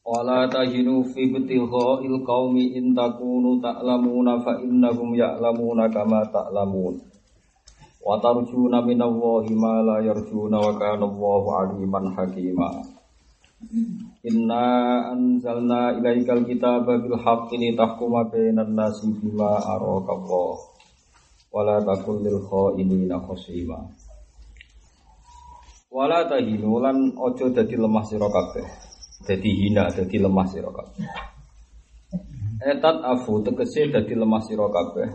Wala 0.00 0.48
tahinu 0.48 1.04
fi 1.12 1.28
ibtigha'il 1.28 2.24
qaumi 2.24 2.72
in 2.72 2.96
takunu 2.96 3.60
ta'lamuna 3.60 4.40
fa 4.40 4.56
innahum 4.58 5.12
ya'lamuna 5.12 5.92
kama 5.92 6.24
ta'lamun. 6.32 6.96
Wa 8.00 8.16
tarjuna 8.16 8.80
minallahi 8.80 9.52
ma 9.52 9.84
la 9.84 10.00
yarjuna 10.00 10.56
wa 10.56 10.72
kana 10.80 11.04
Allahu 11.04 11.48
aliman 11.52 12.16
hakima. 12.16 12.80
Inna 14.24 14.64
anzalna 15.12 15.92
ilaikal 16.00 16.48
kitaba 16.48 16.96
bil 16.96 17.20
haqqi 17.20 17.60
litahkuma 17.60 18.24
bainan 18.32 18.72
nasi 18.72 19.04
bima 19.20 19.60
araka 19.60 20.16
Allah. 20.16 20.52
Wala 21.52 21.76
takul 21.84 22.24
lil 22.24 22.40
kha'inina 22.40 23.20
khasima. 23.20 23.84
Wala 25.92 26.24
tahinu 26.24 26.80
lan 26.80 27.12
ojo 27.20 27.52
dadi 27.52 27.76
lemah 27.76 28.04
sira 28.08 28.32
kabeh. 28.32 28.89
Jadi 29.20 29.50
hina, 29.52 29.84
jadi 29.92 30.16
lemah 30.16 30.46
kabeh. 30.48 30.86
Etat 32.60 32.96
afu 33.00 33.40
tegese 33.40 33.88
dadi 33.88 34.12
lemah 34.12 34.40
sira 34.44 34.68
kabeh. 34.68 35.08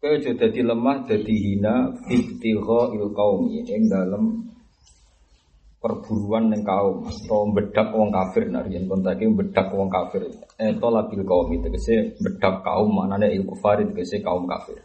Kowe 0.00 0.16
aja 0.16 0.32
dadi 0.32 0.60
lemah, 0.64 1.04
dadi 1.04 1.34
hina 1.36 1.92
fittigha 2.08 2.96
il 2.96 3.12
qaumi 3.12 3.60
ing 3.68 3.84
dalem 3.92 4.48
perburuan 5.82 6.48
ning 6.48 6.64
kaum 6.64 7.04
atau 7.04 7.50
bedak 7.50 7.90
wong 7.90 8.14
kafir 8.14 8.46
nah 8.48 8.62
yen 8.64 8.88
kontake 8.88 9.28
bedak 9.28 9.68
wong 9.76 9.92
kafir. 9.92 10.24
Eto 10.56 10.88
labil 10.88 11.20
qaumi 11.20 11.60
tegese 11.60 12.16
bedak 12.16 12.64
kaum 12.64 12.96
manane 12.96 13.28
il 13.28 13.44
kufar 13.44 13.82
tegese 13.84 14.24
kaum 14.24 14.48
kafir. 14.48 14.80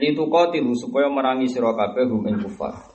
Lituqatilu 0.00 0.72
supaya 0.78 1.12
merangi 1.12 1.50
sira 1.50 1.76
kabeh 1.76 2.08
hum 2.08 2.24
kufar. 2.40 2.87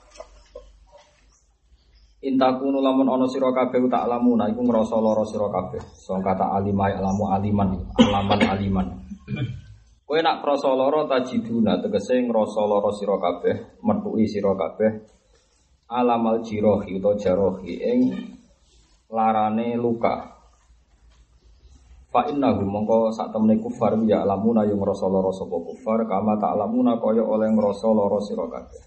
Intakunu 2.23 2.79
lamun 2.79 3.03
ono 3.11 3.27
sira 3.27 3.51
kabeh 3.51 3.83
tak 3.91 4.07
lamuna 4.07 4.47
iku 4.47 4.63
ngrasa 4.63 4.95
lara 4.95 5.27
sira 5.27 5.51
kabeh. 5.51 5.83
So 5.99 6.15
kata 6.23 6.55
alimai 6.55 6.95
alamu 6.95 7.27
aliman, 7.27 7.83
alaman 7.99 8.41
aliman. 8.47 8.87
Kowe 10.07 10.19
nak 10.23 10.39
krasa 10.39 10.71
lara 10.71 11.03
tajiduna 11.03 11.83
tegese 11.83 12.23
ngrasa 12.23 12.63
lara 12.63 12.91
sira 12.95 13.19
kabeh, 13.19 13.75
metuki 13.83 14.23
sira 14.23 14.55
kabeh 14.55 15.03
alamal 15.91 16.39
jirohi 16.39 16.95
utawa 16.95 17.19
jarohi 17.19 17.73
ing 17.83 17.99
larane 19.11 19.75
luka. 19.75 20.31
Fa 22.07 22.29
innahu 22.29 22.63
mongko 22.63 23.11
sak 23.11 23.35
temene 23.35 23.59
kufar 23.59 23.99
ya 24.07 24.23
alamuna 24.23 24.63
yo 24.63 24.79
ngrasa 24.79 25.11
lara 25.11 25.33
sapa 25.35 25.59
kufar 25.59 26.07
kama 26.07 26.39
tak 26.39 26.55
alamuna 26.55 26.95
kaya 27.03 27.25
oleh 27.25 27.51
ngrasa 27.51 27.89
lara 27.91 28.19
sira 28.23 28.45
kabeh. 28.47 28.81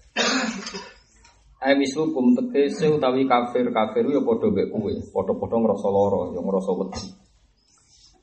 Ai 1.57 1.73
mislukum 1.73 2.37
tegese 2.37 2.85
utawi 2.85 3.25
kafir 3.25 3.73
kafir 3.73 4.05
ya 4.05 4.21
padha 4.21 4.47
mek 4.53 4.69
kowe, 4.69 4.93
padha-padha 5.09 5.57
ngrasa 5.57 5.89
lara, 5.89 6.21
ya 6.29 6.39
ngrasa 6.45 6.71
wedi. 6.77 7.05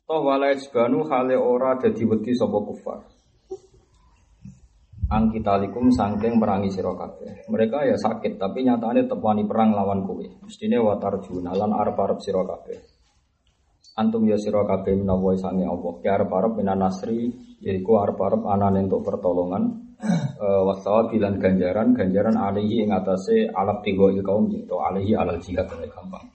Toh 0.06 0.20
wala 0.22 0.54
isbanu 0.54 1.02
hale 1.10 1.34
ora 1.34 1.74
dadi 1.74 2.06
wedi 2.06 2.30
sapa 2.30 2.62
kufar. 2.62 3.02
Angkitalikum 5.10 5.90
sangking 5.90 6.38
merangi 6.38 6.70
sira. 6.70 6.94
Mereka 7.50 7.90
ya 7.90 7.98
sakit 7.98 8.38
tapi 8.38 8.62
nyatane 8.64 9.10
tepani 9.10 9.42
perang 9.50 9.74
lawan 9.74 10.06
kowe. 10.06 10.22
Mestine 10.46 10.78
watarjuna 10.78 11.58
lan 11.58 11.74
arep-arep 11.74 12.22
sira 12.22 12.46
kabeh. 12.46 12.78
Antum 13.98 14.30
ya 14.30 14.38
sira 14.38 14.62
menawa 14.62 15.34
sange 15.34 15.66
Allah. 15.66 15.92
Ki 15.98 16.06
arep-arep 16.06 16.52
minan 16.54 16.86
nasri 16.86 17.34
yaiku 17.60 17.98
arep-arep 17.98 18.46
untuk 18.46 19.02
pertolongan 19.02 19.83
wasawa 20.40 21.08
bilan 21.08 21.40
ganjaran 21.40 21.94
ganjaran 21.94 22.36
alihi 22.36 22.84
ing 22.84 22.90
atase 22.92 23.48
alap 23.50 23.80
tigo 23.86 24.10
il 24.10 24.20
kaum 24.20 24.50
gitu 24.50 24.78
alihi 24.78 25.16
alal 25.16 25.40
jihad 25.40 25.66
oleh 25.70 25.88
gampang 25.88 26.26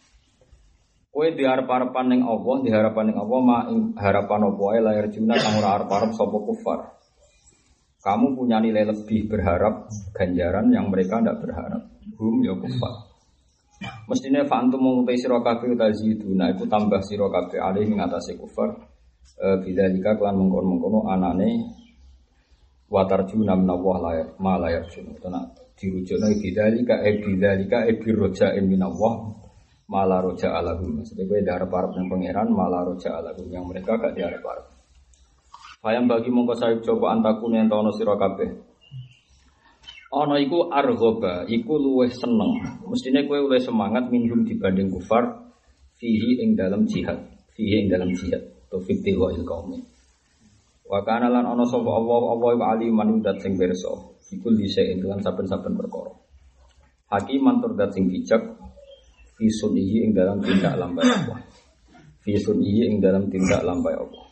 Kue 1.10 1.34
diharap-harapan 1.34 2.06
ning 2.06 2.22
Allah, 2.22 2.56
diharapan 2.62 3.10
ning 3.10 3.18
Allah 3.18 3.40
ma 3.42 3.58
harapan 3.98 4.40
apa 4.46 4.62
wae 4.62 4.80
layar 4.80 5.10
juna 5.10 5.36
kang 5.42 5.58
ora 5.58 5.82
arep-arep 5.82 6.14
sapa 6.14 6.38
kufar. 6.38 6.80
Kamu 8.00 8.38
punya 8.38 8.62
nilai 8.62 8.88
lebih 8.88 9.26
berharap 9.26 9.90
ganjaran 10.14 10.70
yang 10.70 10.88
mereka 10.94 11.18
tidak 11.20 11.42
berharap. 11.42 11.82
Hum 12.14 12.46
ya 12.46 12.54
kufar. 12.54 13.10
Mestinya 14.06 14.46
fantum 14.46 14.80
mengutai 14.86 15.18
sira 15.18 15.42
kabeh 15.42 15.74
taziduna 15.74 16.54
iku 16.54 16.70
tambah 16.70 17.02
sira 17.02 17.26
kabeh 17.26 17.58
alih 17.58 17.90
ing 17.90 18.00
atase 18.00 18.38
kufar. 18.38 18.70
E, 19.40 19.48
bila 19.66 19.90
jika 19.90 20.14
kelan 20.14 20.38
mengkon-mengkono 20.40 21.10
anane 21.10 21.79
watarjuna 22.90 23.54
minallah 23.54 23.98
layar 24.02 24.28
ma 24.42 24.58
layar 24.58 24.84
juna 24.90 25.14
karena 25.22 25.42
dirujukna 25.78 26.28
bidzalika 26.36 26.96
e 27.06 27.12
bidzalika 27.22 27.78
e 27.86 27.94
birroja 28.02 28.58
minallah 28.66 29.40
malah 29.90 30.22
roja 30.22 30.54
alahum 30.54 31.02
maksudnya 31.02 31.26
gue 31.26 31.42
diharap 31.42 31.70
harap 31.74 31.92
yang 31.98 32.06
pangeran 32.06 32.48
malah 32.54 32.86
roja 32.86 33.10
alahum 33.10 33.50
yang 33.50 33.66
mereka 33.66 33.98
gak 33.98 34.14
harap 34.14 34.70
Bayang 35.80 36.12
bagi 36.12 36.28
mongko 36.28 36.60
saya 36.60 36.76
coba 36.84 37.16
antakun 37.16 37.56
yang 37.56 37.72
tahu 37.72 37.88
sira 37.96 38.20
kabeh. 38.20 38.52
Ono 40.12 40.36
iku 40.36 40.68
argoba, 40.68 41.48
iku 41.48 41.80
luweh 41.80 42.12
seneng. 42.12 42.84
Mestinya 42.84 43.24
kue 43.24 43.40
luweh 43.40 43.64
semangat 43.64 44.12
minhum 44.12 44.44
dibanding 44.44 44.92
kufar 44.92 45.56
fihi 45.96 46.44
ing 46.44 46.60
dalam 46.60 46.84
jihad, 46.84 47.16
fihi 47.56 47.86
ing 47.86 47.88
dalam 47.88 48.12
jihad. 48.12 48.44
Taufiq 48.68 49.00
tiwa 49.08 49.32
il 49.32 49.48
kaumi. 49.48 49.80
Wa 50.90 51.06
kana 51.06 51.30
lan 51.30 51.46
ana 51.46 51.62
sapa 51.70 51.86
Allah 51.86 52.22
Allah 52.34 52.52
wa 52.58 52.66
aliman 52.74 53.22
dat 53.22 53.38
sing 53.46 53.54
pirsa. 53.54 53.94
Iku 54.34 54.50
lise 54.50 54.82
lan 55.06 55.22
saben-saben 55.22 55.78
perkara. 55.78 56.14
Hakiman 57.14 57.62
tur 57.62 57.78
dat 57.78 57.94
sing 57.94 58.10
bijak 58.10 58.42
fi 59.38 59.46
sunihi 59.46 60.10
ing 60.10 60.18
dalam 60.18 60.42
tindak 60.42 60.74
lambai 60.74 61.06
Allah. 61.06 61.46
Fi 62.26 62.34
sunihi 62.34 62.90
ing 62.90 62.98
dalam 62.98 63.30
tindak 63.30 63.62
lambai 63.62 63.94
Allah. 63.94 64.26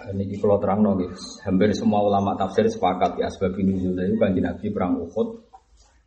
Ini 0.00 0.32
kalau 0.40 0.56
terang 0.56 0.80
hampir 1.44 1.76
semua 1.76 2.00
ulama 2.00 2.32
tafsir 2.32 2.64
sepakat 2.72 3.20
ya 3.20 3.28
sebab 3.28 3.52
ini 3.60 3.84
juga 3.84 4.08
itu 4.08 4.16
kan 4.16 4.32
Nabi 4.32 4.66
perang 4.72 4.96
Uhud, 4.96 5.44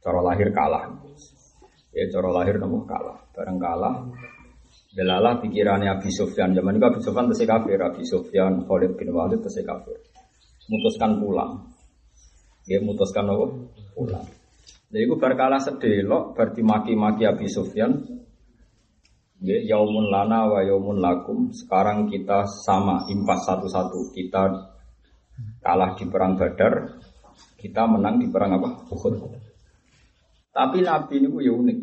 cara 0.02 0.18
lahir 0.18 0.50
kalah, 0.50 0.90
ya 1.94 2.04
cara 2.10 2.30
lahir 2.34 2.58
nopo 2.58 2.90
kalah, 2.90 3.22
bareng 3.38 3.62
kalah, 3.62 4.02
Delalah 4.94 5.42
pikirannya 5.42 5.90
Abi 5.90 6.14
Sufyan. 6.14 6.54
Zaman 6.54 6.78
itu 6.78 6.86
Abi 6.86 7.02
Sufyan 7.02 7.26
terus 7.34 7.42
kafir. 7.50 7.82
Abi 7.82 8.04
Sufyan, 8.06 8.62
Khalid 8.70 8.94
bin 8.94 9.10
Walid 9.10 9.42
terus 9.42 9.58
kafir. 9.66 9.98
Mutuskan 10.70 11.18
pulang. 11.18 11.66
Dia 12.70 12.78
mutuskan 12.80 13.26
apa? 13.26 13.46
Pulang. 13.98 14.26
Jadi 14.94 15.10
itu 15.10 15.18
berkala 15.18 15.58
sedelok, 15.58 16.38
berarti 16.38 16.62
maki-maki 16.62 17.26
Abi 17.26 17.50
Sufyan. 17.50 17.98
Ya, 19.42 19.58
yaumun 19.76 20.14
lana 20.14 20.46
wa 20.48 20.62
yaumun 20.62 21.02
lakum. 21.02 21.50
Sekarang 21.50 22.06
kita 22.08 22.46
sama, 22.46 23.10
impas 23.10 23.44
satu-satu. 23.50 24.14
Kita 24.14 24.46
kalah 25.66 25.98
di 25.98 26.06
perang 26.06 26.38
Badar, 26.38 27.02
kita 27.58 27.90
menang 27.90 28.22
di 28.22 28.30
perang 28.30 28.62
apa? 28.62 28.70
Uhud. 28.94 29.14
Tapi 30.54 30.86
Nabi 30.86 31.18
ini 31.18 31.28
ya 31.42 31.52
unik. 31.52 31.78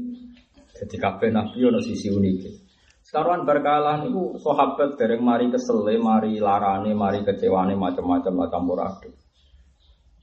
Jadi 0.78 0.97
kabeh 0.97 1.28
Nabi 1.34 1.59
ada 1.66 1.83
sisi 1.83 2.09
unik. 2.09 2.70
Sekarang 3.10 3.42
berkalah 3.42 4.07
itu 4.07 4.39
sahabat 4.39 4.95
dereng 4.95 5.27
mari 5.27 5.51
kesele, 5.51 5.98
mari 5.98 6.39
larane, 6.39 6.95
mari 6.95 7.27
kecewane 7.27 7.74
macam-macam 7.74 8.39
lah 8.39 8.48
campur 8.54 8.78
aduk. 8.78 9.10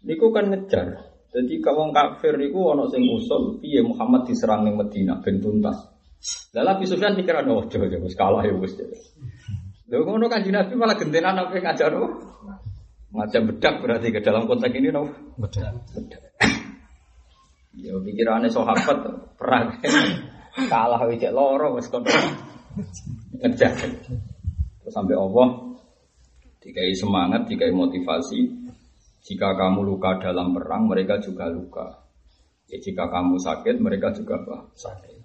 Niku 0.08 0.32
kan 0.32 0.48
ngejar. 0.48 0.96
Jadi 1.28 1.60
kalau 1.60 1.92
kafir 1.92 2.40
niku 2.40 2.72
ono 2.72 2.88
sing 2.88 3.04
usul 3.12 3.60
piye 3.60 3.84
Muhammad 3.84 4.24
diserang 4.24 4.64
ning 4.64 4.80
Medina 4.80 5.20
ben 5.20 5.44
tuntas. 5.44 5.76
Lah 6.56 6.64
Nabi 6.64 6.88
Sufyan 6.88 7.20
pikir 7.20 7.36
ana 7.36 7.60
ojo 7.60 7.76
ya 7.76 8.00
wis 8.00 8.16
kalah 8.16 8.48
ya 8.48 8.56
wis. 8.56 8.80
Lha 8.80 9.98
ngono 10.08 10.32
kan 10.32 10.48
Nabi 10.48 10.74
malah 10.80 10.96
gentenan 10.96 11.44
apa 11.44 11.60
ngajar 11.60 11.92
apa? 11.92 12.08
Macam 13.12 13.52
bedak 13.52 13.84
berarti 13.84 14.16
ke 14.16 14.24
dalam 14.24 14.48
konteks 14.48 14.72
ini 14.72 14.96
no? 14.96 15.12
Bedak. 15.36 15.76
Bedak. 15.92 16.24
Ya 17.84 18.00
pikirannya 18.00 18.48
sahabat 18.48 19.36
perang 19.36 19.76
kalah 20.72 21.04
wis 21.12 21.20
loro 21.36 21.76
wis 21.76 21.92
kon 21.92 22.08
ngejar 23.42 23.74
terus 24.82 24.94
sampai 24.94 25.16
Allah 25.18 25.48
dikai 26.64 26.94
semangat 26.96 27.48
dikai 27.50 27.72
motivasi 27.74 28.40
jika 29.24 29.58
kamu 29.58 29.84
luka 29.84 30.18
dalam 30.22 30.56
perang 30.56 30.88
mereka 30.88 31.20
juga 31.20 31.52
luka 31.52 32.08
Ya 32.68 32.78
jika 32.84 33.08
kamu 33.08 33.40
sakit, 33.40 33.80
mereka 33.80 34.12
juga 34.12 34.44
apa? 34.44 34.68
sakit. 34.76 35.16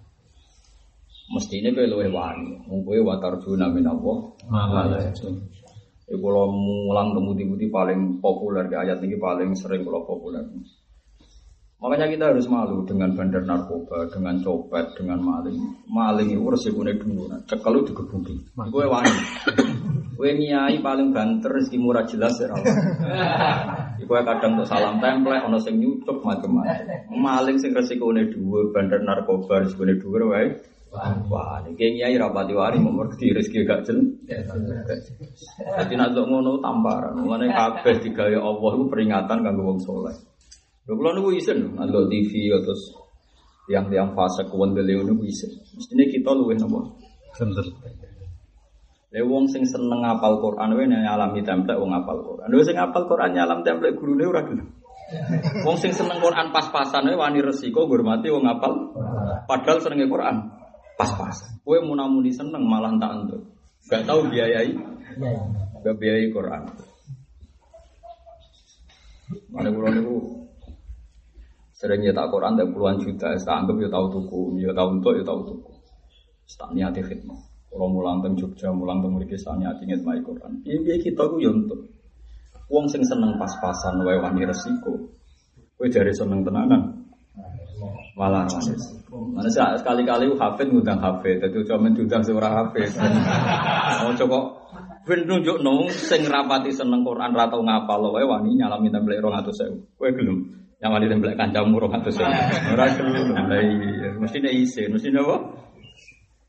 Mestinya 1.35 1.75
kowe 1.75 1.87
luwih 1.87 2.11
wani. 2.11 2.55
Wong 2.71 2.87
kowe 2.87 2.99
wa 3.03 3.19
tarjuna 3.19 3.67
min 3.67 3.83
Allah. 3.83 4.31
Ya 6.07 6.15
kalau 6.19 6.51
mulang 6.51 7.15
temu-temu 7.15 7.55
paling 7.71 8.19
populer 8.23 8.67
di 8.67 8.75
ayat 8.75 8.99
ini 9.03 9.15
paling 9.19 9.55
sering 9.55 9.83
kalau 9.83 10.07
populer. 10.07 10.43
Makanya 11.83 12.15
kita 12.15 12.25
harus 12.31 12.47
malu 12.47 12.87
dengan 12.87 13.11
bandar 13.11 13.43
narkoba, 13.43 14.07
dengan 14.07 14.39
copet, 14.39 14.95
dengan 14.95 15.19
maling. 15.19 15.83
Maling 15.91 16.31
itu 16.31 16.47
resikonya 16.47 16.95
dulu, 16.95 17.27
cekel 17.43 17.75
itu 17.75 17.91
digebuki. 17.91 18.35
Gue 18.71 18.87
wani. 18.87 19.11
Gue 20.15 20.31
niai 20.39 20.79
paling 20.79 21.11
banter, 21.11 21.51
rezeki 21.51 21.83
murah 21.83 22.07
jelas 22.07 22.39
ya 22.39 22.55
Gue 23.99 24.19
kadang 24.23 24.55
untuk 24.55 24.71
salam 24.71 25.03
template, 25.03 25.43
ono 25.43 25.59
sing 25.59 25.83
nyucuk 25.83 26.23
macam-macam. 26.23 26.87
Maling 27.11 27.59
sing 27.59 27.75
resikonya 27.75 28.31
dua, 28.31 28.71
bandar 28.71 29.03
narkoba 29.03 29.67
resikonya 29.67 29.99
dua, 29.99 30.23
wae. 30.31 30.55
Wah, 31.27 31.59
ini 31.67 31.99
kiai 31.99 32.15
rapati 32.15 32.55
wari 32.55 32.79
mau 32.79 32.95
ngerti 32.95 33.35
rezeki 33.35 33.67
gak 33.67 33.81
jel. 33.83 33.99
Jadi 35.59 35.93
nak 35.99 36.15
ngono 36.15 36.63
tamparan. 36.63 37.19
Mulane 37.19 37.51
kabeh 37.51 37.99
digawe 37.99 38.37
Allah 38.39 38.71
itu 38.71 38.85
peringatan 38.87 39.37
kanggo 39.43 39.67
wong 39.67 39.79
soleh. 39.83 40.15
Lho 40.83 40.99
kula 40.99 41.15
niku 41.15 41.31
isen 41.31 41.79
ndelok 41.79 42.11
TV 42.11 42.51
terus 42.59 42.91
yang-yang 43.71 44.11
fase 44.11 44.43
kewendele 44.51 44.99
niku 44.99 45.23
isen. 45.23 45.51
Mestine 45.79 46.11
kita 46.11 46.35
luwih 46.35 46.59
napa? 46.59 46.91
Bener. 47.39 47.67
Lha 49.13 49.21
wong 49.23 49.47
sing 49.47 49.63
seneng 49.63 50.03
ngapal 50.03 50.43
Quran 50.43 50.75
wae 50.75 50.83
nyalami 50.83 51.39
template 51.39 51.79
wong 51.79 51.95
ngapal 51.95 52.17
Quran. 52.19 52.47
Lha 52.51 52.63
sing 52.67 52.75
ngapal 52.75 53.03
Quran 53.07 53.31
nyalam 53.31 53.63
template 53.63 53.95
gurune 53.95 54.27
ora 54.27 54.43
gelem. 54.43 54.67
Wong 55.67 55.77
sing 55.77 55.93
seneng 55.93 56.17
Quran 56.17 56.49
pas-pasan 56.49 57.05
wae 57.05 57.13
wani 57.13 57.43
resiko 57.43 57.85
ngurmati 57.85 58.33
wong 58.33 58.49
ngapal. 58.49 58.73
Padahal 59.45 59.77
senenge 59.83 60.09
Quran 60.09 60.49
pas-pasan. 60.97 61.61
Kowe 61.61 61.77
munamuni 61.85 62.33
seneng 62.33 62.65
malah 62.65 62.91
tak 62.97 63.11
entuk. 63.21 63.41
Gak 63.87 64.09
tau 64.09 64.25
biayai. 64.25 64.73
Gak 65.85 65.95
biayai 66.01 66.27
Quran. 66.33 66.65
Mana 69.53 69.69
kula 69.69 69.89
niku 69.93 70.42
Sering 71.83 71.99
nyetak 71.99 72.31
Quran 72.31 72.55
dan 72.55 72.71
puluhan 72.71 72.95
juta, 72.95 73.35
saya 73.35 73.59
anggap 73.59 73.75
ya 73.75 73.91
tahu 73.91 74.07
tuku, 74.07 74.55
ya 74.63 74.71
tahu 74.71 74.87
untuk, 74.95 75.19
ya 75.19 75.23
tahu 75.27 75.39
tuku. 75.51 75.71
Tak 76.55 76.71
niati 76.71 77.03
khidmah. 77.03 77.35
Kalau 77.67 77.91
mulang 77.91 78.23
teng 78.23 78.39
Jogja, 78.39 78.71
mulang 78.71 79.03
teng 79.03 79.19
mriki 79.19 79.35
sak 79.35 79.59
niati 79.59 79.83
ngitmah 79.83 80.15
Quran. 80.23 80.63
Iya 80.63 80.95
kita 81.03 81.27
ku 81.27 81.43
ya 81.43 81.51
untuk. 81.51 81.91
Wong 82.71 82.87
sing 82.87 83.03
seneng 83.03 83.35
pas-pasan 83.35 83.99
wae 83.99 84.15
wani 84.15 84.47
resiko. 84.47 85.11
Kowe 85.75 85.91
jare 85.91 86.15
seneng 86.15 86.47
tenanan. 86.47 87.03
Malah 88.15 88.47
Mana 89.11 89.51
sekali-kali 89.51 90.31
hafid 90.39 90.71
ngundang 90.71 91.03
hafid, 91.03 91.43
dadi 91.43 91.67
cuma 91.67 91.91
diundang 91.91 92.23
seorang 92.23 92.63
hafid. 92.63 92.95
Mau 94.07 94.15
coba 94.15 94.39
ben 95.03 95.27
nunjuk 95.27 95.59
nong 95.59 95.91
sing 95.91 96.23
rapati 96.31 96.71
seneng 96.71 97.03
Quran 97.03 97.35
ra 97.35 97.51
tau 97.51 97.59
ngapal 97.59 98.07
wae 98.07 98.23
wani 98.23 98.55
nyalami 98.55 98.87
template 98.87 99.19
200.000. 99.19 99.99
Kowe 99.99 100.09
gelem 100.15 100.62
yang 100.83 100.91
wali 100.91 101.07
tembelak 101.07 101.39
kancamu 101.39 101.79
roh 101.79 101.87
atau 101.87 102.11
sih. 102.11 102.27
Ora 102.75 102.91
kelulu. 102.91 103.31
Lah 103.31 103.63
mesti 104.19 104.43
nek 104.43 104.51
isi, 104.51 104.83
mesti 104.91 105.15
apa? 105.15 105.35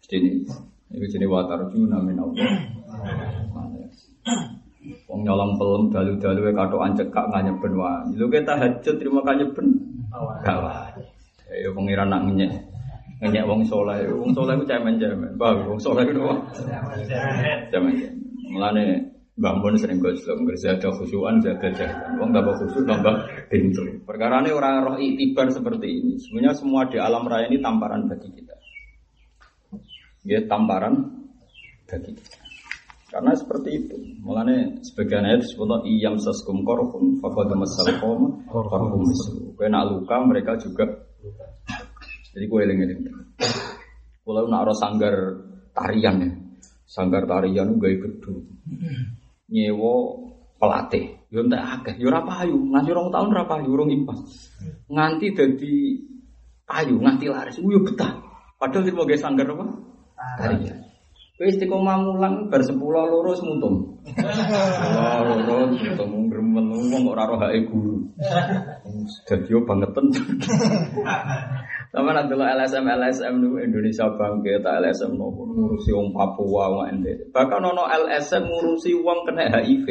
Mesti 0.03 0.15
ini. 0.19 0.43
Iku 0.91 1.07
jenenge 1.07 1.31
watar 1.31 1.63
juna 1.71 2.03
min. 2.03 2.19
Wong 5.07 5.21
nyolong 5.23 5.55
pelem 5.55 5.83
dalu-dalu 5.95 6.51
katokan 6.51 6.99
cekak 6.99 7.31
nganyeben 7.31 7.73
wae. 7.79 8.19
Lho 8.19 8.27
kita 8.27 8.59
hajat 8.59 8.95
terima 8.99 9.23
kanyeben. 9.23 9.79
Gawat. 10.43 10.99
Ya 11.55 11.71
pengiran 11.71 12.11
nak 12.11 12.27
ngenyek. 12.27 13.47
Wong 13.47 13.63
soleh. 13.63 14.03
Wong 14.11 14.35
soleh 14.35 14.59
ku 14.59 14.67
cemen-cemen. 14.67 15.39
Bah, 15.39 15.55
wong 15.55 15.79
soleh 15.79 16.03
ku 16.11 16.19
apa? 16.27 16.35
Cemen-cemen. 17.71 18.19
Mulane 18.51 19.15
sering 19.79 19.99
goslo, 19.99 20.39
ada 20.47 20.89
khusyuan, 20.95 21.43
ada 21.43 21.71
jalan. 21.75 22.23
Wong 22.23 22.31
tambah 22.31 22.55
khusyuk, 22.55 22.87
tambah 22.87 23.15
pintu. 23.49 24.03
Perkara 24.05 24.41
ini 24.45 24.51
orang 24.51 24.75
roh 24.85 24.97
itibar 24.99 25.49
seperti 25.51 25.89
ini. 25.89 26.13
Sebenarnya 26.21 26.55
semua 26.57 26.89
di 26.89 26.97
alam 27.01 27.27
raya 27.27 27.49
ini 27.49 27.59
tamparan 27.61 28.09
bagi 28.09 28.29
kita. 28.33 28.55
Ya 30.25 30.41
tamparan 30.49 30.95
bagi 31.89 32.13
kita. 32.17 32.43
Karena 33.15 33.31
seperti 33.39 33.71
itu. 33.79 33.97
Mulanya 34.27 34.75
sebagian 34.83 35.23
ayat 35.23 35.47
disebut 35.47 35.87
iyam 35.87 36.19
saskum 36.19 36.67
korhum 36.67 37.23
fakad 37.23 37.55
masal 37.55 37.87
koma 38.03 38.35
korhum 38.51 39.07
misu. 39.07 39.55
Kena 39.55 39.87
luka 39.87 40.19
mereka 40.27 40.59
juga. 40.59 40.83
Jadi 42.35 42.51
gue 42.51 42.61
eling-eling. 42.67 43.01
Kalau 44.27 44.51
nak 44.51 44.73
sanggar 44.75 45.15
tarian 45.71 46.17
ya, 46.19 46.31
sanggar 46.91 47.23
tarian 47.29 47.79
gue 47.79 48.03
gedung 48.03 48.43
nyewo 49.47 49.95
pelatih. 50.59 51.24
Yo 51.35 51.43
entek 51.43 51.59
akeh, 51.59 51.95
yo 51.99 52.15
ora 52.15 52.23
payu, 52.23 52.55
nganti 52.55 52.95
rong 52.95 53.11
tahun 53.11 53.35
ora 53.35 53.43
payu, 53.51 53.75
rong 53.75 53.91
impas. 53.91 54.23
Nganti 54.87 55.35
dadi 55.35 55.99
payu, 56.63 56.95
nganti 57.03 57.27
laris, 57.27 57.59
yo 57.59 57.83
betah. 57.83 58.23
Padahal 58.55 58.87
sing 58.87 58.95
mau 58.95 59.11
sanggar 59.19 59.51
apa? 59.51 59.67
Tari. 60.39 60.71
Kowe 61.35 61.51
istiqomah 61.51 61.99
mulang 61.99 62.47
bar 62.47 62.63
10 62.63 62.79
loro 62.79 63.35
semuntung. 63.35 63.99
Loro 64.95 65.67
semuntung 65.75 66.31
gremel 66.31 66.71
wong 66.71 67.03
ora 67.11 67.27
roh 67.27 67.43
hake 67.43 67.67
guru. 67.67 68.07
Dadi 69.27 69.51
yo 69.51 69.67
bangetan. 69.67 70.15
Sama 71.91 72.15
nanti 72.15 72.39
LSM 72.39 72.87
LSM 72.87 73.35
nu 73.43 73.59
Indonesia 73.59 74.07
bangkit, 74.15 74.63
LSM 74.63 75.19
nopo 75.19 75.43
ngurusi 75.51 75.91
wong 75.91 76.15
Papua, 76.15 76.71
wong 76.71 77.03
NTT. 77.03 77.35
Bahkan 77.35 77.59
nono 77.59 77.91
LSM 77.91 78.47
ngurusi 78.47 78.95
wong 79.03 79.27
kena 79.27 79.51
HIV. 79.51 79.87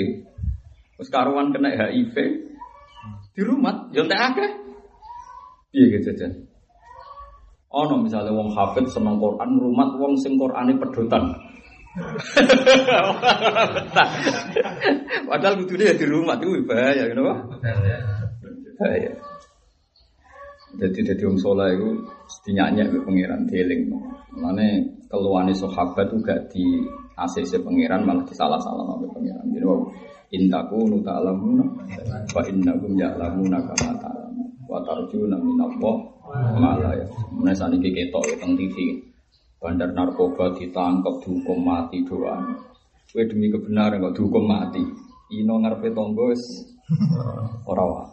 Terus 0.98 1.10
karuan 1.10 1.50
kena 1.50 1.74
HIV 1.74 2.16
di 3.34 3.42
rumah, 3.42 3.90
jangan 3.90 4.34
akeh. 4.34 4.51
Iya 5.74 5.86
gitu 5.98 6.13
aja. 6.13 6.28
Oh 7.74 7.90
misalnya 7.98 8.30
wong 8.30 8.54
hafid 8.54 8.86
seneng 8.86 9.18
Quran, 9.18 9.57
rumah 9.57 9.90
wong 9.98 10.13
sing 10.22 10.38
Qurane 10.38 10.78
pedotan. 10.78 11.34
Padahal 15.30 15.57
kudu 15.66 15.74
dia 15.78 15.98
di 15.98 16.06
rumah 16.06 16.38
itu 16.38 16.62
bahaya, 16.69 17.10
kenapa? 17.10 17.34
Bahaya. 18.78 19.12
Jadi 20.74 21.00
jadi 21.06 21.24
om 21.30 21.38
soleh 21.38 21.78
itu 21.78 21.89
dinyanyi 22.46 22.89
ke 22.89 22.98
pangeran 23.06 23.46
dieling. 23.46 23.94
Mana 24.34 24.82
keluhan 25.10 25.53
sahabat 25.53 26.10
juga 26.10 26.34
di 26.50 26.82
ACC 27.13 27.62
pangeran 27.62 28.06
malah 28.06 28.25
disalah-salah 28.25 28.98
oleh 28.98 29.10
pangeran. 29.13 29.53
Jadi 29.53 29.65
wow, 30.34 30.40
intaku 30.42 30.78
nuta 30.90 31.12
alamuna, 31.22 31.66
wa 32.34 32.42
innakum 32.50 32.98
ya'lamuna 32.98 33.58
kama 33.70 33.94
ta'lamun. 34.02 34.50
Wa 34.66 34.82
tarjuna 34.82 35.38
minallah 35.38 35.98
malah 36.58 36.94
ya. 36.98 37.06
Mana 37.30 37.54
saat 37.54 37.78
ini 37.78 37.94
ketok 37.94 38.25
teng 38.42 38.58
TV. 38.58 38.98
Bandar 39.62 39.94
narkoba 39.94 40.58
ditangkap 40.58 41.22
dihukum 41.24 41.62
mati 41.62 42.02
doang. 42.04 42.58
Kue 43.13 43.24
demi 43.30 43.54
kebenaran 43.54 44.02
kok 44.02 44.18
dihukum 44.18 44.44
mati. 44.50 44.82
Ino 45.38 45.62
ngarepe 45.62 45.94
tonggo 45.94 46.34
wis 46.34 46.44
ora. 47.70 48.10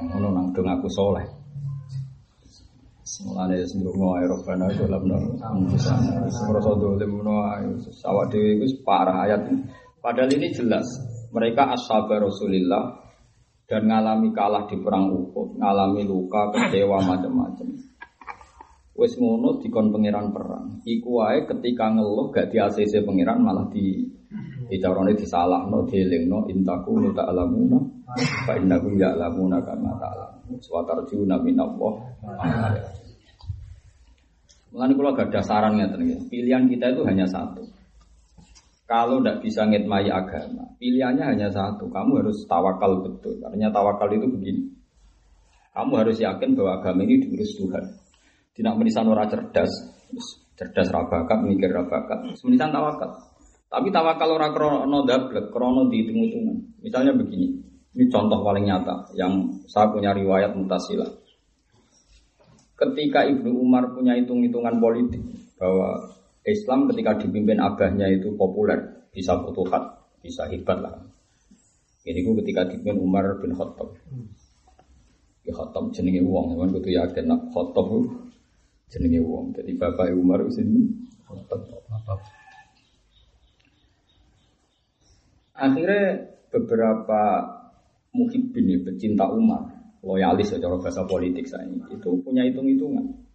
Ngono 0.00 0.28
nang 0.32 0.46
dong 0.56 0.66
aku 0.66 0.88
soleh. 0.88 1.26
Mulane 3.16 3.64
sembungo 3.64 4.18
ae 4.18 4.26
robana 4.26 4.66
dalam 4.72 5.04
sana. 5.78 6.26
Merasa 6.26 6.72
dolim 6.76 7.22
menawa 7.22 7.62
awak 8.04 8.28
dhewe 8.34 8.60
iku 8.60 8.66
parah 8.84 9.24
ayat. 9.24 9.40
Padahal 10.02 10.28
ini 10.36 10.52
jelas 10.52 10.84
mereka 11.36 11.76
ashabar 11.76 12.24
Rasulillah 12.24 12.96
dan 13.68 13.84
ngalami 13.84 14.32
kalah 14.32 14.64
di 14.64 14.80
perang 14.80 15.12
Uhud, 15.12 15.60
ngalami 15.60 16.08
luka, 16.08 16.48
kecewa 16.48 16.96
macam-macam. 17.04 17.68
Wes 18.96 19.12
ngono 19.20 19.60
dikon 19.60 19.92
pangeran 19.92 20.32
perang. 20.32 20.80
Iku 20.88 21.20
wae 21.20 21.44
ketika 21.44 21.92
ngeluh 21.92 22.32
gak 22.32 22.48
di 22.48 22.56
ACC 22.56 23.04
pangeran 23.04 23.44
malah 23.44 23.68
di 23.68 24.08
dicarone 24.72 25.12
disalahno, 25.12 25.84
dielingno 25.84 26.48
intaku 26.48 27.04
nu 27.04 27.12
ta'lamuna 27.12 27.78
fa 28.48 28.56
innakum 28.56 28.96
ya'lamuna 28.96 29.60
kama 29.60 29.92
ta'lamun. 30.00 30.56
Wa 30.56 30.80
tarjuna 30.88 31.36
minallah. 31.44 31.94
Mulane 34.72 34.92
kula 34.96 35.12
ada 35.12 35.40
saran 35.44 35.76
ngeten 35.76 36.28
Pilihan 36.32 36.64
kita 36.64 36.96
itu 36.96 37.04
hanya 37.04 37.28
satu. 37.28 37.75
Kalau 38.86 39.18
tidak 39.18 39.42
bisa 39.42 39.66
ngitmai 39.66 40.06
agama, 40.06 40.62
pilihannya 40.78 41.26
hanya 41.26 41.50
satu. 41.50 41.90
Kamu 41.90 42.22
harus 42.22 42.46
tawakal 42.46 43.02
betul. 43.02 43.42
Artinya 43.42 43.74
tawakal 43.74 44.06
itu 44.14 44.30
begini. 44.30 44.62
Kamu 45.74 45.92
harus 45.98 46.22
yakin 46.22 46.54
bahwa 46.54 46.78
agama 46.78 47.02
ini 47.02 47.26
diurus 47.26 47.58
Tuhan. 47.58 47.84
Tidak 48.54 48.74
menisan 48.78 49.10
orang 49.10 49.26
cerdas, 49.26 49.68
cerdas 50.54 50.88
rabakat, 50.94 51.38
mikir 51.42 51.74
rabakat. 51.74 52.30
Menisan 52.46 52.70
tawakal. 52.70 53.10
Tapi 53.66 53.90
tawakal 53.90 54.38
orang 54.38 54.54
krono 54.54 55.02
dablek, 55.02 55.50
krono 55.50 55.90
dihitung-hitungan. 55.90 56.78
Misalnya 56.78 57.12
begini, 57.18 57.58
ini 57.98 58.04
contoh 58.06 58.38
paling 58.46 58.70
nyata 58.70 59.10
yang 59.18 59.50
saya 59.66 59.90
punya 59.90 60.14
riwayat 60.14 60.54
mutasilah. 60.54 61.26
ketika 62.76 63.24
Ibnu 63.24 63.56
Umar 63.56 63.96
punya 63.96 64.12
hitung-hitungan 64.20 64.76
politik 64.76 65.24
bahwa 65.56 65.96
Islam 66.46 66.86
ketika 66.86 67.18
dipimpin 67.18 67.58
abahnya 67.58 68.06
itu 68.06 68.30
populer, 68.38 68.78
bisa 69.10 69.34
futuhat, 69.42 70.06
bisa 70.22 70.46
hebat 70.46 70.78
lah. 70.78 70.94
Ini 72.06 72.22
gue 72.22 72.38
ketika 72.46 72.70
dipimpin 72.70 73.02
Umar 73.02 73.42
bin 73.42 73.50
Khattab. 73.50 73.98
Ya 75.42 75.50
Khattab 75.50 75.90
jenenge 75.90 76.22
wong, 76.22 76.54
kan 76.54 76.70
kudu 76.70 76.94
yakin 76.94 77.26
nak 77.26 77.50
Khattab 77.50 77.90
jenenge 78.94 79.20
wong. 79.26 79.58
Jadi 79.58 79.74
bapak 79.74 80.14
Umar 80.14 80.46
sini 80.54 80.86
Khattab. 81.26 81.66
Akhirnya 85.56 86.30
beberapa 86.54 87.22
muhibbin 88.14 88.70
ya, 88.70 88.78
pecinta 88.86 89.26
Umar, 89.26 89.66
loyalis 90.04 90.54
secara 90.54 90.78
bahasa 90.78 91.02
politik 91.08 91.48
saya 91.48 91.66
ini, 91.66 91.80
itu 91.90 92.22
punya 92.22 92.46
hitung-hitungan. 92.46 93.25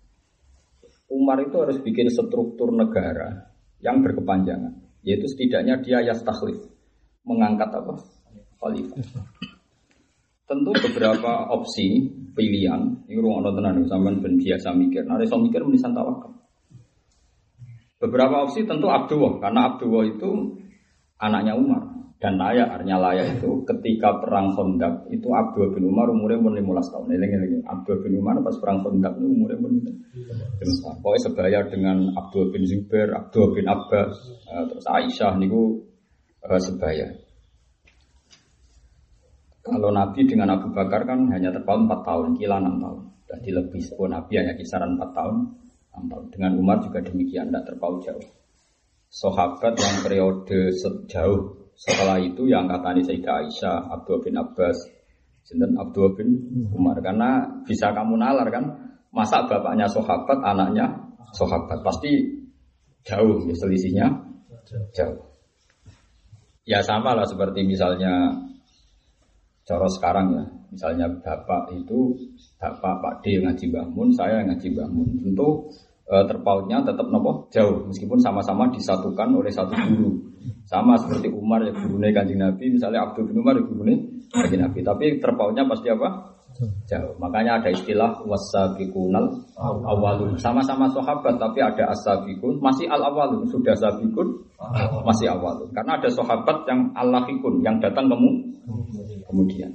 Umar 1.12 1.44
itu 1.44 1.60
harus 1.60 1.78
bikin 1.84 2.08
struktur 2.08 2.72
negara 2.72 3.52
yang 3.84 4.00
berkepanjangan, 4.00 4.80
yaitu 5.04 5.28
setidaknya 5.28 5.84
dia 5.84 6.00
yastakhlif, 6.00 6.64
mengangkat 7.28 7.68
apa? 7.68 8.00
Khalifah. 8.62 8.98
Tentu 10.48 10.72
beberapa 10.72 11.52
opsi 11.52 12.12
pilihan, 12.36 13.08
ini 13.08 13.20
ruang 13.20 13.44
tenan 13.44 13.84
sampean 13.88 14.24
ben 14.24 14.40
biasa 14.40 14.72
mikir. 14.76 15.04
Nah, 15.08 15.20
iso 15.20 15.40
mikir 15.40 15.64
menisan 15.64 15.96
tawakal. 15.96 16.32
Beberapa 18.00 18.48
opsi 18.48 18.64
tentu 18.68 18.88
Abdullah, 18.88 19.40
karena 19.40 19.76
Abdullah 19.76 20.04
itu 20.08 20.60
anaknya 21.20 21.56
Umar 21.56 21.92
dan 22.22 22.38
layak 22.38 22.70
artinya 22.70 23.02
layak 23.02 23.42
itu 23.42 23.66
ketika 23.66 24.22
perang 24.22 24.54
Khandaq 24.54 25.10
itu 25.10 25.26
Abdul 25.34 25.74
bin 25.74 25.90
Umar 25.90 26.06
umurnya 26.14 26.38
umur 26.38 26.54
15 26.54 26.94
tahun. 26.94 27.06
Eling 27.18 27.32
eling 27.34 27.54
Abdul 27.66 27.98
bin 28.06 28.14
Umar 28.22 28.38
pas 28.46 28.54
perang 28.62 28.86
Khandaq 28.86 29.18
itu 29.18 29.26
umurnya 29.26 29.58
umur 29.58 29.74
15 30.62 30.86
tahun. 30.86 30.96
Pokoknya 31.02 31.22
sebaya 31.26 31.60
dengan 31.66 31.98
Abdul 32.14 32.54
bin 32.54 32.62
Zubair 32.70 33.10
Abdul 33.18 33.58
bin 33.58 33.66
Abbas 33.66 34.14
uh, 34.54 34.64
terus 34.70 34.86
Aisyah 34.86 35.34
niku 35.42 35.82
uh, 36.46 36.62
sebaya. 36.62 37.10
Kalau 39.66 39.90
Nabi 39.90 40.22
dengan 40.30 40.54
Abu 40.54 40.70
Bakar 40.78 41.10
kan 41.10 41.26
hanya 41.34 41.50
terpaut 41.50 41.90
4 41.90 42.06
tahun 42.06 42.38
kila 42.38 42.62
6 42.62 42.86
tahun. 42.86 43.00
Jadi 43.34 43.50
lebih 43.50 43.82
sepuluh 43.82 44.14
Nabi 44.14 44.34
hanya 44.38 44.54
kisaran 44.54 44.94
4 44.94 45.10
tahun 45.18 45.36
6 46.06 46.06
tahun. 46.14 46.26
Dengan 46.30 46.52
Umar 46.62 46.86
juga 46.86 47.02
demikian 47.02 47.50
tidak 47.50 47.66
terpaut 47.66 48.06
jauh. 48.06 48.26
Sahabat 49.10 49.74
yang 49.74 49.98
periode 50.06 50.70
sejauh 50.78 51.61
setelah 51.82 52.22
itu 52.22 52.46
yang 52.46 52.70
katanya 52.70 53.02
Sayyidah 53.02 53.42
Aisyah, 53.42 53.78
Abdul 53.90 54.22
bin 54.22 54.38
Abbas, 54.38 54.78
Sinten 55.42 55.74
Abdul 55.74 56.14
bin 56.14 56.30
Umar. 56.78 57.02
Karena 57.02 57.42
bisa 57.66 57.90
kamu 57.90 58.22
nalar 58.22 58.46
kan, 58.54 58.70
masa 59.10 59.50
bapaknya 59.50 59.90
sahabat, 59.90 60.38
anaknya 60.46 60.86
sahabat. 61.34 61.82
Pasti 61.82 62.38
jauh 63.02 63.50
ya 63.50 63.56
selisihnya 63.58 64.06
jauh. 64.94 65.26
Ya 66.70 66.86
sama 66.86 67.18
lah 67.18 67.26
seperti 67.26 67.66
misalnya 67.66 68.30
cara 69.66 69.90
sekarang 69.90 70.38
ya. 70.38 70.44
Misalnya 70.72 71.10
bapak 71.10 71.74
itu 71.74 72.14
bapak 72.62 73.02
Pak 73.02 73.14
D 73.26 73.42
ngaji 73.42 73.66
bangun, 73.74 74.08
saya 74.14 74.46
ngaji 74.46 74.70
bangun. 74.78 75.18
Tentu 75.18 75.68
e, 76.06 76.16
terpautnya 76.30 76.86
tetap 76.86 77.10
nopo 77.10 77.50
jauh 77.50 77.90
meskipun 77.90 78.22
sama-sama 78.22 78.70
disatukan 78.70 79.34
oleh 79.34 79.50
satu 79.50 79.74
guru. 79.74 80.31
Sama 80.66 80.96
seperti 80.98 81.28
Umar 81.30 81.62
ya 81.62 81.74
gurunya 81.76 82.14
kanjeng 82.16 82.40
Nabi, 82.40 82.74
misalnya 82.74 83.10
Abdul 83.10 83.30
bin 83.30 83.44
Umar 83.44 83.60
ya 83.60 83.64
gurunya 83.66 83.98
kanjeng 84.32 84.62
Nabi. 84.64 84.80
Tapi 84.82 85.06
terpautnya 85.20 85.64
pasti 85.68 85.92
apa? 85.92 86.32
Jauh. 86.62 87.16
Makanya 87.18 87.64
ada 87.64 87.70
istilah 87.72 88.22
wasabikunal 88.28 89.48
awalun. 89.58 90.36
Sama-sama 90.36 90.86
sahabat 90.92 91.40
tapi 91.40 91.64
ada 91.64 91.90
asabikun 91.96 92.60
masih 92.60 92.92
al 92.92 93.02
awalun. 93.02 93.48
Sudah 93.48 93.74
sabikun 93.74 94.46
masih 95.08 95.32
awalun. 95.32 95.72
Karena 95.72 95.98
ada 95.98 96.10
sahabat 96.12 96.68
yang 96.68 96.92
allahikun 96.94 97.64
yang 97.64 97.80
datang 97.80 98.12
kamu 98.12 98.30
kemudian. 99.26 99.72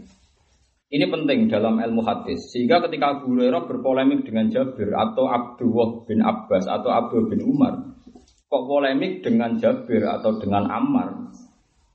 Ini 0.87 1.11
penting 1.11 1.51
dalam 1.51 1.83
ilmu 1.83 2.07
hadis. 2.07 2.55
Sehingga 2.55 2.79
ketika 2.87 3.19
Abu 3.19 3.35
Hurairah 3.35 3.67
berpolemik 3.67 4.23
dengan 4.23 4.47
Jabir 4.55 4.95
atau 4.95 5.27
Abdullah 5.27 6.07
bin 6.07 6.23
Abbas 6.23 6.71
atau 6.71 6.95
Abdul 6.95 7.27
bin 7.27 7.43
Umar, 7.43 7.96
kok 8.47 8.63
polemik 8.67 9.27
dengan 9.27 9.59
Jabir 9.59 10.07
atau 10.07 10.39
dengan 10.39 10.71
Ammar 10.71 11.35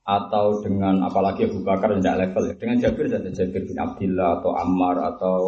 atau 0.02 0.60
dengan 0.60 1.00
apalagi 1.06 1.48
Abu 1.48 1.64
Bakar 1.64 1.96
tidak 1.96 2.28
level 2.28 2.52
ya. 2.52 2.54
Dengan 2.58 2.76
Jabir 2.82 3.06
saja 3.08 3.30
Jabir 3.32 3.62
bin 3.64 3.78
Abdullah 3.78 4.42
atau 4.42 4.52
Ammar 4.52 4.96
atau 5.16 5.38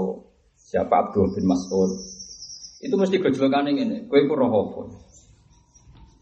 siapa 0.57 1.09
Abdul 1.09 1.29
bin 1.37 1.45
Mas'ud. 1.45 1.91
Itu 2.81 2.95
mesti 2.97 3.21
gejolakan 3.21 3.69
ini. 3.73 4.09
Kue 4.09 4.25
ku 4.25 4.37
roh 4.37 4.89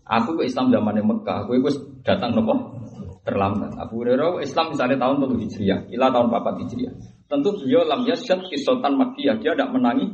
Aku 0.02 0.34
ke 0.34 0.42
Islam 0.44 0.68
zaman 0.74 0.98
Mekah, 0.98 1.46
kue 1.46 1.62
ku 1.62 1.70
datang 2.02 2.34
nopo 2.34 2.82
terlambat. 3.22 3.78
Abu 3.78 4.02
Hurairah 4.02 4.42
Islam 4.42 4.74
misalnya 4.74 4.98
tahun 4.98 5.30
7 5.30 5.46
Hijriah, 5.46 5.80
ila 5.94 6.10
tahun 6.10 6.26
4 6.26 6.62
Hijriah. 6.66 6.94
Tentu 7.30 7.48
beliau 7.54 7.86
lam 7.86 8.02
yasyad 8.02 8.44
kisotan 8.50 8.98
Makkiyah, 8.98 9.38
dia 9.38 9.54
tidak 9.54 9.70
menangi 9.70 10.10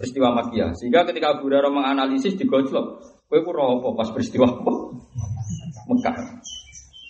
peristiwa 0.00 0.32
Makkiyah. 0.40 0.72
Sehingga 0.72 1.04
ketika 1.04 1.36
Abu 1.36 1.46
Hurairah 1.46 1.68
menganalisis 1.68 2.34
digojlok, 2.40 3.13
Kowe 3.28 3.40
ku 3.40 3.50
apa 3.56 3.88
pas 3.96 4.08
peristiwa 4.12 4.46
apa? 4.46 4.72
Mekah. 5.88 6.16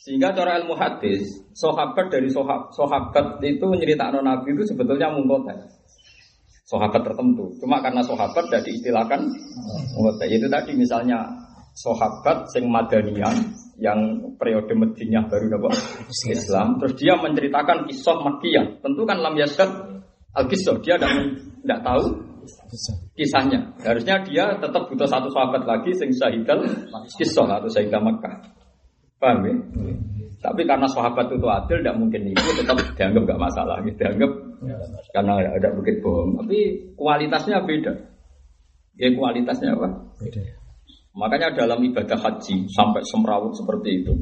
Sehingga 0.04 0.36
cara 0.36 0.60
ilmu 0.60 0.76
hadis, 0.76 1.24
sahabat 1.56 2.12
dari 2.12 2.28
sahabat, 2.28 2.76
sahabat 2.76 3.40
itu 3.40 3.64
menceritakan 3.64 4.20
Nabi 4.20 4.52
itu 4.52 4.68
sebetulnya 4.68 5.08
mungkotan. 5.08 5.64
Sahabat 6.68 7.00
tertentu. 7.08 7.56
Cuma 7.60 7.80
karena 7.80 8.04
sahabat 8.04 8.52
tidak 8.52 8.68
diistilahkan 8.68 9.20
mungkotan. 9.96 10.28
Itu 10.28 10.46
tadi 10.52 10.76
misalnya 10.76 11.24
sahabat 11.72 12.52
sing 12.52 12.68
madanian 12.68 13.56
yang 13.80 14.30
periode 14.38 14.76
Madinah 14.76 15.24
baru 15.26 15.56
dapat 15.56 15.72
Islam. 16.28 16.78
Terus 16.78 16.94
dia 17.00 17.16
menceritakan 17.16 17.88
kisah 17.88 18.16
Makkiyah. 18.20 18.84
Tentu 18.84 19.02
kan 19.08 19.18
lam 19.24 19.34
yasad 19.40 19.70
al 20.36 20.44
kisah. 20.46 20.78
Dia 20.84 21.00
tidak 21.00 21.80
tahu 21.80 22.33
kisahnya. 23.16 23.72
Harusnya 23.82 24.20
dia 24.24 24.54
tetap 24.58 24.88
butuh 24.90 25.08
satu 25.08 25.28
sahabat 25.32 25.64
lagi 25.64 25.90
sing 25.96 26.10
syahidal 26.12 26.64
kisah 27.16 27.46
atau 27.48 27.68
syahidah 27.68 28.00
Makkah. 28.00 28.34
Paham 29.18 29.46
ya? 29.46 29.54
Tapi 30.44 30.68
karena 30.68 30.84
sahabat 30.84 31.32
itu 31.32 31.48
adil, 31.48 31.80
tidak 31.80 31.96
mungkin 31.96 32.28
itu 32.28 32.48
tetap 32.60 32.76
dianggap 33.00 33.32
gak 33.32 33.40
masalah, 33.40 33.80
gitu. 33.80 33.96
dianggap 33.96 34.30
karena 35.16 35.40
ada 35.40 35.68
bukit 35.72 36.04
bohong. 36.04 36.36
Tapi 36.44 36.92
kualitasnya 37.00 37.64
beda. 37.64 37.92
Ya 39.00 39.08
kualitasnya 39.16 39.72
apa? 39.72 39.88
Beda. 40.20 40.42
Makanya 41.14 41.54
dalam 41.54 41.80
ibadah 41.80 42.18
haji 42.18 42.66
sampai 42.68 43.00
semrawut 43.06 43.54
seperti 43.54 44.02
itu, 44.02 44.12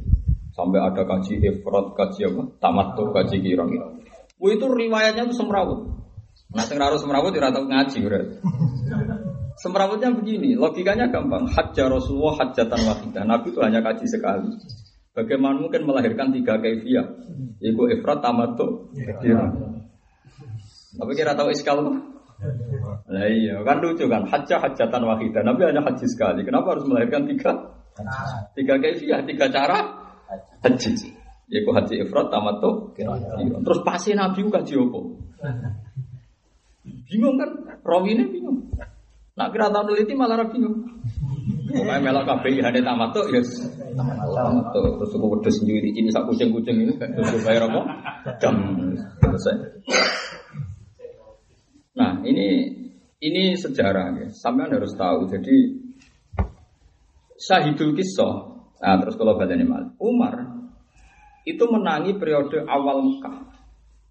sampai 0.53 0.79
ada 0.79 1.03
kaji 1.09 1.41
ifrat, 1.41 1.97
kaji 1.97 2.21
apa, 2.29 2.43
tamat 2.61 2.89
tuh, 2.95 3.09
kaji 3.11 3.37
kirang. 3.41 3.73
Itu 4.37 4.67
riwayatnya 4.69 5.25
itu 5.27 5.35
semrawut. 5.35 6.02
Nah, 6.53 6.65
sing 6.69 6.77
raro 6.77 7.01
semrawut 7.01 7.33
ora 7.33 7.49
tau 7.49 7.65
ngaji 7.65 7.99
berarti. 8.05 8.37
Semrawutnya 9.61 10.13
begini, 10.13 10.57
logikanya 10.57 11.09
gampang. 11.09 11.49
Hajjah 11.49 11.89
Rasulullah 11.89 12.41
hajjatan 12.41 12.81
wahidah. 12.83 13.25
Nabi 13.25 13.53
itu 13.53 13.61
hanya 13.61 13.81
kaji 13.85 14.05
sekali. 14.09 14.49
Bagaimana 15.13 15.61
mungkin 15.61 15.85
melahirkan 15.85 16.33
tiga 16.33 16.57
kaifiah? 16.57 17.05
Iku 17.61 17.85
ifrat 17.93 18.25
tamattu. 18.25 18.89
Tapi 20.93 21.13
kira 21.17 21.37
tahu 21.37 21.53
iskal 21.53 21.85
tuh? 21.85 21.97
Iya, 23.13 23.61
kan 23.63 23.79
lucu 23.85 24.09
kan. 24.09 24.25
Hajjah 24.25 24.59
hajjatan 24.61 25.03
wahidah. 25.05 25.45
Nabi 25.45 25.69
hanya 25.69 25.85
haji 25.85 26.07
sekali. 26.09 26.43
Kenapa 26.43 26.75
harus 26.77 26.89
melahirkan 26.89 27.29
tiga? 27.29 27.53
Tiga 28.57 28.81
kaifiah, 28.81 29.21
tiga 29.25 29.53
cara 29.53 29.79
haji. 30.65 31.13
Iku 31.53 31.71
haji 31.77 31.95
ifrat 32.09 32.33
tamattu. 32.33 32.97
Terus 33.63 33.81
pasti 33.85 34.17
Nabi 34.17 34.49
kaji 34.49 34.75
apa? 34.81 35.01
Bingung 37.13 37.37
kan? 37.37 37.51
Rawi 37.85 38.17
ini 38.17 38.25
bingung. 38.33 38.73
Nak 39.37 39.53
kira 39.53 39.69
tahu 39.69 39.93
neliti 39.93 40.17
malah 40.17 40.49
bingung. 40.49 40.89
Pokoknya 41.73 42.05
melok 42.05 42.25
kabeh 42.29 42.61
hane 42.61 42.81
tamat 42.85 43.13
tuh 43.17 43.25
ya. 43.33 43.41
Tamat 43.97 44.65
tuh 44.73 45.01
terus 45.01 45.13
aku 45.17 45.27
wedhus 45.37 45.57
sendiri 45.61 45.89
ini 45.93 46.09
sak 46.13 46.29
kucing-kucing 46.29 46.85
ini 46.85 46.93
terus 46.97 47.41
bayar 47.45 47.69
apa? 47.69 47.81
Jam 48.41 48.57
selesai. 49.21 49.57
Nah, 51.97 52.21
ini 52.25 52.77
ini 53.21 53.43
sejarah 53.57 54.17
ya. 54.21 54.29
Sampean 54.33 54.73
harus 54.73 54.93
tahu. 54.97 55.29
Jadi 55.29 55.57
Syahidul 57.37 57.97
Kisah. 57.97 58.35
Nah, 58.83 58.97
terus 59.01 59.15
kalau 59.17 59.39
ini 59.39 59.65
mal. 59.65 59.95
Umar 60.03 60.35
itu 61.49 61.65
menangi 61.71 62.19
periode 62.19 62.63
awal 62.69 63.01
Mekah. 63.01 63.52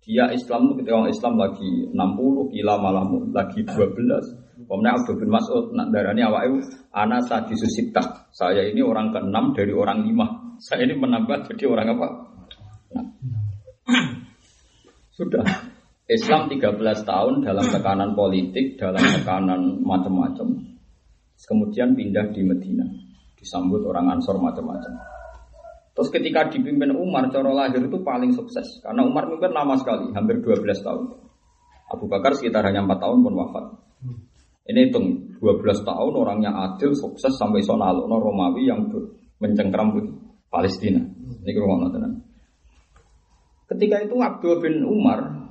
Dia 0.01 0.34
Islam 0.34 0.65
itu 0.65 0.81
ketika 0.81 0.98
orang 0.98 1.13
Islam 1.13 1.34
lagi 1.38 1.72
60, 1.93 2.53
kila 2.58 2.74
malam 2.81 3.08
lagi 3.29 3.62
12. 3.62 4.65
Kemudian 4.65 4.93
Abdul 4.98 5.17
bin 5.22 5.29
Mas'ud 5.29 5.65
nak 5.77 5.93
darani 5.93 6.25
awak 6.25 6.50
itu 6.50 6.58
ana 6.89 7.22
sadisu 7.22 7.70
sitah. 7.70 8.29
Saya 8.34 8.65
ini 8.65 8.81
orang 8.81 9.13
keenam 9.13 9.53
dari 9.53 9.70
orang 9.74 10.01
lima. 10.05 10.58
Saya 10.58 10.89
ini 10.89 10.98
menambah 10.98 11.53
jadi 11.53 11.63
orang 11.70 11.88
apa? 11.98 12.08
Nah. 12.98 13.05
Sudah. 15.17 15.43
Islam 16.12 16.51
13 16.51 16.81
tahun 17.08 17.34
dalam 17.46 17.65
tekanan 17.72 18.12
politik, 18.17 18.75
dalam 18.75 19.00
tekanan 19.00 19.79
macam-macam. 19.79 20.60
Kemudian 21.41 21.96
pindah 21.96 22.36
di 22.36 22.41
Medina, 22.43 22.84
disambut 23.39 23.81
orang 23.88 24.17
Ansor 24.17 24.38
macam-macam. 24.38 25.21
Terus 25.91 26.07
ketika 26.07 26.48
dipimpin 26.48 26.95
Umar, 26.95 27.27
cara 27.27 27.51
lahir 27.51 27.83
itu 27.83 28.00
paling 28.00 28.31
sukses. 28.31 28.79
Karena 28.79 29.03
Umar 29.03 29.27
mimpin 29.27 29.51
lama 29.51 29.75
sekali, 29.75 30.07
hampir 30.15 30.39
12 30.39 30.63
tahun. 30.79 31.03
Abu 31.91 32.07
Bakar 32.07 32.31
sekitar 32.31 32.63
hanya 32.63 32.88
4 32.88 32.95
tahun 33.03 33.19
pun 33.19 33.33
wafat. 33.36 33.65
Ini 34.71 34.88
hitung 34.88 35.36
12 35.43 35.83
tahun 35.83 36.13
orangnya 36.15 36.51
adil, 36.55 36.95
sukses 36.95 37.36
sampai 37.36 37.60
sonalo, 37.60 38.07
no 38.07 38.24
Romawi 38.24 38.71
yang 38.71 38.88
mencengkram 39.43 40.00
Palestina. 40.48 41.03
Ini 41.43 41.51
rumah 41.60 41.91
tenan. 41.91 42.24
Ketika 43.67 44.03
itu 44.03 44.15
Abdul 44.19 44.63
bin 44.63 44.83
Umar 44.88 45.41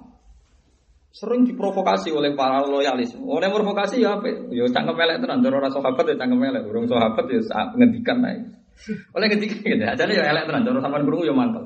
sering 1.11 1.43
diprovokasi 1.43 2.15
oleh 2.15 2.39
para 2.39 2.63
loyalis. 2.63 3.19
Oleh 3.19 3.51
provokasi 3.51 3.99
ya 3.99 4.21
apa? 4.21 4.31
Ya 4.55 4.65
cangkem 4.71 4.95
melek 4.95 5.19
tenan, 5.21 5.43
cara 5.43 5.57
ora 5.59 5.69
sahabat 5.69 6.05
ya 6.07 6.15
cangkem 6.15 6.39
melek, 6.39 6.63
urung 6.71 6.87
sahabat 6.87 7.27
ya 7.27 7.41
ngendikan 7.75 8.23
ae. 8.23 8.60
Oleh 8.89 9.27
ngendikan 9.29 9.61
gitu, 9.61 9.85
ajane 9.85 10.13
ya 10.17 10.33
elek 10.33 10.49
tenan, 10.49 10.65
cara 10.65 10.81
sampean 10.81 11.05
krungu 11.05 11.29
ya 11.29 11.35
mantel. 11.37 11.65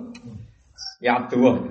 Ya 0.98 1.22
Abdul. 1.22 1.62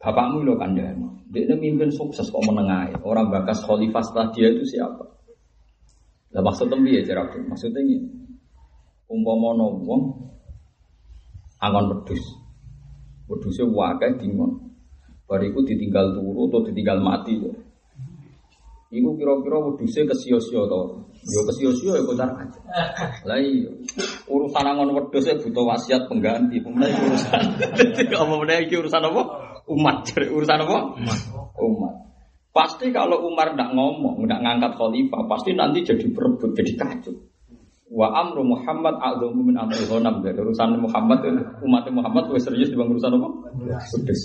Bapakmu 0.00 0.48
lo 0.48 0.56
kan 0.56 0.72
dia 0.72 0.96
Dia 1.30 1.54
mimpin 1.54 1.92
sukses 1.92 2.32
kok 2.32 2.42
menengahi. 2.42 2.96
Orang 3.04 3.28
bakas 3.28 3.62
khalifah 3.62 4.02
setelah 4.02 4.32
dia 4.32 4.48
itu 4.50 4.64
siapa? 4.64 5.04
Lah 6.34 6.42
maksudnya 6.42 6.80
piye 6.80 7.04
cara 7.04 7.28
Maksudnya 7.28 7.84
ini. 7.84 8.08
Umpama 9.06 9.54
wong 9.60 10.02
angon 11.60 11.84
wedhus. 11.92 12.22
Wedhuse 13.28 13.62
wakai 13.68 14.18
dingon. 14.18 14.72
Bariku 15.28 15.62
ditinggal 15.62 16.18
turu 16.18 16.50
atau 16.50 16.66
ditinggal 16.66 16.98
mati. 16.98 17.38
Ya. 17.38 17.54
Iku 18.90 19.14
kira-kira 19.14 19.58
wedhuse 19.70 20.02
kesio-sio 20.02 20.66
to. 20.66 20.82
Yo 21.20 21.44
kesio-sio 21.44 21.92
ya 21.96 22.02
kocar 22.04 22.32
aja. 22.32 22.60
Lah 23.28 23.36
iya. 23.36 23.68
Urusan 24.24 24.64
angon 24.64 24.96
wedhus 24.96 25.28
butuh 25.44 25.64
wasiat 25.68 26.08
pengganti. 26.08 26.64
Pemenang 26.64 26.96
urusan. 27.12 27.42
Apa 28.16 28.34
meneh 28.40 28.64
iki 28.64 28.80
urusan 28.80 29.04
apa? 29.04 29.22
umat 29.70 30.10
urusan 30.16 30.58
apa? 30.66 30.78
Umat. 30.98 31.18
Umat. 31.60 31.94
Pasti 32.50 32.90
kalau 32.90 33.30
Umar 33.30 33.54
tidak 33.54 33.70
ngomong, 33.78 34.26
tidak 34.26 34.42
ngangkat 34.42 34.72
khalifah, 34.74 35.22
pasti 35.30 35.54
nanti 35.54 35.86
jadi 35.86 36.02
berebut, 36.10 36.50
jadi 36.58 36.74
kacau. 36.74 37.14
Wa 37.90 38.10
amru 38.10 38.42
Muhammad 38.42 38.98
a'dhamu 38.98 39.46
min 39.46 39.54
amri 39.54 39.86
ghanam. 39.86 40.18
Urusan 40.22 40.78
Muhammad 40.82 41.22
umat 41.62 41.84
Muhammad 41.94 42.24
lebih 42.30 42.42
serius 42.42 42.70
dibanding 42.74 42.98
urusan 42.98 43.18
apa? 43.18 43.28
Pedes. 43.86 44.22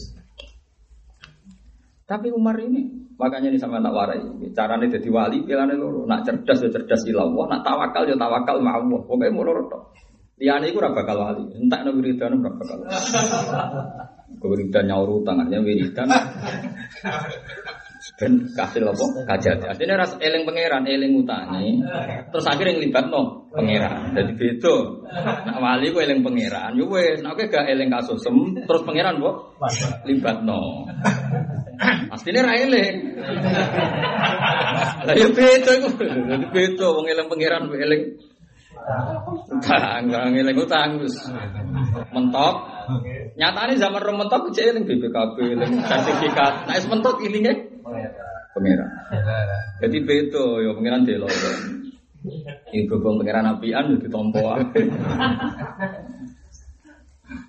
Tapi 2.05 2.29
Umar 2.33 2.57
ini 2.61 3.04
makanya 3.15 3.51
ini 3.51 3.59
sama 3.59 3.79
tak 3.79 3.93
warai. 3.95 4.19
Caranya 4.51 4.87
jadi 4.91 5.09
wali, 5.11 5.43
pilihannya 5.43 5.75
loro. 5.79 6.03
Nak 6.07 6.27
cerdas 6.27 6.63
ya 6.63 6.69
cerdas 6.71 7.01
ilallah, 7.07 7.45
nak 7.51 7.61
tawakal 7.63 8.03
ya 8.07 8.15
tawakal 8.15 8.59
ma'allah. 8.59 9.01
Pokoknya 9.07 9.31
mau 9.31 9.43
loro 9.43 9.63
tok. 9.67 9.83
Liane 10.35 10.67
iku 10.67 10.83
ora 10.83 10.91
bakal 10.91 11.15
wali. 11.15 11.43
Entak 11.55 11.87
no 11.87 11.95
wiridan 11.95 12.43
ora 12.43 12.51
bakal. 12.51 12.77
Wiridan 14.43 14.83
nyaur 14.91 15.23
tangannya 15.23 15.59
wiridan. 15.63 16.11
Ben 18.15 18.47
kasil 18.53 18.85
apa? 18.85 19.05
Kajat. 19.27 19.75
Artinya 19.75 19.99
ras 19.99 20.13
eling 20.21 20.45
pangeran, 20.45 20.83
eling 20.85 21.19
utangi. 21.19 21.81
Terus 22.31 22.45
akhirnya 22.47 23.01
no 23.11 23.49
pangeran. 23.51 24.11
Jadi 24.13 24.31
beda. 24.35 24.75
Nak 25.49 25.57
wali 25.57 25.89
ku 25.89 25.99
eling 26.03 26.21
pangeran. 26.21 26.75
Yo 26.77 26.91
wis, 26.91 27.23
nek 27.23 27.39
gak 27.47 27.65
eling 27.71 27.87
kasusem, 27.91 28.59
terus 28.67 28.83
pangeran 28.83 29.19
mbok 29.19 29.55
libatno. 30.03 30.85
Asline 32.11 32.41
ra 32.41 32.53
eling. 32.55 32.95
Lah 35.05 35.15
yo 35.15 35.27
beda 35.31 35.71
iku. 35.81 35.89
Dadi 36.01 36.45
beda 36.51 36.85
wong 36.91 37.05
eling 37.07 37.27
pangeran 37.27 37.69
eling 37.71 38.03
Utang, 38.85 40.13
orang 40.13 40.37
ngiling 40.37 40.57
utang 40.61 41.01
mentok. 42.13 42.55
Nyatanya 43.33 43.73
zaman 43.81 44.01
rom 44.05 44.17
mentok 44.21 44.53
cek 44.53 44.77
eling 44.77 44.85
BPKB, 44.85 45.57
sertifikat. 45.89 46.69
Nah, 46.69 46.75
es 46.77 46.85
mentok 46.85 47.17
ini 47.25 47.41
nih. 47.41 47.57
Pengiran. 48.53 48.89
Jadi 49.81 49.97
beto, 50.05 50.61
ya 50.61 50.71
pengiran 50.77 51.01
delo. 51.01 51.25
Ini 52.69 52.85
berhubung 52.85 53.25
pengiran 53.25 53.57
apian 53.57 53.97
jadi 53.97 54.07
tompo. 54.09 54.53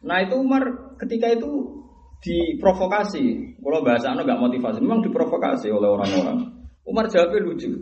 Nah 0.06 0.18
itu 0.24 0.34
Umar 0.40 0.96
ketika 1.04 1.36
itu 1.36 1.84
diprovokasi. 2.22 3.56
Kalau 3.60 3.80
bahasa 3.82 4.12
anu 4.12 4.22
gak 4.24 4.40
motivasi, 4.40 4.78
memang 4.80 5.04
diprovokasi 5.04 5.68
oleh 5.72 5.88
orang-orang. 5.90 6.38
Umar 6.86 7.10
jawabnya 7.10 7.42
lucu, 7.42 7.72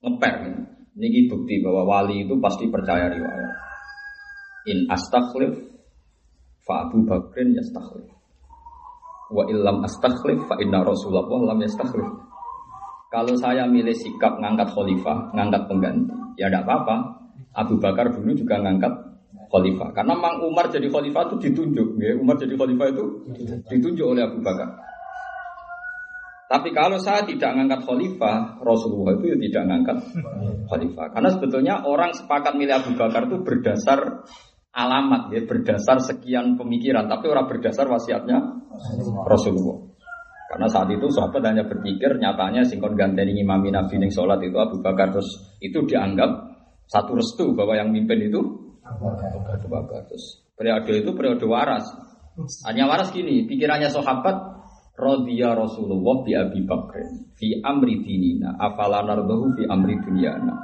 ngeper. 0.00 0.34
Ini 0.94 1.26
bukti 1.26 1.58
bahwa 1.58 1.82
wali 1.90 2.22
itu 2.22 2.38
pasti 2.38 2.70
percaya 2.70 3.10
riwayat. 3.10 3.52
In 4.70 4.86
astakhlif 4.88 5.58
fa 6.62 6.88
Abu 6.88 7.02
Bakrin 7.04 7.52
yastakhlif. 7.52 8.08
Wa 9.28 9.44
illam 9.50 9.82
astakhlif 9.82 10.46
fa 10.46 10.54
inna 10.62 10.86
Rasulullah 10.86 11.26
lam 11.52 11.58
yastakhlif. 11.60 12.08
Kalau 13.10 13.34
saya 13.36 13.66
milih 13.66 13.94
sikap 13.94 14.38
ngangkat 14.38 14.70
khalifah, 14.74 15.34
ngangkat 15.34 15.62
pengganti, 15.70 16.14
ya 16.38 16.50
tidak 16.50 16.66
apa-apa. 16.66 16.96
Abu 17.54 17.78
Bakar 17.78 18.10
dulu 18.10 18.34
juga 18.34 18.58
ngangkat 18.58 19.13
khalifah. 19.50 19.90
Karena 19.92 20.14
Mang 20.16 20.44
Umar 20.44 20.68
jadi 20.68 20.86
khalifah 20.88 21.32
itu 21.32 21.50
ditunjuk. 21.50 21.88
Ya. 22.00 22.14
Umar 22.16 22.36
jadi 22.36 22.54
khalifah 22.54 22.86
itu 22.92 23.04
ditunjuk 23.68 24.06
oleh 24.06 24.22
Abu 24.24 24.40
Bakar. 24.40 24.68
Tapi 26.44 26.70
kalau 26.76 27.00
saya 27.00 27.24
tidak 27.24 27.56
ngangkat 27.56 27.82
khalifah, 27.88 28.60
Rasulullah 28.60 29.16
itu 29.16 29.32
ya 29.32 29.36
tidak 29.40 29.62
ngangkat 29.64 29.96
khalifah. 30.70 31.06
Karena 31.10 31.28
sebetulnya 31.32 31.74
orang 31.82 32.12
sepakat 32.14 32.52
milih 32.54 32.74
Abu 32.78 32.92
Bakar 32.94 33.26
itu 33.26 33.40
berdasar 33.42 34.28
alamat 34.74 35.32
ya, 35.32 35.40
berdasar 35.46 35.98
sekian 35.98 36.60
pemikiran, 36.60 37.08
tapi 37.08 37.26
orang 37.32 37.48
berdasar 37.48 37.88
wasiatnya 37.88 38.38
Rasulullah. 39.24 39.94
Karena 40.54 40.70
saat 40.70 40.86
itu 40.92 41.10
sahabat 41.10 41.42
hanya 41.42 41.66
berpikir 41.66 42.20
nyatanya 42.20 42.62
singkon 42.62 42.94
ganteni 42.94 43.34
imami 43.42 43.74
nabi 43.74 43.98
sholat 44.06 44.38
itu 44.38 44.54
Abu 44.54 44.78
Bakar 44.78 45.10
terus 45.10 45.26
itu 45.58 45.82
dianggap 45.82 46.30
satu 46.86 47.16
restu 47.16 47.56
bahwa 47.56 47.74
yang 47.74 47.90
mimpin 47.90 48.28
itu 48.28 48.63
Abu 48.84 49.68
Bakar. 49.68 50.06
Terus 50.08 50.44
periode 50.54 50.92
itu 51.00 51.10
periode 51.16 51.44
waras. 51.48 51.84
Hanya 52.66 52.90
waras 52.90 53.14
gini, 53.14 53.46
pikirannya 53.46 53.88
sahabat 53.88 54.54
Rodiya 54.94 55.58
Rasulullah 55.58 56.22
bi 56.22 56.32
Abi 56.38 56.62
Bakr 56.62 57.02
fi 57.34 57.58
amri 57.66 57.98
dinina 58.06 58.54
afala 58.54 59.02
nardahu 59.02 59.58
fi 59.58 59.66
amri 59.66 59.98
dunyana. 59.98 60.54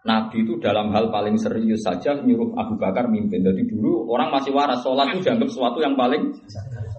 Nabi 0.00 0.48
itu 0.48 0.56
dalam 0.56 0.92
hal 0.96 1.12
paling 1.12 1.36
serius 1.36 1.84
saja 1.84 2.16
nyuruh 2.24 2.56
Abu 2.56 2.80
Bakar 2.80 3.08
mimpin. 3.08 3.44
Jadi 3.44 3.68
dulu 3.68 4.08
orang 4.08 4.32
masih 4.32 4.52
waras, 4.52 4.80
sholat 4.80 5.12
itu 5.12 5.28
dianggap 5.28 5.48
sesuatu 5.52 5.78
yang 5.80 5.92
paling 5.92 6.32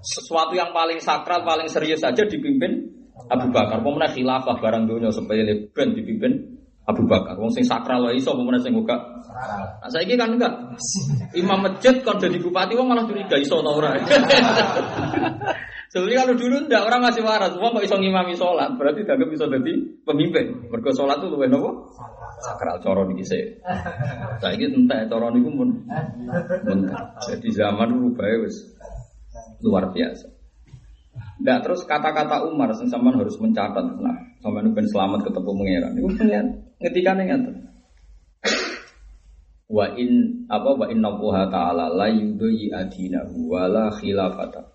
sesuatu 0.06 0.54
yang 0.54 0.70
paling 0.70 1.02
sakral, 1.02 1.42
paling 1.42 1.66
serius 1.66 2.02
saja 2.02 2.26
dipimpin 2.26 2.94
Abu 3.30 3.50
Bakar. 3.50 3.82
Pemenang 3.82 4.14
khilafah 4.14 4.58
barang 4.58 4.86
dunia 4.86 5.10
supaya 5.10 5.42
ben 5.74 5.98
dipimpin 5.98 6.51
Abu 6.82 7.06
Bakar. 7.06 7.38
Wong 7.38 7.54
sing 7.54 7.62
sakral 7.62 8.10
wae 8.10 8.18
iso 8.18 8.34
pemenang 8.34 8.66
sing 8.66 8.74
buka. 8.74 8.98
Nah, 9.82 9.90
saiki 9.90 10.18
kan 10.18 10.34
enggak. 10.34 10.54
Imam 11.38 11.62
masjid 11.62 12.02
kan 12.02 12.18
jadi 12.18 12.42
bupati 12.42 12.74
wong 12.74 12.90
malah 12.90 13.06
curiga 13.06 13.38
iso 13.38 13.62
ta 13.62 13.72
ora. 13.72 13.92
Sebenarnya 15.92 16.24
kalau 16.24 16.36
dulu 16.40 16.56
ndak 16.72 16.88
orang 16.88 17.04
masih 17.04 17.20
waras, 17.20 17.52
semua 17.52 17.76
kok 17.76 17.84
iso 17.84 18.00
ngimami 18.00 18.32
sholat, 18.40 18.80
berarti 18.80 19.04
dianggap 19.04 19.28
bisa 19.28 19.44
jadi 19.44 19.74
pemimpin. 20.08 20.72
Mergo 20.72 20.88
sholat 20.96 21.20
itu 21.20 21.28
luwih 21.28 21.52
nopo? 21.52 21.92
Sakral 22.48 22.80
coro 22.80 23.04
niki 23.12 23.28
sih. 23.28 23.60
Saiki 24.40 24.72
entek 24.72 25.12
coro 25.12 25.36
niku 25.36 25.52
pun 25.52 25.70
Jadi 27.28 27.48
zaman 27.52 27.92
dulu 27.92 28.16
bae 28.16 28.40
wis 28.40 28.56
luar 29.68 29.92
biasa. 29.92 30.32
Ndak 31.44 31.60
terus 31.68 31.84
kata-kata 31.84 32.48
Umar 32.48 32.72
sing 32.72 32.88
sampean 32.88 33.20
harus 33.20 33.36
mencatat 33.36 33.84
nah, 34.00 34.31
sampean 34.42 34.74
ben 34.74 34.88
selamat 34.90 35.30
ketemu 35.30 35.52
pangeran. 35.54 35.92
Niku 35.94 36.10
pengen 36.18 36.46
ngetikane 36.82 37.24
ngaten. 37.30 37.56
Wa 39.72 39.86
in 39.96 40.44
apa 40.52 40.70
wa 40.76 40.86
inna 40.92 41.16
ta'ala 41.48 41.96
la 41.96 42.08
yudhi 42.12 42.76
adinahu 42.76 43.56
wa 43.56 43.72
la 43.72 43.88
khilafata 43.96 44.68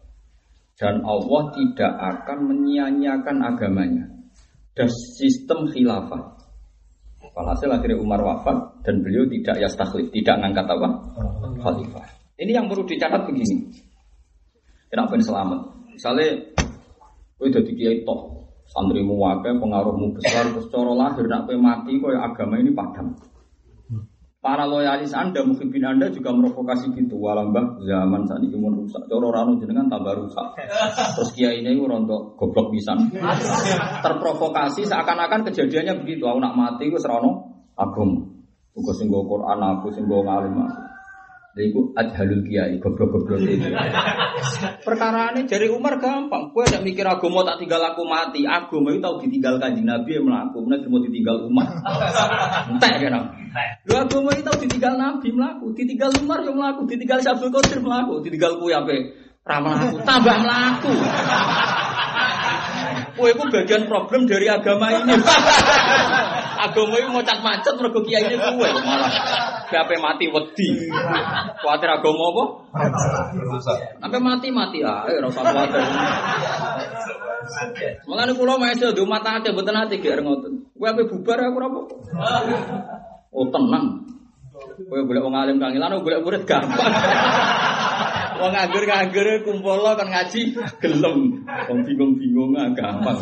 dan 0.77 1.05
Allah 1.05 1.43
tidak 1.53 1.93
akan 2.01 2.39
menyia-nyiakan 2.53 3.37
agamanya 3.45 4.09
dan 4.77 4.89
sistem 4.89 5.69
khilafah. 5.73 6.37
Walhasil 7.37 7.69
akhirnya 7.69 8.01
Umar 8.01 8.21
wafat 8.25 8.81
dan 8.85 9.05
beliau 9.05 9.29
tidak 9.29 9.61
yastakhlif, 9.61 10.09
tidak 10.13 10.41
ngangkat 10.41 10.65
apa? 10.73 10.89
Khalifah. 11.61 12.07
Ini 12.41 12.57
yang 12.57 12.69
perlu 12.69 12.85
dicatat 12.85 13.29
begini. 13.29 13.73
Kenapa 14.89 15.17
ini 15.17 15.25
selamat? 15.25 15.61
Misalnya, 15.93 16.29
itu 17.41 17.49
jadi 17.53 17.73
kiai 17.77 17.97
toh, 18.05 18.36
santrimu 18.71 19.15
wakil, 19.19 19.59
pengaruhmu 19.63 20.17
besar, 20.19 20.51
terus 20.51 20.67
coro 20.71 20.95
lahir, 20.99 21.27
nak 21.31 21.47
mati, 21.59 21.99
kok 21.99 22.15
agama 22.15 22.59
ini 22.59 22.75
padam. 22.75 23.15
Para 24.47 24.63
loyalis 24.63 25.11
Anda, 25.11 25.43
mukhibin 25.43 25.83
Anda 25.83 26.07
juga 26.15 26.31
merokokasi 26.31 26.95
gitu. 26.95 27.19
Walambah 27.19 27.83
zaman 27.83 28.31
saat 28.31 28.47
ini 28.47 28.55
mau 28.55 28.71
rusak. 28.71 29.03
Coro 29.11 29.35
rano 29.35 29.59
jenengan 29.59 29.91
tambah 29.91 30.15
rusak. 30.15 30.55
Terus 31.19 31.35
kiai 31.35 31.67
ini 31.67 31.75
rontok 31.75 32.39
goblok 32.39 32.71
bisa. 32.71 32.95
Terprovokasi 34.07 34.87
seakan-akan 34.87 35.51
kejadiannya 35.51 35.99
begitu. 35.99 36.31
Aku 36.31 36.39
nak 36.39 36.55
mati, 36.55 36.87
gue 36.87 37.03
serono 37.03 37.59
agum. 37.75 38.23
Gue 38.71 38.95
singgo 38.95 39.27
Quran, 39.27 39.59
aku 39.59 39.91
singgo 39.91 40.23
ngalim 40.23 40.63
aku. 40.63 40.96
Iku 41.57 41.97
adhalul 41.97 42.45
kiai, 42.45 42.77
goblok-goblok 42.77 43.41
itu. 43.49 43.65
Perkara 44.85 45.33
ini 45.33 45.49
dari 45.49 45.73
Umar 45.73 45.97
gampang. 45.97 46.53
Gue 46.53 46.69
ada 46.69 46.85
mikir 46.85 47.09
agama 47.09 47.49
tak 47.49 47.65
tinggal 47.65 47.81
aku 47.81 48.05
mati. 48.05 48.45
Agama 48.45 48.93
itu 48.93 49.01
tahu 49.01 49.25
ditinggal 49.25 49.57
kanjeng 49.57 49.89
Nabi 49.89 50.21
yang 50.21 50.29
melaku. 50.29 50.69
Mana 50.69 50.85
mau 50.85 51.01
ditinggal 51.01 51.49
Umar. 51.49 51.73
Entek 52.77 53.09
kan? 53.09 53.33
Lu 53.89 53.95
agama 53.97 54.37
itu 54.37 54.45
tahu 54.45 54.69
ditinggal 54.69 55.01
Nabi 55.01 55.29
melaku. 55.33 55.73
Ditinggal 55.73 56.13
Umar 56.21 56.45
yang 56.45 56.61
melaku. 56.61 56.85
Ditinggal 56.93 57.25
Syabdul 57.25 57.49
Qadir 57.49 57.81
melaku. 57.81 58.21
Ditinggal 58.21 58.61
ku 58.61 58.69
ya 58.69 58.85
Ramah 59.49 59.73
aku. 59.81 59.97
Tambah 60.05 60.37
melaku. 60.45 60.93
Kue 63.17 63.33
itu 63.33 63.45
bagian 63.49 63.89
problem 63.89 64.29
dari 64.29 64.47
agama 64.47 64.93
ini. 64.93 65.17
agama 66.69 66.95
ini 67.01 67.09
mau 67.09 67.25
cat 67.25 67.41
macet 67.41 67.73
mergo 67.81 68.05
kiai 68.05 68.29
ini 68.29 68.37
kue 68.37 68.69
malah. 68.69 69.13
Siapa 69.73 69.97
mati 69.97 70.29
wedi. 70.29 70.69
Kuatir 71.65 71.89
agama 71.89 72.25
apa? 72.29 72.45
Sampai 74.05 74.21
mati 74.21 74.49
mati 74.53 74.79
ah, 74.85 75.09
ayo 75.09 75.25
rasa 75.25 75.41
kuatir. 75.41 75.81
Mengenai 78.05 78.35
pulau 78.37 78.61
masih 78.61 78.93
di 78.93 79.03
mata 79.09 79.41
aja 79.41 79.49
betul 79.55 79.73
nanti 79.73 79.97
gak 80.03 80.21
ngotot. 80.21 80.53
Gue 80.77 80.89
apa 80.93 81.03
bubar 81.09 81.41
aku 81.41 81.59
rapo. 81.59 81.81
Oh 83.33 83.47
tenang. 83.49 84.05
Gue 84.77 85.01
boleh 85.09 85.21
wong 85.25 85.33
alim 85.37 85.57
kangilan, 85.57 86.05
boleh 86.05 86.21
murid 86.21 86.45
gampang. 86.45 86.93
Wong 88.37 88.53
nganggur-nganggur 88.53 89.29
kumpul 89.45 89.81
kan 89.83 90.09
ngaji 90.09 90.41
gelem. 90.81 91.17
Wong 91.47 91.79
bingung-bingung 91.85 92.53
ah, 92.57 92.71
gampang. 92.77 93.19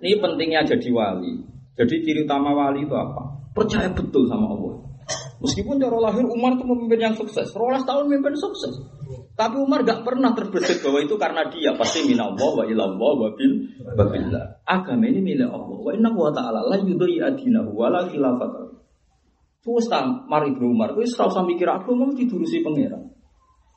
Ini 0.00 0.16
pentingnya 0.20 0.64
jadi 0.64 0.88
wali. 0.92 1.44
Jadi 1.76 1.94
ciri 2.04 2.24
utama 2.24 2.56
wali 2.56 2.84
itu 2.88 2.94
apa? 2.96 3.52
Percaya 3.52 3.88
betul 3.92 4.28
sama 4.28 4.48
Allah. 4.48 4.86
Meskipun 5.36 5.76
cara 5.76 6.00
lahir 6.00 6.24
Umar 6.24 6.56
itu 6.56 6.64
memimpin 6.64 6.96
yang 6.96 7.14
sukses, 7.14 7.52
rolas 7.52 7.84
tahun 7.84 8.08
memimpin 8.08 8.32
sukses. 8.40 8.72
Tapi 9.36 9.60
Umar 9.60 9.84
gak 9.84 10.00
pernah 10.00 10.32
terbesit 10.32 10.80
bahwa 10.80 11.04
itu 11.04 11.12
karena 11.20 11.44
dia 11.52 11.76
pasti 11.76 12.08
minallah 12.08 12.56
wa 12.56 12.64
ilallah 12.64 13.12
wa 13.20 13.28
bil 13.36 13.52
babillah. 13.92 14.64
Agama 14.64 15.04
ini 15.04 15.20
milik 15.20 15.52
Allah. 15.52 15.76
Wa 15.76 15.92
inna 15.92 16.08
wa 16.08 16.32
ta'ala 16.32 16.64
la 16.64 16.80
yudhi 16.80 17.20
adinahu 17.20 17.68
wa 17.76 17.92
la 17.92 18.08
khilafata. 18.08 18.80
Terus 19.60 19.86
mari 20.30 20.56
Umar, 20.56 20.96
wis 20.96 21.12
ora 21.20 21.28
usah 21.28 21.44
mikir 21.44 21.68
agama 21.68 22.08
didurusi 22.16 22.64
pangeran. 22.64 23.15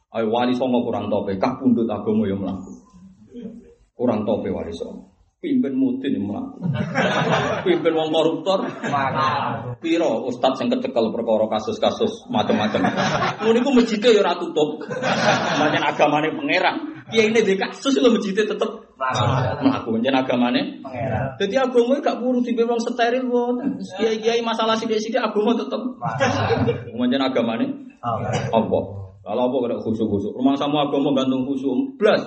Ayo 0.10 0.26
wali 0.34 0.58
songo 0.58 0.82
kurang 0.82 1.06
tope, 1.06 1.38
kak 1.38 1.62
pundut 1.62 1.86
agama 1.86 2.26
yang 2.26 2.42
melaku. 2.42 2.82
Kurang 3.94 4.26
tope 4.26 4.50
wali 4.50 4.74
songo. 4.74 5.14
Pimpin 5.38 5.78
mudin 5.78 6.18
yang 6.18 6.26
melaku. 6.26 6.66
Pimpin 7.70 7.94
wong 7.94 8.10
koruptor. 8.10 8.66
Piro 9.78 10.26
ustad 10.26 10.58
yang 10.58 10.74
kecekel 10.74 11.14
perkara 11.14 11.46
kasus-kasus 11.46 12.26
macam-macam. 12.34 12.90
Ngono 13.46 13.58
iku 13.62 13.70
masjidnya 13.70 14.10
ya 14.18 14.22
ora 14.26 14.34
tutup. 14.34 14.82
Pancen 15.62 15.84
agamane 15.86 16.34
pangeran. 16.34 16.76
Kiai 17.14 17.30
ini 17.30 17.46
di 17.46 17.54
kasus 17.54 18.02
lo 18.02 18.10
masjidnya 18.10 18.50
tetep 18.50 18.70
melaku 19.62 19.90
agamane 20.02 20.82
pangeran. 20.82 21.38
Dadi 21.38 21.54
agama 21.54 22.02
gak 22.02 22.18
perlu 22.18 22.42
di 22.42 22.58
wong 22.58 22.82
steril 22.82 23.30
wonten. 23.30 23.78
Kiai-kiai 23.94 24.42
masalah 24.42 24.74
sithik-sithik 24.74 25.22
agama 25.22 25.54
tetep. 25.54 25.82
Pancen 26.98 27.22
agamane 27.22 27.94
Allah. 28.50 29.09
Kalau 29.30 29.46
apa 29.46 29.58
kena 29.62 29.78
khusuk-khusuk. 29.78 30.34
Rumah 30.34 30.58
sama 30.58 30.90
agama 30.90 31.14
gantung 31.14 31.46
khusuk. 31.46 32.02
Blas. 32.02 32.18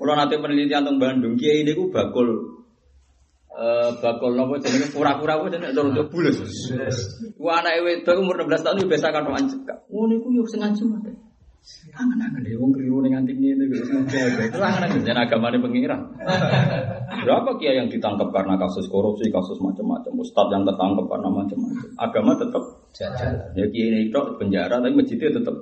Kalau 0.00 0.14
nanti 0.16 0.40
penelitian 0.40 0.88
tentang 0.88 0.96
Bandung, 0.96 1.36
kiai 1.36 1.60
ini 1.60 1.76
gue 1.76 1.92
bakul 1.92 2.56
eh 3.58 3.90
bakul 4.00 4.38
nopo 4.38 4.54
jenenge 4.62 4.88
pura-pura 4.88 5.44
kuwi 5.44 5.60
nek 5.60 5.76
turun 5.76 5.92
bulus. 6.08 6.40
Wah 7.36 7.60
anak 7.60 7.84
wedok 7.84 8.16
umur 8.16 8.48
16 8.48 8.64
tahun 8.64 8.88
biasa 8.88 9.12
kan 9.12 9.28
cekak. 9.28 9.78
Ngono 9.92 10.12
iku 10.16 10.28
yo 10.32 10.48
sing 10.48 10.64
ngaji 10.64 10.82
mate. 10.88 11.27
Kangen-kangen 11.88 12.44
deh, 12.44 12.54
wong 12.60 12.70
keliru 12.74 13.00
ning 13.00 13.16
nganti 13.16 13.32
iki 13.32 13.54
itu 13.54 13.64
kangen-kangen 14.56 15.04
jen 15.08 15.16
agamane 15.16 15.56
pengiran. 15.56 16.00
Berapa 17.24 17.50
kiai 17.56 17.80
yang 17.80 17.88
ditangkap 17.88 18.28
karena 18.28 18.60
kasus 18.60 18.88
korupsi, 18.92 19.32
kasus 19.32 19.56
macam-macam, 19.60 20.12
ustadz 20.20 20.52
yang 20.52 20.68
tertangkap 20.68 21.06
karena 21.08 21.28
macam-macam. 21.32 21.88
Agama 21.96 22.32
tetap 22.36 22.62
jalan. 22.92 23.32
Ya 23.56 23.64
ini 23.72 24.12
itu 24.12 24.20
penjara 24.36 24.80
tapi 24.84 24.94
masjidnya 24.96 25.40
tetap. 25.40 25.56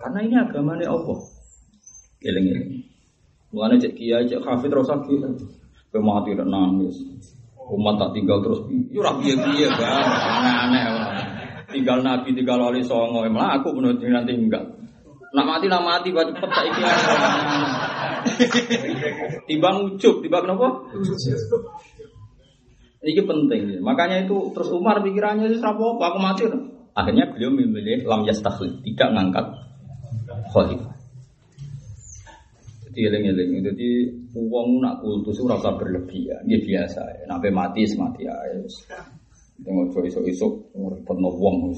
Karena 0.00 0.18
ini 0.24 0.34
agamane 0.38 0.84
Allah. 0.88 1.18
Eling-eling. 2.20 2.84
Mulane 3.50 3.76
cek 3.82 3.92
kiai, 3.98 4.24
cek 4.28 4.44
hafid 4.44 4.70
terus 4.70 4.88
sakit. 4.88 5.20
Pemati 5.90 6.38
dan 6.38 6.48
nangis. 6.48 7.02
Umat 7.70 7.98
tak 7.98 8.14
tinggal 8.14 8.42
terus. 8.42 8.62
Piye-piye, 8.66 9.68
Bang. 9.78 10.08
Aneh-aneh. 10.08 11.19
Tinggal 11.70 12.02
Nabi, 12.02 12.34
tinggal 12.34 12.58
wali 12.58 12.82
songo, 12.82 13.22
emang 13.22 13.62
aku 13.62 13.70
menurut 13.74 14.02
nanti 14.02 14.34
enggak. 14.34 14.64
Nak 15.30 15.46
mati, 15.46 15.70
nak 15.70 15.86
mati, 15.86 16.10
cepet 16.10 16.50
tak 16.50 16.64
iki. 16.66 16.80
Timbang 19.48 19.86
ujuk, 19.86 20.26
timbang 20.26 20.42
kenapa? 20.42 20.90
Ini 23.00 23.24
penting. 23.24 23.80
Makanya 23.80 24.28
itu 24.28 24.52
terus 24.52 24.68
Umar 24.76 25.00
pikirannya 25.00 25.48
itu 25.48 25.56
apa 25.64 25.80
aku 25.80 26.18
mati. 26.20 26.44
Akhirnya 26.92 27.32
beliau 27.32 27.54
memilih 27.54 28.04
lam 28.04 28.28
yastakhlid, 28.28 28.84
tidak 28.84 29.08
ngangkat 29.14 29.46
khalifah. 30.52 30.92
Jadi 32.90 33.06
eling-eling, 33.06 33.62
jadi 33.62 33.88
uang 34.34 34.82
nak 34.82 34.98
kultus 34.98 35.38
itu 35.38 35.46
rasa 35.46 35.78
berlebihan, 35.78 36.42
dia 36.42 36.58
biasa. 36.58 37.22
Ya. 37.22 37.24
Nabi 37.30 37.54
mati, 37.54 37.86
semati 37.86 38.26
ya. 38.26 38.34
Tengok 39.60 39.92
coba 39.92 40.08
isok-isok, 40.08 40.52
repot 40.72 41.18
wong. 41.20 41.76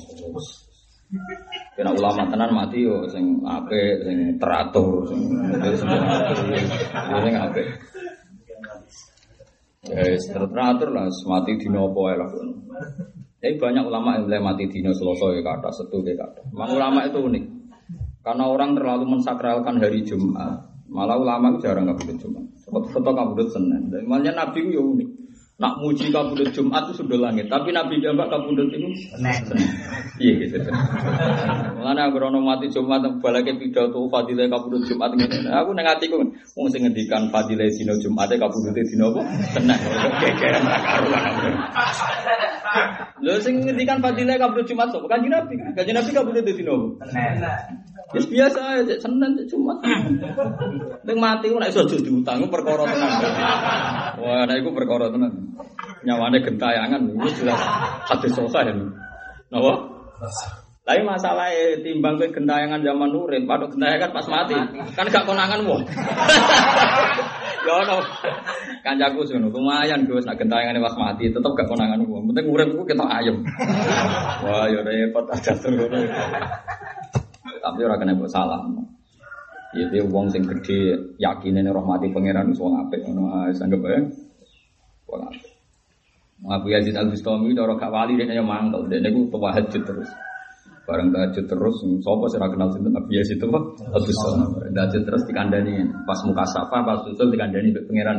Kena 1.76 1.92
ulama 1.92 2.24
tenan 2.32 2.56
mati 2.56 2.88
yo 2.88 3.04
sing 3.12 3.44
ape, 3.44 4.00
sing 4.06 4.40
teratur, 4.40 5.04
sing 5.10 5.20
sing 7.20 7.34
ape. 7.36 7.62
Ya, 9.82 10.14
teratur 10.30 10.88
lah, 10.94 11.10
mati 11.26 11.58
dino 11.58 11.90
apa 11.90 12.00
ya 12.06 12.14
lah. 12.22 12.28
Tapi 13.42 13.58
banyak 13.58 13.84
ulama 13.90 14.14
yang 14.14 14.30
mulai 14.30 14.40
mati 14.40 14.70
dino 14.70 14.94
selesai 14.94 15.36
ya 15.36 15.42
kata, 15.42 15.68
setu 15.74 15.98
ya 16.06 16.14
kata. 16.14 16.46
Memang 16.54 16.70
ulama 16.78 17.00
itu 17.04 17.18
unik. 17.18 17.44
Karena 18.22 18.46
orang 18.46 18.78
terlalu 18.78 19.18
mensakralkan 19.18 19.82
hari 19.82 20.06
Jumat. 20.06 20.70
Malah 20.86 21.18
ulama 21.18 21.50
itu 21.50 21.66
jarang 21.66 21.90
kabudut 21.90 22.22
Jumat. 22.22 22.44
Foto 22.70 23.10
kabudut 23.10 23.50
Senin. 23.50 23.90
Dan 23.90 24.06
malah 24.06 24.30
Nabi 24.30 24.62
itu 24.62 24.78
ya 24.78 24.82
unik. 24.86 25.10
Nak 25.62 25.78
muji 25.78 26.10
kabudut 26.10 26.50
Jumat 26.50 26.90
itu 26.90 27.06
sudah 27.06 27.30
langit, 27.30 27.46
tapi 27.46 27.70
Nabi 27.70 28.02
jambak 28.02 28.26
kabudut 28.34 28.66
itu 28.66 28.82
Iya 30.18 30.32
gitu. 30.42 30.58
Mengenai 31.78 32.10
aku 32.10 32.18
rono 32.18 32.42
mati 32.42 32.66
Jumat 32.66 33.06
balake 33.22 33.54
pidato 33.54 34.10
fadilah 34.10 34.50
kabudut 34.50 34.82
Jumat 34.90 35.14
ngene. 35.14 35.46
Aku 35.54 35.70
nang 35.70 35.86
atiku 35.86 36.18
wong 36.58 36.66
sing 36.66 36.82
ngendikan 36.82 37.30
fadilah 37.30 37.70
dina 37.70 37.94
Jumat 38.02 38.34
e 38.34 38.42
kabudut 38.42 38.74
dina 38.74 39.06
apa? 39.06 39.22
Tenang. 39.54 39.80
Gegeran 40.18 40.62
ra 40.66 40.78
karuan. 40.82 41.22
Lho 43.22 43.38
sing 43.38 43.62
ngendikan 43.62 44.02
fadilah 44.02 44.42
kabudut 44.42 44.66
Jumat 44.66 44.90
sapa? 44.90 45.06
Kanjeng 45.06 45.30
Nabi. 45.30 45.54
Kanjeng 45.78 45.94
Nabi 45.94 46.10
kabudut 46.10 46.42
dina 46.42 46.74
apa? 46.74 46.86
Wis 48.12 48.28
biasa 48.28 48.82
aja 48.84 48.94
Senin 49.00 49.40
Jumat. 49.48 49.78
Ning 51.06 51.16
mati 51.16 51.48
ku 51.48 51.56
nek 51.56 51.72
iso 51.72 51.88
diutang 51.88 52.44
perkara 52.52 52.84
tenan. 52.84 53.10
Wah, 54.20 54.44
nek 54.44 54.60
iku 54.60 54.70
perkara 54.76 55.08
tenan. 55.08 55.51
Nyawane 56.02 56.38
gentayangan 56.42 57.00
ini 57.06 57.30
jelas 57.38 57.60
hadis 58.10 58.34
sahih. 58.34 58.74
Napa? 59.52 59.72
Tapi 60.82 60.98
masalah 61.06 61.46
timbang 61.78 62.18
ke 62.18 62.34
gentayangan 62.34 62.82
zaman 62.82 63.14
urip, 63.14 63.46
padha 63.46 63.70
gentayangan 63.70 64.10
pas 64.10 64.26
mati. 64.26 64.58
Kan 64.98 65.06
gak 65.06 65.26
konangan 65.26 65.62
wong. 65.62 65.82
Ya 67.62 67.78
ono. 67.78 68.02
Kancaku 68.82 69.22
ngono, 69.22 69.54
lumayan 69.54 70.02
Gus 70.02 70.26
nak 70.26 70.34
gentayangane 70.34 70.82
pas 70.82 70.98
mati 70.98 71.30
tetep 71.30 71.46
gak 71.54 71.70
konangan 71.70 72.02
wong. 72.02 72.26
Penting 72.34 72.50
urip 72.50 72.74
ku 72.74 72.82
ketok 72.82 73.06
ayem. 73.06 73.38
Wah, 74.42 74.66
ya 74.66 74.82
repot 74.82 75.30
aja 75.30 75.54
ngono. 75.62 76.02
Tapi 77.62 77.78
ora 77.86 77.94
kena 78.02 78.18
mbok 78.18 78.26
salah. 78.26 78.66
Ya 79.78 79.86
dia 79.94 80.02
wong 80.02 80.34
sing 80.34 80.42
gede 80.42 81.14
yakine 81.22 81.62
rahmati 81.62 82.10
pangeran 82.10 82.50
wis 82.50 82.58
wong 82.58 82.82
apik 82.82 83.06
ngono 83.06 83.46
ae 83.46 83.54
sanggep 83.54 83.78
ae. 83.86 84.10
Wong 85.06 85.22
apik. 85.30 85.51
Abu 86.42 86.74
Yazid 86.74 86.98
Al 86.98 87.06
Bustami 87.06 87.54
cara 87.54 87.78
gak 87.78 87.92
wali 87.94 88.18
dia 88.18 88.26
yang 88.26 88.50
mangkel, 88.50 88.90
dia 88.90 88.98
niku 88.98 89.30
tahajud 89.30 89.82
terus. 89.86 90.10
Bareng 90.82 91.14
tahajud 91.14 91.46
terus, 91.46 91.76
sapa 92.02 92.24
sih 92.26 92.38
kenal 92.42 92.68
sinten 92.74 92.98
Abu 92.98 93.10
Yazid 93.14 93.38
itu 93.38 93.46
Al 93.46 94.02
Bustami. 94.02 94.44
Tahajud 94.74 95.02
terus 95.06 95.22
dikandani 95.30 95.86
pas 96.02 96.18
muka 96.26 96.44
safa, 96.50 96.76
pas 96.82 97.06
usul 97.06 97.30
dikandani 97.30 97.70
mbek 97.70 97.86
pangeran. 97.86 98.18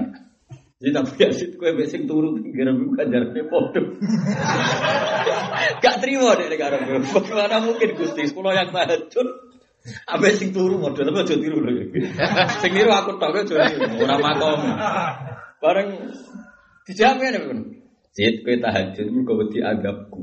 Jadi 0.83 0.91
tapi 0.91 1.11
ya 1.15 1.27
sih 1.31 1.47
kue 1.55 1.71
besing 1.75 2.11
turu 2.11 2.35
pinggir 2.35 2.67
bukan 2.75 3.07
jaraknya 3.07 3.43
podo. 3.47 3.81
Gak 5.79 5.95
terima 6.03 6.35
deh 6.35 6.51
negara 6.51 6.75
Bagaimana 6.83 7.63
mungkin 7.63 7.95
gusti 7.95 8.27
sekolah 8.27 8.51
yang 8.51 8.71
tahajud 8.75 9.27
Abe 10.07 10.31
sing 10.39 10.55
turu 10.55 10.79
model 10.79 11.11
apa 11.11 11.27
aja 11.27 11.35
tiru 11.35 11.59
lho. 11.59 11.91
Sing 12.63 12.71
niru 12.71 12.87
aku 12.87 13.19
tok 13.19 13.35
aja 13.35 13.67
ora 13.99 14.15
makom. 14.15 14.59
Bareng 15.59 15.89
dijamin 16.87 17.35
ya, 17.35 17.41
Sit 18.13 18.45
kowe 18.45 18.53
tahajud 18.61 19.09
mergo 19.09 19.33
wedi 19.41 19.57
agapku. 19.57 20.21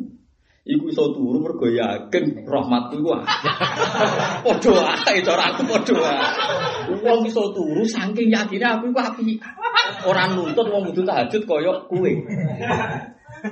Iku 0.62 0.94
iso 0.94 1.10
turu 1.10 1.42
mergo 1.42 1.66
yakin 1.66 2.46
rahmatku 2.46 3.02
iku 3.02 3.10
padha 4.46 4.70
wae 4.70 5.18
cara 5.26 5.50
aku 5.50 5.66
padha 5.66 5.94
wae. 5.98 6.22
Wong 7.02 7.26
iso 7.26 7.50
turu 7.50 7.82
saking 7.82 8.30
yakine 8.30 8.62
aku 8.62 8.94
iku 8.94 9.00
apik. 9.02 9.42
Ora 10.06 10.30
nuntut 10.30 10.70
wong 10.70 10.94
kudu 10.94 11.02
tahajud 11.02 11.42
kaya 11.42 11.82
kowe. 11.90 12.12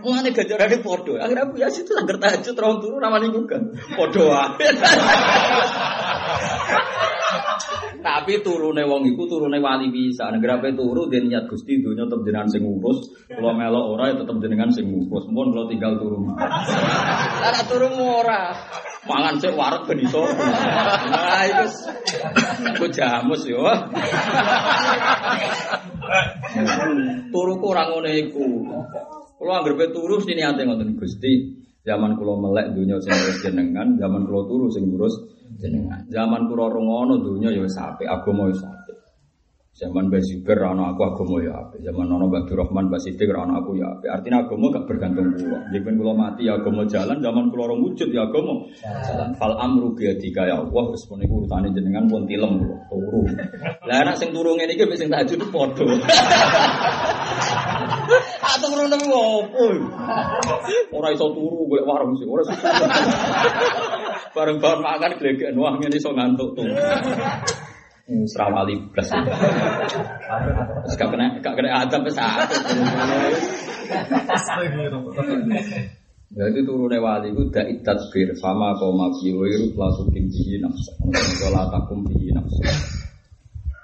Mulane 0.07 0.31
gajarane 0.31 0.77
padha. 0.87 1.13
Akhirnya 1.19 1.43
aku 1.43 1.59
ya 1.59 1.67
situ 1.67 1.99
anggar 1.99 2.23
tahajud 2.23 2.55
ra 2.55 2.79
turu 2.79 3.03
ramane 3.03 3.35
juga. 3.35 3.59
Padha 3.99 4.23
wae. 4.23 4.71
Tapi 7.99 8.41
turune 8.41 8.83
wong 8.87 9.03
iku 9.11 9.29
turune 9.29 9.59
wali 9.61 9.91
bisa. 9.93 10.31
Nek 10.31 10.41
grape 10.41 10.73
turu 10.73 11.11
den 11.11 11.29
niat 11.29 11.51
Gusti 11.51 11.83
donya 11.83 12.07
tetep 12.09 12.25
jenengan 12.25 12.49
sing 12.49 12.63
ngurus. 12.65 12.99
Kula 13.29 13.53
melok 13.53 13.85
ora 13.97 14.05
ya 14.13 14.15
tetep 14.23 14.37
jenengan 14.41 14.71
sing 14.73 14.89
ngurus. 14.89 15.25
Mun 15.29 15.53
kula 15.53 15.65
tinggal 15.69 15.99
turu. 16.01 16.25
Ora 16.33 17.61
turu 17.69 17.89
ora. 17.99 18.43
Mangan 19.09 19.35
sik 19.41 19.53
wareg 19.57 19.83
ben 19.89 19.99
iso. 20.05 20.23
Nah 20.25 21.43
iku 21.49 21.65
ku 22.79 22.87
jamus 22.93 23.43
yo. 23.45 23.65
Turu 27.33 27.53
ku 27.61 27.65
ora 27.73 27.89
ngene 27.93 28.11
iku. 28.29 28.47
Kula 29.39 29.63
anggere 29.63 29.91
turu 29.93 30.19
sini 30.25 30.43
ate 30.43 30.65
ngoten 30.65 30.97
Gusti. 30.97 31.67
Zaman 31.87 32.19
kula 32.19 32.35
melek 32.37 32.75
donya 32.75 32.99
sing 32.99 33.15
jenengan, 33.41 33.95
zaman 33.97 34.27
kula 34.27 34.45
turu 34.51 34.67
sing 34.69 34.91
ngurus 34.91 35.15
jenengan. 35.63 36.03
Zaman 36.11 36.51
kula 36.51 36.69
rungono 36.69 37.23
dunya 37.23 37.55
ya 37.55 37.63
wis 37.63 37.79
apik, 37.79 38.05
agama 38.05 38.51
wis 38.51 38.61
apik. 38.61 38.99
Zaman 39.79 40.11
Mbah 40.11 40.19
Zubair 40.19 40.59
ana 40.59 40.91
aku 40.91 41.07
agama 41.07 41.39
ya 41.39 41.55
apik. 41.55 41.87
Zaman 41.87 42.11
ana 42.11 42.27
Mbah 42.27 42.51
Rahman, 42.51 42.91
Mbah 42.91 42.99
Siddiq 42.99 43.31
ana 43.31 43.63
aku 43.63 43.79
ya 43.79 43.87
apik. 43.95 44.11
Artinya 44.11 44.43
agama 44.43 44.75
gak 44.75 44.91
bergantung 44.91 45.31
kula. 45.39 45.59
Yen 45.71 45.95
kula 45.95 46.13
mati 46.19 46.51
ya 46.51 46.59
agama 46.59 46.83
jalan, 46.83 47.23
zaman 47.23 47.47
kula 47.55 47.63
ora 47.71 47.77
wujud 47.79 48.11
ya 48.11 48.27
agama 48.27 48.67
jalan. 48.83 49.31
Fal 49.39 49.55
amru 49.55 49.95
bi 49.95 50.11
yadika 50.11 50.51
ya 50.51 50.59
Allah 50.59 50.85
wis 50.91 51.07
urutane 51.07 51.71
jenengan 51.71 52.11
pun 52.11 52.27
tilem 52.27 52.59
kula 52.59 52.77
turu. 52.91 53.23
Lah 53.87 53.97
anak 54.03 54.19
sing 54.19 54.35
turu 54.35 54.59
ngene 54.59 54.75
iki 54.75 54.83
wis 54.83 54.99
sing 54.99 55.15
tahajud 55.15 55.47
padha. 55.47 55.87
Atau 58.41 58.67
ngono 58.73 58.85
nang 58.89 59.03
opo? 59.09 59.65
Ora 60.97 61.09
iso 61.13 61.29
turu 61.37 61.69
golek 61.69 61.85
warung 61.85 62.17
sih, 62.17 62.25
ora 62.25 62.43
iso. 62.43 62.53
Bareng-bareng 64.33 64.83
makan 64.83 65.13
glegek 65.21 65.53
wah 65.57 65.75
ngene 65.77 65.97
iso 65.97 66.11
ngantuk 66.17 66.57
tuh. 66.57 66.65
Serawali 68.09 68.81
plus. 68.89 69.09
Terus 69.13 70.95
gak 70.97 71.09
kena 71.13 71.27
gak 71.45 71.55
kena 71.61 71.85
adab 71.85 72.09
Jadi 76.29 76.61
turune 76.61 76.99
wali 77.01 77.33
ku 77.33 77.49
da 77.49 77.65
tadbir 77.65 78.37
sama 78.37 78.77
koma 78.77 79.09
biwiru 79.17 79.73
langsung 79.77 80.09
tinggi 80.13 80.61
nafsu. 80.61 80.93
Wala 81.45 81.69
takum 81.73 82.05
bihi 82.05 82.33
nafsu. 82.37 82.65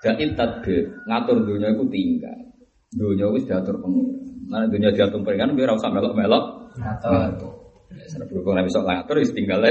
Da 0.05 0.13
tadbir 0.17 0.93
ngatur 1.09 1.45
dunia 1.45 1.73
iku 1.73 1.85
tinggal. 1.89 2.54
Dunia 2.95 3.27
wis 3.35 3.45
diatur 3.45 3.83
pengiran. 3.83 4.23
Nah 4.47 4.65
dunia 4.71 4.95
diatur 4.95 5.21
pengiran 5.27 5.59
biar 5.59 5.75
usah 5.75 5.91
melok-melok. 5.91 6.45
Ngatur. 6.79 7.65
Sana 8.11 8.25
berhubung 8.27 8.59
nabi 8.59 8.71
sok 8.71 8.87
ngatur 8.87 9.17
tinggal 9.35 9.63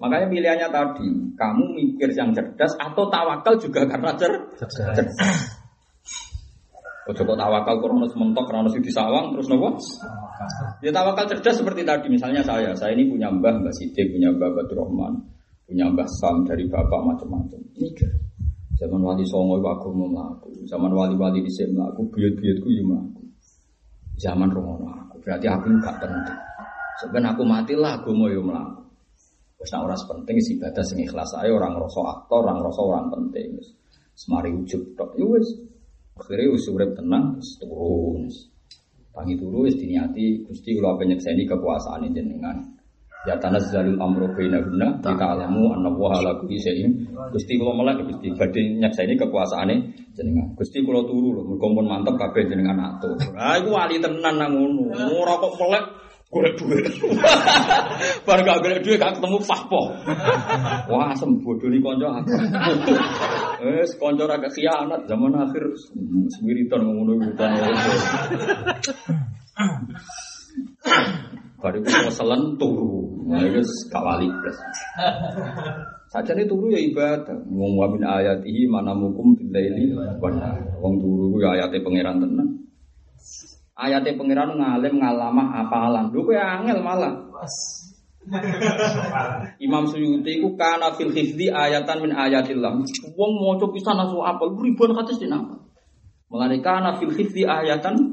Makanya 0.00 0.26
pilihannya 0.32 0.68
tadi, 0.72 1.08
kamu 1.36 1.64
mikir 1.76 2.08
yang 2.16 2.32
cerdas 2.32 2.72
atau 2.80 3.04
tawakal 3.12 3.60
juga 3.60 3.84
karena 3.84 4.16
cer 4.16 4.32
cerdas. 4.56 5.60
Ojo 7.04 7.20
kok 7.20 7.36
tawakal 7.36 7.76
krono 7.84 8.08
sementok 8.08 8.48
krono 8.48 8.72
di 8.72 8.92
sawang 8.92 9.36
terus 9.36 9.52
nopo? 9.52 9.76
Ya 10.80 10.88
tawakal 10.88 11.28
cerdas 11.28 11.60
seperti 11.60 11.84
tadi 11.84 12.08
misalnya 12.08 12.40
saya, 12.40 12.72
saya 12.72 12.96
ini 12.96 13.12
punya 13.12 13.28
mbah 13.28 13.60
Mbah 13.60 13.74
Sidik, 13.76 14.14
punya 14.16 14.32
mbah 14.32 14.56
Batu 14.56 14.72
Rahman, 14.72 15.20
punya 15.68 15.84
mbah 15.92 16.08
Sam 16.08 16.48
dari 16.48 16.64
bapak 16.64 17.00
macam-macam. 17.04 17.60
Mikir. 17.76 18.29
Zaman 18.80 19.00
wali 19.04 19.28
songo 19.28 19.60
aku 19.60 19.92
mau 19.92 20.08
melaku, 20.08 20.64
zaman 20.64 20.88
wali-wali 20.88 21.44
di 21.44 21.52
sini 21.52 21.76
melaku, 21.76 22.08
buyut-buyutku 22.08 22.68
yo 22.72 22.82
melaku. 22.88 23.22
Zaman 24.16 24.48
romono 24.48 24.88
aku, 24.88 25.20
berarti 25.20 25.52
aku 25.52 25.68
gak 25.84 26.00
penting. 26.00 26.38
Sebenarnya 27.04 27.36
aku 27.36 27.42
matilah 27.44 28.00
aku 28.00 28.16
yo 28.32 28.40
melaku. 28.40 28.80
Wis 29.60 29.76
ora 29.76 29.92
penting 29.92 30.40
sih 30.40 30.56
ibadah 30.56 30.80
sing 30.80 31.04
ikhlas 31.04 31.36
ae 31.36 31.52
orang 31.52 31.76
ngrasa 31.76 32.00
aktor, 32.00 32.48
orang 32.48 32.64
ngrasa 32.64 32.80
orang 32.80 33.06
penting. 33.12 33.60
Semari 34.16 34.48
ujub 34.56 34.96
tok. 34.96 35.12
Ya 35.20 35.28
wis. 35.28 35.52
Akhire 36.16 36.48
wis 36.48 36.64
urip 36.72 36.96
tenang 36.96 37.36
terus 37.36 37.60
turun. 37.60 38.24
Tangi 39.12 39.36
turu 39.36 39.68
wis 39.68 39.76
diniati 39.76 40.48
Gusti 40.48 40.80
kula 40.80 40.96
penyekseni 40.96 41.44
kekuasaan 41.44 42.08
jenengan. 42.08 42.79
Ya 43.28 43.36
tanazzalul 43.36 44.00
amru 44.00 44.32
bainahunna 44.32 45.04
kita 45.04 45.12
alamu 45.12 45.76
anna 45.76 45.92
wa 45.92 46.16
ala 46.16 46.40
kulli. 46.40 46.56
Gusti 47.36 47.60
kula 47.60 47.76
melek 47.76 48.08
Gusti 48.08 48.32
badhe 48.32 48.60
nyekseni 48.80 49.12
kekuasaane 49.20 49.74
jenengan. 50.16 50.56
Gusti 50.56 50.80
kula 50.80 51.04
turu 51.04 51.36
lho 51.36 51.42
mergo 51.44 51.68
mantep 51.84 52.16
kabeh 52.16 52.48
jenengan 52.48 52.80
atur. 52.80 53.20
Ah 53.36 53.60
iku 53.60 53.76
wali 53.76 54.00
tenan 54.00 54.40
nang 54.40 54.56
ngono. 54.56 54.88
Ora 55.20 55.36
kok 55.36 55.52
melek 55.60 55.84
golek 56.30 56.54
duit. 56.62 56.86
Bareng 58.26 58.46
gak 58.46 58.62
golek 58.62 58.80
duit 58.86 58.96
gak 59.02 59.18
ketemu 59.18 59.38
fahpo. 59.42 59.82
Wah, 60.90 61.10
asem 61.10 61.42
bodoh 61.42 61.66
nih 61.66 61.82
konco 61.82 62.06
aku. 62.06 62.30
Wes 63.66 63.92
konco 63.98 64.24
ra 64.30 64.38
khianat 64.38 65.10
zaman 65.10 65.34
akhir 65.34 65.62
semiritan 66.38 66.86
ngono 66.86 67.18
hutan. 67.18 67.50
Baru 71.60 71.78
keselen 71.84 72.56
turu. 72.56 73.28
Nah, 73.28 73.44
itu 73.44 73.60
gak 73.92 74.00
wali 74.00 74.26
plus. 74.32 74.58
Saja 76.10 76.32
ini 76.32 76.48
turu 76.48 76.72
ya 76.72 76.80
ibadah. 76.80 77.36
Wong 77.46 77.76
wa 77.76 77.86
min 77.92 78.02
ayatihi 78.02 78.66
mana 78.66 78.96
mukum 78.96 79.36
bilaili 79.36 79.92
Wong 80.80 80.94
turu 80.98 81.36
ya 81.38 81.60
ayatnya 81.60 81.84
pangeran 81.84 82.16
tenan. 82.18 82.48
Ayatnya 83.76 84.16
pangeran 84.16 84.56
ngalim 84.56 85.04
ngalamah 85.04 85.46
apalan. 85.62 86.08
Lho 86.10 86.24
kowe 86.24 86.34
angel 86.34 86.80
malah. 86.80 87.14
Imam 89.60 89.84
Suyuti 89.84 90.40
ku 90.40 90.56
kana 90.56 90.96
fil 90.96 91.12
hifdi 91.12 91.52
ayatan 91.52 92.08
min 92.08 92.12
ayatillah. 92.16 92.72
Wong 93.14 93.30
maca 93.36 93.68
pisan 93.68 94.00
asu 94.00 94.18
apal 94.24 94.56
ribuan 94.56 94.96
kados 94.96 95.20
dinapa. 95.20 95.60
Mulane 96.32 96.64
kana 96.64 96.96
fil 96.96 97.12
hifdi 97.12 97.44
ayatan 97.44 98.09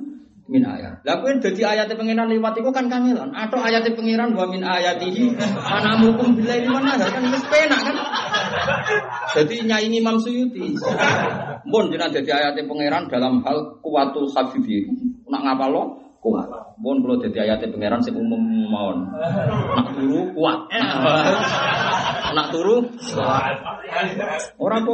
min 0.47 0.63
ayat. 0.63 1.03
Lah 1.03 1.19
kowe 1.19 1.27
dadi 1.27 1.61
ayate 1.61 1.93
pengiran 1.99 2.31
liwat 2.31 2.55
iku 2.55 2.71
kan 2.71 2.87
kangelan. 2.87 3.35
Atau 3.35 3.59
ayate 3.59 3.91
pengiran 3.91 4.31
wa 4.31 4.47
min 4.47 4.63
ayatihi 4.63 5.35
anamukum 5.75 6.39
billahi 6.39 6.67
mana 6.71 6.95
kan 6.95 7.23
wis 7.27 7.43
penak 7.51 7.79
kan. 7.83 7.95
Jadi 9.35 9.67
nyanyi 9.67 9.99
Imam 9.99 10.15
Suyuti. 10.23 10.79
Mun 11.67 11.91
jenengan 11.91 12.15
dadi 12.15 12.31
ayate 12.31 12.63
pengiran 12.63 13.11
dalam 13.11 13.43
hal 13.43 13.83
kuwatul 13.83 14.31
hafifi. 14.31 14.87
Nak 15.27 15.41
ngapal 15.43 15.69
lo 15.69 15.83
kuat. 16.23 16.47
Mun 16.79 17.03
kula 17.03 17.19
dadi 17.19 17.43
ayate 17.43 17.67
pengiran 17.67 17.99
sing 17.99 18.15
umum 18.15 18.39
mawon. 18.71 19.11
Nak 19.75 19.99
turu 19.99 20.31
kuat. 20.31 20.59
Nak 22.39 22.47
turu 22.55 22.87
kuat. 22.87 23.55
Ora 24.55 24.79
apa 24.79 24.93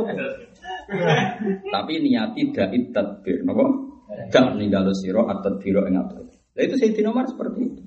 Tapi 1.69 1.93
niati 2.01 2.41
dait 2.49 2.89
tadbir 2.89 3.45
napa? 3.45 3.92
Gak 4.31 4.57
ninggalo 4.57 4.93
siro 4.93 5.25
atau 5.29 5.57
biro 5.57 5.85
atur. 5.85 6.29
Nah 6.53 6.61
itu 6.61 6.75
Sayyidina 6.77 7.09
Umar 7.09 7.25
seperti 7.25 7.59
itu. 7.65 7.81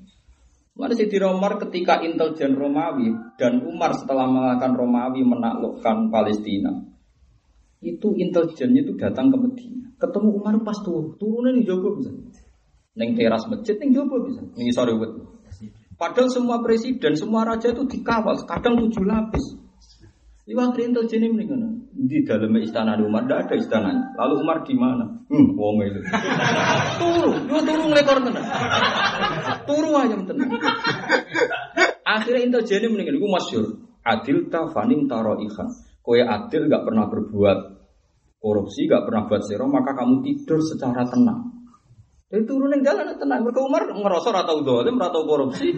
Mana 0.76 0.92
Sayyidina 0.92 1.32
Umar 1.32 1.56
ketika 1.62 2.04
intelijen 2.04 2.58
Romawi 2.58 3.14
dan 3.40 3.64
Umar 3.64 3.96
setelah 3.96 4.28
mengalahkan 4.28 4.76
Romawi 4.76 5.24
menaklukkan 5.24 6.12
Palestina, 6.12 6.84
itu 7.80 8.12
intelijennya 8.12 8.84
itu 8.84 8.92
datang 8.98 9.32
ke 9.32 9.36
Medina. 9.38 9.88
Ketemu 9.96 10.28
Umar 10.36 10.54
pas 10.60 10.76
turun, 10.84 11.16
turunnya 11.16 11.56
di 11.56 11.64
Jogo 11.64 11.96
bisa. 11.96 12.12
Neng 12.96 13.16
teras 13.16 13.48
masjid, 13.48 13.76
neng 13.80 13.96
Jogo 13.96 14.20
bisa. 14.28 14.44
Neng 14.56 14.68
sore 14.74 14.92
Padahal 15.96 16.28
semua 16.28 16.60
presiden, 16.60 17.16
semua 17.16 17.48
raja 17.48 17.72
itu 17.72 17.88
dikawal, 17.88 18.36
kadang 18.44 18.76
tujuh 18.76 19.00
lapis. 19.08 19.56
Iwa 20.46 20.70
akhirnya 20.70 20.94
intelijen 20.94 21.26
ini 21.26 21.34
mendingan. 21.34 21.62
Di 21.90 22.22
dalam 22.22 22.54
istana 22.62 22.94
Umar 23.02 23.26
tidak 23.26 23.50
ada 23.50 23.54
istana. 23.58 23.90
Lalu 24.14 24.34
Umar 24.46 24.62
di 24.62 24.78
mana? 24.78 25.26
Hmm, 25.26 25.58
wong 25.58 25.82
itu. 25.82 26.00
Turu, 27.02 27.34
yo 27.50 27.58
turu 27.66 27.82
ngelekor 27.90 28.18
tenan. 28.22 28.44
Turu 29.66 29.90
ayam 29.98 30.22
tenan. 30.22 30.46
Akhirnya 32.06 32.46
intelijen 32.46 32.78
ini 32.78 32.88
mendingan. 32.94 33.18
Iku 33.18 33.26
masyur. 33.26 33.64
Adil 34.06 34.46
ta 34.46 34.70
fanim 34.70 35.10
taro 35.10 35.34
ikan. 35.50 35.66
Kowe 36.06 36.22
adil 36.22 36.70
gak 36.70 36.86
pernah 36.86 37.10
berbuat 37.10 37.58
korupsi, 38.38 38.86
gak 38.86 39.10
pernah 39.10 39.26
buat 39.26 39.42
siro, 39.42 39.66
maka 39.66 39.98
kamu 39.98 40.22
tidur 40.22 40.62
secara 40.62 41.02
tenang. 41.10 41.55
Jadi 42.26 42.42
turun 42.42 42.74
yang 42.74 42.82
jalan 42.82 43.14
tenang. 43.22 43.46
Mereka 43.46 43.62
Umar 43.62 43.86
ngerasa 43.86 44.34
rata 44.34 44.58
dolim, 44.58 44.98
rata 44.98 45.22
korupsi. 45.22 45.70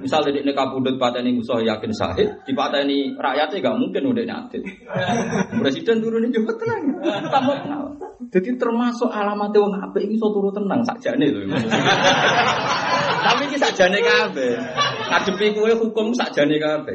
Misalnya 0.00 0.40
di 0.40 0.52
kabudut 0.56 0.96
pateni 0.96 1.36
musuh 1.36 1.60
yakin 1.60 1.92
sahid, 1.92 2.32
di 2.48 2.56
pateni 2.56 3.12
rakyatnya 3.12 3.60
gak 3.60 3.76
mungkin 3.76 4.08
udah 4.08 4.24
nyati. 4.24 4.64
Presiden 5.60 6.00
turun 6.00 6.32
juga 6.32 6.56
tenang. 6.56 6.96
Tambah 7.28 7.56
tenang. 7.60 7.82
Jadi 8.32 8.56
termasuk 8.56 9.12
alamat 9.12 9.52
apa 9.52 9.98
ini 10.00 10.16
so 10.16 10.32
turu 10.32 10.48
tenang 10.48 10.80
nih 10.80 11.28
loh. 11.28 11.44
Tapi 13.24 13.42
ini 13.48 13.56
nih 13.56 14.02
kabe. 14.04 14.48
Ngadepi 15.08 15.46
kue 15.56 15.72
hukum 15.72 16.12
nih 16.12 16.60
kabe. 16.60 16.94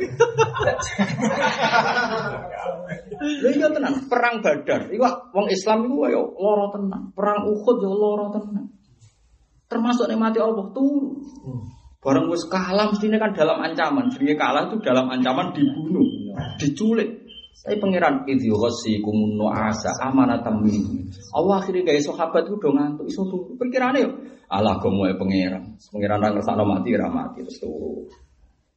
Lha 3.20 3.50
iya 3.52 3.68
tenang, 3.68 4.08
perang 4.08 4.40
Badar. 4.40 4.88
Iku 4.94 5.04
wong 5.36 5.48
Islam 5.52 5.90
iku 5.90 6.08
yo 6.08 6.22
loro 6.38 6.72
tenang. 6.72 7.12
Perang 7.12 7.50
Uhud 7.50 7.78
yo 7.84 7.92
loro 7.92 8.32
tenang. 8.32 8.70
Termasuk 9.68 10.08
nikmati 10.08 10.40
Allah 10.40 10.72
tuh. 10.72 11.20
Barang 12.00 12.32
wis 12.32 12.48
kalah 12.48 12.88
mestinya 12.96 13.20
kan 13.20 13.36
dalam 13.36 13.60
ancaman. 13.60 14.08
Jenenge 14.08 14.40
kalah 14.40 14.72
itu 14.72 14.80
dalam 14.80 15.12
ancaman 15.12 15.52
dibunuh, 15.52 16.08
diculik. 16.56 17.19
Saya 17.60 17.76
pangeran 17.76 18.24
idhi 18.24 18.48
ghasi 18.48 19.04
kumun 19.04 19.36
asa 19.52 19.92
amanatam 20.00 20.64
minhu. 20.64 21.12
Allah 21.36 21.60
akhirnya 21.60 21.92
gaya 21.92 22.00
sahabat 22.00 22.48
itu 22.48 22.56
dong 22.56 22.80
ngantuk 22.80 23.12
iso 23.12 23.28
tuh. 23.28 23.52
Pikirannya 23.60 24.00
yo 24.00 24.10
Allah 24.48 24.80
gomo 24.80 25.04
pangeran. 25.04 25.76
Pangeran 25.76 26.24
ra 26.24 26.32
ngersakno 26.32 26.64
mati 26.64 26.96
ra 26.96 27.12
mati 27.12 27.44
terus 27.44 27.60
tuh. 27.60 28.08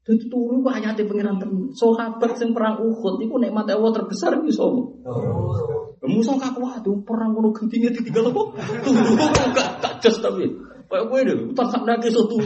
Jadi 0.02 0.26
turu 0.26 0.66
ku 0.66 0.68
ayate 0.74 1.06
pengiran 1.06 1.38
temen. 1.38 1.70
Sahabat 1.78 2.34
sing 2.34 2.50
perang 2.50 2.82
Uhud 2.82 3.22
iku 3.22 3.38
nikmat 3.38 3.70
Allah 3.70 3.94
terbesar 3.94 4.34
iki 4.42 4.50
sapa? 4.50 4.82
Oh. 5.06 5.94
Musa 6.02 6.34
kakuat 6.34 6.82
perang 7.06 7.38
ngono 7.38 7.54
gentinge 7.54 7.94
ditinggal 7.94 8.34
apa? 8.34 8.42
Turu 8.82 9.14
gak 9.54 9.78
tak 9.78 10.02
jos 10.02 10.18
tapi. 10.18 10.50
Kayak 10.92 11.08
gue 11.08 11.20
deh, 11.24 11.56
tak 11.56 11.72
sak 11.72 11.88
nake 11.88 12.12
so 12.12 12.28
turu. 12.28 12.44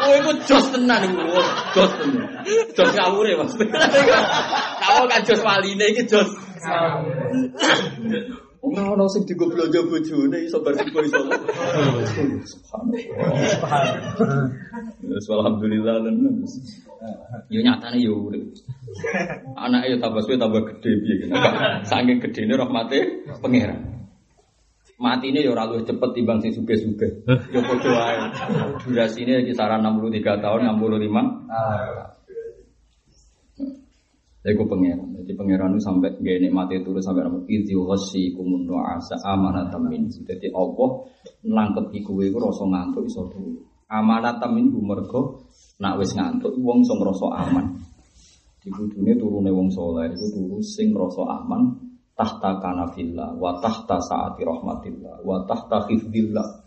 Kowe 0.00 0.16
iku 0.16 0.32
jos 0.48 0.64
tenan 0.72 1.04
iku. 1.04 1.20
Jos 1.76 1.92
tenan. 2.00 2.24
Jos 2.72 2.88
ngawure 2.96 3.36
Mas. 3.36 3.52
Kamu 4.80 5.04
kan 5.04 5.20
jos 5.28 5.44
waline 5.44 5.84
iki 5.92 6.08
jos. 6.08 6.24
Ora 8.64 8.96
ono 8.96 9.04
sing 9.12 9.28
digo 9.28 9.44
belanja 9.44 9.84
bojone 9.84 10.48
iso 10.48 10.64
bar 10.64 10.72
iso 10.72 10.88
iso. 11.04 11.20
Subhanallah. 12.48 14.48
Alhamdulillah 15.20 16.00
lan. 16.00 16.16
Yo 17.52 17.60
nyatane 17.60 18.00
yo 18.00 18.24
urip. 18.24 18.56
Anake 19.52 19.92
yo 19.92 20.00
tambah 20.00 20.24
suwe 20.24 20.40
tambah 20.40 20.64
gede 20.64 20.96
piye. 20.96 21.28
Saking 21.84 22.24
gedene 22.24 22.56
rahmate 22.56 23.28
pangeran. 23.44 24.03
Mati 25.04 25.28
ini 25.28 25.44
ya 25.44 25.52
luwih 25.52 25.84
cepet 25.84 26.10
timbang 26.16 26.40
sing 26.40 26.56
suge-suge. 26.56 27.28
Ya 27.28 27.60
padha 27.60 27.90
wae. 27.92 28.16
Durasine 28.88 29.44
kisaran 29.44 29.84
63 29.84 30.40
tahun, 30.40 30.64
65. 30.80 31.52
Ah. 31.52 32.08
Iku 34.44 34.64
pangeran. 34.64 35.12
Jadi 35.20 35.32
pangeran 35.36 35.76
itu 35.76 35.84
sampai 35.84 36.16
gak 36.20 36.52
mati 36.52 36.80
terus 36.80 37.04
sampai 37.04 37.24
nama 37.24 37.40
idzi 37.48 37.76
ghasi 37.76 38.32
kumun 38.32 38.64
asa 38.80 39.20
amanatan 39.28 39.88
min. 39.88 40.08
Jadi 40.08 40.48
Allah 40.56 41.04
nangkep 41.44 41.92
iku 42.00 42.24
iku 42.24 42.40
rasa 42.40 42.64
ngantuk 42.64 43.04
iso 43.04 43.28
turu. 43.28 43.60
Amanatan 43.88 44.56
min 44.56 44.72
mergo 44.72 45.48
nak 45.80 46.00
wis 46.00 46.16
ngantuk 46.16 46.56
iso 46.56 46.92
ngrasa 46.96 47.28
aman. 47.44 47.76
Di 48.60 48.68
kudune 48.72 49.16
turune 49.20 49.52
wong 49.52 49.68
saleh 49.68 50.12
iku 50.12 50.26
turu 50.32 50.58
sing 50.64 50.92
ngrasa 50.92 51.24
aman 51.24 51.92
tahta 52.14 52.62
kanafillah 52.62 53.34
wa 53.34 53.58
tahta 53.58 53.98
saati 53.98 54.46
rahmatillah 54.46 55.22
wa 55.26 55.42
tahta 55.46 55.86
khifdillah. 55.90 56.62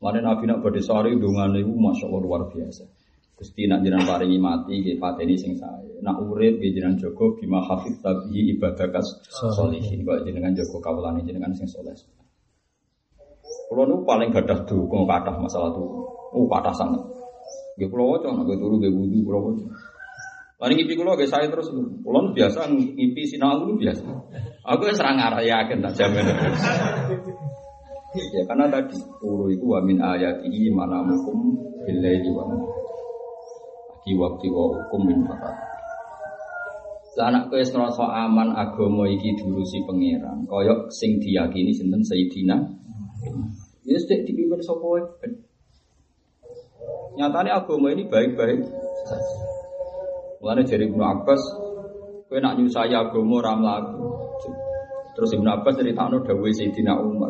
Mana 0.00 0.24
Nabi 0.24 0.48
nak 0.48 0.64
badhe 0.64 0.80
sari 0.80 1.14
dongane 1.14 1.60
iku 1.60 1.72
masyaallah 1.76 2.20
luar 2.24 2.42
biasa. 2.48 2.84
Gusti 3.36 3.64
nak 3.64 3.80
jenengan 3.80 4.04
paringi 4.04 4.36
mati 4.36 4.80
nggih 4.80 5.00
pateni 5.00 5.36
sing 5.36 5.56
sae. 5.56 6.00
Nak 6.04 6.20
urip 6.24 6.60
nggih 6.60 6.72
jenengan 6.76 6.96
jaga 7.00 7.24
bima 7.36 7.64
hafid 7.64 8.00
tabihi 8.04 8.56
ibadakas 8.56 9.20
sholihin. 9.56 10.04
Kok 10.04 10.28
jenengan 10.28 10.52
jaga 10.56 10.76
kawulane 10.80 11.24
jenengan 11.24 11.52
sing 11.56 11.68
saleh. 11.68 11.96
Kulo 13.70 13.86
nu 13.86 13.96
paling 14.02 14.34
gadah 14.34 14.66
dukung 14.66 15.06
kathah 15.06 15.36
masalah 15.38 15.70
tuh. 15.72 15.88
Oh, 16.34 16.46
kathah 16.50 16.74
sangat. 16.74 17.02
Nggih 17.78 17.88
kulo 17.88 18.16
waca 18.16 18.28
nek 18.28 18.56
turu 18.56 18.76
nggih 18.76 18.92
wudu 18.92 19.18
kulo 19.24 19.38
waca. 19.52 19.64
Mari 20.60 20.76
ngipi 20.76 20.92
kulo 20.92 21.16
nggih 21.16 21.24
saya 21.24 21.48
terus. 21.48 21.72
Kulo 21.72 22.36
biasa 22.36 22.68
ngipi 22.68 23.24
sinau 23.24 23.64
nu 23.64 23.80
biasa. 23.80 24.04
Aku 24.60 24.84
wis 24.84 25.00
ora 25.00 25.16
ngarayaken 25.16 25.80
tak 25.80 25.96
jamin. 25.96 26.28
Ya 28.12 28.42
karena 28.44 28.68
tadi 28.68 29.00
turu 29.22 29.48
itu 29.48 29.64
wa 29.64 29.80
min 29.80 29.96
ayatihi 29.96 30.68
manamukum 30.68 31.56
billaili 31.88 32.28
wa 32.36 32.44
di 34.04 34.12
waktu 34.12 34.46
wa 34.52 34.64
hukum 34.76 35.00
min 35.08 35.24
fakat. 35.24 35.56
Anak 37.20 37.52
kowe 37.52 37.60
ngrasa 37.60 38.04
aman 38.28 38.56
agama 38.56 39.04
iki 39.04 39.36
diurusi 39.36 39.84
pangeran, 39.84 40.48
kaya 40.48 40.88
sing 40.88 41.20
diyakini 41.20 41.68
sinten 41.68 42.00
Sayyidina. 42.00 42.56
Ya 43.84 43.98
sik 44.00 44.24
dipimpin 44.24 44.60
sapa. 44.64 45.20
Nyatanya 47.20 47.60
agama 47.60 47.92
ini 47.92 48.08
baik-baik 48.08 48.64
Mulane 50.40 50.64
dari 50.64 50.88
Ibnu 50.88 51.04
Abbas, 51.04 51.42
kowe 52.24 52.38
nak 52.40 52.56
nyusai 52.56 52.96
agama 52.96 53.44
ora 53.44 53.52
mlaku. 53.52 54.08
Terus 55.12 55.36
Ibnu 55.36 55.44
Abbas 55.52 55.76
critakno 55.76 56.24
dawuhe 56.24 56.48
Sayyidina 56.56 56.96
Umar. 56.96 57.28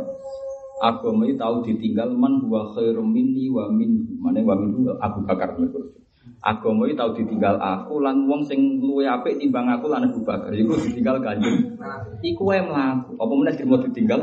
Agama 0.78 1.26
ini 1.26 1.34
tahu 1.34 1.66
ditinggal 1.66 2.14
man 2.14 2.38
huwa 2.38 2.70
khairum 2.70 3.10
minni 3.10 3.50
wa 3.50 3.66
min 3.66 4.14
mana 4.22 4.38
wa 4.46 4.54
min 4.54 4.86
Abu 5.02 5.26
Bakar 5.26 5.58
menurut 5.58 5.92
Agama 6.40 6.88
itu 6.88 6.96
tahu 6.96 7.10
ditinggal 7.18 7.58
aku 7.60 8.00
lan 8.00 8.24
wong 8.30 8.40
sing 8.46 8.80
luwe 8.80 9.04
apik 9.04 9.36
timbang 9.42 9.66
aku 9.66 9.90
lan 9.90 10.06
Abu 10.06 10.22
Bakar. 10.22 10.54
Iku 10.54 10.78
ditinggal 10.78 11.18
kanjeng. 11.18 11.76
Iku 12.22 12.46
wae 12.46 12.62
mlaku. 12.62 13.18
Apa 13.18 13.32
meneh 13.34 13.52
dirimo 13.58 13.76
ditinggal? 13.82 14.22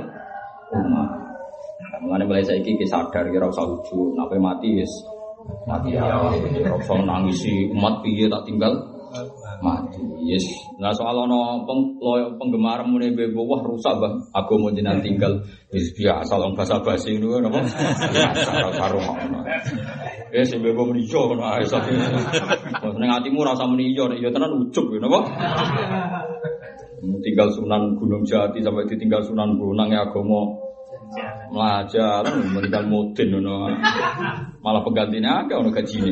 Nah, 0.71 1.11
mulane 1.99 2.23
mulai 2.23 2.47
saiki 2.47 2.79
ki 2.79 2.87
sadar 2.87 3.27
kira 3.27 3.51
usah 3.51 3.67
lucu, 3.67 4.15
nape 4.15 4.39
mati 4.39 4.79
wis 4.79 4.91
mati 5.67 5.95
ya. 5.95 6.05
Usah 6.75 6.99
nangisi 7.03 7.71
umat 7.71 8.01
piye 8.03 8.27
tak 8.31 8.43
tinggal 8.47 8.73
mati. 9.63 10.01
Yes. 10.27 10.43
Nah 10.77 10.91
soal 10.91 11.15
ono 11.15 11.63
peng, 11.63 11.97
penggemar 12.37 12.83
mune 12.83 13.15
bebo 13.15 13.47
wah 13.47 13.63
rusak 13.63 13.95
bang. 13.97 14.13
Aku 14.35 14.59
mau 14.59 14.71
jenengan 14.75 14.99
tinggal 14.99 15.39
wis 15.71 15.95
biasa 15.95 16.37
long 16.37 16.53
basa 16.53 16.79
basi 16.83 17.17
ngono 17.17 17.47
napa. 17.47 17.63
Biasa 18.11 18.51
karo 18.75 18.99
ngono. 18.99 19.39
Ya 20.35 20.43
sing 20.43 20.59
bebo 20.59 20.85
muni 20.87 21.07
yo 21.07 21.31
ngono 21.31 21.43
ae 21.47 21.63
sapi. 21.63 21.95
Ning 22.99 23.09
atimu 23.09 23.41
rasa 23.47 23.63
muni 23.63 23.95
yo 23.95 24.11
ya 24.13 24.29
tenan 24.29 24.53
ucuk 24.67 24.91
napa. 24.99 25.19
Tinggal 27.17 27.49
Sunan 27.53 27.97
Gunung 27.97 28.23
Jati 28.25 28.59
sampai 28.61 28.87
ditinggal 28.87 29.21
Sunan 29.25 29.57
Bonang 29.57 29.89
ya 29.91 30.05
agama 30.05 30.66
melajar, 31.51 32.23
meninggal 32.27 32.83
modin 32.87 33.27
ngono. 33.33 33.71
Malah 34.61 34.81
penggantinya 34.83 35.45
agak 35.45 35.57
ono 35.63 35.69
gajine. 35.71 36.11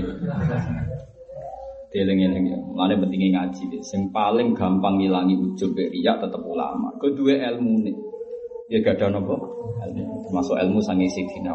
Dieling-eling 1.91 2.45
ya. 2.51 2.59
Mulane 2.59 2.99
pentingnya 2.99 3.29
ngaji 3.39 3.63
deh. 3.71 3.79
Yang 3.79 4.03
paling 4.11 4.51
gampang 4.51 4.99
ngilangi 4.99 5.35
ujub 5.39 5.71
riya 5.75 6.19
tetap 6.19 6.43
ulama. 6.43 6.91
Kedua 6.99 7.39
ilmu 7.55 7.87
nih. 7.87 7.95
Ya 8.67 8.81
gak 8.81 8.99
ada 8.99 9.15
nopo. 9.15 9.35
Termasuk 10.27 10.57
ilmu 10.57 10.81
sangi 10.81 11.07
sidina 11.07 11.53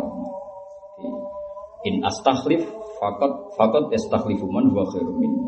In 1.80 2.04
astakhlif 2.04 2.60
fakot 3.00 3.56
fakot 3.56 3.88
yastakhlifu 3.88 4.44
man 4.52 4.68
huwa 4.68 4.84
khairum 4.92 5.16
minni. 5.16 5.40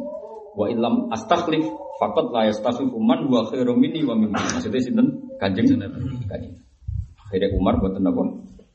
Wa 0.57 0.65
ilam 0.69 1.13
astakhlif 1.13 1.65
fakot 2.01 2.33
la 2.33 2.49
yastakhlifu 2.49 2.97
man 2.97 3.29
huwa 3.29 3.45
khairum 3.53 3.77
minni 3.77 4.01
wa 4.05 4.17
minni. 4.17 4.37
Maksudnya 4.37 4.81
sinten? 4.81 5.09
Kanjeng 5.37 5.77
Kanjeng. 6.29 6.62
Akhirnya 7.33 7.57
Umar 7.57 7.81
buat 7.81 7.97
apa? 7.97 8.23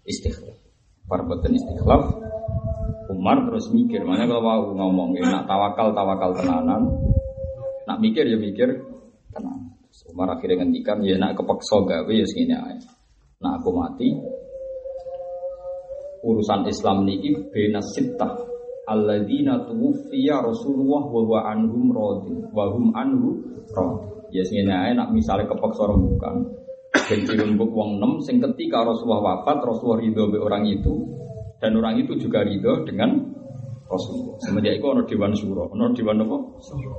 Istikhlaf. 0.10 0.58
Para 1.06 1.22
buatan 1.22 1.54
istikhlaf 1.54 2.10
Umar 3.14 3.46
terus 3.46 3.70
mikir, 3.70 4.02
mana 4.02 4.26
kalau 4.26 4.42
mau 4.42 4.62
ngomong, 4.74 5.14
ya, 5.16 5.30
nak 5.30 5.46
tawakal 5.46 5.94
tawakal 5.94 6.34
tenanan, 6.36 6.90
nak 7.86 8.02
mikir 8.02 8.26
ya 8.28 8.36
mikir 8.36 8.82
tenang. 9.32 9.78
Umar 10.10 10.34
akhirnya 10.36 10.66
ngendikan, 10.66 11.06
ya 11.06 11.16
nak 11.22 11.38
kepeksa 11.38 11.86
gawe 11.88 12.12
ya 12.12 12.26
segini 12.26 12.58
aja. 12.58 12.90
Nak 13.40 13.62
aku 13.62 13.70
mati, 13.78 14.10
urusan 16.26 16.66
Islam 16.68 17.08
niki 17.08 17.48
bena 17.54 17.80
sitah 17.80 18.36
alladzina 18.90 19.70
tuwfiya 19.70 20.44
Rasulullah 20.44 21.08
wa 21.08 21.22
huwa 21.24 21.40
anhum 21.48 21.94
radin 21.96 22.44
wa 22.52 22.66
hum 22.74 22.92
anhu 22.92 23.40
radin. 23.72 24.18
Ya 24.36 24.44
aja 24.44 24.92
nak 24.92 25.16
misalnya 25.16 25.48
kepeksa 25.48 25.88
bukan. 25.96 26.67
Dan 27.06 27.20
dirembuk 27.24 27.70
wong 27.70 28.02
nem 28.02 28.18
sing 28.26 28.42
ketika 28.42 28.82
Rasulullah 28.82 29.22
wafat, 29.22 29.62
Rasulullah 29.62 30.02
ridho 30.02 30.34
be 30.34 30.42
orang 30.42 30.66
itu, 30.66 30.94
dan 31.62 31.78
orang 31.78 32.02
itu 32.02 32.18
juga 32.18 32.42
ridho 32.42 32.82
dengan 32.84 33.16
Rasulullah. 33.88 34.36
Semenjak 34.44 34.82
itu 34.82 34.86
ada 34.90 35.04
Dewan 35.06 35.34
Suro, 35.38 35.70
ada 35.70 35.88
Dewan 35.94 36.26
apa? 36.26 36.38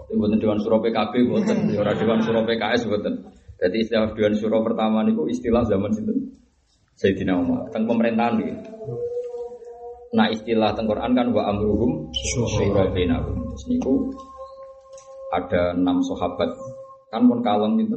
Bukan 0.09 0.39
Dewan 0.41 0.59
Suro 0.63 0.79
PKB, 0.81 1.13
bukan. 1.29 1.57
Ada 1.77 1.93
Dewan 1.99 2.21
Suro 2.25 2.41
PKS, 2.47 2.89
bukan. 2.89 3.15
Jadi 3.59 3.77
istilah 3.83 4.15
Dewan 4.15 4.35
Syuro 4.39 4.63
pertama 4.63 5.03
niku 5.03 5.27
istilah 5.27 5.67
zaman 5.67 5.91
itu 5.91 6.15
Sayyidina 6.99 7.35
Umar 7.39 7.67
tentang 7.71 7.91
pemerintahan 7.91 8.39
gitu. 8.43 8.55
Nah 10.15 10.27
istilah 10.33 10.73
tentang 10.73 10.95
Quran 10.95 11.13
kan 11.15 11.27
wa 11.35 11.43
amruhum 11.47 12.11
syura 12.35 12.89
bainahum. 12.91 13.55
Terus 13.55 13.65
niku 13.69 13.95
ada 15.35 15.77
enam 15.77 16.01
sahabat 16.01 16.51
kan 17.13 17.23
pun 17.29 17.45
kalem 17.45 17.77
itu 17.83 17.97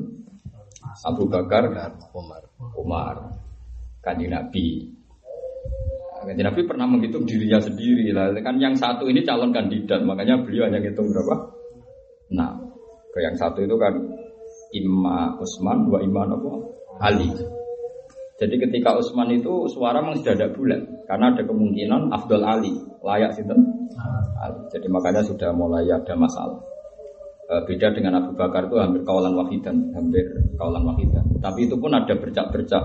Abu 1.05 1.23
Bakar, 1.27 1.71
Umar. 2.11 2.41
Umar, 2.75 3.15
kanjeng 4.03 4.31
Nabi. 4.31 4.91
Kanjeng 6.21 6.47
Nabi 6.47 6.61
pernah 6.67 6.85
menghitung 6.85 7.25
dirinya 7.25 7.57
sendiri 7.57 8.13
lah. 8.13 8.29
Kan 8.43 8.61
yang 8.61 8.75
satu 8.75 9.07
ini 9.07 9.23
calon 9.25 9.55
kandidat, 9.55 10.03
makanya 10.03 10.41
beliau 10.43 10.67
hanya 10.69 10.83
hitung 10.83 11.09
berapa? 11.09 11.35
Nah, 12.31 12.51
ke 13.11 13.19
yang 13.19 13.35
satu 13.35 13.63
itu 13.63 13.75
kan 13.75 13.93
Imam 14.71 15.39
Utsman, 15.39 15.83
dua 15.87 15.99
Imam 16.03 16.31
apa? 16.31 16.51
Ali. 17.01 17.27
Jadi 18.41 18.57
ketika 18.57 18.97
Utsman 18.97 19.29
itu 19.33 19.69
suara 19.69 20.01
memang 20.01 20.17
sudah 20.17 20.33
ada 20.33 20.49
bulan 20.49 20.81
karena 21.05 21.29
ada 21.29 21.43
kemungkinan 21.45 22.09
Abdul 22.09 22.41
Ali 22.41 22.73
layak 23.05 23.37
sih 23.37 23.45
Ali. 23.45 24.61
Jadi 24.73 24.87
makanya 24.89 25.21
sudah 25.21 25.53
mulai 25.53 25.85
ada 25.85 26.17
masalah. 26.17 26.57
E, 27.51 27.55
beda 27.67 27.91
dengan 27.91 28.15
Abu 28.15 28.31
Bakar 28.31 28.71
itu 28.71 28.79
hampir 28.79 29.03
kawalan 29.03 29.35
wahidan, 29.35 29.91
hampir 29.91 30.23
kawalan 30.55 30.87
wahidan. 30.87 31.27
Tapi 31.43 31.67
itu 31.67 31.75
pun 31.75 31.91
ada 31.91 32.15
bercak-bercak 32.15 32.83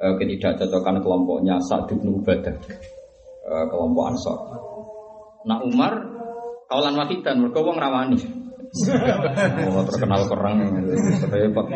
e, 0.00 0.06
ketidakcocokan 0.16 1.04
kelompoknya 1.04 1.60
Sa'd 1.60 1.92
bin 1.92 2.08
Ubadah, 2.08 2.56
e, 3.44 3.52
kelompok 3.68 4.04
Ansor. 4.08 4.38
Nah 5.44 5.60
Umar 5.60 5.92
kawalan 6.72 7.04
wahidan, 7.04 7.44
mereka 7.44 7.60
wong 7.60 7.76
rawani. 7.76 8.16
Oh, 9.68 9.84
terkenal 9.84 10.24
kerang 10.32 10.64
repot. 11.28 11.68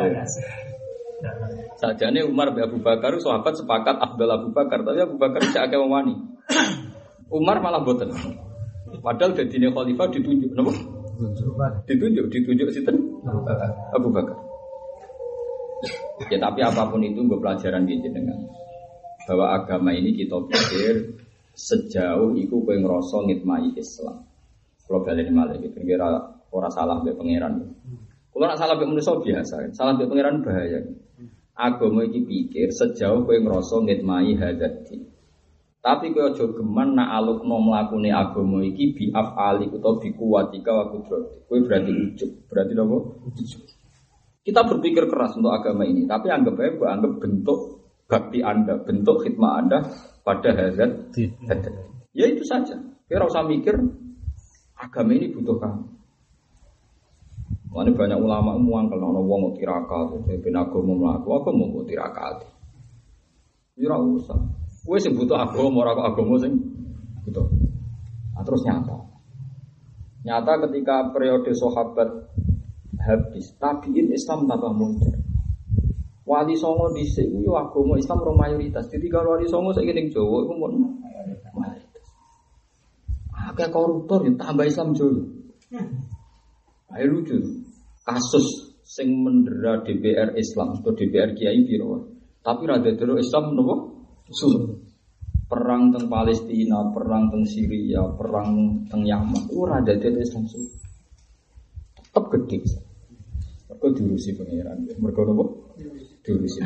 Sajane 1.77 2.25
Umar 2.25 2.57
bin 2.57 2.65
Abu 2.65 2.81
Bakar 2.81 3.13
sahabat 3.21 3.53
sepakat 3.53 4.01
Abdul 4.01 4.33
Abu 4.33 4.49
Bakar, 4.57 4.81
tapi 4.81 5.05
Abu 5.05 5.21
Bakar 5.21 5.45
tidak 5.45 5.69
akeh 5.69 5.77
wani. 5.77 6.17
Umar 7.29 7.61
malah 7.61 7.85
boten. 7.85 8.09
Padahal 9.05 9.37
dadine 9.37 9.69
khalifah 9.69 10.09
ditunjuk, 10.09 10.57
napa? 10.57 10.96
Ditunjuk, 11.89 12.27
ditunjuk 12.29 12.69
sinten? 12.73 12.97
Abu 13.97 14.09
Bakar. 14.13 14.37
Ya 16.33 16.39
tapi 16.41 16.61
apa 16.65 16.89
pun 16.89 17.05
itu 17.05 17.21
gue 17.25 17.39
pelajaran 17.39 17.85
gitu 17.85 18.09
dengan 18.09 18.41
bahwa 19.29 19.53
agama 19.53 19.93
ini 19.93 20.17
kita 20.17 20.39
pikir 20.49 21.13
sejauh 21.53 22.33
itu 22.37 22.57
gue 22.57 22.77
ngerasa 22.81 23.27
ngitmai 23.27 23.77
Islam. 23.77 24.25
Kalau 24.87 25.03
balik 25.03 25.29
malah 25.35 25.59
gitu, 25.59 25.83
kira 25.83 26.07
orang 26.55 26.73
salah 26.73 27.03
be 27.03 27.11
pangeran. 27.11 27.75
Kalau 28.31 28.47
nak 28.47 28.59
salah 28.61 28.77
be 28.79 28.87
manusia 28.87 29.13
biasa, 29.19 29.75
salah 29.75 29.99
be 29.99 30.07
pangeran 30.07 30.47
bahaya. 30.47 30.81
Agama 31.57 32.05
iki 32.05 32.21
pikir 32.23 32.69
sejauh 32.69 33.25
kowe 33.25 33.33
ngrasa 33.35 33.77
ngitmai 33.83 34.37
hadati. 34.37 35.06
Tapi 35.87 36.11
kowe 36.11 36.35
aja 36.35 36.51
geman 36.51 36.99
nak 36.99 37.15
alukno 37.15 37.63
mlakune 37.63 38.11
agama 38.11 38.59
iki 38.59 38.91
bi 38.91 39.05
afali 39.15 39.71
utawa 39.71 40.03
bi 40.03 40.11
kuwatika 40.19 40.75
wa 40.75 40.91
kudrati. 40.91 41.47
Kowe 41.47 41.63
berarti 41.63 41.93
ujub, 41.95 42.31
berarti 42.51 42.73
apa? 42.75 42.97
Ujub. 43.23 43.63
Kita 44.43 44.67
berpikir 44.67 45.07
keras 45.07 45.39
untuk 45.39 45.55
agama 45.55 45.87
ini, 45.87 46.03
tapi 46.11 46.27
anggap 46.27 46.59
aja 46.59 46.75
gue 46.75 46.89
anggap 46.91 47.13
bentuk 47.23 47.59
bakti 48.11 48.43
Anda, 48.43 48.83
bentuk 48.83 49.23
khidmat 49.23 49.53
Anda 49.63 49.79
pada 50.27 50.51
hadat. 50.59 51.15
Ya 52.11 52.27
itu 52.35 52.43
saja. 52.43 52.83
Kira 53.07 53.31
usah 53.31 53.47
mikir 53.47 53.79
agama 54.75 55.15
ini 55.15 55.31
butuh 55.31 55.55
kamu. 55.63 55.87
Mana 57.71 57.95
banyak 57.95 58.19
ulama 58.19 58.59
muang 58.59 58.91
kalau 58.91 59.15
ono 59.15 59.23
wong 59.23 59.55
tirakat, 59.55 60.19
ben 60.27 60.57
agama 60.59 60.99
mlaku, 60.99 61.31
aku 61.31 61.55
mau 61.55 61.87
tirakat. 61.87 62.43
Ya 63.79 63.95
usah. 63.95 64.66
Kowe 64.87 64.99
sing 65.03 65.19
butuh 65.19 65.35
agama 65.35 65.83
ora 65.83 65.99
agama 65.99 66.39
sing 66.39 66.55
butuh. 67.27 67.43
Nah, 68.39 68.43
terus 68.47 68.63
nyata. 68.63 68.95
Nyata 70.23 70.53
ketika 70.71 71.11
periode 71.11 71.51
sahabat 71.51 72.07
habis, 73.03 73.51
tabiin 73.59 74.15
Islam 74.15 74.47
tambah 74.47 74.71
muncul. 74.71 75.11
Wali 76.27 76.55
Songo 76.55 76.95
di 76.95 77.03
sini, 77.03 77.43
agama 77.51 77.99
Islam 77.99 78.23
ora 78.23 78.47
mayoritas. 78.47 78.87
Jadi 78.87 79.11
kalau 79.11 79.35
wali 79.35 79.51
Songo 79.51 79.75
saya 79.75 79.91
ning 79.91 80.07
Jawa 80.15 80.47
iku 80.47 80.55
mun 80.55 81.03
mayoritas. 81.59 82.07
Akeh 83.35 83.67
koruptor 83.75 84.23
ya 84.23 84.39
tambah 84.39 84.71
Islam 84.71 84.95
Jawa. 84.95 85.23
Ayo 86.95 87.07
lucu. 87.11 87.43
Kasus 88.07 88.79
sing 88.87 89.11
mendera 89.19 89.83
DPR 89.83 90.39
Islam 90.39 90.79
atau 90.79 90.95
DPR 90.95 91.35
Kiai 91.35 91.67
biro. 91.67 92.07
Tapi 92.47 92.63
rada 92.71 92.87
dero 92.95 93.19
Islam 93.19 93.59
nopo? 93.59 93.96
Suruh. 94.31 94.83
Perang 95.47 95.95
teng 95.95 96.11
Palestina, 96.11 96.91
perang 96.91 97.31
teng 97.31 97.47
Syria, 97.47 98.03
perang 98.19 98.83
teng 98.91 99.07
Yaman, 99.07 99.47
itu 99.47 99.63
rada 99.63 99.95
dero 99.95 100.19
Islam. 100.19 100.43
Tetap 101.95 102.25
gede. 102.35 102.59
Mereka 103.71 103.87
diurusi 103.95 104.35
pangeran. 104.35 104.91
Mereka 104.99 105.21
nopo? 105.23 105.75
Diurusi. 106.27 106.59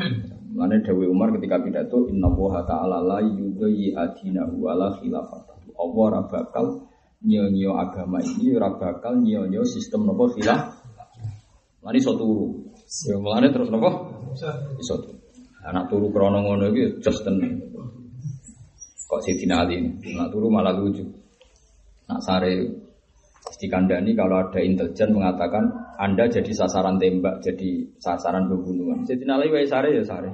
Mana 0.51 0.81
Dawi 0.81 1.05
Umar 1.07 1.31
ketika 1.37 1.61
pidato 1.63 2.09
Inna 2.11 2.27
woha 2.27 2.65
ta'ala 2.65 2.99
la 2.99 3.19
yudhayi 3.23 3.95
adinahu 3.95 4.67
ala 4.67 4.99
khilafatahu 4.99 5.71
Allah 5.79 6.01
ora 6.11 6.21
bakal 6.27 6.91
nyonyo 7.23 7.79
agama 7.79 8.19
ini 8.19 8.51
ora 8.59 8.75
bakal 8.75 9.21
nyonyo 9.23 9.63
sistem 9.63 10.03
nopo 10.03 10.27
khilaf 10.35 10.81
Lani 11.81 11.97
iso 11.97 12.13
turu. 12.13 12.69
Ya 13.09 13.49
terus 13.49 13.69
nopo? 13.73 13.89
Iso 14.77 14.95
turu. 15.01 15.20
Anak 15.61 15.93
turu 15.93 16.09
krono 16.09 16.41
ngono 16.41 16.73
iki 16.73 16.97
tenan. 17.01 17.53
Kok 19.05 19.21
Sidina 19.21 19.61
Ali 19.61 19.77
ini, 19.77 20.15
nak 20.15 20.31
turu 20.31 20.47
malah 20.47 20.71
lucu. 20.71 21.03
Nak 22.07 22.19
sare 22.23 22.63
dikandani 23.59 24.15
kalau 24.17 24.41
ada 24.41 24.57
intelijen 24.63 25.13
mengatakan 25.13 25.67
Anda 25.99 26.25
jadi 26.31 26.49
sasaran 26.49 26.97
tembak, 26.97 27.43
jadi 27.45 27.85
sasaran 28.01 28.47
pembunuhan. 28.49 29.05
Sidina 29.05 29.37
Ali 29.37 29.51
wae 29.51 29.67
sare 29.67 29.93
ya 29.93 30.01
sare. 30.01 30.31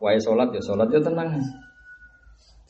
Wae 0.00 0.18
salat 0.18 0.50
ya 0.50 0.62
salat 0.64 0.88
ya 0.90 0.98
tenang. 0.98 1.38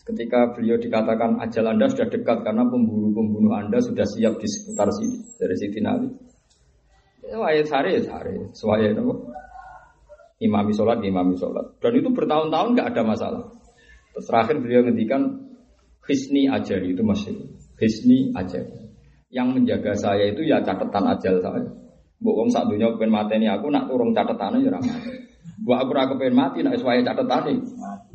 Ketika 0.05 0.51
beliau 0.53 0.77
dikatakan 0.77 1.39
ajal 1.39 1.71
Anda 1.71 1.87
sudah 1.87 2.11
dekat 2.11 2.43
karena 2.43 2.67
pemburu-pembunuh 2.67 3.55
Anda 3.55 3.79
sudah 3.79 4.05
siap 4.05 4.37
di 4.43 4.49
sekitar 4.51 4.91
sini 4.91 5.23
dari 5.39 5.55
Sidina 5.55 5.95
Ali. 5.97 6.11
Ya, 7.25 7.39
wae 7.39 7.63
sare 7.63 7.95
ya 7.97 8.03
sare. 8.03 8.51
Suwaye 8.51 8.93
apa? 8.93 9.15
Imami 10.41 10.73
sholat, 10.73 11.05
imami 11.05 11.37
sholat. 11.37 11.77
Dan 11.85 11.93
itu 12.01 12.09
bertahun-tahun 12.17 12.69
nggak 12.73 12.89
ada 12.97 13.03
masalah. 13.05 13.43
Terus 14.17 14.25
terakhir 14.25 14.57
beliau 14.59 14.83
ngendikan 14.89 15.53
Hisni 16.09 16.49
ajali 16.49 16.97
itu 16.97 17.03
masih 17.05 17.37
Hisni 17.77 18.33
ajali. 18.33 18.89
Yang 19.31 19.49
menjaga 19.61 19.93
saya 19.95 20.33
itu 20.33 20.43
ya 20.43 20.65
catatan 20.65 21.07
ajal 21.13 21.39
saya. 21.39 21.69
Bu 22.21 22.37
wong 22.37 22.49
sak 22.53 22.69
dunia 22.69 22.93
pengen 22.99 23.17
mateni 23.17 23.47
aku 23.49 23.73
nak 23.73 23.89
turun 23.89 24.13
catatannya 24.13 24.65
ya 24.65 24.71
ramah. 24.75 24.97
Bu 25.61 25.71
aku 25.77 25.93
ora 25.93 26.09
pengen 26.17 26.37
mati 26.37 26.65
nak 26.65 26.77
sesuai 26.77 27.05
catatane. 27.05 27.55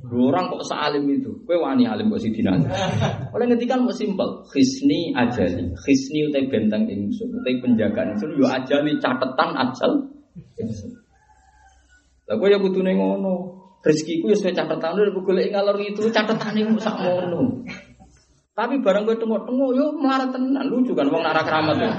Dua 0.06 0.30
orang 0.30 0.54
kok 0.54 0.66
salim 0.66 1.10
itu. 1.10 1.34
Kowe 1.46 1.58
wani 1.58 1.90
alim 1.90 2.14
kok 2.14 2.22
sidina. 2.22 2.54
Oleh 3.34 3.46
ngendikan 3.50 3.82
mau 3.82 3.94
simpel. 3.94 4.46
Hisni 4.54 5.14
ajali. 5.18 5.74
Hisni 5.74 6.30
utai 6.30 6.46
benteng 6.46 6.86
ingsun, 6.86 7.42
utai 7.42 7.58
penjagaan 7.58 8.14
ingsun 8.14 8.38
yo 8.38 8.46
ajali 8.46 8.98
catatan 9.02 9.50
ajal. 9.58 9.92
Lah 12.26 12.36
kowe 12.38 12.50
ya 12.50 12.58
kudune 12.58 12.98
ngono. 12.98 13.34
Rezekiku 13.86 14.34
ya 14.34 14.36
sesuai 14.38 14.58
catatan 14.58 14.98
lho 14.98 15.22
golek 15.22 15.54
ngalor 15.54 15.78
itu 15.78 16.10
catatane 16.10 16.66
mu 16.66 16.82
sak 16.82 16.98
ngono. 16.98 17.62
Tapi 18.56 18.80
barang 18.80 19.04
gue 19.04 19.20
tengok-tengok 19.20 19.70
yo 19.76 19.86
melarat 20.00 20.32
tenan 20.32 20.72
lucu 20.72 20.96
kan 20.96 21.12
wong 21.12 21.22
narak 21.22 21.44
keramat 21.44 21.76
tuh. 21.76 21.92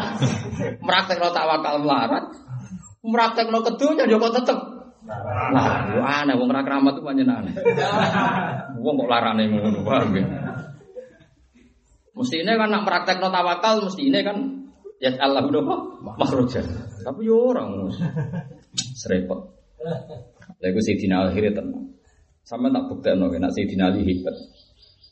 Meraktekno 0.83 1.29
tawakal 1.31 1.85
melarat. 1.85 2.24
Meraktekno 3.05 3.61
kedunya 3.61 4.09
yo 4.09 4.16
kok 4.18 4.35
tetep 4.41 4.59
Lah, 5.07 5.87
aneh 6.03 6.35
wong 6.35 6.51
ora 6.51 6.66
keramat 6.66 6.99
tuh 6.99 7.07
pancen 7.07 7.31
aneh. 7.31 7.55
Wong 8.83 8.95
kok 8.99 9.07
larane 9.07 9.47
ngono, 9.47 9.87
paham 9.87 10.11
ya? 10.18 10.27
Mesti 12.16 12.43
ini 12.43 12.53
kan 12.57 12.72
nak 12.72 12.83
praktekno 12.83 13.29
tawakal 13.31 13.87
mesti 13.87 14.03
ini 14.09 14.18
kan 14.27 14.37
ya 14.99 15.14
Allah 15.20 15.47
udah 15.47 15.62
kok 15.62 15.81
makhroja. 16.18 16.64
Tapi 17.05 17.20
yo 17.22 17.53
orang 17.53 17.93
serepot. 18.97 19.55
Lha 19.87 20.66
iku 20.72 20.80
Sayyidina 20.82 21.30
akhirnya 21.30 21.62
tenang. 21.62 21.95
Sama 22.47 22.70
tak 22.70 22.87
buktekno 22.91 23.30
nek 23.30 23.53
Sayyidina 23.55 23.91
Ali 23.91 24.07
hebat. 24.07 24.37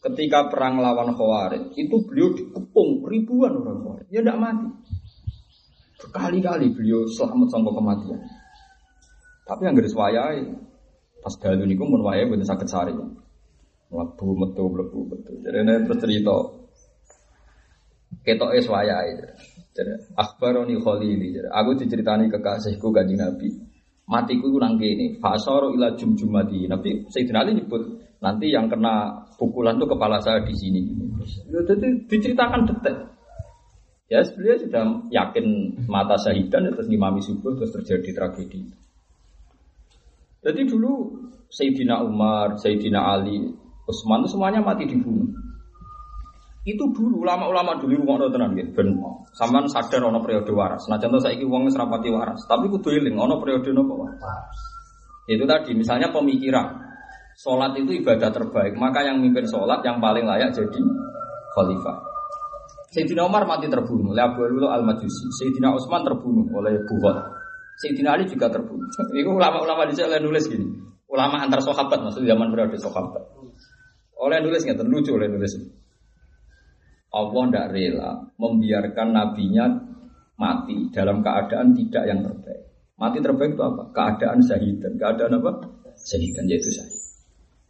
Ketika 0.05 0.53
perang 0.53 0.85
lawan 0.85 1.17
Khawarij, 1.17 1.73
itu 1.81 1.97
beliau 2.05 2.37
dikepung 2.37 3.09
ribuan 3.09 3.57
orang 3.57 3.81
Khawarij. 3.81 4.07
Ya 4.13 4.21
tidak 4.21 4.37
mati. 4.37 4.69
Berkali-kali 6.05 6.67
beliau 6.77 7.09
selamat 7.09 7.49
sampai 7.49 7.73
kematian. 7.73 8.21
Tapi 9.45 9.61
yang 9.65 9.75
garis 9.77 9.97
wayai, 9.97 10.45
pas 11.25 11.35
dalu 11.41 11.65
niku 11.65 11.89
mun 11.89 12.05
wayai 12.05 12.29
boten 12.29 12.45
saged 12.45 12.69
sari. 12.69 12.93
Mlebu 12.93 14.27
metu 14.37 14.65
mlebu 14.69 15.01
metu. 15.09 15.33
Jadi 15.41 15.59
ini 15.65 15.75
terus 15.89 15.99
cerita. 16.05 16.37
Ketoke 18.25 18.61
wayai. 18.61 19.11
Jadi 19.73 19.93
akhbaroni 20.15 20.77
Khalili. 20.79 21.29
Jadi 21.33 21.49
aku 21.49 21.71
diceritani 21.81 22.29
kekasihku 22.29 22.89
kanjeng 22.93 23.25
Nabi. 23.25 23.74
Matiku 24.05 24.53
itu 24.53 24.59
nang 24.61 24.77
ini. 24.77 25.17
Fasoro 25.17 25.73
ila 25.73 25.97
jum 25.97 26.13
jumati. 26.13 26.69
Nabi 26.69 27.09
Sayyidina 27.09 27.41
Ali 27.41 27.57
nyebut 27.57 27.83
nanti 28.21 28.53
yang 28.53 28.69
kena 28.69 29.25
pukulan 29.41 29.81
tuh 29.81 29.89
kepala 29.89 30.21
saya 30.21 30.45
di 30.45 30.53
sini. 30.53 30.81
Jadi 31.49 32.05
diceritakan 32.09 32.69
detail. 32.69 33.15
Ya 34.13 34.21
beliau 34.21 34.61
sudah 34.61 34.85
yakin 35.09 35.47
mata 35.89 36.21
syahidan 36.21 36.69
terus 36.77 36.89
ngimami 36.93 37.25
subuh 37.25 37.57
terus 37.57 37.73
terjadi 37.73 38.13
tragedi. 38.13 38.61
Jadi 40.45 40.61
dulu 40.69 41.25
Sayyidina 41.49 42.05
Umar, 42.05 42.61
Sayyidina 42.61 43.01
Ali, 43.01 43.49
Utsman 43.89 44.21
itu 44.25 44.37
semuanya 44.37 44.61
mati 44.61 44.85
dibunuh. 44.85 45.44
Itu 46.65 46.89
dulu 46.97 47.29
ulama-ulama 47.29 47.77
dulu 47.77 48.01
rumah 48.01 48.25
tenan 48.33 48.57
gitu. 48.57 48.73
Ben 48.73 48.97
sampean 49.37 49.69
sadar 49.69 50.01
ono 50.09 50.25
periode 50.25 50.49
waras. 50.49 50.89
Nah 50.89 50.97
contoh 50.97 51.21
saya 51.21 51.37
wong 51.45 51.69
wis 51.69 51.77
rapati 51.77 52.09
waras, 52.09 52.41
tapi 52.49 52.73
kudu 52.73 52.89
eling 52.89 53.21
ono 53.21 53.37
periode 53.37 53.69
nopo 53.77 54.01
waras. 54.01 54.59
Itu 55.29 55.45
tadi 55.45 55.77
misalnya 55.77 56.09
pemikiran. 56.09 56.81
Sholat 57.35 57.75
itu 57.77 57.99
ibadah 57.99 58.31
terbaik, 58.31 58.79
maka 58.79 59.03
yang 59.03 59.19
mimpin 59.19 59.45
sholat 59.45 59.83
yang 59.83 59.99
paling 59.99 60.23
layak 60.23 60.55
jadi 60.55 60.81
khalifah. 61.53 61.99
Sayyidina 62.95 63.27
Umar 63.27 63.43
mati 63.43 63.67
terbunuh 63.67 64.15
oleh 64.15 64.23
Abu 64.23 64.47
Lulu 64.47 64.71
al-Majusi. 64.71 65.27
Sayyidina 65.43 65.75
Utsman 65.75 66.07
terbunuh 66.07 66.47
oleh 66.55 66.79
Bukhot. 66.87 67.27
Sayyidina 67.83 68.15
Ali 68.15 68.31
juga 68.31 68.47
terbunuh. 68.47 68.87
Itu 69.19 69.35
ulama-ulama 69.35 69.83
di 69.91 69.99
sana 69.99 70.23
nulis 70.23 70.47
gini. 70.47 70.63
Ulama 71.11 71.43
antar 71.43 71.59
sahabat 71.59 72.07
maksudnya 72.07 72.39
zaman 72.39 72.55
periode 72.55 72.79
sahabat. 72.79 73.23
Oleh 74.15 74.39
nulis 74.47 74.63
nggak 74.63 74.87
lucu 74.87 75.11
oleh 75.11 75.27
nulis. 75.27 75.59
Allah 77.15 77.43
tidak 77.47 77.71
rela 77.71 78.11
membiarkan 78.35 79.09
nabinya 79.15 79.71
mati 80.35 80.91
dalam 80.91 81.23
keadaan 81.23 81.71
tidak 81.79 82.05
yang 82.11 82.21
terbaik. 82.27 82.61
Mati 82.99 83.19
terbaik 83.23 83.55
itu 83.55 83.63
apa? 83.63 83.83
Keadaan 83.95 84.39
dan 84.43 84.93
Keadaan 84.99 85.39
apa? 85.39 85.53
dan 85.95 86.45
yaitu 86.51 86.71
syahid. 86.75 87.03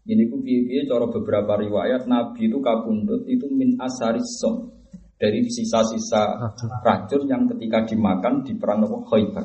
Ini 0.05 0.29
ku 0.29 0.41
piye 0.45 0.85
cara 0.85 1.09
beberapa 1.09 1.57
riwayat 1.57 2.05
Nabi 2.05 2.49
itu 2.49 2.61
kabundut 2.61 3.25
itu 3.25 3.49
min 3.49 3.81
asarisom 3.81 4.69
dari 5.17 5.41
sisa-sisa 5.49 6.53
racun 6.85 7.25
yang 7.25 7.49
ketika 7.49 7.89
dimakan 7.89 8.45
di 8.45 8.53
perang 8.57 8.85
Nabi 8.85 9.01
Khaybar. 9.09 9.45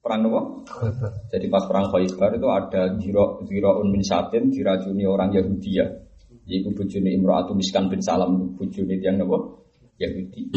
Perang 0.00 0.20
Nabi 0.28 0.40
Jadi 1.32 1.46
pas 1.48 1.64
perang 1.64 1.88
Khaybar 1.88 2.30
itu 2.36 2.48
ada 2.52 2.82
ziro 3.00 3.40
ziro 3.48 3.80
min 3.88 4.04
satin 4.04 4.52
diracuni 4.52 5.08
orang 5.08 5.32
Yahudi 5.32 5.72
ya 5.72 5.88
Iku 6.48 6.72
bujuni 6.72 7.12
Imro'atu 7.12 7.52
Miskan 7.52 7.92
bin 7.92 8.00
Salam 8.00 8.56
bujuni 8.56 8.96
tiang 8.96 9.20
nopo 9.20 9.68
Yahudi. 10.00 10.48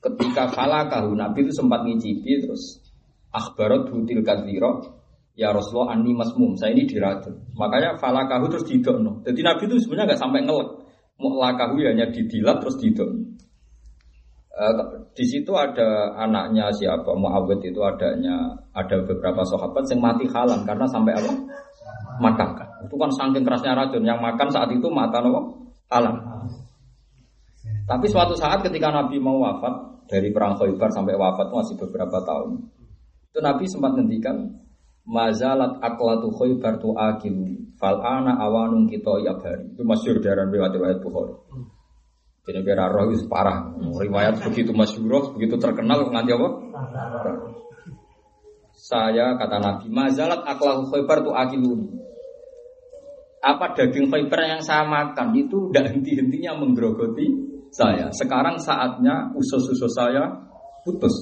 Ketika 0.00 0.48
falakahu 0.48 1.12
Nabi 1.12 1.44
itu 1.44 1.52
sempat 1.52 1.84
ngicipi 1.84 2.48
terus 2.48 2.80
akhbarat 3.28 3.92
hutil 3.92 4.24
kadhiro 4.24 5.00
ya 5.36 5.52
Rasulullah 5.52 5.92
ani 5.92 6.16
masmum 6.16 6.56
saya 6.56 6.72
ini 6.72 6.88
diracun. 6.88 7.52
Makanya 7.52 8.00
falakahu 8.00 8.48
terus 8.48 8.64
didokno. 8.64 9.20
Jadi 9.20 9.40
Nabi 9.44 9.62
itu 9.68 9.76
sebenarnya 9.84 10.16
nggak 10.16 10.22
sampai 10.24 10.40
ngelek. 10.48 10.68
Mu'lakahu 11.20 11.76
ya 11.84 11.92
hanya 11.92 12.08
didilat 12.08 12.64
terus 12.64 12.80
didokno. 12.80 13.36
Uh, 14.50 15.04
di 15.12 15.24
situ 15.24 15.52
ada 15.56 16.16
anaknya 16.20 16.68
siapa 16.74 17.16
Muawiyah 17.16 17.64
itu 17.64 17.80
adanya 17.80 18.60
ada 18.74 18.98
beberapa 19.04 19.40
sahabat 19.46 19.88
yang 19.88 20.00
mati 20.02 20.26
halang 20.26 20.66
karena 20.68 20.84
sampai 20.88 21.12
apa 21.16 21.32
makan 22.20 22.50
kan. 22.56 22.69
Itu 22.86 22.94
kan 22.96 23.10
saking 23.12 23.44
kerasnya 23.44 23.76
racun 23.76 24.04
yang 24.04 24.20
makan 24.20 24.48
saat 24.48 24.70
itu 24.72 24.88
mata 24.88 25.20
nopo 25.20 25.72
alam. 25.90 26.16
Tapi 27.84 28.06
suatu 28.06 28.38
saat 28.38 28.62
ketika 28.62 28.88
Nabi 28.94 29.18
mau 29.18 29.42
wafat 29.42 30.06
dari 30.06 30.30
perang 30.30 30.54
Khaybar 30.54 30.90
sampai 30.94 31.18
wafat 31.18 31.50
masih 31.50 31.74
beberapa 31.78 32.22
tahun. 32.22 32.70
Itu 33.30 33.38
Nabi 33.42 33.66
sempat 33.66 33.98
ngendikan 33.98 34.62
mazalat 35.06 35.82
aklatu 35.82 36.30
Khaybar 36.34 36.78
tu 36.78 36.94
akilu 36.94 37.74
fal 37.78 37.98
ana 37.98 38.38
awanung 38.38 38.86
kita 38.86 39.22
yabari. 39.26 39.74
Itu 39.74 39.82
masyhur 39.82 40.22
dari 40.22 40.38
riwayat-riwayat 40.38 40.98
Bukhari. 41.02 41.34
Jadi 42.46 42.58
biar 42.66 42.90
roh 42.90 43.10
itu 43.12 43.26
parah. 43.30 43.70
Riwayat 43.78 44.42
begitu 44.42 44.70
masyhur, 44.74 45.36
begitu 45.36 45.60
terkenal 45.60 46.08
nganti 46.08 46.30
apa? 46.34 46.48
Saya 48.80 49.36
kata 49.36 49.56
Nabi, 49.60 49.86
mazalat 49.92 50.40
aklahu 50.46 50.88
Khaybar 50.88 51.26
tu 51.26 51.30
akilu 51.34 52.00
apa 53.40 53.72
daging 53.72 54.12
fiber 54.12 54.40
yang 54.44 54.60
saya 54.60 54.84
makan 54.84 55.32
itu 55.32 55.72
tidak 55.72 55.96
henti-hentinya 55.96 56.60
menggerogoti 56.60 57.26
saya. 57.72 58.12
Sekarang 58.12 58.60
saatnya 58.60 59.32
usus-usus 59.32 59.92
saya 59.96 60.28
putus. 60.84 61.12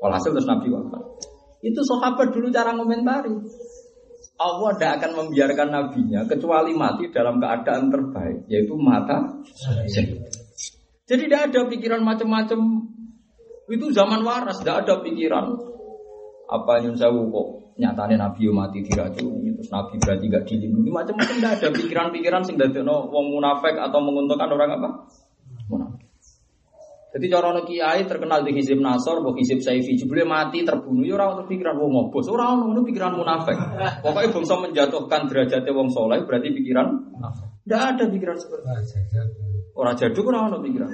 Walhasil 0.00 0.32
terus 0.32 0.48
Nabi 0.48 0.72
wafat. 0.72 1.04
Itu 1.60 1.80
sahabat 1.84 2.32
dulu 2.32 2.48
cara 2.48 2.72
komentari. 2.72 3.32
Allah 4.36 4.70
tidak 4.76 4.92
akan 5.00 5.10
membiarkan 5.24 5.68
nabinya 5.72 6.20
kecuali 6.28 6.76
mati 6.76 7.08
dalam 7.08 7.40
keadaan 7.40 7.88
terbaik, 7.88 8.44
yaitu 8.52 8.76
mata. 8.76 9.40
Jadi 11.08 11.22
tidak 11.24 11.52
ada 11.52 11.60
pikiran 11.64 12.04
macam-macam. 12.04 12.60
Itu 13.72 13.88
zaman 13.96 14.20
waras, 14.20 14.60
tidak 14.60 14.84
ada 14.84 15.00
pikiran 15.00 15.75
apa 16.46 16.72
yang 16.82 16.94
saya 16.94 17.12
kok 17.12 17.48
nyatanya 17.76 18.16
Nabi 18.28 18.48
mati 18.48 18.80
diracuni 18.80 19.52
terus 19.52 19.68
Nabi 19.68 20.00
berarti 20.00 20.24
gak 20.32 20.44
dilindungi. 20.48 20.88
Macam-macam 20.88 21.34
tidak 21.36 21.52
ada 21.60 21.68
pikiran-pikiran 21.74 22.42
sing 22.46 22.56
no 22.86 23.10
wong 23.12 23.36
munafik 23.36 23.76
atau 23.76 23.98
menguntungkan 24.00 24.48
orang 24.48 24.70
apa? 24.80 24.88
Munafik. 25.68 26.06
Jadi 27.16 27.32
cara 27.32 27.48
kiai 27.64 28.04
terkenal 28.04 28.44
di 28.44 28.52
hizib 28.52 28.76
Nasor, 28.76 29.24
bahwa 29.24 29.40
hizib 29.40 29.64
Saifi, 29.64 29.96
jebule 29.96 30.28
mati 30.28 30.68
terbunuh, 30.68 31.00
ya 31.00 31.16
orang 31.16 31.40
untuk 31.40 31.48
pikiran 31.48 31.80
wong 31.80 31.88
ngobos, 31.88 32.28
orang 32.28 32.76
itu 32.76 32.92
pikiran 32.92 33.16
munafik. 33.16 33.56
Pokoknya 34.04 34.36
bangsa 34.36 34.54
menjatuhkan 34.60 35.24
derajatnya 35.24 35.72
wong 35.72 35.88
soleh, 35.88 36.20
berarti 36.28 36.52
pikiran 36.52 37.08
tidak 37.64 37.82
ada 37.82 38.04
pikiran 38.12 38.36
seperti 38.36 38.68
itu. 38.68 39.45
Orang 39.76 39.94
jaduk 40.00 40.24
orang 40.32 40.48
ada 40.48 40.58
pikiran. 40.64 40.90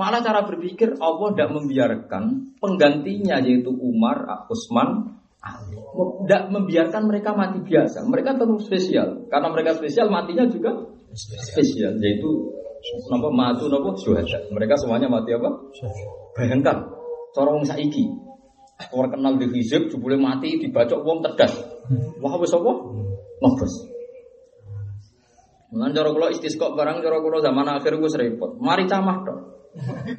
Malah 0.00 0.24
cara 0.24 0.48
berpikir 0.48 0.96
Allah 0.96 1.28
tidak 1.36 1.50
membiarkan 1.52 2.56
penggantinya 2.56 3.36
yaitu 3.44 3.68
Umar, 3.68 4.48
Utsman, 4.48 5.20
tidak 6.24 6.48
membiarkan 6.48 7.04
mereka 7.04 7.36
mati 7.36 7.60
biasa. 7.60 8.00
Mereka 8.08 8.40
tetap 8.40 8.58
spesial. 8.64 9.28
Karena 9.28 9.52
mereka 9.52 9.76
spesial, 9.76 10.08
matinya 10.08 10.48
juga 10.48 10.72
spesial. 11.12 12.00
Yaitu 12.00 12.54
Napa 13.08 13.28
matu 13.32 13.64
napa 13.72 13.96
syuhada. 13.96 14.44
Mereka 14.52 14.76
semuanya 14.76 15.08
mati 15.08 15.32
apa? 15.32 15.48
Bayangkan 16.36 16.84
cara 17.32 17.48
wong 17.48 17.64
saiki. 17.64 18.04
Orang 18.92 19.16
kenal 19.16 19.40
di 19.40 19.48
hizib 19.54 19.88
boleh 19.96 20.20
mati 20.20 20.60
dibacok 20.60 21.00
wong 21.00 21.24
tedas. 21.24 21.54
Wah 22.20 22.36
wis 22.36 22.52
apa? 22.52 22.72
Nobos. 23.40 23.72
Mulane 25.74 25.90
cara 25.90 26.08
kula 26.14 26.30
istisqa 26.30 26.70
barang 26.70 27.02
cara 27.02 27.18
kula 27.18 27.42
zaman 27.42 27.66
akhir 27.66 27.98
gue 27.98 28.10
repot. 28.14 28.54
Mari 28.62 28.86
camah 28.86 29.18
dong. 29.26 29.42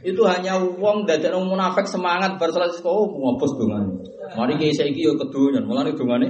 Itu 0.03 0.27
hanya 0.27 0.59
wong 0.59 1.07
dadekno 1.07 1.47
munafik 1.47 1.87
semangat 1.87 2.35
bar 2.35 2.51
salat 2.51 2.75
istisqa 2.75 2.91
oh 2.91 3.07
ngopos 3.07 3.55
dongane. 3.55 4.03
Mari 4.35 4.59
kiai 4.59 4.75
saiki 4.75 5.07
yo 5.07 5.15
kedonyan, 5.15 5.63
mulane 5.63 5.95
dongane. 5.95 6.27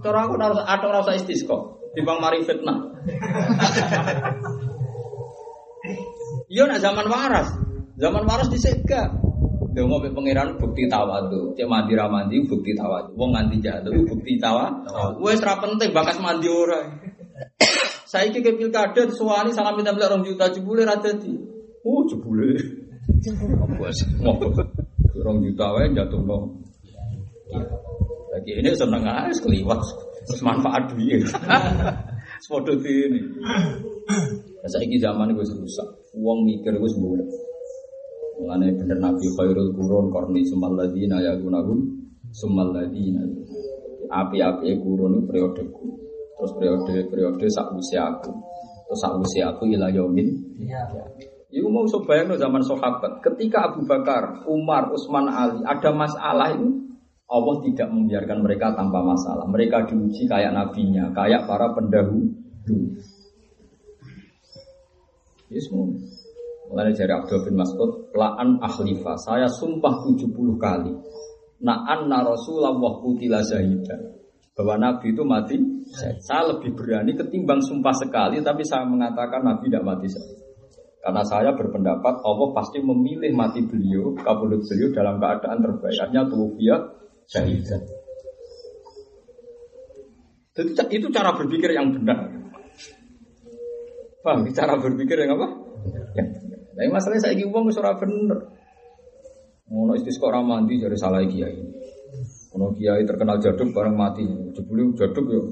Cara 0.00 0.24
aku 0.24 0.40
harus 0.40 0.64
ada 0.64 0.84
ora 0.88 1.04
usah 1.04 1.12
istisqa, 1.20 1.76
timbang 1.92 2.24
mari 2.24 2.40
fitnah. 2.40 2.88
Yo 6.48 6.64
nak 6.64 6.80
zaman 6.80 7.04
waras, 7.12 7.52
zaman 8.00 8.24
waras 8.24 8.48
disegak. 8.48 9.12
Dongo 9.76 10.00
be 10.00 10.08
pangeran 10.08 10.56
bukti 10.56 10.88
tawadu. 10.88 11.52
Cek 11.52 11.68
mandi 11.68 11.92
ra 11.92 12.08
mandi 12.08 12.40
bukti 12.48 12.72
tawadu. 12.72 13.12
Wong 13.12 13.36
nganti 13.36 13.60
jatuh 13.60 13.92
bukti 14.08 14.40
tawa. 14.40 14.72
Wes 15.20 15.44
ra 15.44 15.60
penting 15.60 15.92
bakas 15.92 16.16
mandi 16.16 16.48
ora. 16.48 16.80
Saiki 18.08 18.40
ke 18.40 18.56
pilkada 18.56 19.04
suwani 19.12 19.52
salam 19.52 19.76
minta 19.76 19.92
beli 19.92 20.08
orang 20.08 20.24
juta 20.24 20.48
jebule 20.48 20.82
ra 20.88 20.96
dadi. 20.96 21.36
Oh 21.84 22.00
jebule. 22.08 22.56
Orang 25.18 25.38
juta 25.44 25.66
wae 25.76 25.92
jatuh 25.92 26.20
no. 26.24 26.56
Lagi 28.32 28.50
ini 28.60 28.70
seneng 28.72 29.04
aja 29.04 29.32
keliwat. 29.44 29.80
Terus 30.28 30.40
manfaat 30.44 30.92
duit. 30.92 31.24
Sepodo 32.44 32.76
ini. 32.80 33.20
Saya 34.68 34.84
ini 34.84 35.00
zaman 35.00 35.32
gue 35.32 35.44
rusak. 35.44 35.88
Uang 36.16 36.44
mikir 36.44 36.76
gue 36.76 36.90
sembuh. 36.92 37.12
Mengenai 38.38 38.70
bener 38.76 38.98
Nabi 39.02 39.26
Khairul 39.34 39.74
Qurun 39.74 40.14
korni 40.14 40.46
sumal 40.46 40.78
ladina 40.78 41.18
ya 41.18 41.34
gunagum 41.40 41.80
sumal 42.30 42.70
ladina. 42.70 43.24
Api-api 44.08 44.78
kurun 44.80 45.26
periode 45.26 45.64
ku. 45.72 46.07
Terus 46.38 46.52
periode 46.54 46.94
periode 47.10 47.46
sak 47.50 47.74
usia 47.74 48.06
aku. 48.06 48.30
Terus 48.86 48.98
sak 49.02 49.18
usia 49.18 49.50
aku 49.50 49.66
ilah 49.66 49.90
yomin. 49.90 50.30
Iya. 50.62 50.86
Ibu 51.48 51.66
mau 51.66 51.88
bayang 52.06 52.36
zaman 52.36 52.62
sahabat. 52.62 53.24
Ketika 53.24 53.72
Abu 53.72 53.82
Bakar, 53.88 54.44
Umar, 54.46 54.92
Utsman, 54.92 55.26
Ali 55.32 55.64
ada 55.64 55.90
masalah 55.96 56.52
itu 56.54 56.88
Allah 57.28 57.56
tidak 57.64 57.88
membiarkan 57.92 58.38
mereka 58.44 58.72
tanpa 58.76 59.00
masalah. 59.04 59.48
Mereka 59.48 59.88
diuji 59.88 60.28
kayak 60.28 60.52
nabinya, 60.52 61.12
kayak 61.12 61.44
para 61.48 61.72
pendahulu. 61.72 62.32
Ya 65.48 65.60
semua. 65.64 65.88
Mulai 66.68 66.92
dari 66.92 67.12
Abdul 67.16 67.48
bin 67.48 67.56
Mas'ud, 67.56 68.12
laan 68.12 68.60
ahlifa, 68.60 69.16
saya 69.16 69.48
sumpah 69.48 70.04
70 70.04 70.36
kali. 70.60 70.92
na 71.58 71.74
anna 71.90 72.22
Rasulullah 72.22 72.76
kutila 73.02 73.42
syahidan. 73.42 74.14
Bahwa 74.58 74.74
Nabi 74.74 75.14
itu 75.14 75.22
mati 75.22 75.54
Saya 76.18 76.50
lebih 76.50 76.74
berani 76.74 77.14
ketimbang 77.14 77.62
sumpah 77.62 77.94
sekali 77.94 78.42
tapi 78.42 78.66
saya 78.66 78.82
mengatakan 78.84 79.46
Nabi 79.46 79.70
tidak 79.70 79.86
mati 79.86 80.10
syahid. 80.10 80.38
Karena 80.98 81.22
saya 81.22 81.54
berpendapat 81.54 82.20
Allah 82.26 82.48
pasti 82.52 82.82
memilih 82.82 83.32
mati 83.32 83.62
beliau, 83.62 84.12
kabulut 84.18 84.60
beliau 84.66 84.90
dalam 84.90 85.22
keadaan 85.22 85.62
terbaiknya 85.62 86.22
tuwfiya 86.26 86.76
syahidan. 87.30 87.82
Jadi 90.58 90.74
itu 90.90 91.06
cara 91.14 91.38
berpikir 91.38 91.70
yang 91.70 91.94
benar. 91.94 92.18
Paham? 94.26 94.42
Cara 94.50 94.74
berpikir 94.74 95.14
yang 95.22 95.38
apa? 95.38 95.48
Yang 96.18 96.28
benar. 96.34 96.60
Tapi 96.74 96.88
masalahnya 96.90 97.22
saya 97.22 97.32
ingin 97.38 97.54
uang 97.54 97.70
surah 97.70 97.94
bener. 97.94 98.38
Mau 99.70 99.94
ora 99.94 100.40
mandi 100.42 100.82
jadi 100.82 100.98
salah 100.98 101.22
kiai. 101.22 101.77
Ono 102.58 102.74
kiai 102.74 103.06
terkenal 103.06 103.38
jaduk 103.38 103.70
bareng 103.70 103.94
mati. 103.94 104.26
Jebule 104.26 104.90
jaduk 104.98 105.26
yo 105.30 105.42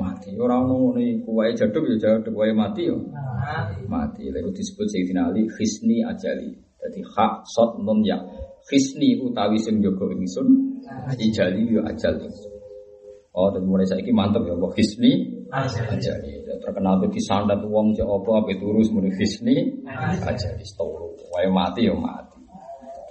mati. 0.00 0.32
Ora 0.40 0.64
ono 0.64 0.96
ngene 0.96 1.20
kuwae 1.20 1.52
jaduk 1.52 1.84
yo 1.84 1.94
jaduk 2.00 2.32
kuwae 2.32 2.56
mati 2.56 2.88
yo. 2.88 2.96
Mati. 3.84 4.32
Lalu 4.32 4.48
disebut 4.56 4.88
Sayyidina 4.88 5.28
Ali 5.28 5.44
khisni 5.52 6.00
ajali. 6.00 6.56
Jadi 6.56 7.00
hak 7.04 7.44
sot 7.44 7.84
non 7.84 8.00
ya. 8.00 8.16
Khisni 8.64 9.20
utawi 9.20 9.60
sing 9.60 9.84
jaga 9.84 10.08
ingsun 10.16 10.48
ijali 11.20 11.68
yo 11.68 11.84
ajal 11.84 12.16
ingsun. 12.16 12.56
Oh, 13.36 13.52
dan 13.52 13.68
mulai 13.68 13.84
saya 13.84 14.00
mantap 14.16 14.48
ya, 14.48 14.56
Mbak 14.56 14.80
Hisni 14.80 15.44
aja 15.52 16.12
nih. 16.24 16.40
Terkenal 16.56 17.04
di 17.04 17.20
sandat 17.20 17.60
uang 17.60 17.92
cek 17.92 18.08
apa 18.08 18.30
apa 18.40 18.52
turus 18.56 18.88
mulai 18.88 19.12
Hisni 19.12 19.84
aja 20.24 20.48
di 20.56 20.64
setoro. 20.64 21.12
Wae 21.36 21.44
mati 21.52 21.84
ya 21.84 21.92
mati. 21.92 22.40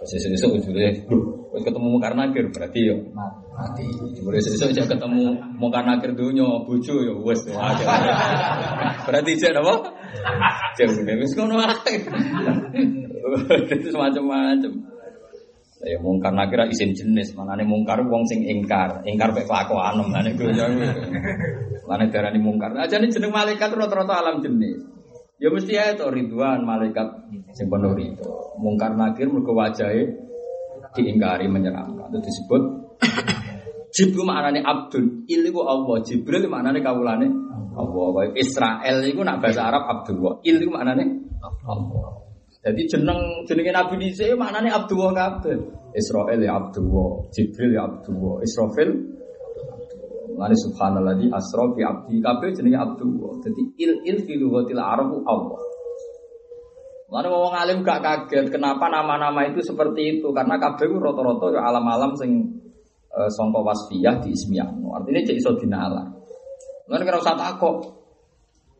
Terus 0.01 0.25
sesuk 0.25 0.57
ujule 0.57 1.05
wis 1.55 1.63
ketemu 1.63 1.87
mungkar 1.87 2.11
nakir 2.19 2.51
berarti 2.51 2.79
ya 2.91 2.95
mati. 3.55 3.87
Mulai 4.19 4.43
sesuk 4.43 4.75
aja 4.75 4.83
ketemu 4.83 5.39
mungkar 5.55 5.87
nakir 5.87 6.11
dunya 6.11 6.43
bojo 6.67 6.93
ya 6.99 7.15
wis 7.15 7.41
aja. 7.47 7.85
Berarti 9.07 9.31
cek 9.39 9.55
apa? 9.55 9.73
Cek 10.75 10.87
wis 11.15 11.31
ngono 11.39 11.63
ae. 11.63 11.95
Itu 13.71 13.87
semacam-macam. 13.95 14.73
Ya 15.85 16.01
mungkar 16.01 16.33
nakira 16.33 16.65
isim 16.65 16.97
jenis, 16.97 17.37
mana 17.37 17.53
nih 17.53 17.67
mungkar 17.67 18.01
wong 18.01 18.25
sing 18.25 18.41
ingkar, 18.41 19.05
ingkar 19.05 19.29
baik 19.37 19.45
kelakuan, 19.45 20.01
mana 20.01 20.25
nih 20.25 20.33
gue 20.33 20.49
mana 21.85 22.09
darah 22.09 22.33
nih 22.33 22.41
mungkar. 22.41 22.73
Aja 22.73 22.97
nih 22.97 23.13
jeneng 23.13 23.29
malaikat 23.29 23.69
rata-rata 23.69 24.17
alam 24.17 24.41
jenis. 24.41 24.81
Ya 25.37 25.53
mesti 25.53 25.77
ya 25.77 25.93
itu 25.93 26.07
ridwan 26.09 26.65
malaikat 26.65 27.29
sing 27.53 27.69
penuh 27.69 27.93
itu. 28.01 28.25
Mungkar 28.57 28.97
nakir 28.97 29.29
mergo 29.29 29.53
wajahe 29.53 30.09
diingkari 30.95 31.45
menyeramkan. 31.51 32.09
Itu 32.09 32.19
disebut 32.23 32.61
Jibril 33.95 34.27
maknane 34.27 34.59
abdul, 34.59 35.23
il 35.31 35.39
iku 35.47 35.63
Allah, 35.63 36.03
Jibril 36.03 36.51
maknane 36.51 36.83
kawulane 36.83 37.27
Allah. 37.79 38.31
Israel 38.35 39.03
iku 39.07 39.23
nak 39.23 39.39
bahasa 39.39 39.71
Arab 39.71 39.87
Abdullah, 39.87 40.43
il 40.43 40.59
iku 40.59 40.75
maknane 40.75 41.03
Allah. 41.63 42.23
Jadi 42.65 42.81
jeneng 42.91 43.45
jenenge 43.47 43.71
Nabi 43.71 43.95
Nisa 43.95 44.27
maknane 44.35 44.67
Abdullah 44.67 45.15
kabeh. 45.15 45.55
Israel 45.95 46.39
ya 46.43 46.59
Abdullah, 46.59 47.23
Jibril 47.31 47.71
ya 47.71 47.87
Abdullah, 47.87 48.43
Israfil 48.43 49.15
Lani 50.35 50.55
subhanallah 50.59 51.15
di 51.15 51.31
asra 51.31 51.63
abdi 51.63 52.19
kabeh 52.19 52.51
jenenge 52.51 52.75
Abdullah. 52.75 53.39
Jadi 53.39 53.61
il 53.79 53.91
il 54.03 54.17
fi 54.27 54.35
lughatil 54.35 54.81
Arab 54.83 55.23
Allah. 55.23 55.59
Lalu 57.15 57.31
wong 57.31 57.55
alim 57.55 57.79
gak 57.79 58.03
kaget 58.03 58.51
kenapa 58.51 58.91
nama-nama 58.91 59.47
itu 59.47 59.63
seperti 59.63 60.19
itu 60.19 60.35
karena 60.35 60.59
kabeh 60.59 60.83
ku 60.91 60.99
rata-rata 60.99 61.47
ya 61.55 61.63
alam-alam 61.63 62.11
sing 62.19 62.43
e, 63.07 63.19
sangka 63.31 63.63
wasfiyah 63.63 64.19
di 64.19 64.35
ismiyah. 64.35 64.67
Artinya 64.67 65.23
cek 65.23 65.39
iso 65.39 65.55
dinalar. 65.55 66.11
Lalu 66.91 67.01
kira 67.07 67.23
usah 67.23 67.39
takok, 67.39 67.95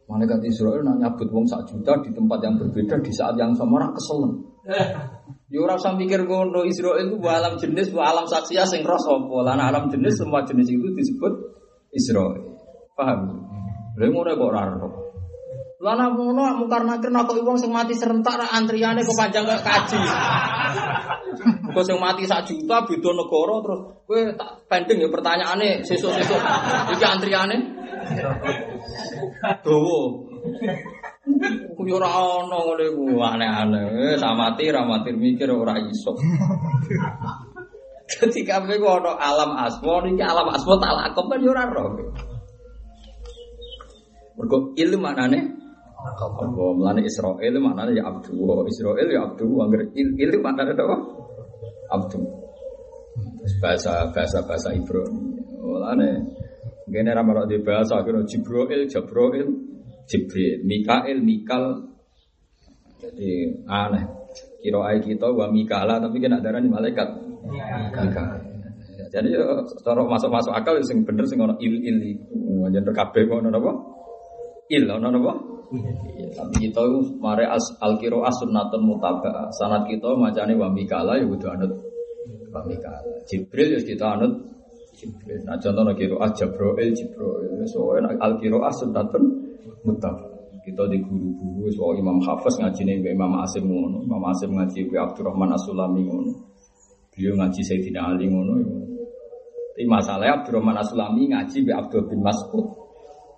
Malaikat 0.06 0.38
Israel 0.46 0.86
nak 0.86 1.02
nyabut 1.02 1.34
wong 1.34 1.50
sak 1.50 1.66
juta 1.66 1.98
di 2.06 2.14
tempat 2.14 2.38
yang 2.46 2.62
berbeda 2.62 3.02
di 3.02 3.10
saat 3.10 3.34
yang 3.42 3.56
sama 3.58 3.82
ora 3.82 3.90
keselen. 3.96 4.34
Ya 5.46 5.62
ora 5.62 5.78
usah 5.78 5.94
mikir 5.94 6.26
ngono 6.26 6.66
Israel 6.66 7.06
itu 7.06 7.22
alam 7.26 7.54
jenis, 7.58 7.94
bu 7.94 8.02
alam 8.02 8.26
saksia 8.26 8.66
sing 8.66 8.82
roh 8.82 8.98
sapa. 8.98 9.46
Lan 9.46 9.62
alam 9.62 9.90
jenis 9.94 10.18
semua 10.18 10.42
jenis 10.42 10.74
itu 10.74 10.90
disebut 10.90 11.34
Israel. 11.94 12.58
Paham? 12.98 13.46
Lha 13.94 14.06
ngono 14.10 14.34
kok 14.34 14.50
ora 14.50 14.62
roh. 15.80 15.93
Lan 15.95 16.15
ngono 16.15 16.43
mungkar 16.63 16.84
nakir 16.84 17.11
kok 17.11 17.39
wong 17.43 17.57
sing 17.59 17.71
mati 17.71 17.93
serentak 17.95 18.39
antriane 18.39 19.03
kok 19.03 19.17
panjang 19.17 19.43
gak 19.43 19.61
kaji. 19.63 19.99
Kok 21.76 21.84
sing 21.84 21.97
mati 21.99 22.23
sak 22.23 22.47
juta 22.47 22.88
beda 22.88 23.11
negara 23.11 23.55
terus 23.63 23.82
kowe 24.05 24.21
tak 24.38 24.49
pending 24.69 25.01
ya 25.01 25.09
pertanyaane 25.09 25.82
sesuk-sesuk 25.82 26.41
iki 26.93 27.05
antriane 27.05 27.57
Dawa. 29.65 29.99
Ku 31.76 31.82
yo 31.89 31.97
ora 31.97 32.09
ana 32.13 32.57
ngene 32.61 32.86
ku 32.93 33.03
aneh-aneh. 33.17 34.13
Wis 34.13 34.21
amati 34.21 34.69
ra 34.69 34.86
mati 34.86 35.09
mikir 35.09 35.49
ora 35.49 35.73
iso. 35.82 36.13
Dadi 38.05 38.45
kabeh 38.45 38.78
ku 38.78 38.88
alam 38.88 39.51
asma 39.57 40.05
niki 40.05 40.21
alam 40.21 40.47
asma 40.53 40.78
tak 40.78 40.93
lakon 40.93 41.26
kan 41.34 41.39
yo 41.41 41.51
ora 41.51 41.65
roh. 41.65 41.89
Mergo 44.38 44.57
ilmu 44.78 44.99
maknane 45.01 45.39
apa 46.06 46.43
melane 46.49 47.01
Israel 47.01 47.53
maknane 47.58 47.97
ya 47.97 48.06
abdu 48.06 48.38
Israel 48.70 49.08
ya 49.10 49.26
abdu 49.26 49.45
angger 49.62 49.89
il 49.97 50.14
ilmu 50.14 50.45
maknane 50.45 50.78
apa 50.78 50.97
abdu 51.89 52.20
bahasa 53.62 54.14
bahasa 54.14 54.39
bahasa 54.45 54.70
Ibrani 54.74 55.41
melane 55.62 56.10
Gini 56.86 57.10
ramal 57.10 57.49
di 57.49 57.58
bahasa 57.66 58.06
kira 58.06 58.22
Jibril, 58.30 58.86
Jabroil, 58.86 59.49
Jibril, 60.06 60.62
Mikael, 60.70 61.18
Mikal. 61.18 61.82
Jadi 63.01 63.58
aneh. 63.66 64.06
Kira 64.62 64.93
ayat 64.93 65.01
kita 65.01 65.34
wa 65.34 65.49
Mikala 65.49 65.97
tapi 65.97 66.22
kena 66.22 66.41
darah 66.45 66.62
di 66.62 66.70
malaikat. 66.70 67.10
Jadi 69.10 69.30
cara 69.82 70.01
masuk-masuk 70.06 70.53
akal 70.53 70.78
sing 70.86 71.01
bener 71.01 71.26
sing 71.26 71.41
ono 71.41 71.58
il 71.58 71.74
il 71.82 71.97
iku. 72.18 72.70
Jan 72.70 72.86
kabeh 72.86 73.34
ono 73.34 73.49
apa? 73.49 73.72
Il 74.70 74.86
ono 74.86 75.10
apa? 75.82 76.36
Tapi 76.36 76.55
kita 76.67 76.82
mare 77.19 77.45
as 77.47 77.65
al 77.84 77.99
kiro 77.99 78.23
sunnatun 78.23 78.82
mutaba. 78.84 79.51
Sanat 79.55 79.88
kita 79.88 80.15
macane 80.15 80.55
wa 80.55 80.71
Mikala 80.71 81.19
ya 81.19 81.26
kudu 81.28 81.47
anut 81.51 81.71
wa 82.51 82.61
Mikala. 82.63 83.11
Jibril 83.28 83.76
ya 83.76 83.80
kita 83.84 84.15
anut 84.19 84.34
Jibril. 84.95 85.43
Nah 85.43 85.59
contohnya 85.59 85.93
kiro 85.95 86.19
ah 86.23 86.32
Jabroil 86.32 86.91
Jibril. 86.95 87.63
So 87.67 87.95
enak 87.99 88.15
al 88.19 88.39
kiro 88.39 88.63
ah 88.63 88.71
sunatun 88.71 89.23
mutaf. 89.84 90.15
Kita 90.65 90.82
di 90.89 90.97
guru-guru 90.97 91.69
so 91.69 91.93
Imam 91.93 92.17
Hafiz 92.26 92.57
ngaji 92.57 92.82
nih 92.89 93.13
Imam 93.13 93.38
Asim 93.43 93.69
ngono. 93.69 94.01
Imam 94.01 94.23
Asim 94.34 94.49
ngaji 94.49 94.89
ke 94.89 94.97
Abdurrahman 94.97 95.53
Asulami 95.53 96.01
ngono. 96.09 96.34
Beliau 97.13 97.38
ngaji 97.38 97.61
Sayyidina 97.61 98.01
Ali 98.11 98.26
ngono. 98.28 98.59
Tapi 99.76 99.91
masalahnya 99.91 100.41
Abdurrahman 100.41 100.80
Asulami 100.80 101.30
ngaji 101.30 101.57
be 101.67 101.71
Abdul 101.76 102.07
bin 102.09 102.23
Mas'ud. 102.23 102.85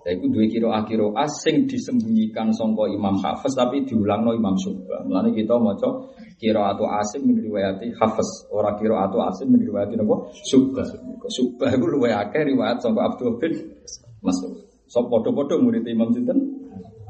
Itu 0.08 0.32
dua 0.32 0.48
kiro 0.48 0.72
akiro 0.72 1.12
asing 1.20 1.68
disembunyikan 1.68 2.56
songko 2.56 2.88
Imam 2.88 3.20
Hafiz 3.20 3.52
tapi 3.52 3.84
diulang 3.84 4.24
no 4.24 4.32
Imam 4.32 4.56
Subah. 4.56 5.04
Mulanya 5.04 5.36
kita 5.36 5.60
mau 5.60 5.76
kiro 6.40 6.64
atau 6.64 6.88
asim 6.88 7.28
min 7.28 7.44
riwayati 7.44 7.92
Hafiz. 8.00 8.48
Orang 8.48 8.80
kiro 8.80 8.96
atau 8.96 9.20
asim 9.28 9.52
min 9.52 9.60
riwayati 9.68 10.00
nopo 10.00 10.32
Subah. 10.48 10.88
Subah 11.28 11.76
itu 11.76 11.86
luwe 11.92 12.16
akeh 12.16 12.40
riwayat 12.40 12.80
songko 12.80 13.04
Abdul 13.04 13.36
bin 13.36 13.52
Mas'ud. 14.24 14.64
So 14.88 15.04
podo-podo 15.12 15.60
murid 15.60 15.84
Imam 15.84 16.16
Sinten 16.16 16.40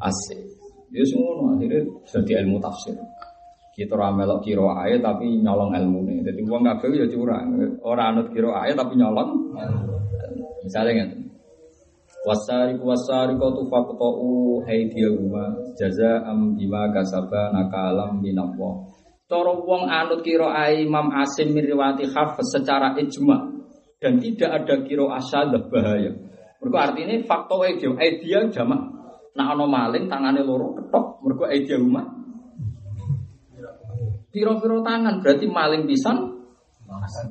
asim. 0.02 0.42
Ya 0.90 1.06
semua 1.06 1.54
akhirnya 1.54 1.86
jadi 2.10 2.42
ilmu 2.42 2.58
tafsir. 2.58 2.98
Kita 3.78 3.94
ramelok 3.94 4.42
kiro 4.42 4.74
ayat 4.74 5.06
tapi 5.06 5.38
nyolong 5.38 5.70
ilmu 5.70 6.02
nih. 6.02 6.26
Jadi 6.26 6.42
uang 6.50 6.66
kabeh 6.66 6.98
ya 6.98 7.06
curang. 7.14 7.54
Orang 7.86 8.18
anut 8.18 8.34
kiro 8.34 8.58
ayat 8.58 8.74
tapi 8.74 8.98
nyolong. 8.98 9.54
Misalnya 10.66 11.06
nggak 11.06 11.27
Wasari 12.28 12.76
wasari 12.76 13.40
kau 13.40 13.56
tu 13.56 13.64
faktohu 13.72 14.60
jaza 15.80 16.28
am 16.28 16.60
bima 16.60 16.92
kasaba 16.92 17.56
nakalam 17.56 18.20
minallah. 18.20 18.84
Coro 19.32 19.64
wong 19.64 19.88
anut 19.88 20.28
kiro 20.28 20.52
Imam 20.52 21.08
Asim 21.16 21.56
miriwati 21.56 22.04
hafiz 22.12 22.52
secara 22.52 23.00
ijma 23.00 23.48
dan 24.04 24.20
tidak 24.20 24.52
ada 24.60 24.76
kiro 24.84 25.08
asadah 25.08 25.72
bahaya. 25.72 26.12
Mereka 26.60 26.78
artinya 26.80 27.16
faktor 27.24 27.64
dia 27.80 27.96
idea 27.96 28.40
jamak. 28.52 28.82
Nah 29.40 29.56
ono 29.56 29.64
maling 29.72 30.12
tangane 30.12 30.44
loro 30.44 30.76
ketok. 30.76 31.24
Mereka 31.24 31.46
idea 31.56 31.80
rumah. 31.80 32.08
Piro-piro 34.36 34.84
tangan 34.84 35.24
berarti 35.24 35.48
maling 35.48 35.88
pisan 35.88 36.18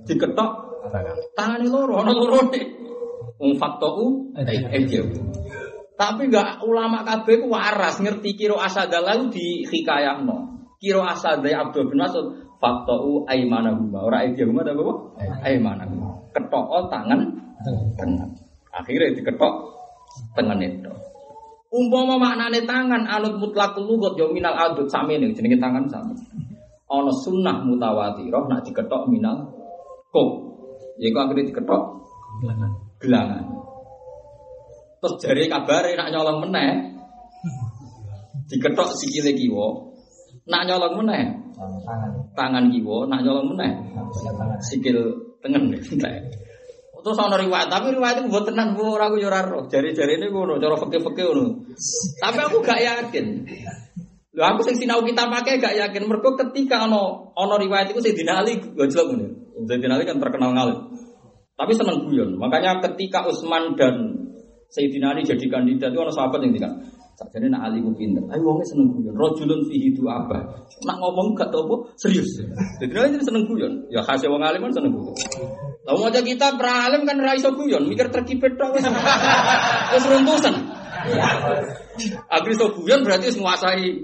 diketok 0.09 0.51
tangan 1.37 1.61
loro 1.69 2.01
ono 2.01 2.13
loro 2.17 2.49
nih. 2.49 2.76
Wong 3.37 3.53
faktoku 3.61 4.33
ejeu. 4.73 5.07
Tapi 5.97 6.29
enggak 6.29 6.61
ulama 6.61 7.01
KB 7.05 7.41
ku 7.41 7.47
waras 7.49 8.01
ngerti 8.05 8.37
kiro 8.37 8.61
asada 8.61 9.01
lalu 9.01 9.33
di 9.33 9.47
hikayahno. 9.65 10.69
Kiro 10.77 11.01
asada 11.01 11.49
Abdul 11.49 11.89
bin 11.89 12.05
Mas'ud 12.05 12.47
Faktau 12.57 13.29
aimanahuma. 13.29 14.01
Ora 14.01 14.25
aidiyahuma 14.25 14.65
tapi 14.65 14.81
apa? 14.81 14.95
Aimanahuma. 15.45 16.33
Ketok 16.33 16.89
tangan 16.89 17.21
tangan. 18.01 18.29
Akhirnya 18.73 19.13
diketok 19.13 19.55
tangan 20.33 20.61
itu. 20.65 20.93
Umpama 21.69 22.17
maknane 22.17 22.65
tangan 22.65 23.05
anut 23.05 23.37
mutlak 23.37 23.77
lugat 23.77 24.17
yo 24.17 24.33
minal 24.33 24.57
adut 24.57 24.89
sami 24.89 25.21
nih 25.21 25.37
jenenge 25.37 25.61
tangan 25.61 25.85
sami. 25.93 26.17
Ana 26.89 27.13
sunnah 27.13 27.61
mutawatirah 27.69 28.49
nak 28.49 28.65
diketok 28.65 29.13
minal 29.13 29.53
kok. 30.09 30.29
Ya 30.97 31.13
kok 31.13 31.23
akhirnya 31.29 31.53
diketok 31.53 31.83
gelangan. 32.41 32.86
Gelangan. 33.03 33.45
Terus 35.01 35.15
jari 35.21 35.49
kabare 35.49 35.93
nak 35.97 36.09
nyolong 36.13 36.39
meneh. 36.49 36.73
Diketok 38.47 38.95
sikile 38.97 39.37
kiwa. 39.37 39.69
Nak 40.47 40.63
nyolong 40.71 40.95
meneh 41.03 41.47
tangan 41.57 42.13
tangan 42.37 42.65
kiwa 42.69 43.09
nak 43.09 43.21
nyolong 43.25 43.47
meneh 43.57 43.73
sikil 44.61 44.99
tengen 45.41 45.73
terus 47.07 47.23
ana 47.23 47.39
riwayat 47.39 47.71
tapi 47.71 47.95
riwayat 47.95 48.19
itu 48.19 48.35
buat 48.35 48.51
tenan 48.51 48.75
bu 48.75 48.99
ora 48.99 49.07
aku 49.07 49.23
roh 49.23 49.71
jari-jari 49.71 50.19
ini 50.19 50.27
ngono 50.27 50.59
cara 50.59 50.75
fikih-fikih 50.75 51.23
ngono 51.23 51.63
tapi 52.19 52.39
aku 52.43 52.57
gak 52.67 52.83
yakin 52.83 53.47
Lho 54.37 54.45
aku 54.45 54.69
sing 54.69 54.77
sinau 54.77 55.01
kita 55.01 55.33
pakai 55.33 55.57
gak 55.63 55.79
yakin 55.81 56.03
mergo 56.05 56.37
ketika 56.37 56.85
ono 56.85 57.33
ono 57.33 57.55
riwayat 57.57 57.95
itu 57.95 58.05
Sayyidina 58.05 58.45
Ali 58.45 58.61
gojlok 58.61 59.17
ngene. 59.17 59.29
Sayyidina 59.65 59.97
Ali 59.97 60.05
kan 60.05 60.21
terkenal 60.21 60.53
ngalim. 60.53 60.93
Tapi 61.57 61.73
seneng 61.73 62.05
guyon. 62.05 62.37
Makanya 62.37 62.85
ketika 62.85 63.25
Utsman 63.25 63.75
dan 63.75 64.13
Sayyidina 64.69 65.17
Ali 65.17 65.25
jadi 65.25 65.49
kandidat 65.49 65.97
itu 65.97 66.01
ono 66.05 66.13
sahabat 66.13 66.45
yang 66.45 66.53
dikatakan 66.53 66.97
Sakjane 67.17 67.49
nak 67.49 67.73
ali 67.73 67.81
ku 67.81 67.97
pinter. 67.97 68.21
Ayo 68.29 68.45
wonge 68.45 68.61
seneng 68.69 68.93
guyon. 68.93 69.17
Rajulun 69.17 69.65
fihi 69.65 69.89
du 69.97 70.05
apa? 70.05 70.37
Nak 70.85 71.01
ngomong 71.01 71.33
gak 71.33 71.49
tau 71.49 71.89
serius. 71.97 72.45
Jadi 72.77 72.93
dia 72.93 73.25
seneng 73.25 73.49
guyon. 73.49 73.89
Ya 73.89 74.05
khas 74.05 74.21
wong 74.29 74.45
alim 74.45 74.61
kan 74.69 74.77
seneng 74.77 74.93
guyon. 74.93 75.17
Lah 75.89 75.97
mau 75.97 76.13
kita 76.13 76.61
pralim 76.61 77.09
kan 77.09 77.17
ra 77.17 77.33
iso 77.33 77.57
guyon, 77.57 77.89
mikir 77.89 78.13
terkipet 78.13 78.61
wis. 78.61 78.85
Wis 79.97 80.05
runtusan. 80.13 80.55
Agri 82.29 82.53
iso 82.53 82.69
guyon 82.77 83.01
berarti 83.01 83.33
wis 83.33 83.41
nguasai. 83.41 83.97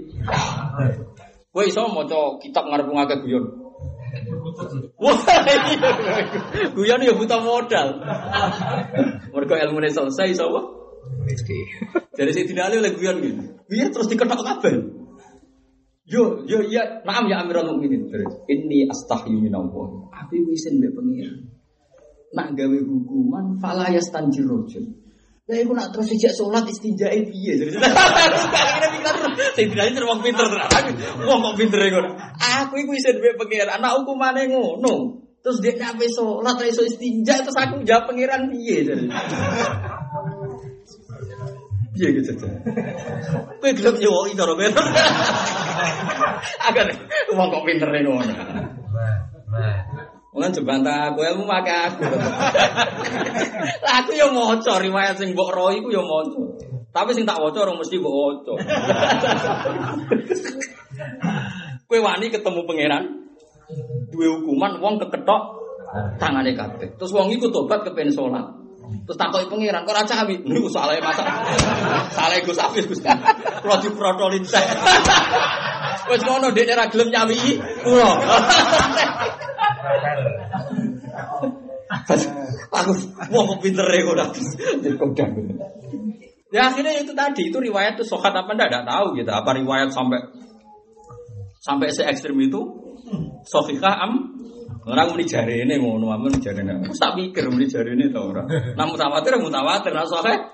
Kowe 1.53 1.63
iso 1.69 1.85
maca 1.93 2.41
kitab 2.41 2.65
ngarep 2.65 2.89
ngake 2.89 3.15
guyon. 3.29 3.45
Wah, 5.03 5.19
guyon 6.71 7.03
ya 7.03 7.11
buta 7.11 7.43
modal. 7.43 7.99
Mergo 9.35 9.55
ilmune 9.59 9.91
selesai 9.91 10.31
iso 10.31 10.47
apa? 10.47 10.61
Jadi 12.15 12.29
saya 12.31 12.45
tidak 12.47 12.71
oleh 12.71 12.93
guyon 12.95 13.17
gitu. 13.19 13.41
Iya 13.67 13.91
terus 13.91 14.07
diketok 14.07 14.39
kabel. 14.39 15.03
Yo, 16.03 16.43
yo, 16.43 16.59
iya, 16.67 16.99
naam 17.07 17.31
ya 17.31 17.43
Amirul 17.43 17.75
Mukminin. 17.75 18.11
Terus, 18.11 18.43
ini 18.51 18.91
astahyu 18.91 19.39
minallah. 19.39 20.11
Aku 20.11 20.35
wisin 20.51 20.83
mbek 20.83 20.91
pengiran. 20.99 21.47
Nak 22.35 22.59
gawe 22.59 22.79
hukuman 22.83 23.55
fala 23.63 23.87
yastanjir 23.87 24.43
rajul. 24.43 25.02
Lah 25.43 25.59
iku 25.59 25.75
nak 25.75 25.91
terus 25.91 26.07
sejak 26.07 26.31
salat 26.31 26.63
istinjae 26.71 27.19
piye? 27.27 27.53
Kira 27.59 28.87
pikir 28.95 29.15
tidak 29.59 29.85
ini 29.91 29.99
wong 30.07 30.23
pinter 30.23 30.47
tenan. 30.47 30.95
Wong 31.19 31.39
kok 31.43 31.55
pinter 31.59 31.83
ngono. 31.83 32.15
Aku 32.39 32.79
iku 32.79 32.95
isin 32.95 33.19
mbek 33.19 33.35
pengiran. 33.35 33.75
Anak 33.75 33.99
hukumane 33.99 34.47
ngono. 34.47 35.19
Terus 35.43 35.59
dia 35.59 35.75
nabe 35.75 36.07
sholat, 36.07 36.55
iso 36.63 36.87
istinja, 36.87 37.43
terus 37.43 37.59
aku 37.59 37.83
jawab 37.83 38.07
pengiran 38.07 38.47
piye 38.47 38.87
jadi. 38.87 39.03
Piye 41.91 42.07
gitu 42.15 42.31
aja. 42.39 42.47
Kowe 43.59 43.69
gelem 43.75 43.95
nyowoki 43.99 44.39
cara 44.39 44.55
kowe. 44.55 44.67
Agak 46.71 46.95
wong 47.35 47.47
kok 47.51 47.63
pintere 47.67 47.99
ngono. 48.07 48.31
Wong 50.33 50.49
jembanta 50.49 51.13
aku 51.13 51.21
ilmu 51.21 51.45
make 51.45 51.69
aku. 51.69 52.09
Lah 53.85 54.01
aku 54.01 54.17
yo 54.17 54.33
maca 54.33 54.81
riwayat 54.81 55.21
sing 55.21 55.37
mbok 55.37 55.53
ro 55.53 55.69
iku 55.69 55.93
yo 55.93 56.01
maca. 56.01 56.41
Tapi 56.89 57.13
sing 57.13 57.29
tak 57.29 57.37
waca 57.37 57.61
ora 57.61 57.77
mesti 57.77 58.01
mbok 58.01 58.15
waca. 58.17 58.53
Kowe 61.85 61.99
wani 62.01 62.33
ketemu 62.33 62.65
pangeran 62.65 63.03
duwe 64.09 64.27
hukuman 64.33 64.81
wong 64.81 64.97
keketok 64.97 65.41
tangane 66.17 66.57
kabeh. 66.57 66.97
Terus 66.97 67.13
wong 67.13 67.29
iku 67.29 67.53
tobat 67.53 67.85
kepen 67.85 68.09
salat. 68.09 68.62
Terus 68.83 69.17
takoki 69.19 69.47
pangeran, 69.51 69.83
kok 69.87 69.95
ra 69.95 70.03
cawi? 70.03 70.35
Niku 70.43 70.67
saleh 70.71 70.99
masak. 70.99 71.27
Saleh 72.11 72.39
Gus 72.43 72.59
Afif 72.59 72.85
Gus. 72.87 72.99
Kulo 73.03 73.75
diprotolin 73.79 74.43
saya. 74.43 74.75
Wis 76.07 76.21
ngono 76.23 76.51
dek 76.51 76.71
ora 76.71 76.85
gelem 76.91 77.09
nyawi 77.11 77.59
kulo. 77.83 78.11
Aku 82.73 82.91
mau 83.29 83.43
kok 83.53 83.59
pinter 83.61 83.85
ya 83.85 84.25
Ya 86.53 86.69
akhirnya 86.69 86.93
itu 87.01 87.17
tadi 87.17 87.49
itu 87.49 87.57
riwayat 87.57 87.97
itu 87.97 88.05
sokat 88.05 88.29
apa 88.29 88.53
ndak 88.53 88.69
enggak 88.69 88.85
tahu 88.85 89.17
gitu. 89.17 89.31
Apa 89.33 89.57
riwayat 89.57 89.89
sampai 89.89 90.21
sampai 91.63 91.89
se 91.89 92.05
ekstrim 92.05 92.37
itu 92.37 92.61
Sofika 93.43 93.91
am 93.99 94.37
Orang 94.83 95.15
muni 95.15 95.23
jari 95.23 95.63
ini 95.63 95.79
ngono, 95.79 96.11
amun 96.11 96.35
jari 96.43 96.59
ini. 96.59 96.83
Aku 96.83 96.95
tak 96.99 97.15
pikir 97.15 97.47
muni 97.47 97.71
jari 97.71 97.95
ini 97.95 98.11
tau 98.11 98.35
orang. 98.35 98.47
Nah 98.75 98.83
mutawatir, 98.83 99.39
mutawatir, 99.39 99.95
nah 99.95 100.03
soalnya. 100.03 100.51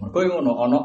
Mereka 0.00 0.18
yang 0.24 0.40
ngono, 0.40 0.52
ono 0.56 0.80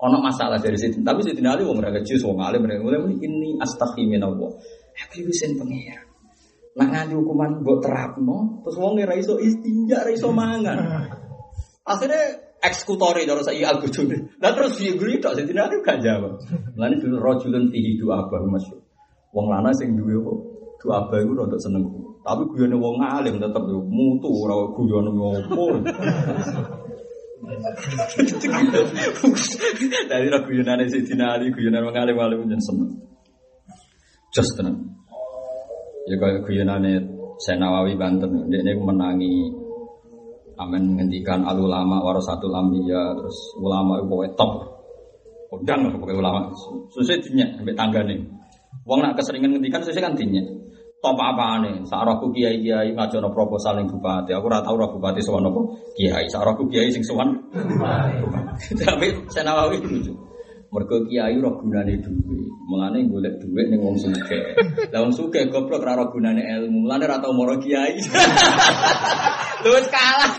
ono 0.00 0.16
masalah 0.20 0.56
dari 0.60 0.76
situ. 0.80 1.04
Tapi 1.04 1.20
situ 1.24 1.40
nali 1.44 1.64
wong 1.64 1.76
mereka 1.80 2.00
jus 2.04 2.24
wong 2.24 2.40
alim 2.40 2.64
mereka 2.64 2.84
mulai 2.84 3.00
muni 3.00 3.20
ini 3.20 3.60
astaghfirin 3.60 4.24
Allah. 4.24 4.56
Aku 4.96 5.16
bisa 5.28 5.44
pengira. 5.52 6.00
Nak 6.76 6.88
nganti 6.92 7.16
hukuman 7.16 7.64
buat 7.64 7.80
terapno, 7.80 8.60
terus 8.64 8.76
wong 8.76 9.00
ngira 9.00 9.16
iso 9.16 9.40
istinja, 9.40 10.04
iso 10.12 10.28
mangan. 10.28 11.08
Akhirnya 11.88 12.36
eksekutori 12.60 13.24
dari 13.24 13.44
saya 13.44 13.72
al 13.72 13.80
gujune. 13.80 14.36
Nah 14.40 14.52
terus 14.52 14.76
dia 14.80 14.96
guri 14.96 15.20
tak 15.20 15.36
situ 15.36 15.52
nali 15.52 15.80
gak 15.80 16.00
jawab. 16.04 16.40
Lalu 16.76 16.94
dulu 17.00 17.16
rojulun 17.20 17.72
fihi 17.72 18.00
dua 18.00 18.24
apa 18.24 18.40
masyur. 18.44 18.85
Wong 19.34 19.46
lana 19.50 19.70
sing 19.74 19.96
duwe 19.98 20.14
kok 20.20 20.38
doa 20.82 21.08
bae 21.10 21.22
ku 21.24 21.32
rada 21.34 21.58
seneng. 21.58 21.84
Tapi 22.26 22.42
guyone 22.50 22.76
wong 22.78 22.98
alim 23.02 23.38
tetep 23.38 23.62
yo 23.70 23.80
mutu 23.86 24.28
ora 24.30 24.54
guyone 24.74 25.10
ngopo. 25.14 25.64
Dari 30.10 30.26
ra 30.26 30.38
guyonane 30.42 30.84
Sidina 30.90 31.38
Ali, 31.38 31.54
guyonan 31.54 31.86
wong 31.86 31.96
alim 31.96 32.16
alim 32.18 32.50
jeneng 32.50 32.64
seneng. 32.64 32.90
Just 34.34 34.52
tenan. 34.58 34.76
Ya 36.10 36.16
kaya 36.18 36.42
guyonane 36.42 37.16
Senawawi 37.36 38.00
Banten, 38.00 38.48
dia 38.48 38.64
ini 38.64 38.72
menangi 38.80 39.52
Amin 40.56 40.96
menghentikan 40.96 41.44
al 41.44 41.60
ulama 41.60 42.00
warasatul 42.00 42.48
anbiya 42.48 43.12
terus 43.12 43.36
ulama 43.60 44.00
itu 44.00 44.08
pokoknya 44.08 44.32
top. 44.40 44.52
Kodang 45.52 45.80
pokoknya 45.92 46.16
ulama. 46.16 46.40
Susah 46.88 47.20
dinyak 47.20 47.60
sampai 47.60 47.76
tangga 47.76 48.00
nih. 48.08 48.24
Wong 48.86 49.02
nak 49.02 49.18
keseringan 49.18 49.50
ngendikan 49.50 49.82
sesuai 49.82 49.98
kan 49.98 50.14
tinya. 50.14 50.38
Top 51.02 51.18
apa 51.18 51.58
nih? 51.60 51.82
Saroku 51.90 52.30
kiai 52.30 52.62
kiai 52.62 52.94
ngajono 52.94 53.34
proposal 53.34 53.82
yang 53.82 53.90
bupati. 53.90 54.30
Aku 54.32 54.46
rata 54.46 54.70
tahu 54.70 54.96
bupati 54.96 55.20
sowan 55.20 55.42
nopo 55.44 55.74
kiai. 55.98 56.30
Saroku 56.30 56.70
kiai 56.70 56.88
sing 56.94 57.02
sowan. 57.02 57.34
Tapi 58.80 59.06
saya 59.26 59.42
nawawi 59.42 59.82
lucu. 59.82 60.14
Mergo 60.70 61.02
kiai 61.10 61.34
roh 61.42 61.58
gunane 61.58 61.98
duwe. 61.98 62.46
Mulane 62.70 63.10
golek 63.10 63.42
duwe 63.42 63.66
ning 63.66 63.82
wong 63.82 63.98
sugih. 63.98 64.54
Lah 64.94 65.02
wong 65.02 65.12
sugih 65.12 65.50
goblok 65.50 65.82
ora 65.82 66.06
gunane 66.06 66.46
ilmu. 66.46 66.86
Mulane 66.86 67.10
ora 67.10 67.18
tau 67.18 67.34
moro 67.34 67.58
kiai. 67.58 67.98
Lu 69.66 69.70
kalah. 69.90 70.32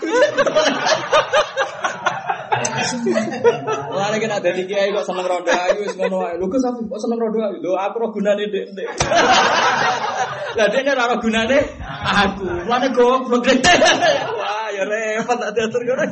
Mulane 3.92 4.18
kena 4.22 4.38
dadi 4.42 4.64
kiai 4.70 4.94
kok 4.94 5.06
seneng 5.06 5.28
roda 5.28 5.54
ayu 5.68 5.84
wis 5.86 5.96
ngono 5.98 6.18
ae. 6.26 6.36
Lho 6.40 6.46
Gus 6.50 6.64
kok 6.64 7.00
seneng 7.02 7.20
roda 7.20 7.52
ayu. 7.52 7.58
Lho 7.62 7.76
aku 7.78 7.96
ro 8.02 8.08
gunane 8.14 8.46
Dek. 8.50 8.66
Lah 10.58 10.68
dene 10.74 10.90
ora 10.94 11.12
ro 11.12 11.18
gunane 11.22 11.58
aku. 12.02 12.46
Mulane 12.66 12.88
goblok. 12.94 13.46
Wah, 14.38 14.68
ya 14.74 14.84
repot 14.86 15.38
tak 15.38 15.52
diatur 15.54 15.82
ngono. 15.86 16.06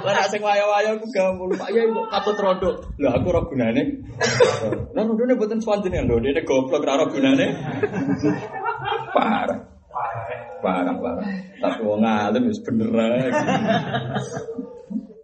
Lah 0.00 0.12
nek 0.16 0.26
sing 0.32 0.40
wayo-wayo 0.40 0.96
aku 0.98 1.06
gampang. 1.12 1.50
Pak 1.60 1.70
Yai 1.74 1.86
kok 1.86 2.06
katut 2.10 2.36
rodo. 2.40 2.70
Lah 2.98 3.12
aku 3.18 3.28
ro 3.30 3.40
gunane. 3.46 3.82
Lah 4.96 5.02
rodone 5.04 5.32
mboten 5.36 5.60
swanjene 5.62 6.06
lho. 6.06 6.18
Dene 6.18 6.42
goblok 6.46 6.82
ora 6.84 7.00
ro 7.00 7.06
gunane. 7.12 7.46
Parah. 9.14 9.60
Parah, 10.60 10.92
parah. 10.92 11.24
Tapi 11.60 11.80
wong 11.88 12.04
alim 12.04 12.52
wis 12.52 12.60
bener. 12.60 13.32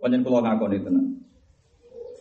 Panjen 0.06 0.22
kalau 0.22 0.38
ngakon 0.38 0.70
itu 0.70 0.86
nah. 0.86 1.02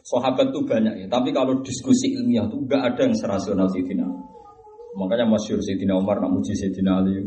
Sahabat 0.10 0.50
tuh 0.50 0.66
banyak 0.66 1.06
ya, 1.06 1.06
tapi 1.06 1.30
kalau 1.30 1.62
diskusi 1.62 2.18
ilmiah 2.18 2.50
tuh 2.50 2.66
gak 2.66 2.82
ada 2.82 3.06
yang 3.06 3.14
serasional 3.14 3.70
Sayyidina. 3.70 4.06
Makanya 4.98 5.30
masyur 5.30 5.62
Sayyidina 5.62 5.94
Umar 5.94 6.18
nak 6.18 6.34
muji 6.34 6.58
Sayyidina 6.58 6.98
Ali 6.98 7.22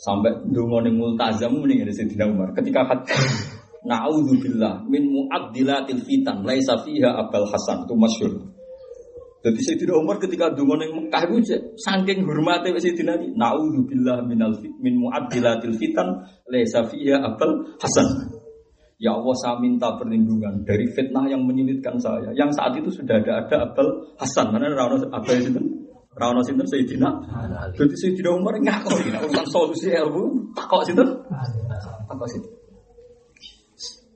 sampai 0.00 0.32
dungone 0.48 0.88
multazam 0.96 1.60
mending 1.60 1.84
ada 1.84 1.92
Sayyidina 1.92 2.24
Umar. 2.24 2.56
Ketika 2.56 2.88
hat 2.88 3.04
Na'udzubillah 3.88 4.86
min 4.88 5.12
mu'addilatil 5.12 6.00
fitan 6.06 6.46
laisa 6.46 6.80
fiha 6.80 7.12
abal 7.12 7.44
hasan 7.52 7.84
itu 7.84 7.94
masyur. 7.98 8.32
Jadi 9.44 9.60
Sayyidina 9.60 9.92
Umar 9.98 10.16
ketika 10.22 10.54
dungo 10.56 10.78
ning 10.80 10.94
Mekah 10.94 11.28
itu 11.28 11.52
saking 11.76 12.24
hormate 12.24 12.72
Sayyidina 12.72 13.20
Ali, 13.20 13.28
naudzubillah 13.36 14.24
minal 14.24 14.56
min 14.80 15.02
mu'addilatil 15.02 15.76
fitan 15.76 16.24
laisa 16.48 16.88
fiha 16.88 17.20
abal 17.20 17.76
hasan. 17.76 18.40
Ya 19.02 19.18
Allah 19.18 19.34
saya 19.34 19.58
minta 19.58 19.98
perlindungan 19.98 20.62
dari 20.62 20.86
fitnah 20.94 21.26
yang 21.26 21.42
menyulitkan 21.42 21.98
saya. 21.98 22.30
Yang 22.38 22.54
saat 22.54 22.78
itu 22.78 22.86
sudah 22.86 23.18
ada 23.18 23.42
ada 23.42 23.56
Abel 23.66 24.14
Hasan. 24.14 24.54
Mana 24.54 24.70
Rano 24.70 24.94
Abel 25.10 25.42
itu? 25.42 25.58
Rano 26.14 26.38
Sinten 26.46 26.70
Sayyidina. 26.70 27.10
Jadi 27.74 27.94
Sayyidina 27.98 28.30
Umar 28.30 28.54
ngaku 28.62 28.94
ini 29.02 29.18
urusan 29.18 29.46
solusi 29.50 29.90
ilmu. 29.90 30.54
Takok 30.54 30.86
Sinten. 30.86 31.08
Takok 32.06 32.28
Sinten. 32.30 32.52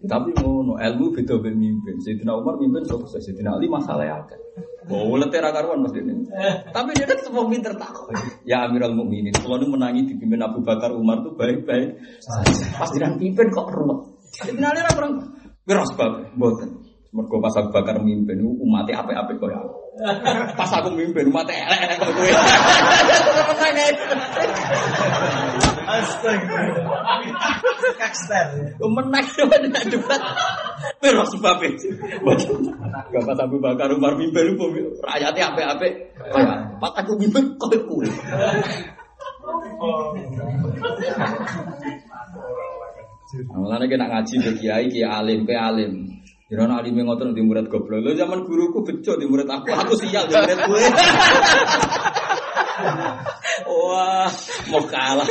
Tapi 0.07 0.31
ngono 0.39 0.79
ilmu 0.79 1.05
beda 1.19 1.35
be 1.43 1.51
mimpin. 1.51 1.99
Sayyidina 1.99 2.39
Umar 2.39 2.55
mimpin 2.55 2.87
sukses. 2.87 3.27
Sayyidina 3.27 3.59
Ali 3.59 3.67
masalah 3.67 4.07
ya 4.07 4.23
kan. 4.23 4.39
Boleh 4.87 5.27
tera 5.35 5.51
karuan 5.51 5.83
mas 5.83 5.99
ini. 5.99 6.31
Tapi 6.71 6.95
dia 6.95 7.11
kan 7.11 7.19
semua 7.27 7.43
pinter 7.51 7.75
takok. 7.75 8.15
Ya 8.47 8.71
Amirul 8.71 8.95
Mukminin. 8.95 9.35
Kalau 9.35 9.59
nu 9.59 9.75
menangi 9.75 10.07
dipimpin 10.07 10.39
Abu 10.47 10.63
Bakar 10.63 10.95
Umar 10.95 11.27
tuh 11.27 11.35
baik-baik. 11.35 11.99
Pas 12.79 12.87
jiran 12.95 13.19
pimpin 13.19 13.51
kok 13.51 13.67
ruwet. 13.67 14.16
Sayyidina 14.37 14.69
Ali 14.73 14.81
orang 14.85 15.13
Wira 15.67 15.83
sebab 15.83 16.39
mboten. 16.39 16.71
Mergo 17.11 17.41
pas 17.41 17.55
Abu 17.57 17.73
Bakar 17.73 17.97
mimpin 18.05 18.39
umat 18.45 18.87
apik-apik 18.87 19.41
koyo 19.41 19.57
aku. 19.57 19.75
Pas 20.53 20.71
aku 20.79 20.93
mimpin 20.93 21.33
umat 21.33 21.49
elek 21.49 21.97
koyo 21.97 22.13
kowe. 22.13 22.31
Kakster. 27.97 28.47
Menang 28.85 29.27
tidak 29.33 29.85
debat. 29.91 30.21
Wira 31.03 31.25
sebab 31.27 31.57
Gak 33.11 33.23
pas 33.27 33.39
Abu 33.43 33.57
Bakar 33.59 33.91
Umar 33.97 34.15
mimpin 34.15 34.55
rakyatnya 35.03 35.51
apik-apik. 35.51 35.93
Pas 36.79 36.93
aku 37.01 37.17
mimpin 37.19 37.59
koyo 37.59 37.81
kowe. 37.91 38.07
Mulane 43.45 43.85
kena 43.91 44.09
ngaji 44.09 44.35
ke 44.41 44.51
kiai, 44.61 44.87
kiai 44.89 45.05
alim, 45.05 45.45
ke 45.45 45.53
alim. 45.53 46.09
Jangan 46.47 46.79
alim 46.79 46.95
yang 46.95 47.11
ngotot 47.11 47.35
di 47.35 47.43
murid 47.43 47.67
goblok. 47.67 48.01
Lo 48.07 48.15
zaman 48.15 48.47
guruku 48.47 48.87
bejo 48.87 49.19
di 49.19 49.27
murid 49.27 49.51
aku, 49.51 49.67
aku 49.75 49.95
sial 49.99 50.31
di 50.31 50.35
murid 50.39 50.59
gue. 50.63 50.83
Wah, 53.67 54.31
mau 54.71 54.85
kalah. 54.87 55.27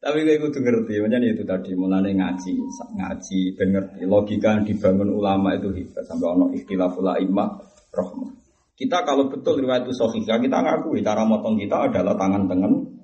Tapi 0.00 0.18
kayak 0.24 0.38
gue 0.40 0.60
ngerti, 0.64 0.94
macam 1.04 1.20
itu 1.28 1.44
tadi 1.44 1.76
mulane 1.76 2.16
ngaji, 2.16 2.52
ngaji, 2.96 3.40
ben 3.52 3.68
ngerti 3.76 4.00
logika 4.08 4.56
yang 4.56 4.64
dibangun 4.64 5.12
ulama 5.12 5.52
itu 5.60 5.68
hebat 5.76 6.08
sampai 6.08 6.24
ono 6.24 6.48
ikhtilaful 6.56 7.04
a'immah 7.04 7.60
rahmah. 7.92 8.32
Kita 8.80 9.04
kalau 9.04 9.28
betul 9.28 9.60
riwayat 9.60 9.84
itu 9.84 9.92
sahihah, 9.92 10.40
kita 10.40 10.56
ngakui 10.56 11.04
cara 11.04 11.20
motong 11.28 11.60
kita 11.60 11.92
adalah 11.92 12.16
tangan 12.16 12.48
tengen, 12.48 12.96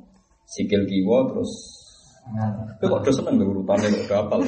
sikil 0.49 0.89
kiwa 0.89 1.37
terus 1.37 1.76
tapi 2.27 2.85
kok 2.91 3.01
udah 3.07 3.15
seneng 3.15 3.39
deh 3.39 3.47
urutannya 3.47 3.87
kok 3.87 4.03
udah 4.11 4.19
hafal. 4.19 4.41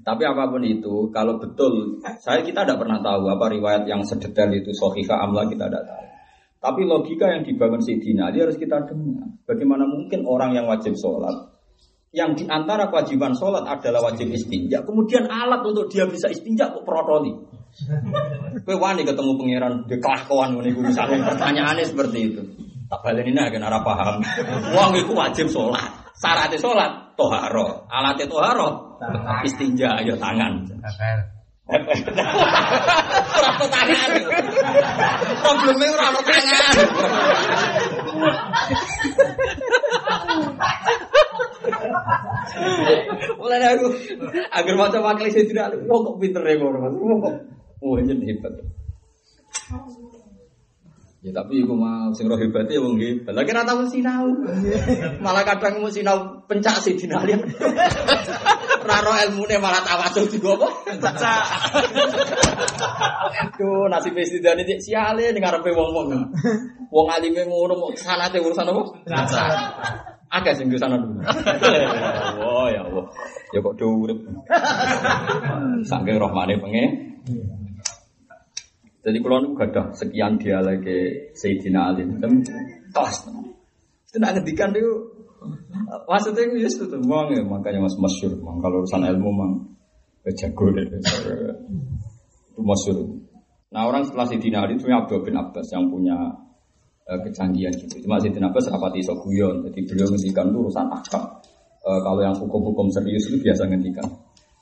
Tapi 0.00 0.22
apa 0.24 0.42
pun 0.48 0.62
itu, 0.64 1.12
kalau 1.12 1.36
betul, 1.36 2.00
saya 2.24 2.40
kita 2.40 2.64
tidak 2.64 2.80
pernah 2.80 3.04
tahu 3.04 3.28
apa 3.28 3.52
riwayat 3.52 3.84
yang 3.84 4.00
sedetail 4.00 4.48
itu 4.56 4.72
sohika 4.72 5.20
amla 5.20 5.44
kita 5.44 5.68
tidak 5.68 5.84
tahu. 5.84 6.04
Tapi 6.56 6.80
logika 6.88 7.28
yang 7.30 7.44
dibangun 7.44 7.84
Sayyidina 7.84 8.32
Ali 8.32 8.42
harus 8.42 8.56
kita 8.56 8.88
dengar. 8.88 9.28
Bagaimana 9.44 9.84
mungkin 9.84 10.24
orang 10.24 10.56
yang 10.56 10.64
wajib 10.66 10.96
sholat, 10.96 11.52
yang 12.16 12.32
di 12.32 12.48
antara 12.48 12.88
kewajiban 12.88 13.36
sholat 13.36 13.68
adalah 13.68 14.08
wajib 14.08 14.32
istinja, 14.32 14.82
kemudian 14.88 15.28
alat 15.28 15.60
untuk 15.68 15.92
dia 15.92 16.08
bisa 16.08 16.32
istinja 16.32 16.72
kok 16.72 16.82
protoli. 16.82 17.36
Kowe 18.64 18.76
wani 18.80 19.04
ketemu 19.04 19.36
pangeran 19.36 19.74
di 19.84 20.00
kelakuan 20.00 20.56
ngene 20.56 20.80
misalnya 20.80 21.28
pertanyaannya 21.28 21.84
seperti 21.84 22.18
itu. 22.24 22.42
Tak 22.86 23.00
balen 23.02 23.26
ini 23.26 23.40
agen 23.42 23.66
arah 23.66 23.82
paham. 23.82 24.22
Wong 24.70 24.92
iku 24.94 25.12
wajib 25.18 25.50
sholat. 25.50 25.90
Syaratnya 26.16 26.56
sholat 26.56 26.90
toharo, 27.18 27.84
alatnya 27.92 28.24
toharo 28.30 28.98
istinja 29.44 30.00
ya 30.00 30.14
tangan. 30.16 30.64
Ora 33.36 33.50
tangan. 33.58 34.10
Problemnya 35.42 36.06
ono 36.08 36.20
tangan. 36.22 36.74
Mulai 43.36 43.66
aku 43.74 43.86
agar 44.54 44.74
macam 44.78 45.00
wakil 45.04 45.26
saya 45.28 45.44
tidak, 45.44 45.74
wong 45.90 46.00
kok 46.06 46.16
pinter 46.22 46.42
ya 46.46 46.54
mas, 46.62 46.94
wong 46.94 47.18
kok, 47.18 47.34
wah 47.82 47.98
hebat. 47.98 48.54
Ya 51.26 51.34
tapi 51.34 51.58
iku 51.58 51.74
mah 51.74 52.14
sing 52.14 52.30
roh 52.30 52.38
hebat 52.38 52.70
ya 52.70 52.78
wong 52.78 53.02
hebat. 53.02 53.34
Lagi 53.34 53.50
rata 53.50 53.74
tahu 53.74 53.82
sinau. 53.90 54.30
Malah 55.26 55.42
kadang 55.42 55.82
mau 55.82 55.90
sinau 55.90 56.38
pencak 56.46 56.78
sih 56.78 56.94
dinalian. 56.94 57.42
Raro 58.86 59.10
ilmune 59.10 59.58
malah 59.58 59.82
tawasul 59.82 60.30
juga 60.30 60.54
apa? 60.54 60.68
Pencak. 60.94 61.42
Aduh, 63.42 63.90
nasib 63.90 64.14
istidane 64.14 64.62
cek 64.62 64.78
siale 64.78 65.34
ning 65.34 65.42
ngarepe 65.42 65.74
wong-wong. 65.74 66.14
Wong 66.94 67.06
alime 67.10 67.42
ngono 67.50 67.74
mau 67.74 67.90
sanate 67.98 68.38
urusan 68.38 68.70
apa? 68.70 68.82
Pencak. 69.02 69.50
Agak 70.30 70.54
sing 70.54 70.70
sana 70.78 70.94
dulu. 70.94 71.26
Oh 72.38 72.70
ya 72.70 72.86
Allah. 72.86 73.10
Ya 73.50 73.58
kok 73.58 73.74
do 73.74 73.90
urip. 74.06 74.22
Saking 75.82 76.22
rahmane 76.22 76.54
pengen. 76.62 77.18
Jadi 79.06 79.22
kalau 79.22 79.38
nu 79.38 79.54
gada 79.54 79.94
sekian 79.94 80.34
dia 80.34 80.58
lagi 80.58 81.30
Sayyidina 81.38 81.94
Ali 81.94 82.02
dan 82.18 82.42
kelas. 82.90 83.22
Itu 84.10 84.18
nak 84.18 84.34
ngedikan 84.34 84.74
itu 84.74 85.14
maksudnya 86.10 86.42
itu 86.42 86.66
ya 86.66 86.66
sudah 86.66 86.98
memang 86.98 87.30
ya 87.30 87.46
makanya 87.46 87.86
mas 87.86 87.94
masyur. 88.02 88.34
Mang 88.42 88.58
kalau 88.58 88.82
urusan 88.82 89.06
ilmu 89.06 89.30
mang 89.30 89.52
jago 90.26 90.74
deh. 90.74 90.90
Itu 90.90 92.60
masyur. 92.66 92.98
Nah 93.70 93.86
orang 93.86 94.02
setelah 94.10 94.26
Sayyidina 94.26 94.66
Ali 94.66 94.74
itu 94.74 94.90
Abdul 94.90 95.22
bin 95.22 95.38
Abbas 95.38 95.70
yang 95.70 95.86
punya 95.86 96.18
uh, 97.06 97.18
kecanggihan 97.22 97.70
gitu. 97.78 98.02
Cuma 98.02 98.18
Sayyidina 98.18 98.50
Abbas 98.50 98.74
rapati 98.74 99.06
soguyon. 99.06 99.70
Jadi 99.70 99.86
beliau 99.86 100.10
ngedikan 100.10 100.50
itu 100.50 100.58
urusan 100.66 100.90
akam. 100.90 101.22
Uh, 101.86 102.02
kalau 102.02 102.26
yang 102.26 102.34
hukum-hukum 102.34 102.90
serius 102.90 103.30
itu 103.30 103.38
biasa 103.38 103.70
ngedikan. 103.70 104.10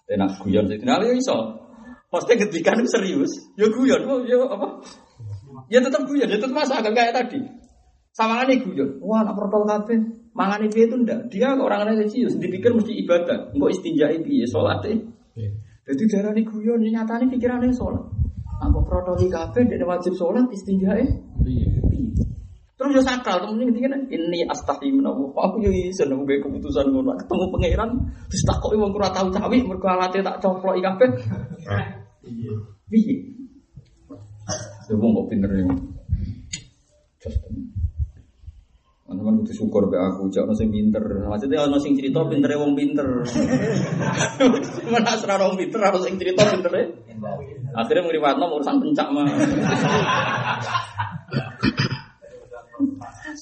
Dan 0.04 0.28
guyon 0.36 0.68
Sayyidina 0.68 1.00
Ali 1.00 1.16
ya 1.16 1.16
iso. 1.16 1.63
Maksudnya 2.14 2.46
ketika 2.46 2.78
itu 2.78 2.86
serius, 2.86 3.32
ya 3.58 3.66
guyon, 3.66 4.06
oh, 4.06 4.22
ya 4.22 4.38
apa? 4.46 4.78
Ya 5.66 5.82
tetap 5.82 6.06
guyon, 6.06 6.30
ya 6.30 6.38
tetap 6.38 6.54
masa 6.54 6.78
agak 6.78 6.94
kayak 6.94 7.10
tadi. 7.10 7.42
Sama 8.14 8.46
ini 8.46 8.62
guyon, 8.62 9.02
wah 9.02 9.26
anak 9.26 9.34
protokol 9.34 9.66
kafe, 9.66 9.98
mangan 10.30 10.62
itu 10.62 10.86
itu 10.86 10.94
ndak. 10.94 11.26
Dia 11.34 11.58
orang 11.58 11.90
orang 11.90 12.06
serius, 12.06 12.38
dipikir 12.38 12.70
mesti 12.70 12.94
ibadah, 13.02 13.50
enggak 13.50 13.70
istinja 13.74 14.06
itu 14.14 14.30
ya 14.30 14.46
sholat 14.46 14.78
deh. 14.86 15.02
Jadi 15.90 16.02
darah 16.06 16.30
ini 16.38 16.46
guyon, 16.46 16.86
ya 16.86 17.02
nyata 17.02 17.18
ini 17.18 17.34
pikirannya 17.34 17.74
sholat. 17.74 18.06
Apa 18.62 18.78
protokol 18.86 19.26
kafe, 19.26 19.66
dia 19.66 19.82
wajib 19.82 20.14
sholat 20.14 20.46
istinja 20.54 20.94
Terus 22.74 23.00
ya 23.00 23.02
sakral, 23.06 23.38
temen 23.46 23.70
ini 23.70 23.80
kan 23.86 24.02
ini 24.10 24.42
astahi 24.50 24.90
menawa. 24.90 25.30
Aku 25.46 25.62
yo 25.62 25.70
iso 25.70 26.04
nemu 26.10 26.26
keputusan 26.26 26.90
ngono. 26.90 27.14
Ketemu 27.22 27.44
pangeran, 27.54 27.90
terus 28.26 28.42
takoki 28.44 28.74
wong 28.74 28.90
ora 28.98 29.14
tau 29.14 29.30
cawi 29.30 29.62
mergo 29.62 29.86
alate 29.86 30.20
tak 30.20 30.42
coplok 30.42 30.82
kabeh. 30.82 31.10
Iya. 32.24 32.54
Piye? 32.88 33.16
Ya 34.88 34.94
wong 34.96 35.10
kok 35.16 35.26
pinter 35.32 35.50
ya. 35.52 35.64
Teman-teman 39.04 39.44
kudu 39.44 39.52
syukur 39.52 39.92
be 39.92 39.96
aku, 40.00 40.32
jauh 40.32 40.48
nasi 40.48 40.64
pinter. 40.68 41.04
Maksudnya 41.28 41.68
ono 41.68 41.76
sing 41.76 41.96
cerita 41.96 42.24
pinter 42.24 42.56
wong 42.56 42.72
pinter. 42.72 43.04
Mana 44.92 45.16
asra 45.16 45.36
wong 45.40 45.60
pinter 45.60 45.80
harus 45.80 46.04
sing 46.04 46.16
cerita 46.16 46.44
pinter 46.48 46.72
Akhirnya 47.74 48.02
ngriwatno 48.04 48.44
urusan 48.56 48.80
pencak 48.80 49.08
mah. 49.12 49.28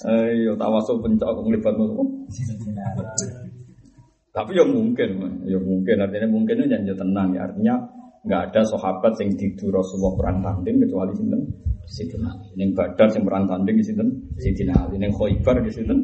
Ayo 0.03 0.53
tawasul 0.59 0.99
pencak 1.03 1.31
kok 1.31 1.45
nglibatno. 1.47 1.85
Tapi 4.33 4.51
ya 4.57 4.65
mungkin, 4.65 5.11
ya 5.45 5.59
mungkin 5.61 5.97
artinya 6.01 6.29
mungkin 6.31 6.57
itu 6.57 6.67
jangan 6.73 6.97
tenang 6.97 7.29
ya 7.37 7.41
artinya 7.45 7.75
nggak 8.23 8.41
ada 8.51 8.61
sahabat 8.63 9.19
yang 9.19 9.35
tidur 9.35 9.75
Rasulullah 9.75 10.15
perang 10.15 10.39
tanding 10.43 10.77
kecuali 10.83 11.13
sinten 11.19 11.43
Sidina 11.83 12.31
Ali. 12.31 12.55
Yang 12.55 12.71
Badar 12.79 13.09
yang 13.11 13.25
perang 13.27 13.45
tanding 13.51 13.77
di 13.77 13.85
sinten 13.85 14.09
Sidina 14.39 14.75
Ali. 14.79 14.95
Yang 15.03 15.15
Khaybar 15.19 15.57
di 15.67 15.71
sinten 15.75 15.99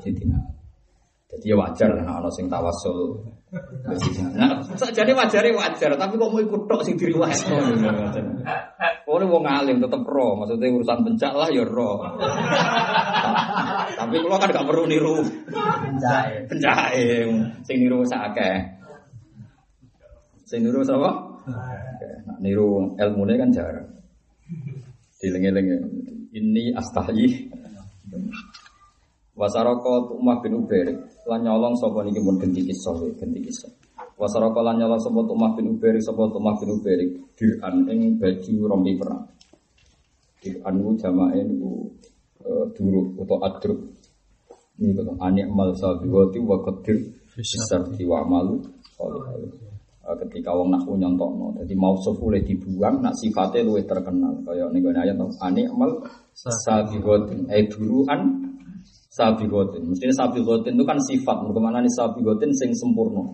Sidina 0.00 0.36
Ali. 0.40 0.56
Jadi 1.26 1.52
ya 1.52 1.56
wajar 1.58 1.90
lah 1.90 2.22
ana 2.22 2.30
sing 2.30 2.46
tawasul. 2.46 3.18
Nah, 3.50 4.62
jadi 4.94 5.10
wajar 5.10 5.42
wajar, 5.52 5.90
tapi 5.98 6.14
kok 6.16 6.30
mau 6.30 6.40
ikut 6.40 6.62
tok 6.64 6.80
sing 6.86 6.94
diriwayatno. 6.96 7.56
Oh, 9.06 9.18
ini 9.18 9.26
wong 9.26 9.44
alim 9.46 9.78
tetep 9.78 10.02
roh, 10.06 10.34
maksudnya 10.38 10.70
urusan 10.70 11.02
pencak 11.02 11.32
lah 11.34 11.50
ya 11.50 11.62
roh. 11.66 12.02
tapi 13.98 14.14
kalau 14.18 14.38
kan 14.38 14.50
gak 14.50 14.66
perlu 14.66 14.86
niru 14.90 15.22
pencak, 15.46 16.46
pencak, 16.50 16.94
sing 17.66 17.76
niru 17.82 18.06
sakeh. 18.06 18.56
Sing 20.46 20.62
niru 20.62 20.86
sapa? 20.86 21.25
Nah, 21.46 22.38
niru 22.42 22.98
ilmune 22.98 23.34
kan 23.38 23.50
jarang. 23.54 23.86
Dilengi-lengi. 25.22 25.76
Ini 26.34 26.74
astahi. 26.74 27.26
Wasaroko 29.36 30.16
Umar 30.16 30.40
bin 30.40 30.56
Ubair 30.56 30.88
lan 31.28 31.44
nyolong 31.44 31.76
sapa 31.76 32.00
niki 32.00 32.24
mun 32.24 32.40
genti 32.40 32.64
kisah 32.64 32.96
genti 33.20 33.44
kisah. 33.44 33.68
Wasaroko 34.16 34.64
lan 34.64 34.80
nyolong 34.80 34.98
sapa 34.98 35.20
Umar 35.28 35.52
bin 35.54 35.76
Ubair 35.76 36.00
sapa 36.00 36.24
Umar 36.32 36.56
bin 36.56 36.72
Ubair 36.72 36.98
diran 37.36 37.84
ing 37.92 38.16
baju 38.16 38.52
rompi 38.64 38.96
perang. 38.96 39.28
Diran 40.40 40.74
ku 40.80 40.90
jamae 40.96 41.40
niku 41.44 41.84
uh, 42.48 42.64
duruk 42.72 43.22
atau 43.22 43.38
adruk. 43.44 43.80
Ini 44.80 44.92
kata 44.92 45.12
anik 45.20 45.46
mal 45.52 45.72
sabiwati 45.76 46.40
wa 46.40 46.56
qadir 46.64 46.96
besar 47.36 47.84
wa 47.92 48.20
malu 48.24 48.64
ketika 50.14 50.54
wong 50.54 50.70
nak 50.70 50.86
nyontokno. 50.86 51.58
Jadi 51.58 51.74
mau 51.74 51.98
boleh 51.98 52.40
dibuang 52.46 53.02
nak 53.02 53.18
sifatnya 53.18 53.66
luwih 53.66 53.82
terkenal. 53.82 54.38
Kaya 54.46 54.70
ning 54.70 54.86
ayat 54.86 55.18
anik 55.18 55.66
mal 55.74 55.90
sabiqatin 56.36 57.50
eh 57.50 57.66
duruan 57.66 58.46
sabiqatin. 59.10 59.82
Mestinya 59.90 60.14
sabiqatin 60.14 60.78
itu 60.78 60.84
kan 60.86 60.98
sifat. 61.02 61.36
Mereka 61.42 61.80
nih 61.82 61.92
sabiqatin 61.96 62.50
sing 62.54 62.70
sempurna. 62.76 63.24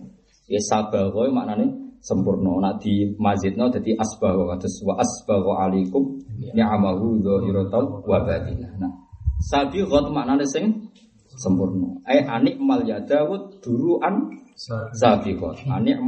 Ya 0.49 0.59
sabago 0.65 1.23
maknanya 1.29 1.69
sempurna. 2.01 2.57
Nak 2.59 2.81
di 2.81 3.13
masjidno 3.15 3.69
jadi 3.69 3.95
asbago 3.99 4.49
kados 4.49 4.75
wa 4.83 4.97
asbago 4.97 5.51
alaikum 5.55 6.19
ni'amahu 6.39 7.21
dzahiratan 7.21 7.83
wa 8.03 8.17
batinah. 8.25 8.71
Nah, 8.81 8.91
sabiqat 9.39 10.09
maknanya 10.09 10.43
sing 10.49 10.89
sempurna. 11.37 12.01
Eh 12.09 12.23
anik 12.25 12.59
mal 12.59 12.83
ya 12.83 12.99
Dawud 13.03 13.63
duruan 13.63 14.31
sabiqat. 14.97 15.67
Anik 15.69 15.99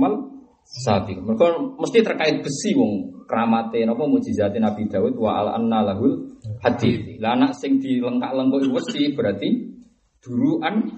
sabiqat. 0.65 1.21
Mereka 1.21 1.47
mesti 1.77 1.99
terkait 2.01 2.41
besi 2.41 2.73
wong 2.73 3.23
keramate 3.29 3.85
napa 3.85 4.03
mujizate 4.09 4.57
Nabi 4.57 4.89
Dawud 4.89 5.13
wa 5.17 5.31
al 5.39 5.47
anna 5.61 5.93
lahul 5.93 6.35
hadid. 6.65 7.21
Lah 7.21 7.37
anak 7.37 7.53
sing 7.57 7.77
dilengkak-lengkok 7.77 8.65
wesi 8.73 9.13
berarti 9.13 9.77
duruan 10.19 10.89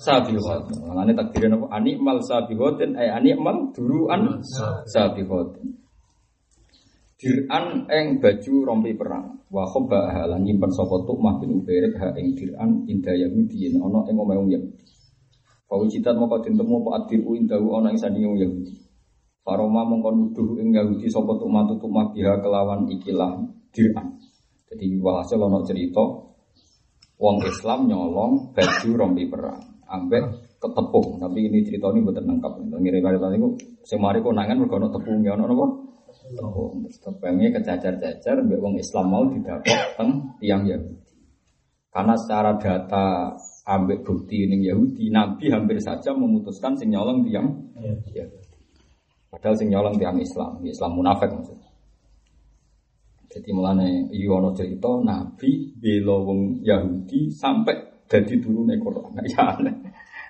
sabiqat. 0.00 0.72
Mangane 0.82 1.12
takdire 1.12 1.52
napa 1.52 1.68
animal 1.76 2.24
sabiqatin 2.24 2.96
ay 2.96 3.12
animal 3.12 3.70
duruan 3.76 4.40
sabiqat. 4.88 5.60
Diran 7.14 7.88
eng 7.88 8.20
baju 8.20 8.54
rompi 8.66 8.92
perang. 8.96 9.44
Wa 9.48 9.62
khoba 9.70 10.10
halan 10.10 10.42
nyimpen 10.42 10.66
sapa 10.74 10.98
mah 11.14 11.38
bin 11.38 11.62
Ubairik 11.62 11.94
ha 12.02 12.10
ing 12.18 12.34
diran 12.34 12.84
inda 12.90 13.14
Yahudi 13.14 13.70
ana 13.78 14.02
ing 14.10 14.16
omahe 14.18 14.42
Yahudi. 14.50 14.82
Fawujitat 15.64 16.18
moko 16.20 16.42
temu 16.44 16.84
apa 16.84 17.06
adiru 17.06 17.32
indahu 17.38 17.78
ana 17.78 17.94
ing 17.94 17.98
sandinge 18.02 18.34
Yahudi. 18.34 18.84
Faroma 19.44 19.84
mongko 19.84 20.10
nuduh 20.16 20.56
ing 20.56 20.72
Yahudi 20.72 21.12
sapa 21.12 21.36
tukmah 21.36 21.68
tukmah 21.68 22.16
biha 22.16 22.40
kelawan 22.40 22.88
ikilah 22.88 23.44
diran. 23.76 24.16
Jadi 24.72 24.96
walhasil 24.96 25.36
ono 25.36 25.60
cerita 25.68 26.00
wong 27.20 27.36
Islam 27.44 27.84
nyolong 27.84 28.56
baju 28.56 28.88
rompi 28.96 29.28
perang 29.28 29.60
ambek 29.84 30.56
ketepung. 30.56 31.20
Tapi 31.20 31.38
ini 31.44 31.60
cerita 31.60 31.92
ini 31.92 32.00
bukan 32.00 32.24
lengkap. 32.24 32.52
Ngirim 32.72 33.04
kali 33.04 33.18
tadi 33.20 33.36
ku 33.36 33.48
semari 33.84 34.24
kok 34.24 34.32
nangan 34.32 34.56
mergo 34.64 34.80
ono 34.80 34.88
tepung 34.88 35.20
ya 35.20 35.36
ono 35.36 35.44
apa? 35.44 35.66
Tepung. 36.40 36.88
Tepungnya 36.88 37.48
kecacar-cacar 37.52 38.40
ambek 38.40 38.58
wong 38.64 38.80
Islam 38.80 39.06
mau 39.12 39.24
didapat 39.28 40.00
teng 40.00 40.40
tiang 40.40 40.64
Yahudi. 40.64 41.04
Karena 41.92 42.16
secara 42.16 42.56
data 42.56 43.36
ambek 43.68 44.02
bukti 44.02 44.48
ini 44.48 44.66
Yahudi, 44.66 45.12
Nabi 45.12 45.52
hampir 45.52 45.78
saja 45.78 46.10
memutuskan 46.16 46.74
sing 46.80 46.90
nyolong 46.90 47.22
tiang 47.28 47.46
Yahudi. 48.10 48.43
Padahal 49.34 49.58
sing 49.58 49.66
nyolong 49.74 49.98
tiang 49.98 50.14
Islam, 50.22 50.62
Islam 50.62 50.94
munafik 50.94 51.26
maksudnya. 51.26 51.74
Jadi 53.34 53.50
mulane 53.50 54.06
iya 54.14 54.30
ana 54.30 54.54
cerita 54.54 54.94
Nabi 55.02 55.74
bela 55.74 56.22
wong 56.22 56.62
Yahudi 56.62 57.34
sampai 57.34 58.06
dadi 58.06 58.38
turune 58.38 58.78
Quran. 58.78 59.10
Ya 59.26 59.58
aneh. 59.58 59.74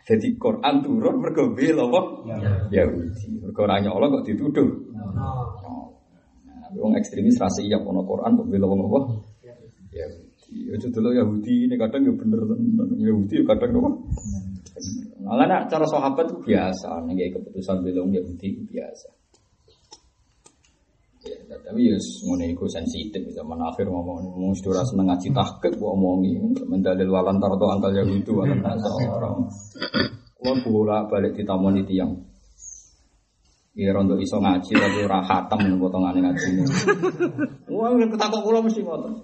Jadi 0.08 0.40
Quran 0.40 0.80
turun 0.80 1.20
mergo 1.20 1.52
bela 1.52 1.84
wong 1.84 2.24
Yahudi. 2.72 3.44
Mergo 3.44 3.60
ora 3.68 3.76
nyolong 3.84 4.08
kok 4.08 4.24
dituduh. 4.24 4.68
Nah, 4.96 6.72
wong 6.80 6.96
ekstremis 6.96 7.36
ra 7.36 7.52
siap 7.52 7.84
ana 7.84 8.00
Quran 8.08 8.40
kok 8.40 8.48
bela 8.48 8.72
wong 8.72 8.80
apa? 8.88 9.00
Yahudi. 9.92 10.72
Ojo 10.72 10.86
dulu 10.88 11.12
Yahudi 11.12 11.68
ini 11.68 11.76
kadang 11.76 12.08
ya 12.08 12.12
bener 12.16 12.40
tenan. 12.40 12.88
Yahudi 13.04 13.36
kadang 13.44 13.84
apa? 13.84 13.90
Malah 15.24 15.46
nak 15.48 15.62
cara 15.72 15.88
sahabat 15.88 16.28
itu 16.28 16.52
biasa, 16.52 17.00
nih 17.08 17.32
keputusan 17.32 17.80
wong 17.80 18.12
Yahudi 18.12 18.46
itu 18.52 18.62
biasa. 18.68 19.08
Ya, 21.24 21.56
tapi 21.64 21.88
ya 21.88 21.96
semuanya 21.96 22.52
itu 22.52 22.68
sensitif 22.68 23.24
zaman 23.32 23.56
akhir 23.56 23.88
ngomong 23.88 24.28
ngomong 24.28 24.52
sudah 24.60 24.84
seneng 24.84 25.08
ngaji 25.08 25.32
tahqiq 25.32 25.80
gua 25.80 25.96
omongi 25.96 26.36
mendalil 26.68 27.08
walan 27.08 27.40
tarto 27.40 27.64
angkal 27.64 27.96
itu 27.96 28.32
walan 28.36 28.60
orang 28.60 29.48
gua 30.36 30.52
bola 30.68 31.08
balik 31.08 31.32
di 31.32 31.48
tamu 31.48 31.72
tiang 31.88 32.12
Iya 33.74 33.90
rondo 33.90 34.14
iso 34.22 34.38
ngaji 34.38 34.70
tapi 34.70 34.98
ora 35.02 35.18
khatam 35.26 35.58
ning 35.66 35.82
potongane 35.82 36.22
ngaji. 36.22 36.62
Wah, 37.74 37.90
ketakok 37.90 38.46
kula 38.46 38.62
mesti 38.62 38.86
ngoten. 38.86 39.18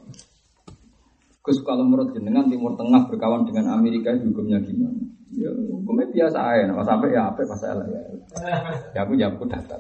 Gus 1.39 1.59
kalau 1.63 1.87
menurut 1.87 2.11
jenengan 2.11 2.51
Timur 2.51 2.75
Tengah 2.75 3.07
berkawan 3.07 3.47
dengan 3.47 3.79
Amerika 3.79 4.11
hukumnya 4.11 4.59
gimana? 4.59 5.20
Ya 5.31 5.51
hukumnya 5.55 6.11
biasa 6.11 6.39
aja, 6.43 6.75
nah, 6.75 6.83
sampai 6.83 7.15
ya 7.15 7.31
apa 7.31 7.47
pas 7.47 7.63
ya. 7.63 7.73
Ya 8.97 9.01
aku 9.07 9.15
ya 9.15 9.31
aku 9.31 9.47
daftar. 9.47 9.79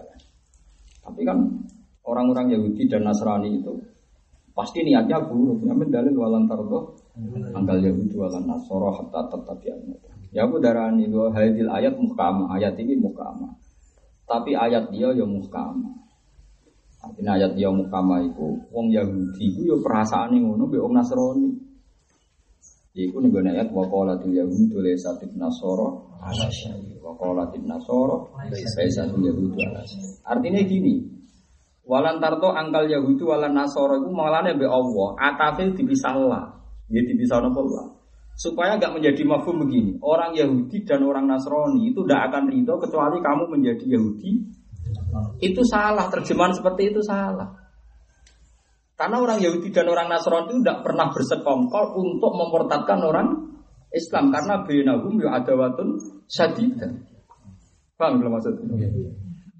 Tapi 1.02 1.26
kan 1.26 1.42
orang-orang 2.06 2.54
Yahudi 2.54 2.86
dan 2.86 3.02
Nasrani 3.02 3.58
itu 3.58 3.74
pasti 4.54 4.86
niatnya 4.86 5.18
buruk. 5.26 5.66
Ya 5.66 5.74
mendalil 5.74 6.14
walan 6.14 6.46
tardo 6.46 6.94
anggal 7.50 7.82
Yahudi 7.82 8.14
walan 8.14 8.46
Nasoro 8.46 8.94
hatta 8.94 9.26
tetap 9.26 9.58
Ya 10.30 10.46
aku 10.46 10.62
darani 10.62 11.10
itu 11.10 11.18
hadil 11.34 11.66
ayat 11.66 11.98
mukama 11.98 12.46
ayat 12.54 12.78
ini 12.78 12.94
mukama. 12.94 13.50
Tapi 14.30 14.54
ayat 14.54 14.86
dia 14.94 15.10
ya 15.10 15.26
mukama. 15.26 15.90
Artinya 17.02 17.34
ayat 17.34 17.58
dia 17.58 17.66
mukama 17.66 18.22
itu 18.22 18.54
wong 18.70 18.94
Yahudi 18.94 19.50
itu 19.50 19.66
ya 19.66 19.76
perasaan 19.82 20.38
yang 20.38 20.54
ngono 20.54 20.70
be 20.70 20.78
wong 20.78 20.94
Nasrani. 20.94 21.50
Iku 22.90 23.22
nih 23.22 23.30
gue 23.30 23.42
ayat 23.46 23.70
wakolatil 23.70 24.34
laysa 24.82 25.14
tit 25.22 25.30
Nasoro 25.38 26.10
wakolatil 26.98 27.62
Nasoro 27.62 28.34
laysa 28.50 29.06
tit 29.06 29.20
Yahudi 29.22 29.62
Artinya 30.26 30.62
gini, 30.66 30.94
Walan 31.86 32.22
tarto 32.22 32.50
angkal 32.54 32.86
Yahudi 32.86 33.22
walan 33.26 33.54
Nasoro 33.54 33.98
itu 33.98 34.10
mengalami 34.14 34.54
be 34.58 34.66
Allah. 34.66 35.10
Atafil 35.18 35.74
dipisah 35.74 36.14
lah, 36.18 36.50
dia 36.86 37.02
dipisah 37.02 37.42
nopo 37.42 37.66
Allah. 37.66 37.98
Supaya 38.40 38.80
nggak 38.80 38.96
menjadi 38.96 39.22
mafhum 39.28 39.60
begini. 39.60 40.00
Orang 40.00 40.32
Yahudi 40.32 40.88
dan 40.88 41.04
orang 41.04 41.28
Nasrani 41.28 41.92
itu 41.92 42.00
tidak 42.08 42.32
akan 42.32 42.48
ridho 42.48 42.74
kecuali 42.80 43.20
kamu 43.20 43.44
menjadi 43.52 43.84
Yahudi. 43.84 44.32
Itu 45.44 45.60
salah 45.68 46.08
terjemahan 46.08 46.56
seperti 46.56 46.88
itu 46.88 47.04
salah. 47.04 47.59
Karena 49.00 49.16
orang 49.16 49.40
Yahudi 49.40 49.72
dan 49.72 49.88
orang 49.88 50.12
Nasrani 50.12 50.52
itu 50.52 50.60
tidak 50.60 50.84
pernah 50.84 51.08
bersekongkol 51.08 51.84
untuk 51.96 52.32
mempertatkan 52.36 53.00
orang 53.00 53.28
Islam. 53.96 54.28
Karena 54.28 54.60
benahum 54.60 55.16
ya 55.16 55.40
ada 55.40 55.56
watun 55.56 55.96
sadidan. 56.28 57.08
Paham 57.96 58.20
belum 58.20 58.36
maksudnya? 58.36 58.92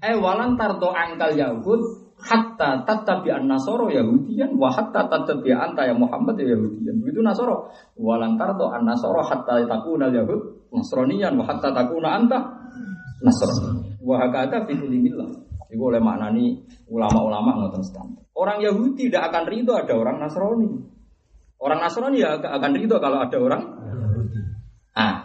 Eh 0.05 0.13
walan 0.21 0.53
tarto 0.61 0.93
angkal 0.93 1.33
Yahud 1.33 1.81
hatta 2.21 2.85
tatabi 2.85 3.33
an 3.33 3.49
nasoro 3.49 3.89
yahudian 3.89 4.53
wa 4.61 4.69
hatta 4.69 5.09
tatabi 5.09 5.49
anta 5.49 5.89
ya 5.89 5.97
Muhammad 5.97 6.37
ya 6.37 6.53
yahudian. 6.53 7.01
Begitu 7.01 7.25
nasoro. 7.25 7.73
Walan 7.97 8.37
tarto 8.37 8.69
an 8.69 8.85
nasoro 8.85 9.25
hatta 9.25 9.57
takuna 9.65 10.13
yahud 10.13 10.69
nasronian 10.69 11.33
wa 11.33 11.49
hatta 11.49 11.73
takuna 11.73 12.21
anta 12.21 12.37
nasrani 13.25 13.97
wa 14.01 14.17
hakata 14.17 14.65
fi 14.65 14.73
kulli 14.77 14.97
millah 15.01 15.29
itu 15.71 15.79
oleh 15.79 16.03
maknani 16.03 16.59
ulama-ulama 16.91 17.63
ngoten 17.63 17.83
standar 17.87 18.23
orang 18.35 18.59
Yahudi 18.59 19.07
tidak 19.07 19.31
akan 19.31 19.43
ridho 19.47 19.73
ada 19.73 19.93
orang 19.95 20.19
Nasrani 20.19 20.69
orang 21.63 21.79
Nasrani 21.79 22.17
ya 22.19 22.37
akan 22.37 22.71
ridho 22.75 22.97
kalau 22.99 23.17
ada 23.23 23.37
orang 23.39 23.61
ah 24.99 25.15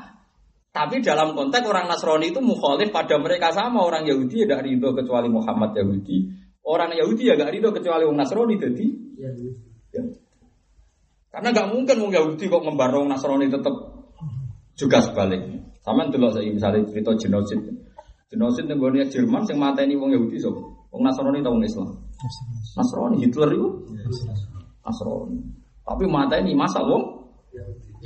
tapi 0.70 1.03
dalam 1.03 1.34
konteks 1.34 1.66
orang 1.66 1.90
Nasrani 1.90 2.30
itu 2.30 2.38
mukhalif 2.38 2.94
pada 2.94 3.18
mereka 3.18 3.51
sama 3.51 3.82
orang 3.82 4.07
Yahudi 4.07 4.47
tidak 4.47 4.62
ridho 4.62 4.94
kecuali 4.94 5.26
Muhammad 5.26 5.74
Yahudi 5.74 6.47
Orang 6.66 6.90
Yahudi 6.99 7.30
ya 7.30 7.38
gak 7.38 7.55
ridho 7.55 7.70
kecuali 7.70 8.03
orang 8.03 8.26
Nasrani 8.26 8.59
jadi. 8.59 8.86
Ya. 9.22 9.30
ya. 9.94 10.03
Karena 11.30 11.55
gak 11.55 11.70
mungkin 11.70 11.94
orang 12.03 12.14
Yahudi 12.18 12.51
kok 12.51 12.66
membarong 12.66 13.07
Nasrani 13.07 13.47
tetap 13.47 13.70
juga 14.74 14.99
sebaliknya. 14.99 15.62
Sama 15.86 16.11
dulu 16.11 16.34
saya 16.34 16.51
misalnya 16.51 16.82
cerita 16.90 17.14
genosid. 17.14 17.86
Genosid 18.26 18.66
yang 18.66 18.82
gue 18.82 19.06
Jerman 19.06 19.46
yang 19.46 19.58
mata 19.62 19.86
ini 19.86 19.94
orang 19.94 20.18
Yahudi 20.18 20.36
so. 20.42 20.50
Orang 20.90 21.10
Nasrani 21.10 21.38
atau 21.42 21.52
orang 21.54 21.66
Islam? 21.66 21.88
Nasrani 22.74 23.16
Hitler 23.22 23.50
itu 23.54 23.68
Nasrani. 24.82 25.38
Tapi 25.86 26.04
mata 26.10 26.34
ini 26.42 26.52
masa 26.54 26.82
wong 26.82 27.02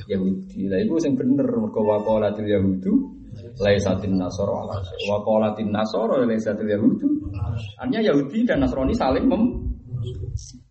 Yahudi. 0.04 0.68
Lah 0.68 0.78
itu 0.84 0.92
yang 1.00 1.16
bener 1.16 1.48
mergo 1.48 1.80
waqalatil 1.80 2.48
Yahudu 2.48 3.20
laisatin 3.60 4.18
nasoro 4.18 4.66
ala 4.66 4.80
syai. 4.82 5.08
Wa 5.08 5.18
qalatin 5.22 5.68
nasoro 5.70 6.20
laisatil 6.22 6.68
yahudu. 6.68 7.08
Artinya 7.78 8.00
Yahudi 8.12 8.44
dan 8.46 8.64
Nasrani 8.64 8.94
saling 8.96 9.26
mem 9.26 9.42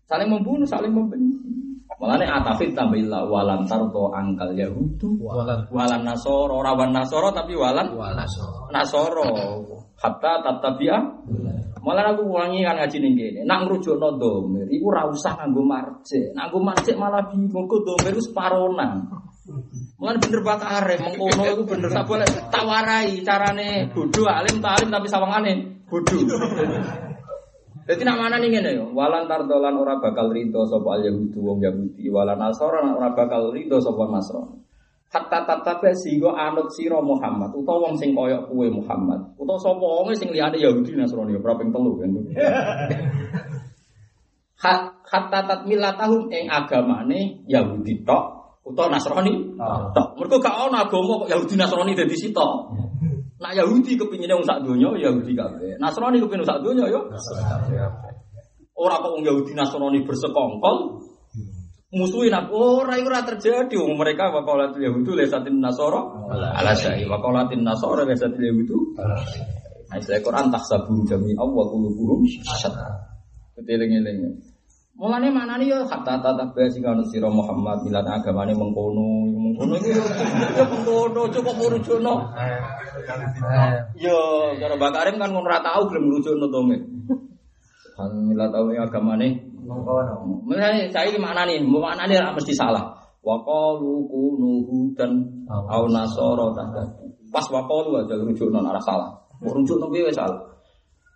saling 0.06 0.28
membunuh, 0.28 0.66
saling 0.66 0.92
membenci. 0.92 1.59
Malane 2.00 2.24
atafit 2.24 2.72
tambah 2.72 2.96
walan 3.28 3.68
tarto 3.68 4.08
angkal 4.08 4.56
Yahudu 4.56 5.20
Walan 5.20 5.68
walan 5.68 6.00
nasoro 6.00 6.64
rawan 6.64 6.96
nasoro 6.96 7.28
tapi 7.28 7.52
walan 7.52 7.92
walaso. 7.92 8.72
nasoro. 8.72 9.28
Hatta 10.00 10.40
tatabia 10.40 10.96
malah 11.84 12.16
aku 12.16 12.24
wangi 12.24 12.64
kan 12.64 12.80
ngaji 12.80 12.96
ning 13.04 13.12
kene. 13.20 13.40
Nak 13.44 13.68
ngrujukno 13.68 14.16
domir 14.16 14.64
iku 14.72 14.88
ora 14.88 15.04
usah 15.12 15.44
nganggo 15.44 15.60
marjek 15.60 16.32
nak 16.32 16.48
nganggo 16.48 16.58
marjek 16.72 16.96
malah 16.96 17.20
bingung 17.28 17.68
kok 17.68 17.84
domir 17.84 18.16
wis 18.16 18.32
paronan 18.32 19.04
Mulane 20.00 20.18
bener 20.24 20.40
bakare 20.40 20.96
mengkono 21.04 21.42
iku 21.52 21.62
bener. 21.68 21.92
Tak 21.92 22.08
boleh 22.08 22.28
tak 22.48 22.64
warai 22.64 23.20
carane 23.20 23.92
bodho 23.92 24.24
alim 24.24 24.56
tak 24.64 24.80
alim 24.80 24.88
tapi 24.88 25.04
sawangane 25.04 25.52
bodho 25.84 26.16
Jadi 27.90 28.06
nak 28.06 28.22
mana 28.22 28.38
nih 28.38 28.54
ngene 28.54 28.70
yo, 28.78 28.86
walan 28.94 29.26
tardolan 29.26 29.74
ora 29.74 29.98
bakal 29.98 30.30
rido 30.30 30.62
sapa 30.62 30.94
al 30.94 31.10
yahudu 31.10 31.42
wong 31.42 31.58
Yahudi, 31.58 32.06
walan 32.06 32.38
nasara 32.38 32.86
ora 32.86 33.10
bakal 33.18 33.50
rido 33.50 33.82
sapa 33.82 34.06
Nasrani. 34.06 34.62
Hatta 35.10 35.42
tatabe 35.42 35.90
sehingga 35.98 36.30
anut 36.38 36.70
sira 36.70 37.02
Muhammad 37.02 37.50
utawa 37.50 37.90
wong 37.90 37.98
sing 37.98 38.14
kaya 38.14 38.46
kowe 38.46 38.62
Muhammad 38.70 39.34
utawa 39.34 39.58
sapa 39.58 39.82
wong 39.82 40.14
sing 40.14 40.30
liyane 40.30 40.62
Yahudi 40.62 40.94
Nasrani 40.94 41.34
ora 41.34 41.58
ping 41.58 41.74
telu 41.74 41.98
kan. 41.98 42.14
Hat 44.62 45.02
hatta 45.10 45.40
tatmilatahum 45.50 46.30
ing 46.30 46.46
agamane 46.46 47.42
Yahudi 47.50 48.06
tok 48.06 48.54
utawa 48.70 48.94
Nasrani 48.94 49.34
tok. 49.90 50.14
Mergo 50.14 50.38
gak 50.38 50.62
ono 50.62 50.78
agama 50.78 51.26
kok 51.26 51.30
Yahudi 51.34 51.58
Nasrani 51.58 51.98
dadi 51.98 52.14
sitok. 52.14 52.70
Nak 53.40 53.52
Yahudi 53.56 53.96
kepinginnya 53.96 54.36
wong 54.36 54.44
sak 54.44 54.60
donya 54.60 54.92
Yahudi 55.00 55.32
kabeh. 55.32 55.80
Nasrani 55.80 56.20
kepingin 56.20 56.44
sak 56.44 56.60
donya 56.60 56.84
yo. 56.92 57.08
Ora 58.76 58.96
kok 59.00 59.12
wong 59.16 59.24
Yahudi 59.24 59.56
Nasrani 59.56 60.04
bersekongkol 60.04 61.00
musuhin 61.90 62.30
aku 62.30 62.86
ora 62.86 62.94
iku 62.94 63.10
ora 63.10 63.26
terjadi 63.26 63.74
wong 63.74 63.98
mereka 63.98 64.30
waqalatul 64.30 64.78
yahudu 64.78 65.18
lesatin 65.18 65.58
nasara 65.58 65.98
ala 66.30 66.70
syai 66.70 67.02
waqalatin 67.02 67.66
nasara 67.66 68.06
lesatil 68.06 68.46
yahudu 68.46 68.94
Nah, 69.90 69.98
istilah 69.98 70.22
Quran 70.22 70.46
tahsabun 70.54 71.02
jami 71.02 71.34
Allah 71.34 71.66
qulubuhum 71.66 72.22
syat. 72.22 72.70
Keteling-eling. 73.58 74.38
Mulane 75.00 75.32
manane 75.32 75.64
yo 75.64 75.80
kata 75.88 76.20
tata 76.20 76.44
basi 76.52 76.84
kan 76.84 77.00
sira 77.08 77.32
Muhammad 77.32 77.80
milat 77.88 78.04
agamane 78.04 78.52
mengkono, 78.52 79.32
mengkono 79.32 79.80
yo 79.80 79.96
yo 79.96 80.64
mengkono 80.68 81.24
cukup 81.32 81.56
merujukno. 81.56 82.14
Yo, 83.96 84.20
cara 84.60 84.76
Mbak 84.76 84.92
Karim 84.92 85.16
kan 85.16 85.32
ngono 85.32 85.48
ora 85.48 85.64
tau 85.64 85.88
gelem 85.88 86.04
merujukno 86.04 86.52
to 86.52 86.60
me. 86.68 86.76
Kan 87.96 88.12
milat 88.28 88.52
agamane 88.52 89.40
Mengkono. 89.64 90.44
Mulane 90.44 90.92
saya 90.92 91.16
maknane, 91.16 91.64
maknane 91.64 92.20
ora 92.20 92.36
mesti 92.36 92.52
salah. 92.52 92.92
Wa 93.24 93.40
qalu 93.40 94.04
kunu 94.04 94.68
hudan 94.68 95.16
au 95.48 95.88
nasara 95.88 96.44
tahta. 96.52 96.84
Pas 97.32 97.48
wa 97.48 97.64
qalu 97.64 98.04
aja 98.04 98.20
rujukno 98.20 98.60
ora 98.60 98.80
salah. 98.84 99.16
Rujukno 99.40 99.88
piye 99.88 100.12
salah. 100.12 100.59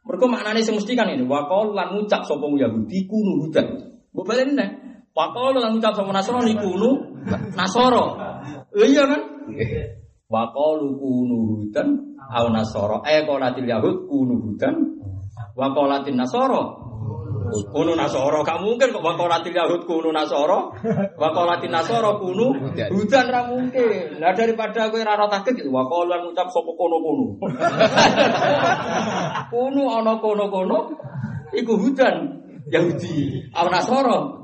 Mergo 0.05 0.29
maknane 0.29 0.61
sing 0.61 0.77
mesti 0.77 0.93
kan 0.93 1.09
ini 1.09 1.25
wa 1.25 1.49
qalu 1.49 1.73
lan 1.73 1.97
ngucap 1.97 2.29
sapa 2.29 2.45
Yahudi 2.45 3.09
kunu 3.09 3.49
hudan. 3.49 3.67
Mbok 4.13 4.25
balen 4.29 4.53
neh. 4.53 4.71
Wa 5.17 5.33
qalu 5.33 5.65
lan 5.65 5.73
ngucap 5.73 5.97
sapa 5.97 6.13
Nasrani 6.13 6.53
kunu 6.61 6.91
nasara. 7.57 8.05
Lha 8.77 8.85
iya 8.85 9.09
kan? 9.09 9.23
Wa 10.29 10.53
qalu 10.53 11.01
kunu 11.01 11.37
hudan 11.57 12.21
au 12.21 12.53
nasara. 12.53 13.01
Eh 13.09 13.25
qalatil 13.25 13.65
yahud 13.65 14.05
kunu 14.05 14.45
hudan 14.45 14.77
wa 15.57 15.73
qalatin 15.73 16.21
nasara 16.21 16.84
Kunu 17.55 17.95
nasoro, 17.95 18.43
gak 18.43 18.59
mungkin 18.59 18.91
kok 18.91 19.05
wakolatil 19.05 19.55
yahud 19.55 19.87
kunu 19.87 20.11
nasoro, 20.11 20.75
wakolatin 21.15 21.71
nasoro 21.71 22.19
kunu 22.19 22.75
hudan 22.91 23.27
ra 23.31 23.47
mungkin. 23.47 24.19
Nah 24.19 24.35
daripada 24.35 24.91
kowe 24.91 24.99
ra 24.99 25.15
ora 25.15 25.31
takut 25.31 25.55
gitu, 25.55 25.71
wakolan 25.71 26.27
ngucap 26.27 26.51
sapa 26.51 26.73
kono-kono. 26.75 27.27
Kunu 29.55 29.83
ana 29.87 30.19
kono-kono 30.19 30.79
iku 31.55 31.79
hudan 31.79 32.43
Yahudi, 32.67 33.47
aw 33.55 33.67
nasoro. 33.71 34.43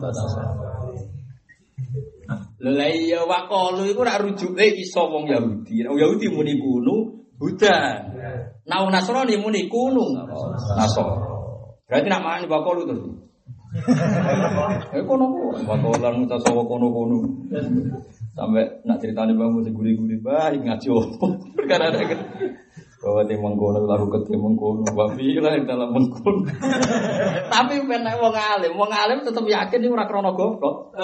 Lha 2.61 2.61
lah 2.61 2.93
iya 2.93 3.25
waqalu 3.25 3.89
iku 3.91 4.05
rak 4.05 4.21
rujuke 4.21 4.67
iso 4.77 5.09
wong 5.09 5.25
Yahudi. 5.27 5.81
Wong 5.89 5.99
Yahudi 5.99 6.29
muni 6.29 6.61
kunu 6.61 7.25
hudan. 7.41 8.13
Nah 8.69 8.85
Nasrani 8.93 9.41
muni 9.41 9.67
kunu 9.67 10.13
nasara. 10.77 11.30
Berarti 11.91 12.07
nak 12.07 12.23
makan 12.23 12.47
waqalu 12.47 12.83
terus. 12.87 13.05
Eh 14.95 15.03
kono 15.11 15.27
kono 15.67 15.87
waqalan 15.91 16.23
muta 16.23 16.39
sawa 16.39 16.63
kono 16.63 16.87
kono. 16.87 17.19
Sampai 18.35 18.63
nak 18.87 19.03
ceritane 19.03 19.35
bang 19.35 19.51
mesti 19.51 19.75
guri-guri 19.75 20.23
baik 20.23 20.63
ngaji 20.63 20.87
opo. 20.87 21.27
Perkara 21.59 21.91
ada 21.91 21.99
kan. 21.99 22.21
Bahwa 23.01 23.25
tim 23.27 23.41
mengkono 23.43 23.89
lalu 23.89 24.07
ke 24.13 24.19
tim 24.29 24.39
mengkono, 24.45 24.85
babi 24.93 25.41
lah 25.41 25.57
yang 25.57 25.67
dalam 25.67 25.89
mengkono. 25.91 26.47
Tapi 27.55 27.75
benar 27.89 28.21
wong 28.23 28.37
alim, 28.39 28.77
wong 28.77 28.93
alim 28.93 29.25
tetap 29.27 29.43
yakin 29.43 29.81
ini 29.83 29.89
ora 29.91 30.07
krono 30.07 30.37
goblok. 30.37 30.95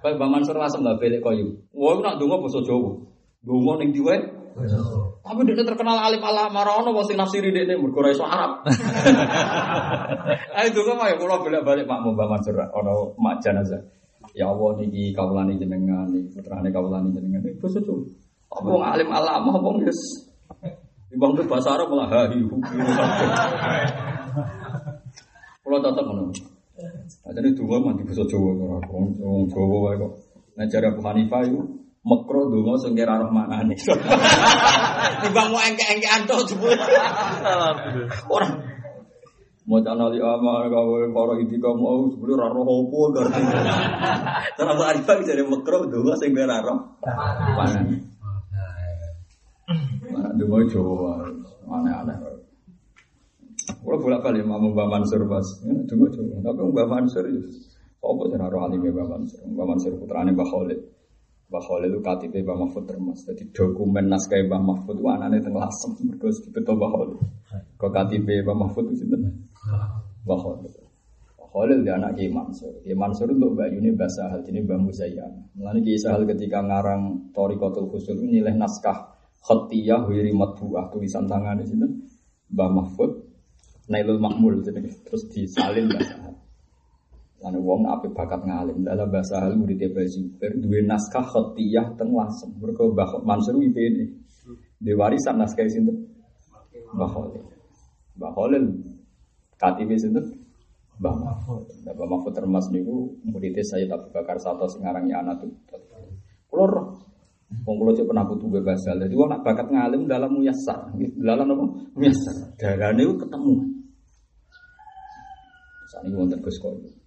Kayak 0.00 0.16
Mbak 0.16 0.30
Mansur 0.32 0.56
Lasem 0.58 0.82
lah 0.82 0.98
belik 0.98 1.22
koyo. 1.22 1.60
Aku 1.70 2.00
nak 2.02 2.18
donga 2.18 2.42
basa 2.42 2.64
Jawa. 2.66 2.98
Donga 3.46 3.78
ning 3.78 3.94
diwe. 3.94 4.39
Tapi 4.50 5.40
dia 5.46 5.62
terkenal 5.62 5.98
alim 6.02 6.22
ala 6.26 6.50
marono 6.50 6.90
wong 6.90 7.06
sing 7.06 7.14
nafsiri 7.14 7.54
dekne 7.54 7.78
mergo 7.78 8.02
ora 8.02 8.10
iso 8.10 8.26
Arab. 8.26 8.66
Ayo 10.58 10.68
donga 10.74 10.92
mah 10.98 11.06
ya 11.06 11.16
kula 11.22 11.38
bolak-balik 11.38 11.86
Pak 11.86 11.98
Mbak 12.02 12.26
Mansur 12.26 12.58
ono 12.58 13.14
mak 13.14 13.38
jenazah. 13.38 13.78
Ya 14.34 14.50
Allah 14.50 14.78
niki 14.78 15.14
kawulane 15.14 15.54
jenengan, 15.58 16.10
niki 16.10 16.34
putrane 16.34 16.68
kawulane 16.74 17.14
jenengan. 17.14 17.46
Iki 17.46 17.62
basa 17.62 17.78
Jawa. 17.78 18.02
Apa 18.50 18.66
wong 18.66 18.82
alim 18.82 19.08
alama 19.14 19.50
apa 19.54 19.68
wis 19.86 20.00
Ibang 21.10 21.34
tuh 21.34 21.46
bahasa 21.46 21.74
Arab 21.74 21.90
malah 21.90 22.06
hahi 22.10 22.38
Kalau 25.62 25.78
tetap 25.78 26.04
ngono. 26.06 26.30
Nah, 26.30 27.32
jadi 27.34 27.48
dua 27.54 27.76
mandi 27.78 28.02
bahasa 28.02 28.26
Jawa 28.26 28.50
ora 28.58 28.78
wong 28.90 29.14
wong 29.18 29.44
Jawa 29.46 29.94
kok. 29.94 30.12
Nah 30.58 30.66
cara 30.66 30.90
Abu 30.90 31.02
Hanifah 31.06 31.42
itu 31.46 31.79
makro 32.00 32.48
donga 32.48 32.74
sing 32.80 32.96
kira 32.96 33.20
roh 33.20 33.28
maknane. 33.28 33.76
Timbang 35.22 35.48
mau 35.52 35.60
engke-engkean 35.60 36.24
to 36.24 36.36
jebul. 36.48 36.72
Ora 38.32 38.48
mau 39.68 39.78
cana 39.84 40.08
li 40.10 40.18
ama 40.18 40.66
kawe 40.66 41.00
para 41.12 41.34
itika 41.44 41.70
mau 41.76 42.08
sebelum 42.08 42.40
ora 42.40 42.48
roh 42.48 42.64
opo 42.64 43.12
ngerti. 43.12 43.42
Cara 44.56 44.70
Abu 44.72 44.82
Hanifah 44.82 45.14
jadi 45.20 45.44
makro 45.44 45.84
donga 45.92 46.16
sing 46.16 46.32
kira 46.32 46.64
roh 46.64 46.96
maknane. 47.04 47.96
Mana 50.08 50.32
donga 50.40 50.58
Jawa 50.66 51.12
aneh-aneh. 51.70 52.16
Kalau 53.70 54.02
bolak 54.02 54.26
balik 54.26 54.42
mau 54.42 54.58
Mbak 54.58 54.88
Mansur 54.90 55.22
pas, 55.30 55.46
donga 55.62 56.06
Jawa. 56.10 56.36
Tapi 56.42 56.60
Mbak 56.64 56.88
Mansur 56.88 57.24
itu 57.28 57.46
apa 58.00 58.22
sih 58.32 58.38
naruh 58.40 58.60
alim 58.64 58.80
Mbak 58.82 59.06
Mansur? 59.06 59.40
Mbak 59.46 59.66
Mansur 59.68 59.92
putrane 60.00 60.32
Mbak 60.32 60.48
Khalid. 60.48 60.80
Khalid 61.50 61.90
itu 61.90 61.98
KTP 61.98 62.34
Mbak 62.46 62.56
Mahfud 62.62 62.84
termas. 62.86 63.26
Jadi 63.26 63.50
dokumen 63.50 64.06
naskah 64.06 64.38
Mbak 64.46 64.62
Mahfud 64.62 64.96
itu 65.02 65.08
anaknya 65.10 65.42
tengah 65.42 65.66
lasem. 65.66 65.90
Mbak 65.98 66.90
Khalid. 66.94 67.18
Kok 67.74 67.90
KTP 67.90 68.46
Mbak 68.46 68.56
Mahfud 68.56 68.84
itu 68.94 69.02
Mbak 69.10 70.38
Khalid. 70.38 70.72
Mbak 70.78 71.48
Khalid 71.50 71.78
dia 71.82 71.94
anak 71.98 72.14
Kiai 72.14 72.30
Mansur. 72.30 72.72
Kiai 72.86 72.94
Mansur 72.94 73.26
untuk 73.34 73.58
Mbak 73.58 73.68
Yuni 73.74 73.90
bahasa 73.98 74.30
hal 74.30 74.46
ini 74.46 74.62
Mbak 74.62 74.78
Musayyan. 74.78 75.32
Mulanya 75.58 75.80
Kiai 75.82 75.98
Sahal 75.98 76.22
ketika 76.30 76.62
ngarang 76.62 77.34
Torikotul 77.34 77.90
Husul 77.90 78.22
ini 78.22 78.38
nilai 78.38 78.54
naskah 78.54 79.18
khatiyah 79.42 80.06
wiri 80.06 80.30
matbuah 80.30 80.92
tulisan 80.92 81.26
tangan 81.26 81.58
di 81.58 81.66
sini 81.66 81.86
Mbah 82.52 82.70
Mahfud 82.70 83.10
Nailul 83.90 84.22
Makmul 84.22 84.62
jadi 84.62 84.86
terus 85.02 85.26
disalin 85.34 85.90
bahasa 85.90 86.14
hal. 86.22 86.34
Lalu 87.40 87.58
wong 87.64 87.82
ape 87.88 88.12
bakat 88.12 88.44
ngalim 88.44 88.84
dalam 88.84 89.08
bahasa 89.08 89.40
hal 89.40 89.56
murid 89.56 89.80
Mbah 89.80 90.04
Zubair 90.04 90.52
duwe 90.60 90.84
naskah 90.84 91.24
khatiyah 91.24 91.96
teng 91.96 92.12
lasem. 92.12 92.52
Mergo 92.60 92.92
Mbah 92.92 93.24
Mansur 93.24 93.56
IPD. 93.56 93.98
Di 94.80 94.92
warisan 94.92 95.40
naskah 95.40 95.64
sinten? 95.64 96.04
Mbah 96.92 97.08
Khalil. 97.08 97.44
Mbah 98.20 98.30
Khalil 98.36 98.64
KTP 99.56 99.90
sinten? 99.96 100.24
Mbah 101.00 101.16
Mahfud. 101.16 101.64
Mbah 101.88 102.08
Mahfud 102.12 102.32
termas 102.36 102.68
niku 102.68 103.16
muridnya 103.24 103.64
Sayyid 103.64 103.88
Abu 103.88 104.12
Bakar 104.12 104.36
Sato 104.36 104.68
sing 104.68 104.84
aran 104.84 105.08
ya 105.08 105.24
anak 105.24 105.40
Kulo 106.50 106.64
roh 106.68 106.86
Wong 107.66 107.82
kula 107.82 107.90
cek 107.98 108.06
pernah 108.06 108.22
butuh 108.22 108.46
bebas 108.46 108.78
hal. 108.86 109.02
Jadi 109.02 109.10
wong 109.18 109.26
nak 109.26 109.42
bakat 109.42 109.66
ngalim 109.74 110.06
dalam 110.06 110.30
muyassar. 110.30 110.86
Dalam 111.18 111.50
apa? 111.50 111.64
Muyassar. 111.98 112.54
Darane 112.54 113.02
itu 113.02 113.18
ketemu. 113.18 113.54
Saat 115.90 116.06
ini 116.06 116.14
wonten 116.14 116.38
Gus 116.38 116.62
Koyo. 116.62 116.99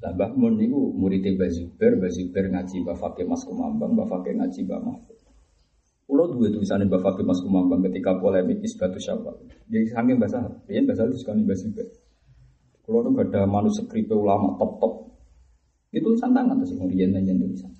Lah 0.00 0.16
Mbah 0.16 0.32
Mun 0.32 0.56
niku 0.56 0.96
murid 0.96 1.20
Mbah 1.20 1.50
Zubair, 1.52 1.92
Mbah 2.00 2.08
Zubair 2.08 2.48
ngaji 2.48 2.76
Mbah 2.80 2.96
Fakih 2.96 3.28
Mas 3.28 3.44
Kumambang, 3.44 3.92
Mbah 3.92 4.08
Fakih 4.08 4.32
ngaji 4.40 4.64
Mbah 4.64 4.80
Mahfud. 4.80 5.18
Kulo 6.08 6.24
dua 6.32 6.48
tulisannya 6.48 6.88
Mbak 6.88 7.00
Fakir 7.04 7.24
Mas 7.28 7.40
Kumambang 7.44 7.84
ketika 7.84 8.16
polemik 8.16 8.64
isbatu 8.64 8.96
syawal. 8.96 9.36
Dia 9.68 9.84
saking 9.92 10.16
bahasa, 10.16 10.40
dia 10.64 10.80
bahasa 10.88 11.04
itu 11.04 11.20
sekali 11.20 11.44
bahasa 11.44 11.68
juga. 11.68 11.84
Kulo 12.80 13.04
tuh 13.04 13.12
ada 13.20 13.44
manuskrip 13.44 14.08
ulama 14.08 14.56
top 14.56 14.72
top. 14.80 14.94
Itu 15.92 16.16
tulisan 16.16 16.32
tangan 16.32 16.56
tuh 16.64 16.66
sih 16.66 16.76
kemudian 16.80 17.12
nanya 17.12 17.36
tulisan. 17.36 17.72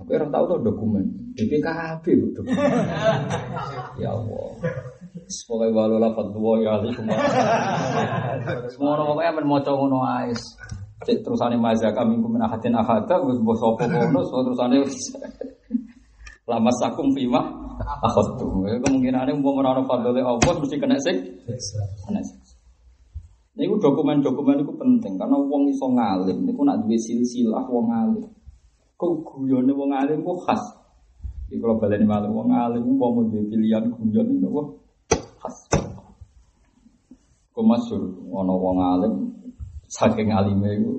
Aku 0.00 0.16
orang 0.16 0.32
tahu 0.32 0.44
tuh 0.48 0.58
dokumen 0.64 1.04
BPKB 1.36 2.04
dokumen. 2.32 2.56
ya 4.00 4.16
Allah. 4.16 4.48
Semoga 5.30 5.70
walau 5.70 6.02
lafat 6.02 6.26
dua 6.34 6.58
ya 6.58 6.70
alaikum. 6.82 7.06
Semua 8.74 8.98
orang 8.98 9.06
pokoknya 9.14 9.30
men 9.38 9.46
moco 9.46 9.70
ngono 9.78 10.02
ais. 10.02 10.42
Cek 11.06 11.22
terusane 11.22 11.54
mazhab 11.54 11.94
kami 11.94 12.18
kumin 12.18 12.42
ahadin 12.42 12.74
ahada 12.74 13.22
wis 13.22 13.38
mbok 13.38 13.54
sapa 13.54 13.86
ngono 13.86 14.26
terusane 14.26 14.82
lama 16.50 16.70
sakum 16.82 17.14
fima 17.14 17.46
akhadtu. 17.78 18.66
Kemungkinan 18.82 19.30
umpama 19.38 19.62
ora 19.62 19.70
ana 19.78 19.82
fadhole 19.86 20.18
Allah 20.18 20.52
mesti 20.58 20.76
kena 20.82 20.98
sik. 20.98 21.46
Kena 22.02 22.20
sik. 22.26 22.38
Dokumen-dokumen 23.60 24.66
itu 24.66 24.72
penting 24.74 25.14
karena 25.14 25.36
wong 25.38 25.70
iso 25.70 25.86
ngalim 25.94 26.42
niku 26.42 26.66
nak 26.66 26.82
duwe 26.82 26.98
silsilah 26.98 27.70
wong 27.70 27.86
ngalim. 27.86 28.26
Kok 28.98 29.10
guyone 29.22 29.70
wong 29.70 29.94
alim 29.94 30.26
kok 30.26 30.38
khas. 30.42 30.62
Iki 31.46 31.62
kalau 31.62 31.78
baleni 31.78 32.02
malu 32.02 32.34
wong 32.34 32.50
alim 32.50 32.82
umpama 32.82 33.22
duwe 33.30 33.46
pilihan 33.46 33.94
guyon 33.94 34.26
niku 34.42 34.79
khas. 35.40 35.56
Kok 37.56 37.64
masyhur? 37.64 38.02
Ana 38.30 38.54
wong 38.54 38.78
alim 38.78 39.14
saking 39.88 40.30
alime 40.30 40.70
iku. 40.76 40.94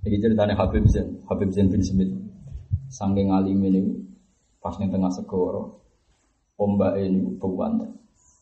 Iki 0.00 0.16
ceritane 0.16 0.56
Habib 0.56 0.88
Zain, 0.88 1.20
Habib 1.28 1.52
Zain 1.52 1.68
bin 1.68 1.84
Smith. 1.84 2.08
Saking 2.88 3.28
alime 3.30 3.68
niku 3.68 3.92
pas 4.60 4.76
ning 4.80 4.88
tengah 4.92 5.12
segoro 5.12 5.80
ombak 6.60 7.00
ini 7.00 7.36
bewan 7.36 7.96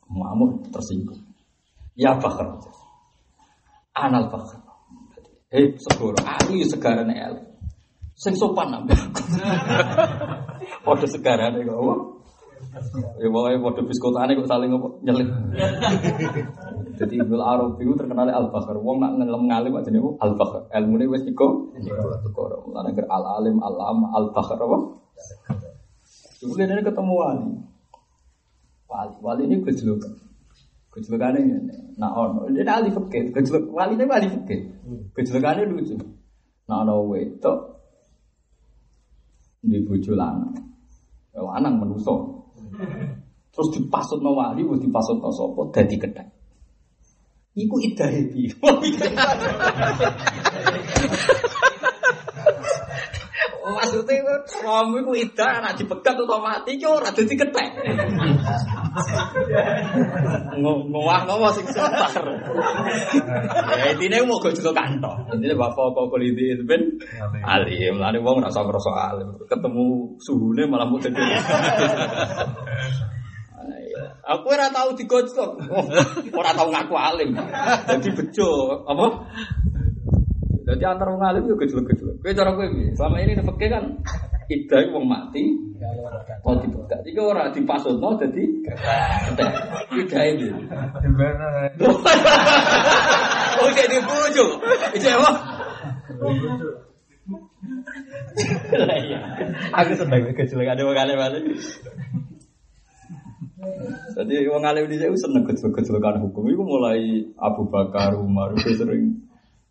mamur 0.06 0.62
tersinggung. 0.70 1.22
Ya 1.98 2.14
bakar. 2.18 2.62
Anal 3.94 4.30
bakar. 4.30 4.62
Hei 5.50 5.74
segoro 5.78 6.18
aku 6.22 6.60
ya 6.60 6.66
segaran 6.70 7.10
el 7.10 7.48
sing 8.18 8.34
sopan 8.34 8.74
nambah 8.74 8.98
Waduh 10.82 11.08
segaran 11.14 11.62
kok 11.62 12.17
ya 13.18 13.28
pokoknya 13.28 13.58
waduh 13.62 13.84
biskotane 13.86 14.32
kok 14.38 14.48
saling 14.48 14.70
apa 14.74 14.88
nyelip 15.04 15.28
jadi 16.98 17.14
Ibnu 17.22 17.38
Arabi 17.38 17.82
itu 17.86 17.94
terkenal 17.94 18.30
al 18.30 18.50
bakar 18.50 18.74
wong 18.78 18.98
nak 18.98 19.18
ngelem 19.18 19.46
ngalim 19.46 19.72
aja 19.78 19.90
nih 19.90 20.02
al 20.18 20.32
bakar 20.34 20.66
ilmu 20.72 20.94
ini 20.98 21.06
wes 21.10 21.22
segoro 21.22 22.64
mulane 22.66 22.90
al 23.06 23.24
alim 23.38 23.56
al 23.62 23.76
am 23.78 24.00
al 24.14 24.30
bakar 24.34 24.58
apa 24.58 24.98
Kemudian 26.38 26.70
ini 26.70 26.82
ketemu 26.86 27.12
wali. 27.18 27.50
Wali, 28.86 29.14
wali 29.18 29.42
ini 29.50 29.56
gejolak. 29.66 30.06
Gejolakannya 30.94 31.40
ini. 31.42 31.76
Nah, 31.98 32.14
ono, 32.14 32.46
ini 32.46 32.62
ahli 32.62 32.94
fikih. 32.94 33.34
Gejolak, 33.34 33.66
wali 33.74 33.98
ini 33.98 34.06
ahli 34.06 34.28
fikih. 34.30 34.60
Gejolakannya 35.18 35.66
lucu. 35.66 35.98
Nah, 36.70 36.86
ono 36.86 37.10
wedok 37.10 37.58
di 39.66 39.82
bojo 39.82 40.14
lanang. 40.14 40.54
Lanang. 41.34 41.74
Terus 43.50 43.68
dipasut 43.74 44.22
no 44.22 44.38
wali, 44.38 44.62
terus 44.62 44.86
dipasut 44.86 45.18
no 45.18 45.34
sopo, 45.34 45.74
dadi 45.74 45.98
kedai. 45.98 46.30
Iku 47.58 47.82
idah? 47.82 48.06
Maksudnya 53.68 54.40
suami 54.48 55.04
ku 55.04 55.12
ida 55.12 55.60
anak 55.60 55.76
dipegat 55.76 56.16
atau 56.16 56.40
mati 56.40 56.80
ki 56.80 56.86
ora 56.88 57.12
dadi 57.12 57.34
ketek. 57.36 57.68
Ngowah 60.58 61.28
ngowah 61.28 61.50
sing 61.52 61.66
sebentar. 61.68 62.24
Ya 63.76 63.84
intine 63.92 64.24
mau 64.24 64.40
go 64.40 64.48
juga 64.48 64.72
kantor. 64.72 65.28
Intine 65.36 65.54
bapak 65.58 65.92
kok 65.92 66.06
kuliti 66.08 66.56
ben 66.64 66.96
alim. 67.44 68.00
Lane 68.00 68.18
wong 68.24 68.40
ora 68.40 68.48
ngrasa 68.48 68.92
alim. 69.14 69.28
Ketemu 69.44 69.84
suhune 70.22 70.62
malah 70.64 70.88
mudeng. 70.88 71.12
Aku 74.28 74.46
ora 74.52 74.68
tau 74.68 74.92
digojlok. 74.92 75.60
Ora 76.32 76.50
tau 76.56 76.68
ngaku 76.68 76.94
alim. 76.96 77.36
Jadi 77.88 78.08
bejo 78.16 78.80
apa? 78.84 79.06
Jadi 80.68 80.84
antar 80.84 81.08
wong 81.08 81.24
alim 81.24 81.48
yo 81.48 81.56
gejlek-gejlek. 81.56 82.20
Kowe 82.20 82.32
cara 82.36 82.52
kowe 82.52 82.68
piye? 82.68 82.92
Selama 82.92 83.16
ini 83.24 83.40
nepeke 83.40 83.72
kan 83.72 83.84
idah 84.52 84.84
wong 84.92 85.08
mati. 85.08 85.56
Oh 86.44 86.60
dipegat. 86.60 87.00
Iki 87.08 87.20
ora 87.24 87.48
dipasutno 87.48 88.20
dadi 88.20 88.44
idah 89.96 90.24
iki. 90.28 90.48
Oh 93.58 93.68
jadi 93.72 93.96
bojo. 94.04 94.46
Iki 94.92 95.08
apa? 95.08 95.30
Aku 99.72 99.92
seneng 99.96 100.36
gejlek 100.36 100.68
ada 100.68 100.84
wong 100.84 100.98
alim 101.00 101.16
alim. 101.16 101.44
Jadi 104.20 104.34
wong 104.52 104.68
alim 104.68 104.84
saya 104.92 105.16
seneng 105.16 105.48
gejlek-gejlekan 105.48 106.20
hukum. 106.28 106.44
Iku 106.44 106.60
mulai 106.60 107.24
Abu 107.40 107.72
Bakar, 107.72 108.20
Umar, 108.20 108.52
sering 108.60 109.27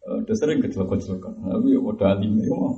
Udah 0.08 0.36
sering 0.40 0.64
kejelok-kejelokan. 0.64 1.34
Tapi 1.44 1.68
ya 1.76 1.80
udah 1.84 2.08
alim 2.16 2.40
ya 2.40 2.48
mau. 2.48 2.72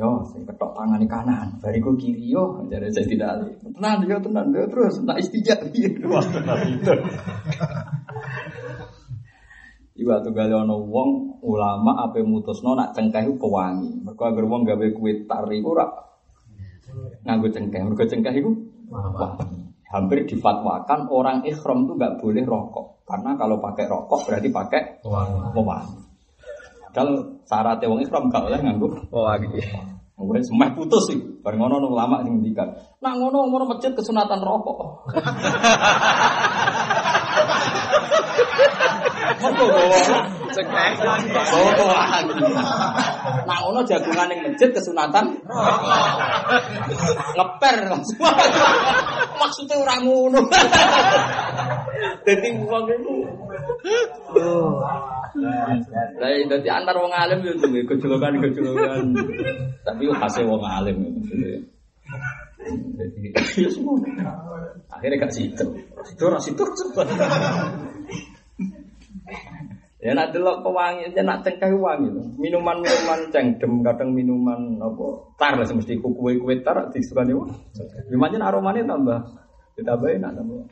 Yo, 0.00 0.24
saya 0.32 0.48
ketok 0.48 0.72
tangan 0.72 1.04
kanan, 1.04 1.60
bariku 1.60 1.92
kiri 1.92 2.32
yo, 2.32 2.64
jadi 2.72 2.88
saya 2.88 3.04
tidak 3.04 3.28
alim. 3.36 3.52
Tenang, 3.76 4.08
yo 4.08 4.16
tenang, 4.24 4.48
yo 4.48 4.64
terus, 4.72 4.96
nak 5.04 5.20
istijak, 5.20 5.60
wah 6.08 6.24
tenang 6.24 6.72
itu. 6.72 6.94
Iwa 10.00 10.24
tuh 10.24 10.32
gali 10.32 10.56
ono 10.56 10.80
wong 10.80 11.44
ulama 11.44 12.08
apa 12.08 12.24
mutusno 12.24 12.72
nak 12.72 12.96
cengkeh 12.96 13.20
itu 13.20 13.36
pewangi. 13.36 14.00
Mereka 14.00 14.32
agar 14.32 14.44
wong 14.48 14.64
gawe 14.64 14.86
kue 14.96 15.28
tari 15.28 15.60
ora 15.60 15.84
nganggo 17.28 17.52
cengkeh. 17.52 17.84
Mereka 17.84 18.08
cengkeh 18.08 18.32
itu. 18.32 18.50
Hampir 19.92 20.24
difatwakan 20.24 21.04
orang 21.12 21.44
ikhram 21.44 21.84
itu 21.84 22.00
nggak 22.00 22.16
boleh 22.16 22.44
rokok. 22.48 23.04
Karena 23.04 23.36
kalau 23.36 23.60
pakai 23.60 23.84
rokok 23.92 24.24
berarti 24.24 24.48
pakai 24.48 24.82
pewangi. 25.04 26.09
Kalau 26.90 27.42
syaratnya 27.46 27.86
wong 27.86 28.00
ikhram 28.02 28.30
gak 28.30 28.50
oleh 28.50 28.58
nganggo 28.62 28.88
Oh 29.14 29.26
lagi. 29.26 29.46
Kemudian 30.20 30.44
semai 30.44 30.68
putus 30.76 31.08
sih, 31.08 31.16
bareng 31.40 31.64
ngono 31.64 31.80
nung 31.80 31.96
lama 31.96 32.20
sing 32.20 32.36
ngendikan. 32.36 32.76
Nah 33.00 33.16
ngono 33.16 33.48
ngono 33.48 33.72
masjid 33.72 33.96
kesunatan 33.96 34.44
rokok. 34.44 35.08
Mergo 39.40 39.64
bawa 39.70 39.98
Cengkeh. 40.50 40.90
bawa. 41.78 42.02
Nah 43.46 43.56
ngono 43.62 43.80
jagungan 43.86 44.26
ning 44.28 44.40
masjid 44.44 44.70
kesunatan 44.74 45.38
ngeper 47.38 47.76
langsung. 47.88 48.20
Maksudnya 49.38 49.76
ora 49.80 49.96
ngono. 50.02 50.40
Lah 56.20 56.30
antar 56.68 56.96
wong 56.98 57.12
alim 57.14 57.38
yo 57.46 57.52
duwe 57.56 57.80
gejolokan-gejolokan. 57.86 59.14
Tapi 59.86 60.02
yo 60.10 60.12
wong 60.44 60.62
alim 60.66 60.96
ya. 61.30 61.58
Akhirnya 64.90 65.16
gak 65.16 65.32
situ. 65.32 65.64
Situ 66.04 66.24
situ 66.44 66.62
sempat. 66.76 67.08
Ya 70.00 70.16
nak 70.16 70.32
delok 70.32 70.64
pewangi, 70.64 71.12
ya 71.12 71.20
nak 71.20 71.44
cengkeh 71.44 71.76
wangi 71.76 72.08
lho. 72.08 72.24
Minuman-minuman 72.40 73.28
cengdem, 73.28 73.84
kadang 73.84 74.16
minuman 74.16 74.80
apa? 74.80 75.06
Tar 75.36 75.60
lah 75.60 75.68
semesti 75.68 76.00
kue-kue 76.00 76.64
tar 76.64 76.88
disukani 76.88 77.36
wong. 77.36 77.52
Gimana 78.08 78.48
aromanya 78.48 78.80
tambah 78.88 79.20
ditambahin 79.76 80.24
nak 80.24 80.40
tambah. 80.40 80.64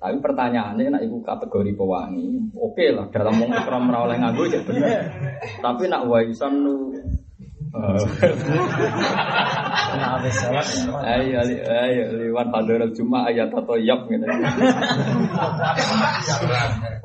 Tapi 0.00 0.16
pertanyaannya 0.18 0.90
nak 0.90 1.02
ibu 1.06 1.22
kategori 1.22 1.76
pewangi, 1.76 2.50
oke 2.56 2.84
lah 2.90 3.06
dalam 3.14 3.36
wong 3.36 3.52
ikram 3.52 3.92
ora 3.92 4.10
oleh 4.10 4.16
nganggo 4.18 4.48
cek 4.50 4.64
bener. 4.66 5.06
Tapi 5.62 5.86
nak 5.86 6.08
waisan 6.10 6.66
lu 6.66 6.90
Ayo, 11.02 11.40
ayo, 11.40 12.02
liwan 12.20 12.52
pada 12.52 12.84
cuma 12.92 13.24
ayat 13.32 13.48
atau 13.48 13.80
yap 13.80 14.04
gitu. 14.12 14.28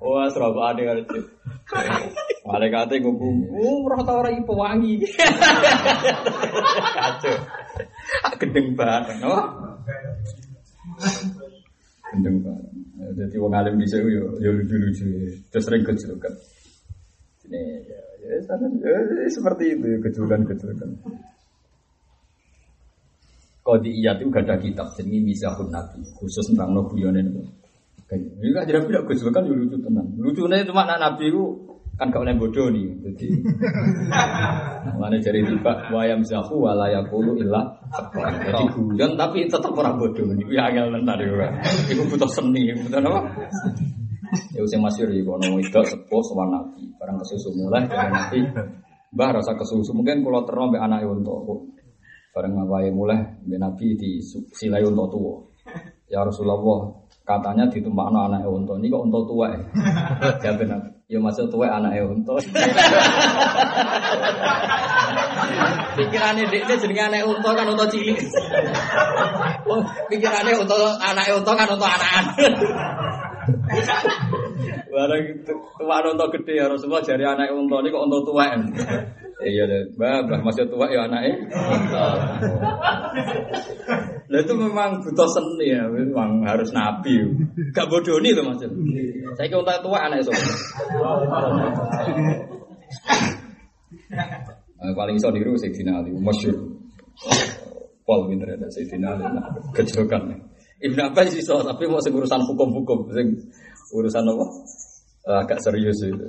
Wah, 0.03 0.27
seraba 0.27 0.76
ada 0.76 0.81
kan 0.84 0.98
itu. 1.07 1.19
Malaikat 2.44 2.99
itu 2.99 3.07
ngomong, 3.07 3.48
oh, 3.52 3.88
roh 3.88 4.03
tau 4.03 4.23
orang 4.23 4.39
ibu 4.44 4.53
wangi. 4.56 5.03
Kacau. 6.95 7.35
Gendeng 8.39 8.76
banget, 8.76 9.19
no? 9.23 9.35
Gendeng 12.11 12.44
banget. 12.44 12.72
Jadi 13.15 13.35
wong 13.39 13.56
alim 13.56 13.80
bisa 13.80 14.03
yo 14.03 14.35
yo 14.44 14.52
lucu-lucu, 14.52 15.07
terus 15.48 15.64
sering 15.64 15.84
kecelakaan. 15.88 16.34
Ini 17.48 17.61
ya, 18.28 18.38
sana, 18.44 18.68
seperti 19.32 19.64
itu 19.80 19.86
ya, 19.88 19.98
kejulukan-kejulukan. 20.04 20.90
Kodi 23.68 23.91
iya 23.99 24.16
itu 24.16 24.32
gak 24.32 24.48
ada 24.48 24.56
kitab 24.64 24.95
jadi 24.95 25.20
misahun 25.20 25.68
nabi 25.68 25.99
khusus 26.16 26.56
tentang 26.56 26.72
no 26.72 26.88
guyone 26.88 27.20
itu. 27.20 27.44
Ini 28.08 28.56
kan 28.56 28.64
jadi 28.64 28.80
tidak 28.80 29.04
gus 29.12 29.20
kan 29.28 29.44
lucu 29.44 29.76
tenan. 29.84 30.16
Lucunya 30.16 30.64
cuma 30.64 30.88
anak 30.88 31.04
nabi 31.04 31.28
itu 31.28 31.68
kan 31.99 32.08
gak 32.08 32.24
oleh 32.24 32.40
bodoh 32.40 32.72
nih. 32.72 32.88
Jadi 33.04 33.28
mana 35.04 35.20
jadi 35.20 35.44
tiba 35.44 35.91
wayam 35.91 36.24
zahu 36.24 36.64
walayakulu 36.64 37.44
ilah. 37.44 37.76
Jadi 38.48 38.64
guyon 38.72 39.20
tapi 39.20 39.52
tetap 39.52 39.76
orang 39.76 39.99
bodoh 39.99 40.32
nih. 40.32 40.48
Ya 40.48 40.72
angel 40.72 41.04
nanti. 41.04 41.28
Iku 41.91 42.08
butuh 42.08 42.32
seni, 42.32 42.72
butuh 42.72 43.04
apa? 43.04 43.20
Ya 44.56 44.60
usah 44.64 44.80
masyur 44.82 45.08
ya 45.14 45.22
kono 45.24 45.60
itu 45.60 45.80
sepuh 45.84 46.22
sama 46.26 46.49
nabi. 46.52 46.91
Barang 46.99 47.20
kesusu 47.22 47.56
mulai 47.56 47.88
dari 47.88 48.12
nabi. 48.12 48.40
Mbah 49.14 49.30
rasa 49.40 49.56
kesusu 49.56 49.95
mungkin 49.95 50.20
kalau 50.26 50.44
terlalu 50.44 50.78
anak 50.78 51.08
untuk 51.08 51.72
Bareng 52.38 52.54
ngawae 52.54 52.94
mulai 52.94 53.18
mbek 53.49 53.58
Nabi 53.58 53.98
di 53.98 54.22
silai 54.54 54.86
untuk 54.86 55.10
tua. 55.10 55.41
Ya 56.06 56.22
Rasulullah, 56.22 56.86
katanya 57.26 57.66
ditumpakno 57.66 58.30
anake 58.30 58.45
unta. 58.45 58.78
Ini 58.78 58.94
kok 58.94 59.04
unta 59.10 59.20
tua 59.26 59.45
ya? 59.58 59.60
Jawab 60.45 60.62
Nabi. 60.70 60.90
Ya 61.10 61.18
maksud 61.18 61.49
tua 61.49 61.66
anake 61.66 61.98
unta. 62.06 62.38
Pikirannya 65.98 66.45
dia 66.54 66.78
jenenge 66.78 67.04
anak 67.10 67.26
unta 67.26 67.49
kan 67.58 67.74
unta 67.74 67.90
cilik. 67.90 68.22
Pikirannya 70.14 70.62
unta 70.62 70.78
anake 71.02 71.32
unta 71.41 71.52
kan 71.58 71.74
unta 71.74 71.88
anakan. 71.90 72.26
Barang 74.91 75.24
tua 75.45 75.98
unta 76.03 76.26
gede 76.34 76.53
ya 76.60 76.65
Rasulullah 76.68 77.03
jari 77.03 77.24
anak 77.24 77.53
unta 77.56 77.80
ini 77.80 77.90
kok 77.94 78.03
unta 78.07 78.19
tua 78.24 78.45
Iya 79.38 79.69
deh, 79.69 79.94
mbak, 79.94 80.26
mbak 80.26 80.40
masih 80.49 80.65
tua 80.65 80.90
ya 80.90 81.06
anaknya. 81.06 81.45
Nah 84.28 84.40
itu 84.41 84.53
memang 84.57 84.98
butuh 85.06 85.30
seni 85.30 85.78
ya, 85.78 85.86
memang 85.86 86.41
harus 86.41 86.74
nabi. 86.74 87.22
Gak 87.69 87.86
bodoh 87.86 88.18
nih 88.18 88.34
loh 88.34 88.49
maksud. 88.49 88.74
Saya 89.38 89.45
kira 89.45 89.61
untuk 89.61 89.78
tua 89.86 90.10
anak 90.10 90.26
itu. 90.26 90.34
Nah, 94.78 94.94
paling 94.94 95.15
iso 95.18 95.30
niru 95.30 95.57
Sayyidina 95.57 96.02
Ali, 96.02 96.14
masyur. 96.18 96.57
Paul 98.06 98.30
pinter 98.30 98.57
ada 98.57 98.68
Sayyidina 98.74 99.18
Ali, 99.18 99.26
nah, 99.26 99.48
kejokan. 99.74 100.47
Ibn 100.78 100.99
Abbas 101.10 101.34
iso, 101.34 101.58
tapi 101.66 101.90
mau 101.90 101.98
urusan 101.98 102.41
hukum-hukum, 102.45 103.10
urusan 103.98 104.24
apa? 104.30 104.45
Agak 105.28 105.60
serius 105.60 106.06
itu. 106.06 106.28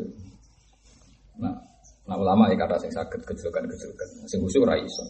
Nah, 1.38 1.68
Nah 2.08 2.16
ulama 2.16 2.48
ya 2.48 2.56
kata 2.56 2.80
sing 2.80 2.88
sakit 2.88 3.20
kecilkan-kecilkan, 3.20 4.08
sing 4.24 4.40
khusyuk 4.40 4.64
ora 4.64 4.80
iso. 4.80 5.04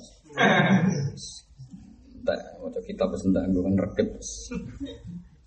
Tak 2.26 2.38
maca 2.58 2.80
kitab 2.82 3.14
tentang 3.14 3.54
dengan 3.54 3.78
rekep. 3.78 4.18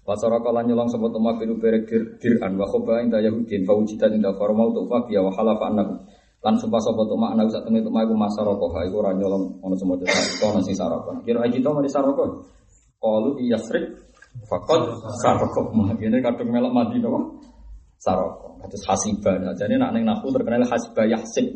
Pasara 0.07 0.39
kala 0.39 0.63
nyolong 0.63 0.88
sapa 0.88 1.11
tuma 1.11 1.35
pilu 1.35 1.59
berek 1.59 1.85
dir 1.85 2.03
diran 2.18 2.57
wa 2.57 2.65
khoba 2.65 3.03
inda 3.03 3.22
yahudin 3.22 3.68
fa 3.68 3.76
wujita 3.76 4.09
inda 4.09 4.34
farmau 4.34 4.73
tu 4.73 4.88
fa 4.89 5.03
biya 5.05 5.22
wa 5.22 5.30
halafa 5.30 5.69
annahu 5.69 5.93
lan 6.41 6.55
sumpah 6.57 6.81
sapa 6.81 7.05
tuma 7.05 7.38
anak 7.38 7.53
sak 7.53 7.69
temne 7.69 7.85
tuma 7.85 8.01
iku 8.01 8.18
masaroko 8.18 8.73
ha 8.73 8.81
iku 8.81 9.05
ora 9.05 9.13
nyolong 9.13 9.61
sing 10.65 10.73
saroko 10.73 11.22
kira 11.22 11.45
aji 11.45 11.61
to 11.61 11.69
mari 11.69 11.85
saroko 11.85 12.41
qalu 13.02 13.41
iyasrik 13.41 13.98
faqad 14.45 14.94
saroko 15.26 15.73
mah 15.73 15.98
ngene 15.98 16.22
kadung 16.22 16.53
melok 16.53 16.72
mati 16.72 17.02
to 17.02 17.10
saroko. 18.02 18.57
Terus 18.69 18.84
hasibah. 18.86 19.36
Nah, 19.41 19.53
jadi 19.57 19.78
nak 19.78 19.94
neng 19.94 20.06
nahu 20.06 20.30
terkenal 20.34 20.65
hasibah 20.65 21.06
yahsib. 21.10 21.49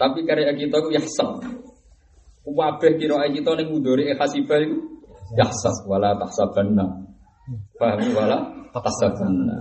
Tapi 0.00 0.24
karya 0.24 0.52
kita 0.56 0.80
itu 0.80 0.88
yahsab. 0.96 1.44
Wabeh 2.48 2.96
kira 2.96 3.28
kita 3.28 3.50
neng 3.56 3.68
mudori 3.72 4.08
hasibah 4.16 4.56
itu 4.64 4.76
yahsab. 5.36 5.84
Wala 5.84 6.16
tahsabanna. 6.16 6.86
Paham 7.76 8.00
wala 8.16 8.38
tahsabanna. 8.72 9.58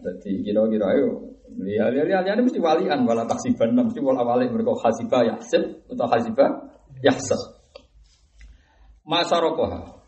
Jadi 0.00 0.44
kira-kira 0.44 0.96
ayo. 0.96 1.28
Lihat-lihat 1.50 2.24
ini 2.24 2.42
mesti 2.46 2.60
walian. 2.62 3.04
Wala 3.04 3.28
tahsibanna. 3.28 3.84
Mesti 3.84 4.00
wala 4.00 4.24
wali 4.24 4.48
mereka 4.48 4.72
hasibah 4.80 5.28
yahsib. 5.28 5.84
Atau 5.92 6.08
hasibah 6.08 6.48
yahsab. 7.04 7.40
Masarokoha. 9.04 9.99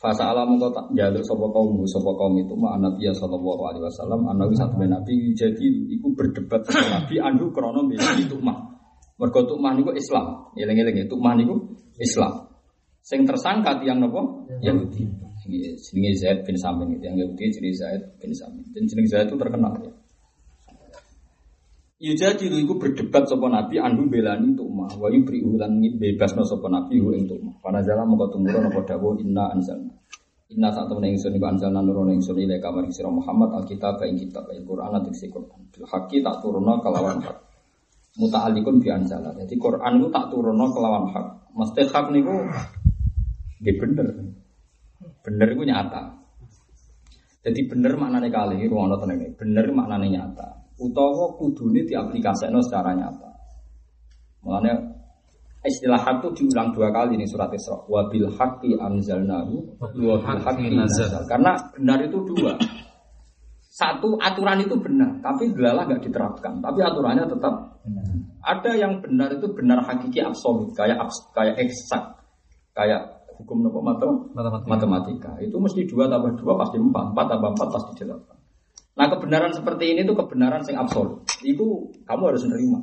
Fasa 0.00 0.32
alam 0.32 0.56
kau 0.56 0.72
tak 0.72 0.88
jaluk 0.96 1.20
sopo 1.20 1.52
kaum 1.52 1.84
sopo 1.84 2.16
kaum 2.16 2.32
itu 2.40 2.56
ma 2.56 2.80
Nabi 2.80 3.04
ya 3.04 3.12
sallallahu 3.12 3.68
alaihi 3.68 3.84
wasallam 3.84 4.32
anawi 4.32 4.56
satu 4.56 4.80
nabi 4.80 5.36
jadi 5.36 5.66
iku 5.92 6.16
berdebat 6.16 6.64
sama 6.64 7.04
nabi 7.04 7.20
andu 7.20 7.52
krono 7.52 7.84
itu 7.92 8.40
mah 8.40 8.80
mergo 9.20 9.44
mah 9.60 9.76
niku 9.76 9.92
Islam. 9.92 10.48
Eling 10.56 10.80
eling 10.80 11.04
mah 11.20 11.36
niku 11.36 11.76
Islam. 12.00 12.48
Sing 13.04 13.28
tersangka 13.28 13.76
tiang 13.84 14.00
nopo 14.00 14.48
Yahudi. 14.64 15.04
Jenenge 15.44 16.16
Zaid 16.16 16.48
bin 16.48 16.56
Samin 16.56 16.96
yang 17.04 17.20
Yahudi 17.20 17.52
jenenge 17.52 17.76
Zaid 17.76 18.00
bin 18.16 18.32
Samin. 18.32 18.64
Dan 18.72 18.88
jenenge 18.88 19.08
Zaid 19.12 19.28
itu 19.28 19.36
terkenal 19.36 19.76
ya 19.84 19.92
Ya 22.00 22.16
jadi 22.16 22.48
itu 22.48 22.80
berdebat 22.80 23.28
sopo 23.28 23.52
nabi 23.52 23.76
andu 23.76 24.08
belani 24.08 24.56
mah 24.56 24.88
wa 24.96 25.12
yubrihu 25.12 25.60
lan 25.60 25.84
bebasno 26.00 26.48
sopo 26.48 26.72
nabi 26.72 26.96
hu 26.96 27.12
ing 27.12 27.28
mah 27.28 27.60
Para 27.60 27.84
jalan 27.84 28.08
mau 28.08 28.24
tumurun 28.24 28.72
apa 28.72 28.80
dawuh 28.88 29.20
inna 29.20 29.52
anzalna. 29.52 29.92
Inna 30.48 30.72
saat 30.72 30.88
temen 30.88 31.12
ingsun 31.12 31.36
iku 31.36 31.44
anzalna 31.52 31.84
nurun 31.84 32.16
ingsun 32.16 32.40
ile 32.40 32.56
kamar 32.56 32.88
sira 32.88 33.12
Muhammad 33.12 33.52
alkitab 33.52 34.00
ing 34.08 34.16
kitab 34.16 34.48
al 34.48 34.64
Quran 34.64 34.96
atik 34.96 35.12
si 35.12 35.28
Quran. 35.28 35.60
Bil 35.68 35.84
tak 36.24 36.36
turunna 36.40 36.80
kelawan 36.80 37.20
hak. 37.20 37.36
Muta'alliqun 38.16 38.80
bi 38.80 38.88
anzala. 38.88 39.36
Jadi 39.36 39.54
Quran 39.60 39.92
itu 40.00 40.08
tak 40.08 40.32
turunna 40.32 40.66
kelawan 40.72 41.04
hak. 41.12 41.26
Mesti 41.52 41.82
hak 41.84 42.06
niku 42.16 42.34
nggih 43.60 43.76
bener. 43.76 44.08
Bener 45.20 45.48
iku 45.52 45.62
nyata. 45.68 46.16
Jadi 47.44 47.60
bener 47.68 47.92
maknane 48.00 48.32
kali 48.32 48.64
ruang 48.64 48.88
tenene. 48.96 49.36
Bener 49.36 49.68
maknane 49.68 50.08
nyata. 50.08 50.59
Utawa 50.80 51.36
kudune 51.36 51.84
diaplikasekno 51.84 52.64
secara 52.64 52.96
nyata. 52.96 53.30
Mulane 54.40 54.72
istilah 55.60 56.00
hak 56.00 56.24
itu 56.24 56.28
diulang 56.40 56.72
dua 56.72 56.88
kali 56.88 57.20
nih 57.20 57.28
surat 57.28 57.52
Isra. 57.52 57.84
Wabil 57.84 58.32
haqqi 58.32 58.80
anzalnahu 58.80 59.76
wa 59.76 59.86
bil 59.92 60.16
haqqi 60.16 60.72
nazal. 60.72 61.20
Karena 61.28 61.52
benar 61.76 62.00
itu 62.00 62.18
dua. 62.32 62.56
Satu 63.70 64.18
aturan 64.18 64.60
itu 64.60 64.74
benar, 64.76 65.22
tapi 65.22 65.52
delalah 65.54 65.86
nggak 65.86 66.02
diterapkan. 66.02 66.58
Tapi 66.58 66.80
aturannya 66.82 67.24
tetap 67.28 67.54
ada 68.40 68.72
yang 68.74 68.98
benar 69.00 69.30
itu 69.30 69.46
benar 69.52 69.84
hakiki 69.84 70.20
absolut, 70.20 70.74
kayak 70.74 71.00
kayak 71.32 71.54
eksak, 71.60 72.02
kayak 72.74 73.20
hukum 73.40 73.64
nopo 73.64 73.80
matematika. 73.80 74.68
matematika. 74.68 75.30
Itu 75.40 75.56
mesti 75.62 75.86
dua 75.88 76.08
tambah 76.10 76.36
dua 76.36 76.60
pasti 76.60 76.76
empat, 76.76 77.04
empat 77.14 77.26
tambah 77.30 77.50
empat 77.56 77.68
pasti 77.72 77.92
delapan. 78.04 78.36
Nah 78.98 79.06
kebenaran 79.06 79.52
seperti 79.54 79.94
ini 79.94 80.02
itu 80.02 80.14
kebenaran 80.16 80.64
yang 80.66 80.86
absolut. 80.86 81.22
Itu 81.46 81.94
kamu 82.08 82.22
harus 82.34 82.42
menerima. 82.46 82.80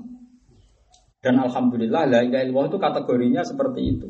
Dan 1.17 1.43
alhamdulillah 1.43 2.03
la 2.07 2.19
ilaha 2.23 2.43
illallah 2.45 2.69
itu 2.71 2.79
kategorinya 2.79 3.41
seperti 3.43 3.81
itu. 3.83 4.07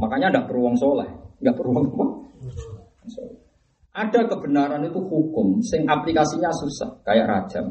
Makanya 0.00 0.32
tidak 0.32 0.44
perlu 0.48 0.72
wong 0.72 0.76
soleh, 0.80 1.08
nggak 1.44 1.54
perlu 1.60 1.70
wong 1.76 1.84
apa? 1.92 2.06
Ada 3.90 4.20
kebenaran 4.32 4.86
itu 4.86 4.96
hukum, 4.96 5.60
sing 5.60 5.84
aplikasinya 5.84 6.48
susah, 6.54 7.04
kayak 7.04 7.26
rajam, 7.28 7.68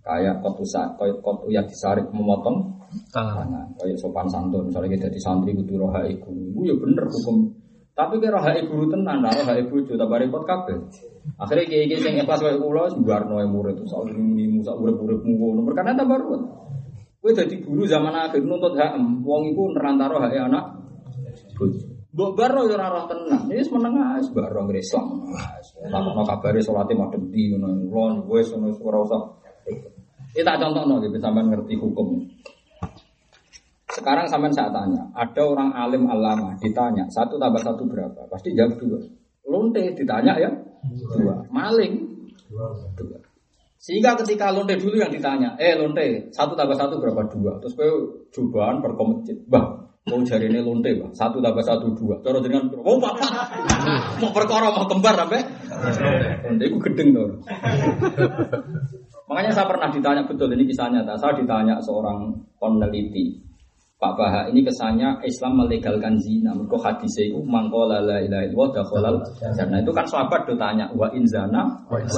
kayak 0.00 0.40
kotusa, 0.40 0.94
kayak 0.96 1.20
kotu 1.20 1.52
yang 1.52 1.66
disarik 1.68 2.06
memotong 2.14 2.80
tangan, 3.12 3.50
kayak 3.76 3.98
sopan 3.98 4.24
santun, 4.30 4.70
misalnya 4.70 4.96
kita 4.96 5.12
di 5.12 5.20
santri 5.20 5.52
kudu 5.52 5.74
roha 5.76 6.06
iku, 6.06 6.32
itu 6.32 6.60
ya 6.64 6.74
bener 6.78 7.04
hukum. 7.12 7.50
Tapi 7.92 8.22
kira 8.22 8.40
roha 8.40 8.56
ibu 8.56 8.88
tenan, 8.88 9.20
roha 9.26 9.54
ibu 9.58 9.74
itu 9.84 9.98
tak 9.98 10.08
repot 10.08 10.46
kabel. 10.48 10.86
Akhirnya 11.40 11.64
kayak 11.68 11.86
gini 11.88 12.04
yang 12.04 12.16
ikhlas 12.24 12.40
kayak 12.40 12.60
ulah, 12.60 12.88
sebar 12.92 13.28
noy 13.28 13.48
murid 13.48 13.80
itu, 13.80 13.88
soal 13.88 14.12
ini 14.12 14.60
musa 14.60 14.72
urip 14.76 14.96
urip 15.00 15.20
munggu, 15.24 15.72
karena 15.72 15.96
tak 15.96 16.08
baru. 16.08 16.36
Kowe 17.20 17.36
dadi 17.36 17.60
guru 17.60 17.84
zaman 17.84 18.16
akhir 18.16 18.40
nuntut 18.40 18.72
hak 18.80 18.96
wong 18.96 19.52
iku 19.52 19.76
nerantaro 19.76 20.24
hak 20.24 20.32
anak. 20.32 20.64
Mbok 22.10 22.30
baro 22.32 22.64
yo 22.64 22.74
ora 22.80 22.88
roh 22.88 23.04
tenan. 23.04 23.44
Wis 23.52 23.68
meneng 23.68 23.92
ae 24.00 24.24
baro 24.32 24.64
ngre 24.64 24.80
Islam. 24.80 25.28
Takokno 25.92 26.22
kabare 26.24 26.64
salate 26.64 26.96
madhep 26.96 27.20
di 27.28 27.52
ngono. 27.52 27.86
Lon 27.92 28.24
wis 28.24 28.48
ngono 28.56 28.72
ora 28.72 28.98
usah. 29.04 29.22
Ini 30.32 30.40
tak 30.40 30.64
contohno 30.64 30.96
gitu 31.04 31.20
sampean 31.20 31.52
ngerti 31.52 31.76
hukum. 31.76 32.24
Sekarang 33.90 34.24
sampean 34.24 34.54
saya 34.54 34.70
tanya, 34.72 35.02
ada 35.12 35.42
orang 35.42 35.74
alim 35.74 36.06
alama 36.06 36.56
ditanya 36.62 37.04
satu 37.10 37.36
tambah 37.36 37.60
satu 37.60 37.84
berapa? 37.84 38.30
Pasti 38.32 38.56
jawab 38.56 38.80
dua. 38.80 39.02
Lonte 39.44 39.92
ditanya 39.92 40.40
ya 40.40 40.48
dua. 40.88 41.34
Maling 41.50 41.94
dua. 42.96 43.18
Sehingga 43.80 44.12
ketika 44.20 44.52
lonte 44.52 44.76
dulu 44.76 45.00
yang 45.00 45.08
ditanya, 45.08 45.56
eh 45.56 45.72
lonte 45.72 46.28
satu 46.36 46.52
tambah 46.52 46.76
satu 46.76 47.00
berapa 47.00 47.24
dua? 47.32 47.56
Terus 47.64 47.72
kau 47.72 48.28
cobaan 48.28 48.84
berkomentar, 48.84 49.32
bah 49.48 49.88
mau 50.04 50.20
cari 50.20 50.52
ini 50.52 50.60
lonte 50.60 50.92
bah 51.00 51.08
satu 51.16 51.40
tambah 51.40 51.64
satu 51.64 51.96
dua. 51.96 52.20
Terus 52.20 52.44
dengan 52.44 52.68
oh 52.76 53.00
bapak 53.00 53.32
mau 54.20 54.32
perkara 54.36 54.68
mau 54.68 54.84
kembar 54.84 55.16
sampai 55.16 55.40
lonte 56.44 56.64
itu 56.68 56.76
gedeng 56.76 57.08
tuh. 57.16 57.40
Makanya 59.32 59.50
saya 59.54 59.64
pernah 59.64 59.88
ditanya 59.88 60.22
betul 60.28 60.52
ini 60.52 60.68
kisahnya. 60.68 61.00
Saya 61.16 61.40
ditanya 61.40 61.80
seorang 61.80 62.36
peneliti 62.60 63.49
Pak 64.00 64.16
Baha 64.16 64.48
ini 64.48 64.64
kesannya 64.64 65.20
Islam 65.28 65.60
melegalkan 65.60 66.16
zina. 66.16 66.56
Mereka 66.56 66.80
hadis 66.80 67.20
itu 67.20 67.36
mangkola 67.44 68.00
la 68.00 68.16
ilaha 68.24 68.48
illallah 68.48 68.68
dakhalal 68.80 69.16
jannah. 69.52 69.84
Itu 69.84 69.92
kan 69.92 70.08
sahabat 70.08 70.48
do 70.48 70.56
tanya 70.56 70.88
wa 70.96 71.12
in 71.12 71.28
zana 71.28 71.84
wa 71.84 72.00
in. 72.00 72.08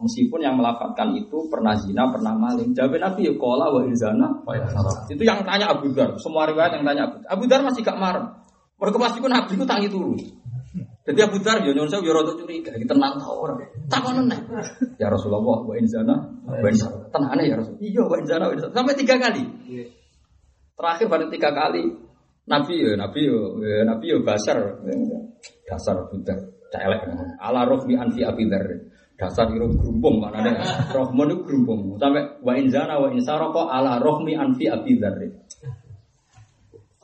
Meskipun 0.00 0.40
yang 0.40 0.56
melafatkan 0.56 1.12
itu 1.12 1.44
pernah 1.52 1.76
zina, 1.76 2.08
pernah 2.08 2.32
maling. 2.32 2.72
Jawab 2.72 2.96
Nabi 2.96 3.28
ya 3.28 3.36
kola 3.36 3.68
wa 3.68 3.84
in 3.84 3.92
zana 3.92 4.32
wa 4.48 4.56
in. 4.56 4.64
Itu 5.12 5.20
yang 5.28 5.44
tanya 5.44 5.76
Abu 5.76 5.92
Dar. 5.92 6.16
Semua 6.16 6.48
riwayat 6.48 6.80
yang 6.80 6.88
tanya 6.88 7.04
Abu 7.04 7.20
Dar. 7.20 7.28
Abu 7.36 7.44
Dar 7.52 7.60
masih 7.60 7.84
gak 7.84 8.00
marah. 8.00 8.40
Mereka 8.80 8.96
pasti 8.96 9.20
pun 9.20 9.28
Nabi 9.28 9.52
itu 9.60 9.66
tangi 9.68 9.92
turun. 9.92 10.16
Jadi 11.04 11.20
Abu 11.20 11.36
Dar 11.44 11.60
ya 11.60 11.76
nyuwun 11.76 11.92
sewu 11.92 12.00
ya 12.00 12.16
rada 12.16 12.32
curiga, 12.32 12.72
iki 12.72 12.88
tenan 12.88 13.20
ta 13.20 13.28
ora. 13.28 13.60
Takon 13.92 14.24
nek. 14.24 14.40
Ya 14.96 15.12
Rasulullah 15.12 15.44
wa 15.44 15.76
in 15.76 15.84
zana 15.84 16.16
wa 16.48 16.64
in. 16.64 16.80
Tenane 17.12 17.44
ya 17.44 17.60
Rasul. 17.60 17.76
Iya 17.76 18.08
wa 18.08 18.16
in 18.16 18.24
zana 18.24 18.48
wa 18.48 18.56
in. 18.56 18.64
Sampai 18.72 18.96
tiga 18.96 19.20
kali. 19.20 19.44
Terakhir 20.74 21.06
pada 21.06 21.26
tiga 21.30 21.50
kali 21.54 21.84
Nabi 22.44 22.74
ya, 22.76 22.92
Nabi 22.98 23.24
ya, 23.24 23.88
Nabi 23.88 24.04
ya 24.12 24.20
basar, 24.20 24.58
dasar 25.64 25.96
budak, 26.12 26.36
celek. 26.68 27.08
Ala 27.40 27.64
rohmi 27.64 27.96
anfi 27.96 28.20
abidar, 28.20 28.84
dasar 29.16 29.48
itu 29.48 29.64
gerumpung 29.80 30.20
mana 30.20 30.44
deh. 30.44 30.52
Rohmon 30.92 31.32
itu 31.32 31.40
gerumpung. 31.48 31.96
Sampai 31.96 32.36
wa 32.44 32.52
inzana 32.52 33.00
wa 33.00 33.08
insaroko 33.08 33.72
ala 33.72 33.96
rohmi 33.96 34.36
anfi 34.36 34.68
abidar. 34.68 35.16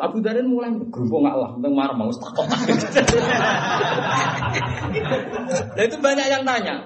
Abu 0.00 0.20
Darin 0.24 0.48
mulai 0.48 0.72
gerumpung 0.92 1.24
Allah, 1.24 1.56
tentang 1.56 1.72
marah 1.72 1.96
mau 1.96 2.12
takut. 2.12 2.44
Nah 5.76 5.84
itu 5.84 5.96
banyak 6.00 6.26
yang 6.28 6.44
tanya. 6.44 6.84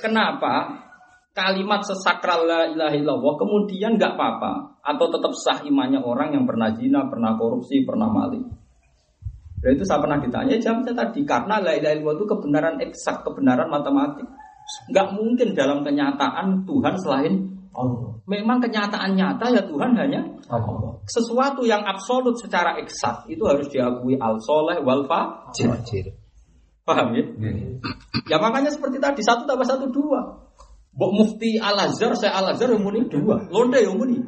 Kenapa 0.00 0.87
kalimat 1.38 1.86
sesakral 1.86 2.42
la 2.42 2.66
ilaha 2.66 2.94
illallah 2.98 3.34
kemudian 3.38 3.94
nggak 3.94 4.18
apa-apa 4.18 4.82
atau 4.82 5.06
tetap 5.06 5.32
sah 5.38 5.62
imannya 5.62 6.02
orang 6.02 6.34
yang 6.34 6.42
pernah 6.42 6.74
zina, 6.74 7.06
pernah 7.06 7.38
korupsi, 7.38 7.86
pernah 7.86 8.10
maling. 8.10 8.42
Dan 9.58 9.74
itu 9.74 9.86
saya 9.86 10.02
pernah 10.02 10.18
ditanya 10.18 10.58
jawabnya 10.58 10.94
tadi 10.98 11.22
karena 11.22 11.62
la 11.62 11.78
ilaha 11.78 11.94
illallah 11.94 12.16
itu 12.18 12.26
kebenaran 12.26 12.76
eksak, 12.82 13.22
kebenaran 13.22 13.70
matematik. 13.70 14.26
Nggak 14.90 15.06
mungkin 15.14 15.48
dalam 15.54 15.86
kenyataan 15.86 16.66
Tuhan 16.66 16.94
selain 16.98 17.34
Allah. 17.78 18.18
Memang 18.26 18.58
kenyataan 18.58 19.14
nyata 19.14 19.46
ya 19.54 19.62
Tuhan 19.62 19.94
hanya 19.94 20.20
Allah. 20.50 20.98
Sesuatu 21.06 21.62
yang 21.62 21.86
absolut 21.86 22.34
secara 22.36 22.76
eksak 22.82 23.30
itu 23.30 23.46
harus 23.46 23.70
diakui 23.70 24.18
al 24.18 24.42
soleh 24.42 24.82
wal 24.82 25.06
fajir. 25.06 26.10
Paham 26.82 27.12
ya? 27.14 27.24
Ya 28.26 28.36
makanya 28.40 28.72
seperti 28.72 28.96
tadi 28.96 29.20
satu 29.20 29.44
tambah 29.44 29.64
satu 29.68 29.86
dua. 29.92 30.47
Bok 30.98 31.14
mufti 31.14 31.54
Al 31.62 31.78
Azhar, 31.78 32.10
saya 32.18 32.42
Al 32.42 32.50
Azhar 32.50 32.74
yang 32.74 32.82
muni 32.82 33.06
dua, 33.06 33.38
londe 33.54 33.78
yang 33.78 33.94
muni 33.94 34.18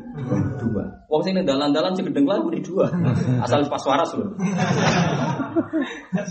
dua. 0.55 0.86
Wong 1.10 1.22
sini 1.26 1.42
dalan-dalan 1.42 1.98
sing 1.98 2.06
gedeng 2.06 2.30
lah 2.30 2.38
muni 2.38 2.62
dua, 2.62 2.86
asal 3.42 3.66
pas 3.66 3.82
waras 3.82 4.14
loh. 4.14 4.30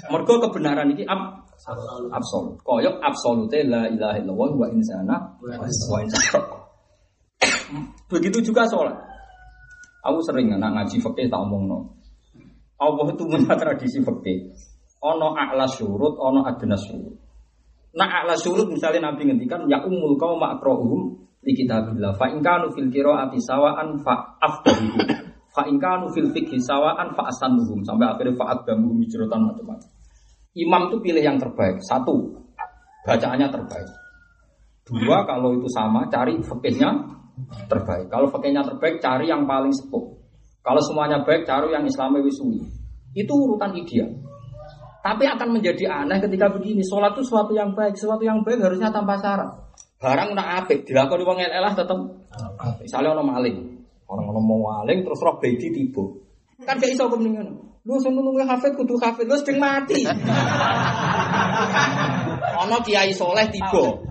Mergo 0.08 0.40
kebenaran 0.48 0.96
ini 0.96 1.04
ab 1.04 1.44
absolut. 2.16 2.56
Koyok 2.64 3.04
absolute 3.04 3.68
la 3.68 3.92
ilaha 3.92 4.16
illallah 4.16 4.52
wa 4.56 4.68
insana 4.72 5.16
wa 5.44 6.00
insana. 6.00 6.56
Begitu 8.08 8.40
juga 8.40 8.64
sholat. 8.64 8.96
Aku 10.08 10.24
sering 10.24 10.56
anak 10.56 10.72
ngaji 10.72 11.04
fakih 11.04 11.28
tak 11.28 11.44
omong 11.44 11.68
no. 11.68 12.00
Allah 12.80 13.12
itu 13.12 13.28
punya 13.28 13.60
tradisi 13.60 14.00
fakih. 14.00 14.56
Ono 15.04 15.36
a'la 15.36 15.68
surut, 15.68 16.16
ono 16.16 16.48
adna 16.48 16.80
surut. 16.80 17.29
Nah 17.98 18.06
ala 18.22 18.38
surut 18.38 18.70
misalnya 18.70 19.10
Nabi 19.10 19.30
ngendikan 19.30 19.66
ya 19.66 19.82
umul 19.82 20.14
kau 20.20 20.38
makrohum 20.38 21.18
di 21.42 21.56
kitabillah. 21.56 22.14
Fa 22.20 22.30
ingkanu 22.30 22.70
fil 22.76 22.92
qiraati 22.94 23.40
sawaan 23.42 23.98
fa 24.06 24.38
afdahu. 24.38 25.02
Fa 25.50 25.66
ingkanu 25.66 26.14
fil 26.14 26.30
fikhi 26.30 26.62
sawaan 26.62 27.18
fa 27.18 27.26
asanuhum 27.32 27.82
sampai 27.82 28.06
akhirnya 28.06 28.38
fa 28.38 28.54
adamuhum 28.54 29.02
hijratan 29.02 29.50
macam-macam. 29.50 29.90
Imam 30.58 30.90
itu 30.90 30.98
pilih 31.02 31.24
yang 31.24 31.38
terbaik. 31.38 31.78
Satu, 31.86 32.36
bacaannya 33.06 33.48
terbaik. 33.54 33.90
Dua, 34.90 35.22
kalau 35.30 35.54
itu 35.54 35.70
sama, 35.70 36.10
cari 36.10 36.42
fikihnya 36.42 36.90
terbaik. 37.70 38.10
Kalau 38.10 38.26
fikihnya 38.34 38.66
terbaik, 38.66 38.98
cari 38.98 39.30
yang 39.30 39.46
paling 39.46 39.70
sepuh. 39.70 40.18
Kalau 40.66 40.82
semuanya 40.82 41.22
baik, 41.22 41.46
cari 41.46 41.70
yang 41.72 41.86
Islamnya 41.86 42.26
wisui. 42.26 42.60
Itu 43.14 43.34
urutan 43.38 43.78
ideal. 43.78 44.10
Tapi 45.00 45.24
akan 45.24 45.56
menjadi 45.56 45.88
aneh 45.88 46.20
ketika 46.20 46.52
begini. 46.52 46.84
Sholat 46.84 47.16
itu 47.16 47.24
sesuatu 47.24 47.56
yang 47.56 47.72
baik. 47.72 47.96
Sesuatu 47.96 48.24
yang 48.24 48.44
baik 48.44 48.60
harusnya 48.60 48.92
tanpa 48.92 49.16
syarat. 49.16 49.48
Barang 50.00 50.32
nak 50.32 50.64
apik, 50.64 50.88
dilakoni 50.88 51.28
wong 51.28 51.44
elah 51.44 51.76
tetap. 51.76 52.00
Misalnya 52.80 53.20
orang 53.20 53.28
maling. 53.36 53.56
Orang 54.08 54.26
orang 54.32 54.44
mau 54.48 54.60
maling 54.64 55.04
terus 55.04 55.20
roh 55.20 55.36
bedi 55.44 55.70
tiba. 55.76 56.04
Kan 56.64 56.80
gak 56.80 56.92
iso 56.92 57.08
kemeningan. 57.12 57.52
Lu 57.88 57.96
sing 58.00 58.12
nulungi 58.12 58.44
hafid 58.44 58.76
kudu 58.76 59.00
hafid, 59.00 59.28
lu 59.28 59.36
sing 59.40 59.56
mati. 59.60 60.04
Ana 62.60 62.84
kiai 62.84 63.16
soleh 63.16 63.48
tiba. 63.48 64.04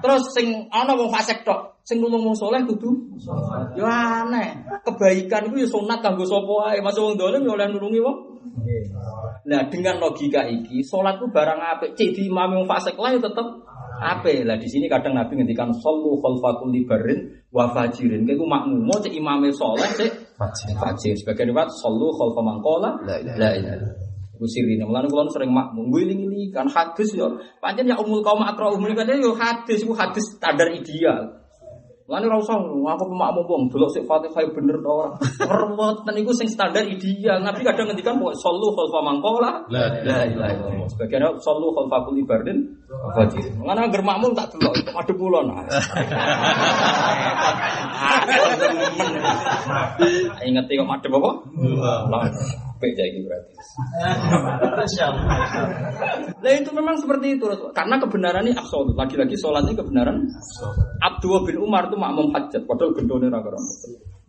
Terus 0.00 0.32
sing 0.32 0.72
ana 0.72 0.96
wong 0.96 1.12
fasik 1.12 1.44
tok, 1.44 1.84
sing 1.84 2.00
nulung 2.00 2.24
wong 2.24 2.32
soleh 2.32 2.64
kudu 2.64 2.96
yo 3.76 3.84
aneh. 3.84 4.64
Kebaikan 4.88 5.52
itu 5.52 5.64
ya 5.64 5.68
sunat 5.68 6.00
kanggo 6.00 6.24
sapa 6.24 6.48
wae. 6.48 6.80
Masuk 6.80 7.12
wong 7.12 7.16
dolim 7.20 7.44
ya 7.44 7.52
oleh 7.52 7.66
nulungi 7.68 8.00
wong. 8.00 8.18
Nah 9.48 9.68
dengan 9.68 10.00
logika 10.00 10.48
iki, 10.48 10.80
sholat 10.80 11.20
itu 11.20 11.28
barang 11.28 11.60
apik. 11.76 11.90
Cek 11.92 12.10
di 12.16 12.32
imam 12.32 12.56
yang 12.56 12.64
fasik 12.64 12.96
lah 12.96 13.12
ya 13.12 13.20
tetap 13.20 13.46
apik. 14.00 14.48
Lah 14.48 14.56
di 14.56 14.68
sini 14.68 14.88
kadang 14.88 15.12
Nabi 15.12 15.36
ngendikan 15.36 15.68
sallu 15.76 16.16
khalfakul 16.24 16.72
libarin 16.72 17.36
wa 17.52 17.68
fajirin. 17.76 18.24
Kayak 18.24 18.48
makmum 18.48 18.96
cek 18.96 19.12
imamnya 19.12 19.52
soleh 19.52 19.88
cek 19.92 20.40
fajir. 20.72 21.20
Sebagai 21.20 21.52
riwayat 21.52 21.68
sallu 21.84 22.16
khalfa 22.16 22.40
mangkola 22.40 22.90
la 23.04 23.20
ilaha 23.20 23.36
Iku 23.60 24.07
sirine. 24.46 24.86
Mulane 24.86 25.10
kula 25.10 25.26
sering 25.32 25.50
makmum 25.50 25.90
ngiling-iling 25.90 26.54
kan 26.54 26.70
hadis 26.70 27.16
ya. 27.16 27.26
Pancen 27.58 27.90
ya 27.90 27.98
umul 27.98 28.22
kaum 28.22 28.44
akra 28.44 28.70
umul 28.70 28.94
kan 28.94 29.08
ya 29.08 29.32
hadis 29.34 29.82
iku 29.82 29.96
hadis 29.96 30.38
standar 30.38 30.70
ideal. 30.70 31.38
Lan 32.08 32.24
ora 32.24 32.40
usah 32.40 32.56
aku 32.56 33.04
pemakmum 33.04 33.44
wong 33.44 33.62
delok 33.68 33.92
sik 33.92 34.08
Fatihah 34.08 34.40
bener 34.56 34.80
to 34.80 34.88
ora. 34.88 35.12
Ruweten 35.44 36.16
iku 36.16 36.32
sing 36.32 36.48
standar 36.48 36.80
ideal. 36.80 37.36
Nabi 37.44 37.60
kadang 37.60 37.92
ngendikan 37.92 38.16
kok 38.16 38.32
sallu 38.40 38.72
khalfa 38.72 39.04
mangkola. 39.04 39.68
La 39.68 39.92
ilaha 39.92 40.24
illallah. 40.24 40.88
Sebagian 40.88 41.36
sallu 41.36 41.68
khalfa 41.68 42.08
kulli 42.08 42.24
bardin 42.24 42.64
fajir. 43.12 43.52
Ngana 43.60 43.92
anger 43.92 44.00
makmum 44.00 44.32
tak 44.32 44.56
delok 44.56 44.72
madhep 44.88 45.20
kula 45.20 45.44
nah. 45.52 45.68
Ingat 50.48 50.64
kok 50.64 50.88
madhep 50.88 51.12
apa? 51.12 51.30
Lah. 52.08 52.24
Apik 52.78 52.94
iki 52.94 53.26
berarti. 53.26 53.52
Nah 56.38 56.52
itu 56.54 56.70
memang 56.70 56.94
seperti 56.94 57.34
itu 57.34 57.44
karena 57.74 57.98
kebenaran 57.98 58.46
ini 58.46 58.54
absolut. 58.54 58.94
Lagi-lagi 58.94 59.34
sholatnya 59.34 59.74
kebenaran. 59.74 60.22
Abdul 61.02 61.42
bin 61.42 61.58
Umar 61.58 61.90
itu 61.90 61.98
makmum 61.98 62.30
hajat, 62.30 62.62
padahal 62.62 62.94
gendone 62.94 63.26
ra 63.26 63.42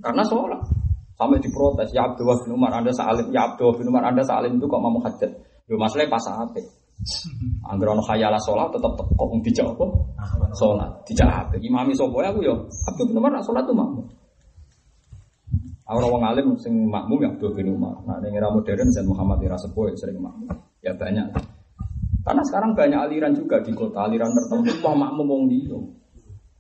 Karena 0.02 0.24
sholat. 0.26 0.66
Sampai 1.14 1.38
diprotes, 1.38 1.94
ya 1.94 2.10
Abdul 2.10 2.34
bin 2.42 2.58
Umar 2.58 2.74
Anda 2.74 2.90
salim, 2.90 3.30
ya 3.30 3.54
Abdul 3.54 3.78
bin 3.78 3.94
Umar 3.94 4.10
Anda 4.10 4.26
salim 4.26 4.58
itu 4.58 4.66
kok 4.66 4.82
makmum 4.82 5.06
hajat. 5.06 5.32
Yo 5.70 5.78
masalahnya 5.78 6.10
pas 6.10 6.26
apik. 6.26 6.66
Angger 7.70 7.94
ono 7.94 8.02
khayala 8.02 8.42
sholat 8.42 8.74
tetap 8.74 8.98
kok 8.98 9.30
dijawab 9.46 9.78
apa? 9.78 9.86
Sholat, 10.58 10.92
dijawab. 11.06 11.54
Imami 11.62 11.94
sapa 11.94 12.34
aku 12.34 12.42
yo 12.42 12.66
Abdul 12.90 13.14
bin 13.14 13.22
Umar 13.22 13.38
sholat 13.46 13.70
tuh 13.70 13.78
makmum. 13.78 14.10
Aku 15.90 16.06
orang 16.06 16.38
alim 16.38 16.54
sing 16.62 16.86
makmum 16.86 17.18
ya 17.26 17.34
Abdul 17.34 17.58
bin 17.58 17.74
Umar. 17.74 17.98
Nah, 18.06 18.22
yang 18.22 18.38
era 18.38 18.54
modern 18.54 18.94
Zain 18.94 19.10
Muhammad 19.10 19.42
era 19.42 19.58
sepuh 19.58 19.90
sering 19.98 20.22
makmum. 20.22 20.46
Ya 20.86 20.94
banyak. 20.94 21.34
Karena 22.22 22.46
sekarang 22.46 22.78
banyak 22.78 23.10
aliran 23.10 23.34
juga 23.34 23.58
di 23.66 23.74
kota, 23.74 24.06
aliran 24.06 24.30
tertentu 24.30 24.70
mau 24.86 24.94
makmum 24.94 25.26
wong 25.26 25.44
dia. 25.50 25.74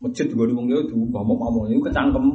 Masjid 0.01 0.25
juga 0.25 0.49
di 0.49 0.57
wong 0.57 0.65
tuh, 0.89 0.97
mau 1.13 1.21
makmum 1.37 1.69
itu 1.69 1.77
kecangkem. 1.77 2.25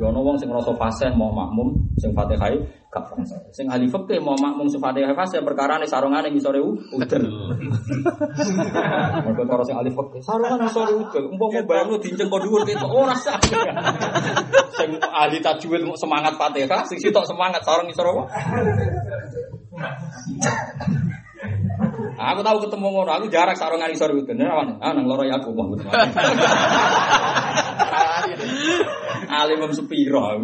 Ya 0.00 0.08
ono 0.08 0.24
wong 0.24 0.40
sing 0.40 0.48
ngrasa 0.48 0.72
fasih 0.72 1.12
mau 1.12 1.28
makmum 1.28 1.76
sing 2.00 2.16
Fatihah 2.16 2.56
gak. 2.94 3.10
Sing 3.50 3.66
ahli 3.66 3.90
fikih 3.90 4.22
mau 4.22 4.38
makmum 4.38 4.70
sing 4.70 4.78
Fatihah 4.78 5.10
fasih 5.18 5.42
perkara 5.42 5.82
ne 5.82 5.86
sarungane 5.90 6.30
ngisore 6.30 6.62
udan. 6.62 7.22
Mergo 9.26 9.42
cara 9.42 9.62
sing 9.66 9.74
ahli 9.74 9.90
fikih 9.90 10.22
sarungane 10.22 10.62
ngisore 10.70 10.94
udan. 10.94 11.22
Umpama 11.34 11.60
bayangno 11.66 11.98
dinceng 11.98 12.30
kok 12.30 12.38
dhuwur 12.46 12.62
ketok 12.62 12.90
ora 12.90 13.14
sah. 13.18 13.38
Sing 14.78 14.90
ahli 14.98 15.38
tajwid 15.38 15.82
semangat 15.98 16.34
Fatihah, 16.38 16.82
sing 16.86 16.98
sitok 16.98 17.26
semangat 17.26 17.62
sarung 17.62 17.86
ngisore 17.90 18.10
apa? 18.10 18.24
Aku 22.14 22.40
tahu 22.46 22.58
ketemu 22.66 22.86
ngono, 22.94 23.10
aku 23.10 23.26
jarak 23.26 23.58
sarungan 23.58 23.90
isor 23.90 24.14
itu. 24.14 24.32
Nek 24.34 24.46
awan, 24.46 24.68
ah 24.78 24.94
nang 24.94 25.06
loro 25.10 25.26
ya 25.26 25.36
aku 25.38 25.50
mau. 25.50 25.74
Alim 29.30 29.58
mem 29.64 29.72
sepiro. 29.72 30.38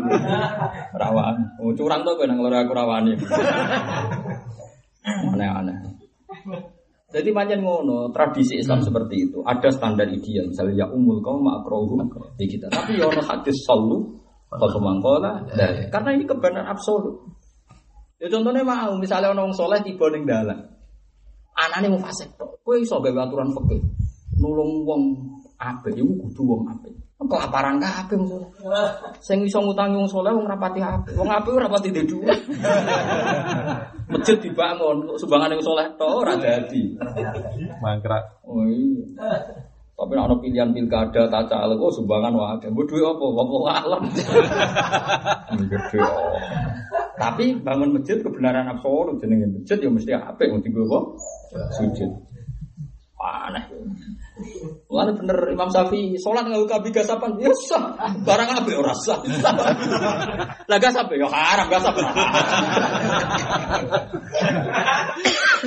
Rawan. 0.95 1.37
Oh, 1.61 1.73
curang 1.77 2.03
to 2.03 2.13
kowe 2.17 2.27
nang 2.27 2.41
loro 2.43 2.57
aku 2.57 2.73
rawani. 2.75 3.13
Aneh-aneh. 5.05 5.77
Jadi 7.11 7.35
panjang 7.35 7.59
ngono, 7.67 8.15
tradisi 8.15 8.55
Islam 8.63 8.87
seperti 8.87 9.27
itu. 9.27 9.43
Ada 9.43 9.75
standar 9.75 10.07
ideal, 10.07 10.47
misalnya 10.47 10.87
ya 10.87 10.87
umul 10.95 11.19
kaum 11.19 11.43
makrohum 11.43 12.07
di 12.39 12.47
kita. 12.47 12.71
Tapi 12.71 13.03
ya 13.03 13.11
ono 13.11 13.19
hadis 13.19 13.67
sallu 13.67 14.21
Kalau 14.51 14.83
mangkola, 14.83 15.47
karena 15.95 16.11
ini 16.11 16.27
kebenaran 16.27 16.75
absolut. 16.75 17.23
Ya 18.19 18.27
contohnya 18.27 18.67
mau, 18.67 18.99
misalnya 18.99 19.31
orang 19.31 19.55
soleh 19.55 19.79
tiba 19.87 20.11
ning 20.11 20.27
dalan, 20.27 20.59
anaknya 21.55 21.95
mau 21.95 22.03
fasik 22.03 22.35
kue 22.67 22.83
iso 22.83 22.99
gawe 22.99 23.15
aturan 23.15 23.55
fikih, 23.55 23.79
nulung 24.43 24.83
wong 24.83 25.03
apik, 25.55 25.95
iku 25.95 26.13
kudu 26.27 26.43
wong 26.43 26.63
apik. 26.67 26.95
Kelaparan 27.21 27.77
kabeh 27.77 28.17
soleh. 28.17 28.49
Sing 29.21 29.45
iso 29.45 29.61
ngutangi 29.61 29.93
wong 29.93 30.09
soleh 30.09 30.33
wong 30.33 30.49
rapati 30.49 30.81
apik, 30.81 31.13
wong 31.21 31.29
apik 31.29 31.53
ora 31.53 31.69
rapati 31.69 31.93
duwe 31.93 32.09
duit. 32.09 32.41
Masjid 34.09 34.41
dibangun, 34.41 35.05
sumbangan 35.21 35.53
yang 35.53 35.61
soleh 35.61 35.85
tok 36.01 36.25
ora 36.25 36.33
dadi. 36.41 36.97
Mangkrak. 37.85 38.25
Oh 38.49 38.65
iya. 38.65 39.05
Tapi 40.01 40.17
nek 40.17 40.33
ana 40.33 40.37
pilihan 40.41 40.73
pilkada 40.73 41.29
tak 41.29 41.53
caleg 41.53 41.77
oh 41.77 41.93
sumbangan 41.93 42.33
wae. 42.33 42.67
Mbok 42.73 42.89
duwe 42.89 43.05
apa? 43.05 43.25
Wong 43.37 43.65
alam. 43.69 44.03
Gede. 45.69 46.01
Tapi 47.21 47.45
bangun 47.61 48.01
masjid 48.01 48.17
kebenaran 48.25 48.65
absolut 48.73 49.21
jenenge 49.21 49.61
masjid 49.61 49.77
ya 49.77 49.93
mesti 49.93 50.17
apik 50.17 50.49
dienggo 50.65 50.89
apa? 50.89 51.01
Sujud. 51.77 52.11
Aneh. 53.21 53.69
Mulane 54.91 55.13
bener 55.17 55.39
Imam 55.55 55.69
Syafi'i 55.71 56.19
salat 56.19 56.49
nganggo 56.49 56.67
kabi 56.67 56.91
gasapan 56.91 57.39
ya 57.39 57.53
sah. 57.69 57.95
Barang 58.27 58.51
apik 58.51 58.75
ora 58.75 58.95
sah. 58.97 59.21
Lah 60.67 60.79
gasap 60.81 61.13
ya 61.15 61.29
haram 61.29 61.67
gasap. 61.71 61.95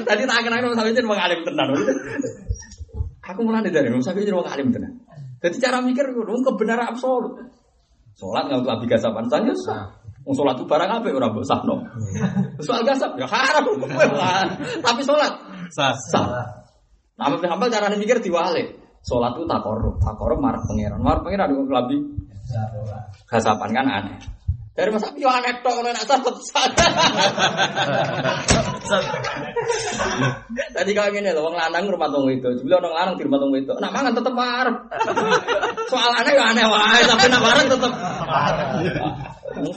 Tadi 0.03 0.21
tak 0.27 0.41
kenal 0.43 0.59
Imam 0.59 0.75
Syafi'i 0.75 0.95
jeneng 0.97 1.15
alim 1.15 1.39
tenan. 1.45 1.67
Aku 3.23 3.39
mulai 3.47 3.63
dari 3.67 3.87
Imam 3.87 4.03
Syafi'i 4.03 4.27
jadi 4.27 4.35
wong 4.35 4.49
alim 4.49 4.69
tenan. 4.73 4.99
Jadi 5.43 5.55
cara 5.59 5.83
mikir 5.83 6.07
itu 6.07 6.21
kebenaran 6.23 6.95
absolut. 6.95 7.35
Sholat 8.13 8.45
nggak 8.45 8.61
usah 8.63 8.77
biga 8.79 8.97
sapan 9.01 9.25
saja 9.27 9.53
sah. 9.57 9.83
Wong 10.23 10.35
sholat 10.37 10.55
itu 10.55 10.65
barang 10.69 10.89
apa 10.89 11.07
orang 11.11 11.31
mbok 11.35 11.43
sahno. 11.43 11.75
Soal 12.63 12.87
gasap 12.87 13.19
ya 13.19 13.27
haram. 13.27 13.65
Tapi 14.79 15.01
sholat 15.03 15.33
Sah. 15.73 15.97
sah. 16.11 16.62
Nah, 17.13 17.29
Ahmad 17.29 17.39
bin 17.45 17.49
Hambal 17.49 17.69
cara 17.69 17.93
mikir 17.93 18.17
diwale. 18.21 18.81
Sholat 19.03 19.35
itu 19.35 19.43
takorup, 19.43 19.99
takorup 19.99 20.39
marah 20.39 20.63
pangeran, 20.63 20.95
marah 21.03 21.19
pangeran 21.19 21.51
ada 21.51 21.55
lebih 21.59 21.99
gasapan 23.27 23.69
kan 23.75 23.85
aneh. 23.91 24.17
Dari 24.73 24.89
masa 24.89 25.13
yo 25.13 25.29
aneh 25.29 25.61
tok 25.61 25.85
ora 25.85 25.93
nak 25.93 26.05
sah. 26.09 26.17
Tadi 30.73 30.91
kalau 30.97 31.13
gini 31.13 31.29
loh, 31.29 31.45
wong 31.45 31.55
lanang 31.55 31.85
rumah 31.85 32.09
tunggu 32.09 32.33
itu, 32.33 32.49
juga 32.65 32.81
orang 32.81 32.93
lanang 32.93 33.15
di 33.21 33.23
rumah 33.29 33.39
tunggu 33.41 33.57
itu, 33.61 33.73
nak 33.77 33.93
mangan 33.93 34.17
tetep 34.17 34.33
marah. 34.33 34.75
Soal 35.93 36.11
aneh 36.17 36.33
ya 36.33 36.43
aneh 36.49 36.65
wae, 36.65 37.01
tapi 37.05 37.25
nak 37.29 37.41
marah 37.45 37.63
tetep. 37.69 37.91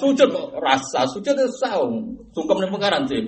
Sujud 0.00 0.28
kok 0.32 0.48
rasa 0.64 1.04
sujud 1.12 1.36
itu 1.36 1.52
sah, 1.60 1.76
wong. 1.76 2.16
sungkem 2.36 2.60
nih 2.60 2.68
pengaran 2.68 3.02
sih. 3.08 3.24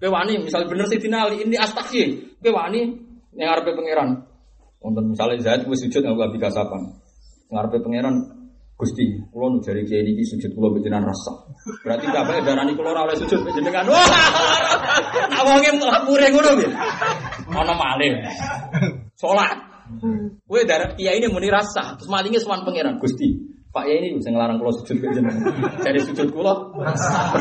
Kowe 0.00 0.08
wani 0.08 0.40
misal 0.40 0.64
bener 0.64 0.88
sih 0.88 0.96
dinali 0.96 1.44
ini 1.44 1.60
astagfir. 1.60 2.40
Kowe 2.40 2.52
wani 2.56 2.96
yang 3.36 3.52
ngarepe 3.52 3.76
pangeran. 3.76 4.24
Wonten 4.80 5.12
misale 5.12 5.36
Zaid 5.36 5.68
wis 5.68 5.84
sujud 5.84 6.00
nganggo 6.00 6.24
abi 6.24 6.40
kasapan. 6.40 6.96
Ngarepe 7.52 7.84
pangeran 7.84 8.39
Gusti, 8.80 9.04
kula 9.28 9.52
nu 9.52 9.60
jari 9.60 9.84
kiai 9.84 10.00
niki 10.00 10.24
sujud 10.24 10.56
kula 10.56 10.72
panjenengan 10.72 11.12
rasa. 11.12 11.36
Berarti 11.84 12.08
bapak 12.08 12.40
darani 12.48 12.72
kula 12.72 12.96
ora 12.96 13.04
oleh 13.04 13.16
sujud 13.20 13.44
panjenengan. 13.44 13.84
Wah! 13.92 14.08
Nak 15.28 15.42
wonge 15.44 15.70
mure 15.76 16.26
ngono 16.32 16.50
piye? 16.56 16.72
Ana 17.52 17.76
malih. 17.76 18.24
Salat. 19.20 19.60
Kowe 20.48 20.60
darah 20.64 20.96
kiai 20.96 21.20
ini 21.20 21.28
muni 21.28 21.52
rasa, 21.52 22.00
terus 22.00 22.08
malinge 22.08 22.40
sowan 22.40 22.64
pangeran 22.64 22.96
Gusti. 22.96 23.36
Pak 23.68 23.84
Yai 23.84 24.00
ini 24.00 24.16
bisa 24.16 24.32
ngelarang 24.32 24.56
kula 24.56 24.72
sujud 24.80 24.96
panjenengan. 24.96 25.44
Jari 25.84 26.00
sujud 26.00 26.32
kula 26.32 26.72
rasa. 26.80 27.36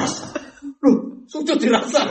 Loh, 0.83 1.23
sujud 1.31 1.55
dirasa. 1.55 2.03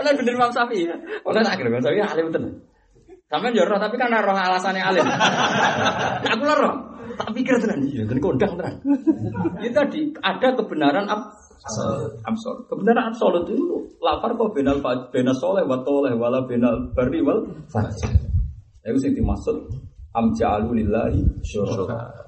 Benar 0.00 0.16
bener 0.16 0.32
Imam 0.32 0.48
Syafi'i. 0.48 0.88
Oleh 1.28 1.40
tak 1.44 1.60
kira 1.60 1.68
Imam 1.68 1.84
Syafi'i 1.84 2.00
alim 2.00 2.32
tenan. 2.32 2.56
Sampeyan 3.28 3.52
yo 3.52 3.68
roh 3.68 3.76
tapi 3.76 4.00
kan 4.00 4.08
roh 4.08 4.32
alasannya 4.32 4.80
alim. 4.80 5.04
Nah, 5.04 6.32
aku 6.32 6.44
roh. 6.48 6.96
Tak 7.16 7.28
pikir 7.32 7.54
tenan 7.62 7.80
iya, 7.88 8.02
kan 8.04 8.18
kondang 8.20 8.52
tenan. 8.58 8.74
Itu 9.62 9.72
tadi 9.78 10.00
ada 10.20 10.48
kebenaran 10.58 11.06
ab 11.08 11.32
absolut. 12.26 12.66
Kebenaran 12.68 13.14
absolut 13.14 13.44
itu 13.48 13.64
lapar 14.02 14.34
kok 14.34 14.52
benal 14.52 14.82
benal 14.82 15.36
soleh 15.36 15.64
wa 15.64 15.80
toleh 15.86 16.12
wala 16.12 16.44
benal 16.44 16.90
bari 16.92 17.22
wal 17.24 17.46
fajr. 17.72 18.12
Itu 18.84 18.98
sing 19.00 19.12
dimaksud 19.16 19.56
am 20.16 20.34
ja'alu 20.34 20.84
lillahi 20.84 21.20
syuraka. 21.44 22.26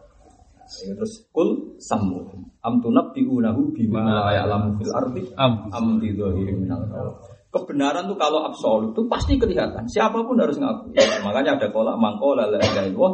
Ya, 0.86 0.94
terus 0.94 1.26
kul 1.34 1.74
samu 1.82 2.22
am 2.62 2.78
tunabbi'unahu 2.78 3.74
bima 3.74 4.06
la 4.06 4.30
ya'lamu 4.38 4.78
fil 4.78 4.92
ardi 4.94 5.22
Am. 5.34 5.66
am 5.74 5.98
bi 5.98 6.14
dhahirin 6.14 6.62
minal 6.62 6.86
qaul. 6.86 7.10
Kebenaran 7.50 8.06
tuh 8.06 8.14
kalau 8.14 8.46
absolut 8.46 8.94
itu 8.94 9.02
pasti 9.10 9.34
kelihatan. 9.34 9.82
Siapa 9.90 10.22
pun 10.22 10.38
harus 10.38 10.54
ngaku. 10.54 10.94
Makanya 11.26 11.58
ada 11.58 11.66
kolak 11.74 11.98
mangkola 11.98 12.46
la 12.46 12.62
ilaha 12.62 12.86
illallah 12.86 13.12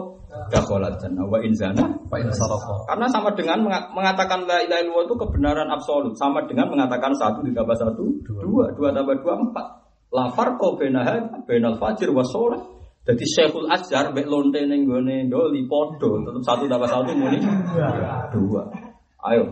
dakhala 0.53 0.93
jannah 1.01 1.25
wa 1.25 1.39
in 1.41 1.53
zana 1.57 1.85
Pak 2.13 2.19
Insarafa. 2.23 2.85
karena 2.93 3.07
sama 3.09 3.33
dengan 3.33 3.65
menga- 3.65 3.89
mengatakan 3.95 4.45
la 4.45 4.61
ilaha 4.63 4.81
illallah 4.85 5.05
itu 5.09 5.17
kebenaran 5.17 5.69
absolut 5.73 6.15
sama 6.15 6.45
dengan 6.45 6.69
mengatakan 6.69 7.15
satu 7.17 7.41
ditambah 7.41 7.77
satu 7.77 8.05
dua 8.27 8.69
dua 8.77 8.89
tambah 8.93 9.17
dua 9.23 9.35
empat 9.41 9.67
la 10.13 10.29
farqo 10.31 10.77
bainaha 10.77 11.43
bainal 11.49 11.79
fajr 11.81 12.13
wa 12.13 12.23
sholat 12.23 12.61
jadi 13.07 13.23
Syekhul 13.23 13.71
Azhar 13.71 14.11
mek 14.13 14.27
lonte 14.27 14.61
ning 14.67 14.85
gone 14.85 15.31
doli 15.31 15.63
podo 15.67 16.21
tetep 16.21 16.43
satu 16.45 16.65
tambah 16.69 16.89
satu 16.91 17.11
muni 17.17 17.39
dua 18.35 18.63
ayo 19.33 19.45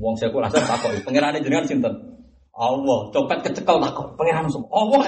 wong 0.00 0.14
Syekhul 0.16 0.42
Azhar 0.48 0.64
takok 0.64 1.02
pangerane 1.06 1.38
jenengan 1.44 1.66
sinten 1.68 1.94
Allah, 2.58 2.98
copet 3.14 3.38
kecekel 3.46 3.78
takok 3.78 4.18
pangeran 4.18 4.50
semua. 4.50 4.66
Allah. 4.74 5.06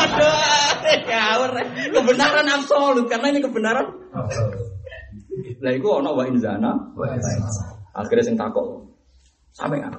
Ngawur. 1.10 1.50
Kebenaran 1.90 2.46
absolut 2.46 3.06
karena 3.10 3.26
ini 3.34 3.42
kebenaran 3.42 3.86
lah 5.60 5.72
iku 5.76 6.00
ana 6.00 6.10
wa 6.14 6.24
inzana. 6.24 6.72
Akhirnya 7.92 8.24
sing 8.24 8.36
takok. 8.38 8.86
Sampai 9.52 9.82
apa? 9.82 9.98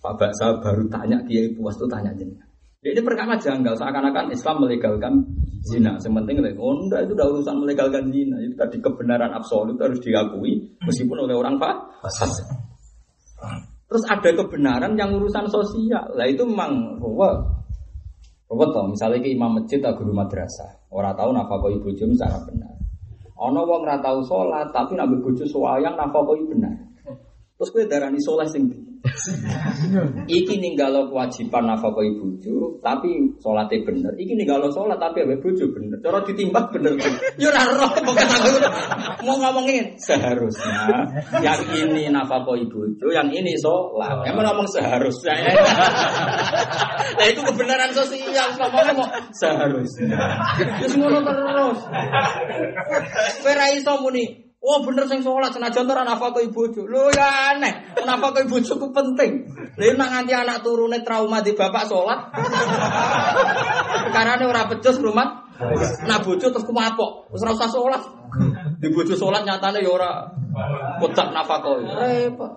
Pak 0.00 0.14
Baksa 0.16 0.60
baru 0.60 0.84
tanya 0.88 1.20
Kiai 1.24 1.52
Puas 1.52 1.76
tuh 1.76 1.88
tanya 1.88 2.12
jenengan. 2.16 2.48
Ya, 2.80 2.96
ini 2.96 3.04
perkara 3.04 3.36
janggal 3.36 3.76
seakan-akan 3.76 4.32
Islam 4.32 4.64
melegalkan 4.64 5.12
zina. 5.60 6.00
Sementing 6.00 6.40
oh 6.56 6.72
enggak 6.80 7.04
itu 7.04 7.12
udah 7.12 7.26
urusan 7.28 7.56
melegalkan 7.60 8.08
zina. 8.08 8.40
Itu 8.40 8.56
tadi 8.56 8.80
kebenaran 8.80 9.32
absolut 9.36 9.76
harus 9.76 10.00
diakui 10.00 10.80
meskipun 10.80 11.28
oleh 11.28 11.36
orang 11.36 11.60
Pak. 11.60 11.76
Terus 13.90 14.06
ada 14.06 14.30
kebenaran 14.30 14.94
yang 14.94 15.18
urusan 15.18 15.50
sosial. 15.50 16.14
Lah 16.14 16.26
itu 16.30 16.46
memang 16.46 17.02
ruwet. 17.02 17.42
Ruwet 18.46 18.70
toh, 18.70 18.86
misalnya 18.86 19.18
ke 19.18 19.34
imam 19.34 19.58
masjid 19.58 19.82
atau 19.82 19.98
guru 19.98 20.14
madrasah. 20.14 20.86
Orang 20.94 21.18
tahu 21.18 21.34
nafkah 21.34 21.66
ibu 21.74 21.90
jum 21.98 22.14
secara 22.14 22.38
benar. 22.46 22.70
Ono 23.34 23.66
wong 23.66 23.82
ora 23.82 23.98
tau 23.98 24.22
salat 24.22 24.70
tapi 24.70 24.94
nak 24.94 25.10
bojo 25.10 25.42
soayang 25.42 25.98
nafkah 25.98 26.22
benar. 26.22 26.76
Terus 27.58 27.70
kowe 27.74 27.82
darani 27.90 28.22
soleh 28.22 28.46
sing? 28.46 28.70
Iki 30.26 30.54
ninggalo 30.60 31.10
kewajiban 31.10 31.66
nafkah 31.66 31.92
bojo 31.92 32.78
tapi 32.80 33.10
salate 33.42 33.82
bener. 33.84 34.12
Iki 34.16 34.32
ninggalo 34.38 34.70
salat 34.72 34.98
tapi 34.98 35.22
awe 35.24 35.36
bojo 35.38 35.64
bener. 35.72 35.96
Cara 36.00 36.18
ditimbang 36.24 36.66
bener. 36.72 36.96
Yo 37.36 37.50
ora 37.50 37.62
roh 37.68 37.90
pokoke 37.90 38.24
aku 38.24 38.50
mau 39.26 39.36
ngomongin 39.36 39.96
seharusnya 40.00 41.04
yang 41.44 41.60
ini 41.72 42.08
nafkah 42.08 42.42
bojo, 42.42 42.88
yang 43.12 43.28
ini 43.30 43.54
salat. 43.60 44.24
Emang 44.26 44.44
ngomong 44.50 44.68
seharusnya. 44.70 45.34
Nah 47.10 47.26
itu 47.26 47.40
kebenaran 47.44 47.90
sosial 47.92 48.48
ngomongnya 48.56 48.92
mau 48.96 49.08
seharusnya. 49.34 50.18
Terus 50.80 50.94
ngono 50.96 51.18
terus. 51.22 51.78
Kowe 53.40 53.52
ra 53.54 53.66
iso 53.72 53.92
muni 54.00 54.49
Oh 54.60 54.84
bener 54.84 55.08
sing 55.08 55.24
sholat 55.24 55.56
senajan 55.56 55.88
ora 55.88 56.04
nafkah 56.04 56.36
bojo. 56.52 56.84
Lho 56.84 57.08
ya 57.16 57.56
aneh. 57.56 57.96
Nafkah 58.04 58.44
bojo 58.44 58.76
ku 58.76 58.92
penting. 58.92 59.48
Lha 59.80 59.96
nek 59.96 60.08
nganti 60.12 60.36
anak 60.36 60.60
turune 60.60 61.00
trauma 61.00 61.40
di 61.40 61.56
bapak 61.56 61.88
sholat. 61.88 62.28
Karena 64.12 64.44
ora 64.44 64.68
pecus 64.68 65.00
rumah. 65.00 65.48
Nah 66.04 66.20
bojo 66.20 66.52
terus 66.52 66.68
kumapok. 66.68 67.32
Wis 67.32 67.40
ora 67.40 67.56
usah 67.56 67.72
sholat. 67.72 68.02
Di 68.76 68.92
bojo 68.92 69.16
sholat 69.16 69.48
nyatane 69.48 69.80
ya 69.80 69.88
ora 69.96 70.28
kotak 71.00 71.32
nafkah. 71.32 71.80
Repot. 71.80 72.52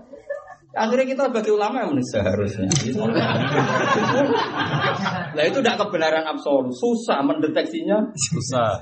Akhirnya 0.74 1.06
kita 1.06 1.30
bagi 1.30 1.54
ulama 1.54 1.86
yang 1.86 1.96
seharusnya. 2.02 2.66
Nah 5.38 5.44
itu 5.46 5.62
tidak 5.62 5.78
kebenaran 5.86 6.26
absolut, 6.26 6.74
susah 6.74 7.22
mendeteksinya. 7.22 8.10
Susah. 8.18 8.82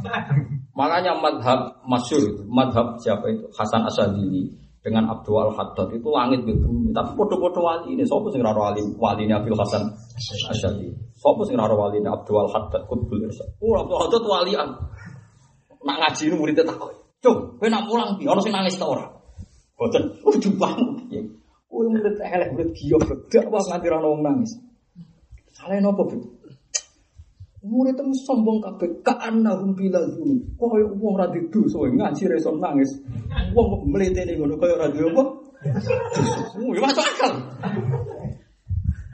Makanya 0.76 1.16
madhab 1.16 1.80
masyur, 1.88 2.44
madhab 2.52 3.00
siapa 3.00 3.32
itu 3.32 3.48
Hasan 3.56 3.88
Asadili 3.88 4.52
dengan 4.84 5.08
Abdul 5.08 5.48
Haddad 5.56 5.88
itu 5.96 6.04
langit 6.12 6.44
bumi. 6.44 6.92
Tapi 6.92 7.16
podo-podo 7.16 7.64
wali 7.64 7.96
ini, 7.96 8.04
siapa 8.04 8.28
sing 8.28 8.44
raro 8.44 8.60
wali 8.60 8.84
wali 9.00 9.24
ini 9.24 9.32
Abdul 9.32 9.56
Hasan 9.56 9.88
Asadili? 10.52 10.92
Siapa 11.16 11.40
sing 11.48 11.56
raro 11.56 11.80
wali 11.80 11.96
ini 11.96 12.06
Abdul 12.12 12.44
Haddad 12.52 12.84
Kutbul 12.84 13.24
Irsyad? 13.24 13.56
Oh 13.64 13.72
Abdul 13.80 13.98
Haddad 14.04 14.22
walian. 14.28 14.68
Nak 15.80 15.96
ngaji 15.96 16.22
ini 16.28 16.34
muridnya 16.36 16.68
takut. 16.68 16.92
Cung, 17.24 17.56
kowe 17.56 17.68
nak 17.72 17.88
mulang 17.88 18.20
piye? 18.20 18.28
Ono 18.28 18.44
sing 18.44 18.52
nangis 18.52 18.76
ta 18.76 18.84
ora? 18.84 19.06
Boten. 19.80 20.04
Oh, 20.28 20.34
jumlahmu 20.36 21.08
piye? 21.08 21.24
Kowe 21.72 21.88
murid 21.88 22.20
elek, 22.20 22.52
murid 22.52 22.70
giyo, 22.76 23.00
gak 23.32 23.48
apa 23.48 23.58
nganti 23.64 23.86
ora 23.88 23.98
ono 24.04 24.08
wong 24.12 24.22
nangis. 24.22 24.52
Salah 25.56 25.80
nopo? 25.80 26.04
Murid 27.66 27.98
itu 27.98 28.14
sombong 28.22 28.62
kabeh, 28.62 29.02
ka'annahum 29.02 29.74
bilal 29.74 30.06
dulu. 30.14 30.38
Kaya 30.54 30.86
wong 30.86 31.14
ra 31.18 31.26
dosa, 31.50 31.82
ngaji 31.82 32.22
ra 32.30 32.38
nangis. 32.62 32.90
Wong 33.50 33.66
kok 33.66 33.82
mletene 33.90 34.38
ngono 34.38 34.54
kaya 34.54 34.78
ra 34.78 34.86
duwe 34.86 35.10
apa? 35.10 35.22
Ya 36.70 36.80
masuk 36.80 37.02
akal. 37.02 37.32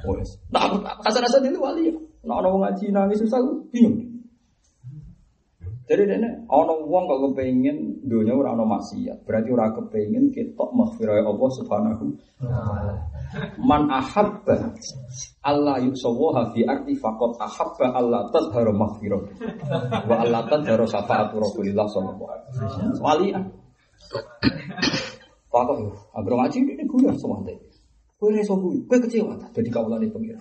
Oh, 0.04 0.18
yes. 0.18 0.36
Nah, 0.52 0.68
asal-asal 1.06 1.40
itu 1.46 1.56
wali 1.62 1.88
ya. 1.88 1.94
Nah, 2.28 2.44
orang 2.44 2.60
ngaji 2.60 2.92
nangis 2.92 3.24
susah, 3.24 3.40
bingung. 3.72 4.11
Jadi 5.82 6.02
dene 6.06 6.46
ana 6.46 6.74
wong 6.78 7.04
kok 7.10 7.20
kepengin 7.26 8.06
dunya 8.06 8.30
ora 8.32 8.54
ana 8.54 8.62
maksiat, 8.62 9.26
berarti 9.26 9.48
ora 9.50 9.66
kepengin 9.74 10.30
ketok 10.30 10.70
maghfirah 10.70 11.26
Allah 11.26 11.50
Subhanahu 11.58 12.04
Man 13.66 13.90
ahabba 13.90 14.76
Allah 15.42 15.76
yusawaha 15.82 16.54
fi 16.54 16.62
arti 16.62 16.94
faqat 16.94 17.34
ahabba 17.42 17.98
Allah 17.98 18.30
tadharu 18.30 18.70
maghfirah 18.78 19.22
wa 20.06 20.16
Allah 20.22 20.46
tadharu 20.46 20.86
syafaatu 20.86 21.42
Rasulillah 21.42 21.86
sallallahu 21.90 22.30
alaihi 22.30 22.50
wasallam. 22.62 23.02
Walian. 23.02 23.42
Pakok 25.52 25.76
yo, 25.84 25.90
anggere 26.16 26.34
ngaji 26.40 26.58
ini 26.64 26.84
guyon 26.88 27.12
semante. 27.20 27.52
Kowe 28.16 28.30
reso 28.32 28.54
kuwi, 28.56 28.86
kowe 28.88 28.96
kecewa 29.02 29.34
ta 29.36 29.50
dadi 29.52 29.68
kawulane 29.68 30.08
pengira. 30.08 30.40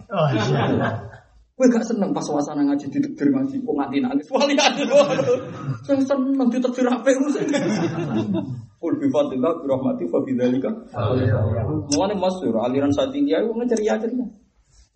Kowe 1.61 1.69
gak 1.69 1.85
seneng 1.85 2.09
pas 2.09 2.25
suasana 2.25 2.65
ngaji 2.65 2.89
ditekdir 2.89 3.29
ngaji, 3.29 3.61
kok 3.61 3.75
nganti 3.77 4.01
nangis. 4.01 4.25
Wali 4.33 4.57
ade 4.57 4.81
lho. 4.81 4.97
Sing 5.85 6.01
seneng 6.09 6.49
ditekdir 6.49 6.89
apik 6.89 7.21
ku 7.21 7.29
sing. 7.29 7.45
Kul 8.81 8.97
bi 8.97 9.05
fadlillah 9.13 9.61
bi 9.61 9.69
rahmati 9.69 10.09
fa 10.09 10.17
bi 10.25 10.33
dzalika. 10.33 10.73
Mulane 11.93 12.17
masyhur 12.17 12.65
aliran 12.65 12.89
Sadiqiyah 12.89 13.45
itu 13.45 13.53
ngeceria-ceria. 13.53 14.25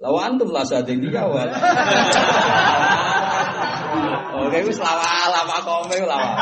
Lawa 0.01 0.25
antum 0.25 0.49
lah 0.49 0.65
Sadiqiyah 0.65 1.29
wa. 1.29 1.45
Oke, 4.49 4.57
wis 4.65 4.81
lawa 4.81 5.05
lama 5.29 5.57
kome 5.61 6.01
lawa. 6.01 6.33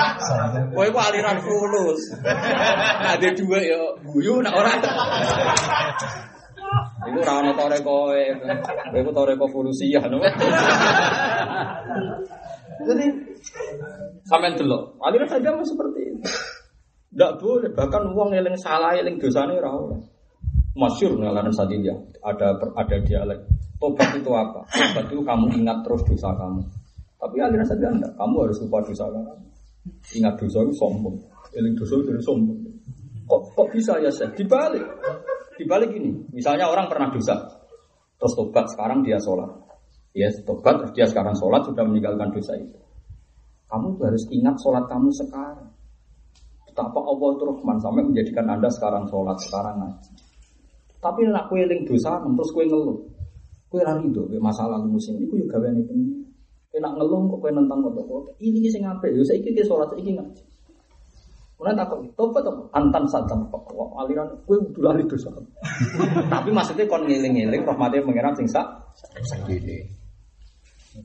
Kowe 0.72 0.88
ku 0.88 1.00
aliran 1.04 1.44
fulus. 1.44 2.16
Ada 3.12 3.28
dua 3.36 3.60
ya 3.60 4.00
guyu 4.08 4.40
nak 4.40 4.56
ora. 4.56 4.72
Iku 7.04 7.18
ora 7.20 7.34
ana 7.44 7.52
tore 7.56 7.78
kowe. 7.84 8.22
Kowe 8.92 9.12
tore 9.12 9.34
ko 9.36 9.46
fulusiah 9.52 10.04
no. 10.08 10.24
Jadi 12.84 13.06
sampean 14.28 14.56
delok, 14.60 14.98
aliran 15.04 15.30
saja 15.30 15.52
seperti 15.64 16.00
itu. 16.10 16.20
Tidak 17.14 17.32
boleh, 17.38 17.70
bahkan 17.78 18.10
uang 18.10 18.34
eling 18.34 18.58
salah, 18.58 18.98
eling 18.98 19.22
dosanya 19.22 19.62
ora 19.62 19.72
oleh. 19.72 20.00
Masyur 20.74 21.22
ngalaran 21.22 21.54
sadilia, 21.54 21.94
ada 22.26 22.58
ada 22.74 22.98
dialek. 23.06 23.46
Tobat 23.78 24.10
itu 24.18 24.32
apa? 24.34 24.66
Tobat 24.74 25.06
itu 25.12 25.22
kamu 25.22 25.46
ingat 25.62 25.86
terus 25.86 26.02
dosa 26.10 26.34
kamu. 26.34 26.66
Tapi 27.22 27.38
aliran 27.38 27.68
saja 27.68 27.94
enggak, 27.94 28.10
kamu 28.18 28.36
harus 28.42 28.58
lupa 28.66 28.82
dosa 28.82 29.06
kamu. 29.06 29.46
Ingat 30.18 30.34
dosa 30.42 30.60
itu 30.66 30.74
sombong, 30.74 31.16
eling 31.54 31.74
dosa 31.78 31.94
itu 32.02 32.10
sombong. 32.26 32.58
Kok 33.30 33.42
kok 33.56 33.68
bisa 33.72 34.02
ya 34.02 34.10
saya 34.10 34.34
dibalik? 34.34 34.84
Dibalik 35.54 35.92
ini, 35.94 36.12
misalnya 36.34 36.66
orang 36.66 36.90
pernah 36.90 37.14
dosa, 37.14 37.38
terus 38.18 38.34
tobat 38.34 38.66
sekarang 38.74 39.06
dia 39.06 39.22
sholat. 39.22 39.50
Ya 40.14 40.30
tobat 40.46 40.82
terus 40.82 40.94
dia 40.94 41.06
sekarang 41.06 41.34
sholat 41.38 41.66
sudah 41.66 41.86
meninggalkan 41.86 42.30
dosa 42.34 42.54
itu. 42.58 42.78
Kamu 43.70 43.98
harus 44.02 44.26
ingat 44.30 44.54
sholat 44.62 44.86
kamu 44.86 45.10
sekarang. 45.14 45.70
Betapa 46.70 47.00
Allah 47.06 47.30
itu 47.38 47.44
Rahman 47.46 47.78
sampai 47.82 48.02
menjadikan 48.06 48.46
anda 48.50 48.70
sekarang 48.70 49.06
sholat, 49.10 49.38
sekarang 49.46 49.78
ngaji. 49.78 50.14
Tapi 50.98 51.20
nak 51.30 51.50
kue 51.50 51.62
eling 51.62 51.86
dosa, 51.86 52.18
terus 52.22 52.50
kue 52.54 52.66
ngeluh. 52.66 52.98
Kue 53.70 53.82
lari 53.82 54.10
kue 54.10 54.38
masalah 54.42 54.82
musim 54.86 55.18
ini, 55.18 55.26
juga 55.30 55.58
gawe 55.58 55.70
ini 55.70 56.26
Kue 56.70 56.82
nak 56.82 56.98
ngeluh 56.98 57.30
kok 57.30 57.38
kue 57.46 57.52
nentang 57.54 57.82
kota-kota. 57.86 58.34
Ini 58.42 58.70
sing 58.70 58.86
ngape? 58.86 59.14
Yo 59.14 59.22
saya 59.22 59.38
ikut 59.38 59.66
sholat, 59.66 59.94
saya 59.94 60.02
ikut. 60.02 60.53
Mulai 61.64 61.80
takut, 61.80 62.04
tobat 62.20 62.44
apa? 62.44 62.60
Antan 62.76 63.08
saja, 63.08 63.40
aliran 63.96 64.28
kue 64.44 64.60
udah 64.60 64.92
lari 64.92 65.08
dosa. 65.08 65.32
Tapi 66.28 66.52
maksudnya 66.52 66.84
kon 66.92 67.08
ngiling-ngiling, 67.08 67.64
rahmatnya 67.64 68.04
mengira 68.04 68.36
sing 68.36 68.52
sak. 68.52 68.68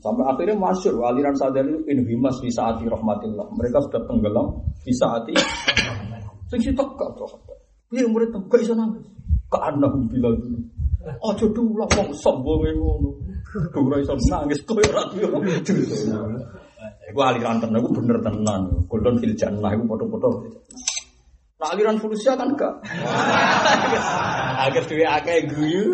Sampai 0.03 0.21
akhirnya 0.27 0.59
masyur 0.59 0.99
aliran 1.07 1.31
sadar 1.39 1.63
itu 1.63 1.79
inhimas 1.87 2.43
fi 2.43 2.51
saati 2.51 2.91
rahmatillah. 2.91 3.55
Mereka 3.55 3.87
sudah 3.87 4.03
tenggelam 4.03 4.59
fi 4.83 4.91
saati. 4.91 5.31
Sing 6.51 6.59
sitok 6.59 6.91
gak 6.99 7.09
tuh. 7.15 7.39
Piye 7.87 8.03
murid 8.03 8.35
tem 8.35 8.43
gak 8.51 8.59
iso 8.59 8.75
nangis. 8.75 9.07
Anahum 9.55 10.11
bilal 10.11 10.35
dulu. 10.37 10.59
Aja 11.23 11.45
dulu 11.55 11.87
wong 11.87 12.11
sombong 12.19 12.67
ngono. 12.75 13.15
Ora 13.79 13.95
iso 14.03 14.11
nangis 14.27 14.59
koyo 14.67 14.83
ora 14.91 15.07
duwe. 15.07 15.55
Iku 17.09 17.19
aliran 17.19 17.59
tenan 17.59 17.83
iku 17.83 17.89
bener 17.99 18.17
tenan. 18.23 18.61
Golden 18.87 19.19
fil 19.19 19.35
jannah 19.35 19.75
iku 19.75 19.83
foto-foto. 19.89 20.29
Nah 21.59 21.67
aliran 21.75 21.99
fulusia 21.99 22.39
kan 22.39 22.55
gak. 22.55 22.79
Agar 24.63 24.83
duwe 24.87 25.03
akeh 25.03 25.51
guyu 25.51 25.91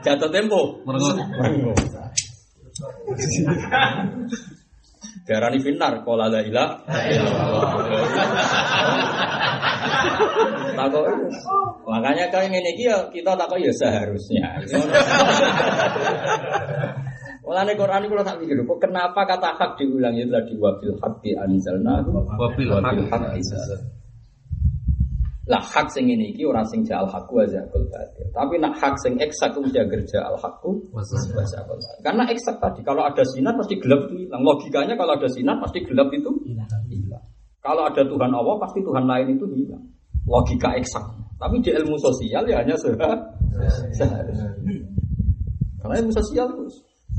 jatuh 0.00 0.32
tempo. 0.32 0.80
Mergo 0.88 1.12
Darani 5.24 5.56
finar 5.56 6.04
qala 6.04 6.28
la 6.28 6.44
ilaha 6.44 6.84
Takok 10.76 11.04
makanya 11.88 12.28
kayak 12.28 12.52
ngene 12.52 12.76
iki 12.76 12.84
ya 12.84 13.08
kita 13.08 13.32
takok 13.32 13.56
ya 13.56 13.72
seharusnya. 13.72 14.60
Mulane 17.44 17.76
Quran 17.76 18.08
iku 18.08 18.14
tak 18.24 18.40
pikir 18.40 18.56
kok 18.64 18.80
kenapa 18.80 19.20
kata 19.28 19.52
hak 19.60 19.76
diulang 19.76 20.16
itu 20.16 20.32
tadi 20.32 20.56
wabil 20.56 20.96
haqqi 20.96 21.36
anzalna 21.36 22.00
Wabil 22.40 22.72
haqqi 22.72 23.40
Lah 25.44 25.60
hak 25.60 25.92
sing 25.92 26.08
ngene 26.08 26.32
iki 26.32 26.48
ora 26.48 26.64
sing 26.64 26.80
ja'al 26.88 27.04
haqqu 27.04 27.36
wa 27.36 27.44
zaqul 27.44 27.84
batil. 27.92 28.24
Tapi 28.32 28.56
nak 28.56 28.80
hak 28.80 28.96
sing 28.96 29.20
eksak 29.20 29.52
mesti 29.60 29.76
wa 29.76 31.44
zaqul 31.44 31.76
batil. 31.76 32.00
Karena 32.00 32.24
eksak 32.32 32.56
tadi 32.56 32.80
kalau 32.80 33.04
ada 33.04 33.20
sinar 33.28 33.52
pasti 33.60 33.76
gelap 33.76 34.08
itu 34.08 34.24
hilang. 34.24 34.40
Logikanya 34.40 34.96
kalau 34.96 35.12
ada 35.12 35.28
sinar 35.28 35.60
pasti 35.60 35.84
gelap 35.84 36.08
itu 36.16 36.32
hilang. 36.48 37.24
Kalau 37.60 37.84
ada 37.84 38.00
Tuhan 38.08 38.32
Allah 38.32 38.56
pasti 38.56 38.80
Tuhan 38.80 39.04
lain 39.04 39.36
itu 39.36 39.44
hilang. 39.52 39.84
Logika 40.24 40.72
eksak. 40.80 41.04
Tapi 41.36 41.60
di 41.60 41.76
ilmu 41.76 42.00
sosial 42.00 42.48
ya 42.48 42.64
hanya 42.64 42.72
seharusnya. 42.80 44.48
Karena 45.84 45.94
ilmu 46.00 46.12
sosial 46.16 46.48
itu 46.56 46.64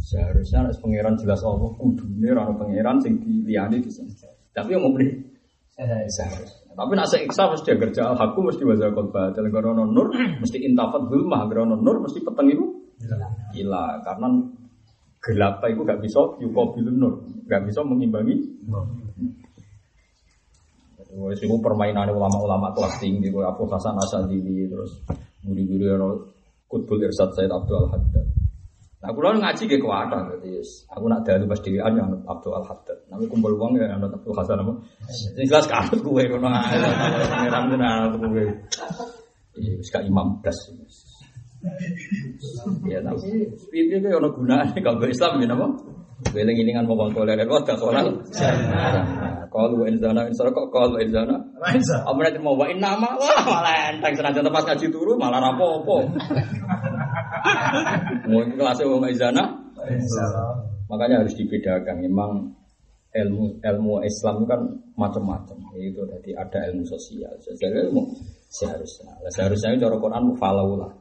seharusnya 0.05 0.69
harus 0.69 0.77
pangeran 0.77 1.17
jelas 1.17 1.41
Allah 1.41 1.73
kudune 1.73 2.29
ora 2.29 2.53
pangeran 2.53 3.01
sing 3.01 3.17
diliyani 3.25 3.81
di 3.81 3.89
sana. 3.89 4.13
Tapi 4.53 4.77
yang 4.77 4.85
mau 4.85 4.93
beli 4.93 5.09
seharusnya. 6.05 6.77
Tapi 6.77 6.91
nak 6.93 7.07
seiksa 7.09 7.49
mesti 7.49 7.71
kerja 7.73 8.13
al 8.13 8.19
haku 8.19 8.51
mesti 8.51 8.61
wazakul 8.67 9.09
batil 9.09 9.47
karena 9.49 9.81
nur 9.81 10.13
mesti 10.13 10.61
intafat 10.61 11.09
zulmah. 11.09 11.49
Karena 11.49 11.73
nur 11.73 11.97
mesti 12.05 12.21
peteng 12.21 12.47
itu 12.53 12.65
gila. 13.55 14.05
Karena 14.05 14.27
gelap 15.25 15.63
itu 15.65 15.81
gak 15.81 15.99
bisa 16.05 16.21
yukobilun 16.37 16.95
nur. 17.01 17.13
Gak 17.49 17.65
bisa 17.65 17.81
mengimbangi 17.81 18.37
Wes 21.15 21.39
iku 21.39 21.63
permainan 21.63 22.11
ulama-ulama 22.11 22.75
kelas 22.75 22.99
tinggi 22.99 23.31
kaya 23.31 23.55
Abu 23.55 23.63
Hasan 23.71 23.95
Asadili 23.95 24.67
terus 24.67 24.99
guru-guru 25.47 25.85
yang 25.87 26.03
Kutbul 26.67 27.07
Irsad 27.07 27.31
Said 27.31 27.47
Abdul 27.47 27.87
Haddad. 27.87 28.44
Nah, 29.05 29.13
kula 29.13 29.37
ngaji 29.37 29.69
ge 29.69 29.77
kuwata 29.77 30.17
dadi 30.33 30.57
aku 30.89 31.05
nak 31.05 31.21
dalu 31.21 31.45
pas 31.45 31.61
dhewean 31.61 31.93
ya 31.93 32.09
anut 32.09 32.25
Abdul 32.25 32.57
Haddad. 32.57 32.97
Nami 33.05 33.29
kumpul 33.29 33.53
wong 33.53 33.77
ya 33.77 33.93
anut 33.93 34.09
Abdul 34.09 34.33
Hasan 34.33 34.65
apa. 34.65 34.73
Sing 35.13 35.45
jelas 35.45 35.69
kanut 35.69 36.01
kowe 36.01 36.23
ngono 36.25 36.49
ae. 36.49 36.73
Pangeran 37.29 37.63
tenan 37.69 38.17
kowe. 38.17 38.45
Iya, 39.61 39.71
wis 39.77 39.93
gak 39.93 40.09
imam 40.09 40.41
das. 40.41 40.57
Ya 42.89 42.97
tapi 43.05 43.45
piye 43.69 43.97
ki 44.01 44.09
ono 44.09 44.33
gunane 44.33 44.73
kalau 44.81 45.05
Islam 45.05 45.37
ya 45.37 45.53
napa? 45.53 45.69
Weling 46.33 46.57
ilingan 46.57 46.89
mau 46.89 46.97
kontrol 46.97 47.29
dan 47.29 47.45
wadah 47.45 47.75
soal. 47.77 48.07
Kalau 49.51 49.83
enzana 49.85 50.25
enzana 50.25 50.49
kok 50.49 50.67
kalau 50.73 50.97
enzana. 50.97 51.37
Apa 51.61 52.19
nanti 52.25 52.39
mau 52.41 52.57
wain 52.57 52.81
nama 52.81 53.13
wah 53.19 53.41
malah 53.45 53.93
enteng 53.93 54.17
senajan 54.17 54.49
pas 54.49 54.65
ngaji 54.65 54.89
turu 54.89 55.13
malah 55.19 55.37
rapopo. 55.43 56.09
Mau 58.29 58.41
kelasnya 58.43 58.85
wong 58.89 59.03
enzana. 59.05 59.43
Makanya 60.89 61.25
harus 61.25 61.35
dibedakan. 61.37 62.01
Memang 62.01 62.31
ilmu 63.15 63.63
ilmu 63.63 63.93
Islam 64.03 64.43
itu 64.43 64.45
kan 64.49 64.61
macam-macam. 64.99 65.57
Itu 65.79 66.03
tadi 66.09 66.31
ada 66.35 66.59
ilmu 66.71 66.83
sosial. 66.85 67.33
Sosial 67.41 67.71
ilmu 67.87 68.01
seharusnya. 68.49 69.11
Seharusnya 69.31 69.75
itu 69.75 69.87
cara 69.87 69.97
Quran 69.97 70.23
falaulah. 70.37 70.91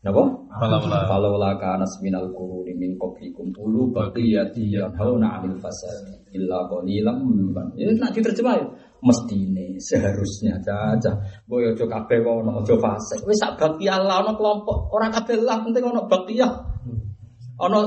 Napa? 0.00 0.24
Falaula. 0.48 1.04
Falaula 1.04 1.50
kana 1.60 1.84
minal 2.00 2.32
quruni 2.32 2.72
min 2.72 2.96
qablikum 2.96 3.52
ulu 3.52 3.92
baqiyati 3.92 4.72
yanhauna 4.72 5.36
'anil 5.36 5.60
fasad 5.60 6.08
illa 6.32 6.64
qalilan 6.72 7.20
mimman. 7.20 7.68
Ya 7.76 7.92
nak 7.92 8.16
diterjemah 8.16 8.54
ya. 8.56 8.66
Mestine 9.00 9.80
seharusnya 9.80 10.60
caca. 10.60 11.12
Boyo 11.48 11.72
aja 11.72 11.84
kabeh 11.88 12.20
kok 12.20 12.34
ono 12.44 12.60
aja 12.60 12.74
fasik. 12.76 13.24
Wis 13.24 13.40
sak 13.40 13.56
bakti 13.56 13.88
Allah 13.88 14.20
ono 14.20 14.36
kelompok 14.36 14.92
ora 14.92 15.08
kabeh 15.08 15.40
lah 15.40 15.64
penting 15.64 15.84
ono 15.84 16.04
bakti 16.04 16.36
ya. 16.36 16.48
Ono 17.60 17.80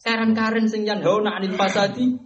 karen-karen 0.00 0.64
sing 0.68 0.88
yanhauna 0.88 1.36
'anil 1.36 1.56
fasadi. 1.56 2.16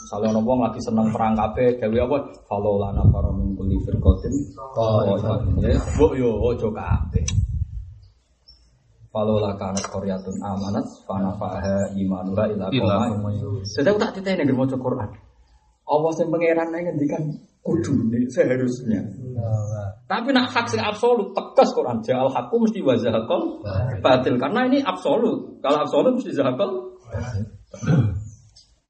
Misalnya 0.00 0.32
ono 0.32 0.40
wong 0.40 0.58
lagi 0.64 0.80
seneng 0.80 1.12
perang 1.12 1.36
kabeh, 1.36 1.76
gawe 1.76 1.98
apa? 2.08 2.16
Falaula 2.48 2.88
nafara 2.96 3.30
min 3.36 3.52
kulli 3.52 3.76
firqatin. 3.84 4.32
Ya. 5.60 5.76
Mbok 5.76 6.12
yo 6.16 6.40
aja 6.50 6.68
kabeh. 6.72 7.24
Falola 9.10 9.58
kanat 9.58 9.90
koryatun 9.90 10.38
amanat 10.38 10.86
fanafaha 11.02 11.90
imanuha 11.98 12.46
ila 12.46 12.70
koma 12.70 13.34
Sedang 13.66 13.98
tak 13.98 14.14
titeni 14.14 14.46
nggak 14.46 14.54
mau 14.54 14.70
Quran. 14.70 15.10
Allah 15.90 16.10
yang 16.22 16.28
pangeran 16.30 16.68
yang 16.70 16.84
ngendikan 16.94 17.22
kudu 17.60 17.92
nih 18.08 18.24
seharusnya. 18.30 19.02
Tapi 20.06 20.28
nak 20.32 20.54
hak 20.54 20.66
sing 20.70 20.80
absolut 20.80 21.34
tegas 21.34 21.70
Quran 21.74 21.98
jal 22.06 22.30
hakku 22.30 22.56
mesti 22.62 22.80
wazahakol 22.80 23.60
batil 24.00 24.38
karena 24.38 24.70
ini 24.70 24.78
absolut. 24.80 25.58
Kalau 25.60 25.78
absolut 25.82 26.16
mesti 26.16 26.30
zahakol. 26.30 26.94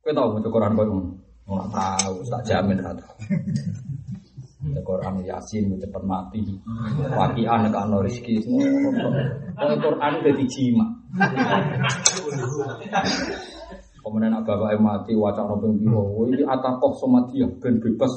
Kau 0.00 0.12
tahu 0.12 0.28
mau 0.36 0.40
Quran 0.40 0.72
kau 0.76 0.86
nggak 1.50 1.70
tahu, 1.74 2.14
tak 2.30 2.42
jamin 2.46 2.78
rata. 2.78 3.10
Ya 4.60 4.80
Quran 4.84 5.24
Yasin 5.24 5.72
cepet 5.80 6.02
mati. 6.04 6.44
Wakian 7.16 7.64
nek 7.64 7.74
ana 7.74 7.96
rezeki 8.04 8.44
semua. 8.44 8.68
Quran 9.56 10.12
dadi 10.20 10.44
jima. 10.46 10.86
Kemudian 14.00 14.32
nak 14.32 14.48
bapak 14.48 14.80
mati 14.80 15.12
wacana 15.12 15.60
ping 15.60 15.76
piro? 15.76 16.00
Wah 16.00 16.24
iki 16.32 16.44
atakoh 16.44 16.96
somatia 16.96 17.44
ben 17.60 17.76
bebas 17.76 18.12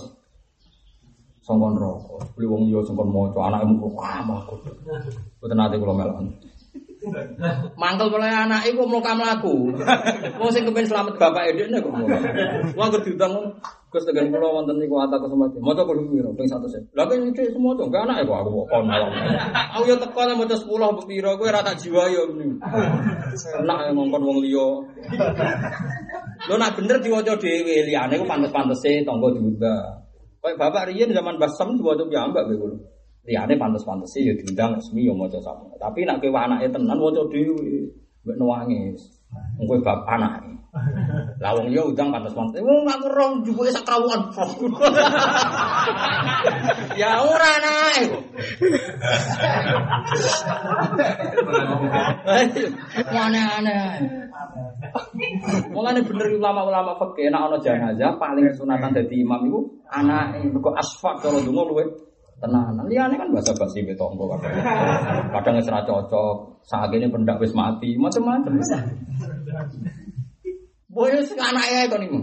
sangkon 1.44 1.76
rokok. 1.76 2.24
Beli 2.40 2.48
wong 2.48 2.62
liya 2.72 2.80
sangkon 2.88 3.12
maca 3.12 3.40
anake 3.52 3.68
mung 3.68 3.84
kamah 3.92 4.40
kok. 4.48 4.64
Boten 5.44 5.60
nate 5.60 5.76
kula 5.76 5.92
melon. 5.92 6.32
Mangkel 7.76 8.08
mulai 8.08 8.32
anak 8.32 8.64
iku 8.72 8.88
mloka 8.88 9.12
mlaku. 9.12 9.76
Wong 10.40 10.50
sing 10.56 10.64
kepen 10.64 10.88
selamat 10.88 11.20
bapak 11.20 11.52
edekne 11.52 11.84
kok 11.84 11.92
mloka. 11.92 12.18
Wong 12.76 12.86
anggere 12.88 13.04
diundang 13.04 13.34
Gus 13.94 14.10
tegan 14.10 14.34
kula 14.34 14.50
wonten 14.50 14.82
niku 14.82 14.98
ata 14.98 15.22
kesempatan. 15.22 15.62
Maca 15.62 15.86
kudu 15.86 16.10
piro 16.10 16.34
ping 16.34 16.50
100. 16.50 16.98
Lah 16.98 17.06
kan 17.06 17.30
iki 17.30 17.54
semua 17.54 17.78
to, 17.78 17.86
enggak 17.86 18.10
anak 18.10 18.26
kok 18.26 18.42
aku 18.42 18.50
kok 18.50 18.68
kon 18.74 18.84
malah. 18.90 19.10
Aku 19.78 19.86
yo 19.86 19.96
teko 20.02 20.18
nang 20.26 20.42
maca 20.42 20.58
10 20.58 20.66
mbok 20.66 21.06
piro 21.06 21.32
kowe 21.38 21.46
ora 21.46 21.62
jiwa 21.78 22.10
yo 22.10 22.26
ngene. 22.34 22.58
Enak 23.62 23.78
ya 23.86 23.92
ngongkon 23.94 24.26
wong 24.26 24.38
liya. 24.42 24.68
Lo 26.50 26.54
nak 26.58 26.74
bener 26.74 26.98
diwaca 27.06 27.38
dhewe 27.38 27.86
liyane 27.86 28.18
ku 28.18 28.26
pantes-pantese 28.26 29.06
tangga 29.06 29.30
diundang. 29.30 30.02
Kayak 30.42 30.58
bapak 30.58 30.90
Rian 30.90 31.14
zaman 31.14 31.38
Basam 31.38 31.78
diwaca 31.78 32.04
piyambak 32.10 32.50
kowe 32.50 32.58
kulo. 32.58 32.93
Liyane 33.24 33.56
pantes-pantese 33.56 34.20
ya 34.20 34.36
diundang 34.36 34.76
resmi 34.76 35.08
ya 35.08 35.16
maca 35.16 35.40
sama. 35.40 35.72
Tapi 35.80 36.04
nak 36.04 36.20
kowe 36.20 36.36
anake 36.36 36.68
tenan 36.68 37.00
waca 37.00 37.24
dhewe. 37.32 37.88
Mbek 38.28 38.36
nangis. 38.36 39.00
Wong 39.56 39.66
kowe 39.68 39.80
bab 39.80 40.04
anake. 40.04 40.52
Lah 41.40 41.56
wong 41.56 41.72
udang 41.72 42.12
pantes-pantes. 42.12 42.60
Wong 42.60 42.84
aku 42.84 43.08
rong 43.16 43.48
jupuke 43.48 43.72
sak 43.72 43.88
krawuan. 43.88 44.28
ya 47.00 47.24
ora 47.24 47.50
anake 47.64 48.02
kok. 48.12 48.24
Aneh-aneh. 53.08 54.04
Mulane 55.72 56.04
bener 56.04 56.28
ulama-ulama 56.36 57.00
fikih 57.00 57.32
nek 57.32 57.48
ana 57.48 57.58
jenazah 57.64 58.20
paling 58.20 58.52
sunatan 58.52 58.92
dadi 58.92 59.24
imam 59.24 59.48
iku 59.48 59.60
anake 59.88 60.44
mergo 60.52 60.76
asfak 60.76 61.24
cara 61.24 61.40
donga 61.40 61.64
luwe 61.72 61.88
tenanan. 62.44 62.84
Liyane 62.92 63.16
kan 63.16 63.32
bahasa 63.32 63.56
basi 63.56 63.88
be 63.88 63.96
tonggo 63.96 64.28
kadang. 64.36 64.52
Kadang 65.40 65.56
wis 65.56 65.72
cocok, 65.72 66.36
sakene 66.68 67.08
pendak 67.08 67.40
wis 67.40 67.56
mati, 67.56 67.96
macam-macam. 67.96 68.60
Boyo 70.92 71.24
sing 71.24 71.40
anake 71.40 71.88
kon 71.88 72.04
iku. 72.04 72.20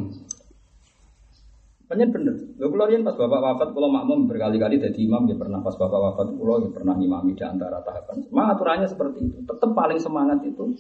Banyak 1.91 2.09
bener. 2.15 2.35
Lho 2.55 2.71
kula 2.71 2.87
riyen 2.87 3.03
pas 3.03 3.19
bapak 3.19 3.41
wafat 3.43 3.69
kula 3.75 3.91
makmum 3.91 4.31
berkali-kali 4.31 4.79
dadi 4.79 5.11
imam 5.11 5.27
ya 5.27 5.35
pernah 5.35 5.59
pas 5.59 5.75
bapak 5.75 5.99
wafat 5.99 6.29
kula 6.39 6.63
ya 6.63 6.69
pernah 6.71 6.95
ngimami 6.95 7.35
di 7.35 7.43
antara 7.43 7.83
tahapan. 7.83 8.31
Memang 8.31 8.55
aturannya 8.55 8.87
seperti 8.87 9.27
itu. 9.27 9.43
Tetap 9.43 9.75
paling 9.75 9.99
semangat 9.99 10.39
itu 10.47 10.71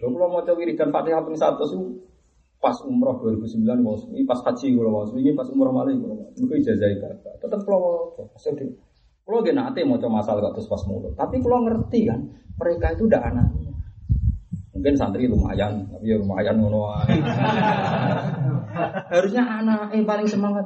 Lho 0.00 0.06
kula 0.08 0.26
maca 0.32 0.56
wiridan 0.56 0.88
Fatihah 0.88 1.20
ping 1.20 1.36
100 1.36 1.60
itu 1.68 2.13
pas 2.64 2.80
umroh 2.88 3.20
2009 3.20 3.60
mau 3.84 3.92
ini 4.16 4.24
pas 4.24 4.40
haji 4.40 4.72
kula 4.72 4.88
mau 4.88 5.04
ini 5.12 5.36
pas 5.36 5.44
umroh 5.52 5.68
malih 5.68 6.00
kula 6.00 6.16
mau. 6.16 6.28
Niku 6.32 6.56
ijazah 6.56 6.88
bapak. 6.96 7.44
Tetep 7.44 7.60
kula 7.68 7.76
maca. 7.76 8.24
Maksudnya 8.32 8.72
kula 9.28 9.44
ge 9.44 9.52
nate 9.52 9.84
maca 9.84 10.08
masal 10.08 10.40
kok 10.40 10.56
terus 10.56 10.68
pas 10.72 10.80
mulut. 10.88 11.12
Tapi 11.12 11.44
kula 11.44 11.60
ngerti 11.68 12.08
kan 12.08 12.24
mereka 12.56 12.96
itu 12.96 13.04
udah 13.04 13.20
anaknya. 13.20 13.68
Mungkin 14.72 14.96
santri 14.96 15.28
lumayan, 15.28 15.92
tapi 15.92 16.08
ya 16.08 16.16
lumayan 16.16 16.56
ngono. 16.56 16.88
Harusnya 19.12 19.44
anak 19.44 19.92
yang 19.92 20.08
paling 20.08 20.26
semangat. 20.26 20.64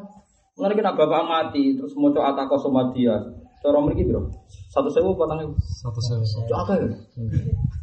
Mulai 0.56 0.78
kena 0.78 0.96
bapak 0.96 1.28
mati, 1.28 1.76
terus 1.76 1.92
mau 1.98 2.14
coba 2.14 2.32
atako 2.32 2.56
sama 2.56 2.94
dia. 2.94 3.14
Cara 3.58 3.82
mereka 3.82 4.06
bro, 4.06 4.30
satu 4.70 4.88
sewu 4.88 5.18
ibu. 5.18 5.54
Satu 5.60 6.00
sewu. 6.00 6.24
Apa 6.54 6.78
ya? 6.78 6.88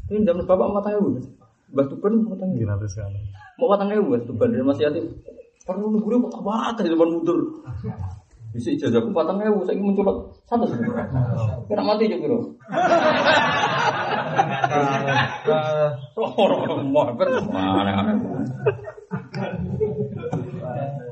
Ini 0.08 0.24
zaman 0.24 0.48
bapak 0.48 0.68
mau 0.72 0.82
ibu. 0.82 1.20
Mbah 1.76 1.86
Tuban 1.94 2.26
mau 2.26 2.34
ibu. 2.34 2.64
Nanti 2.64 2.88
sekali. 2.90 3.45
Mau 3.56 3.72
patang 3.72 3.90
ibu 3.92 4.12
Mbah 4.12 4.22
Tuban 4.28 4.52
dari 4.52 4.64
masih 4.64 4.92
yatim. 4.92 5.06
Perlu 5.66 5.90
nunggu 5.90 6.10
dia 6.12 6.20
apa 6.30 6.52
atas 6.76 6.86
zaman 6.86 7.10
mundur. 7.20 7.40
Bisa 8.56 8.70
ijazahku 8.72 9.12
patang 9.12 9.40
ibu, 9.44 9.64
saya 9.64 9.76
ingin 9.80 9.96
mencolot 9.96 10.18
satu 10.48 10.66
sewu. 10.68 10.92
Kena 11.68 11.84
mati 11.84 12.08
juga 12.08 12.28
bro. 12.28 12.40
Mana 17.56 17.92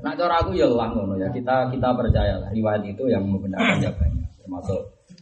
Nah 0.04 0.12
cara 0.20 0.36
aku 0.44 0.52
ya 0.58 0.68
lah 0.68 0.92
ngono 0.92 1.16
ya 1.16 1.32
kita 1.32 1.72
kita 1.72 1.88
percaya 1.96 2.36
lah 2.42 2.50
riwayat 2.52 2.84
itu 2.84 3.08
yang 3.08 3.24
membenarkan 3.24 3.80
ya 3.80 3.92
banyak 3.96 4.28
termasuk 4.44 4.82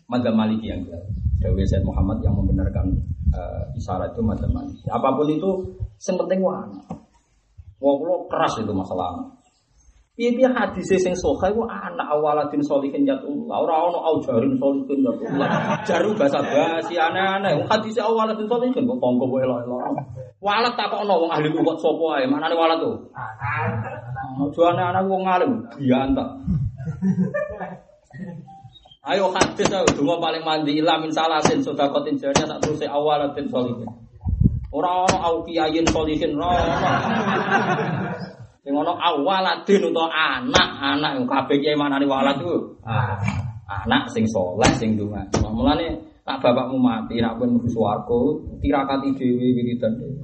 Madzhab 0.09 0.35
Maliki 0.35 0.67
yang 0.73 0.81
jelas. 0.83 1.05
Dewi 1.41 1.65
Said 1.65 1.81
Muhammad 1.85 2.21
yang 2.21 2.37
membenarkan 2.37 3.01
uh, 3.33 3.63
isyarat 3.77 4.13
itu 4.13 4.21
Madzhab 4.25 4.51
Maliki. 4.51 4.85
Apa 4.89 5.13
pun 5.13 5.29
itu 5.29 5.49
yang 6.01 6.17
penting 6.25 6.39
wah. 6.41 6.65
Wah 7.81 7.95
kalau 7.97 8.29
keras 8.29 8.53
itu 8.61 8.69
masalah. 8.69 9.09
Piye-piye 10.11 10.53
hadis 10.53 10.85
sing 11.01 11.17
sahih 11.17 11.49
ku 11.55 11.65
anak 11.65 12.05
awaladin 12.05 12.61
solihin 12.61 13.07
yatullah. 13.07 13.57
Ora 13.57 13.89
ono 13.89 13.99
aujarin 14.05 14.53
solihin 14.59 15.01
yatullah. 15.01 15.81
Jaru 15.87 16.13
bahasa 16.13 16.45
basi 16.45 16.93
aneh-aneh. 16.99 17.65
Hadis 17.65 17.97
awaladin 17.97 18.45
solihin 18.45 18.75
kok 18.75 18.99
tonggo 19.01 19.25
wae 19.31 19.41
elok-elok. 19.41 19.97
Walat 20.43 20.77
takokno 20.77 21.25
wong 21.25 21.31
ahli 21.33 21.49
kok 21.49 21.79
sapa 21.81 22.05
ae. 22.21 22.29
Manane 22.29 22.53
walat 22.53 22.77
tuh? 22.83 23.01
Ojo 24.45 24.61
anak-anak 24.69 25.03
wong 25.09 25.23
alim 25.25 25.51
diantak. 25.79 26.29
Ayo 29.01 29.33
hadis 29.33 29.73
ayo 29.73 29.89
donga 29.95 30.21
paling 30.21 30.43
mandi 30.45 30.77
ila 30.77 31.01
min 31.01 31.09
salasin 31.09 31.63
sedekatin 31.65 32.21
jariyah 32.21 32.45
sak 32.45 32.59
terus 32.61 32.85
awalatin 32.85 33.49
solihin. 33.49 33.89
Ora 34.71 34.89
ono 35.07 35.17
au 35.19 35.35
kiyayin 35.43 35.91
solihin 35.91 36.39
ora 36.39 36.63
ono. 36.63 36.75
Sing 38.63 38.71
ono 38.71 38.93
awaladin 38.95 39.89
utawa 39.89 40.07
anak, 40.39 40.67
anak 40.79 41.11
yang 41.17 41.25
kabeh 41.27 41.57
kiai 41.59 41.75
manane 41.75 42.07
walad 42.07 42.39
iku. 42.39 42.79
Anak 43.67 44.07
sing 44.15 44.23
soleh 44.31 44.71
sing 44.71 44.95
donga. 44.95 45.27
Mulane 45.43 45.99
nak 46.23 46.39
bapakmu 46.39 46.77
mati 46.79 47.19
nak 47.19 47.35
pun 47.41 47.57
mlebu 47.57 47.67
swarga, 47.67 48.19
tirakati 48.61 49.11
dhewe 49.17 49.47
wiridan 49.57 49.97
dhewe. 49.97 50.23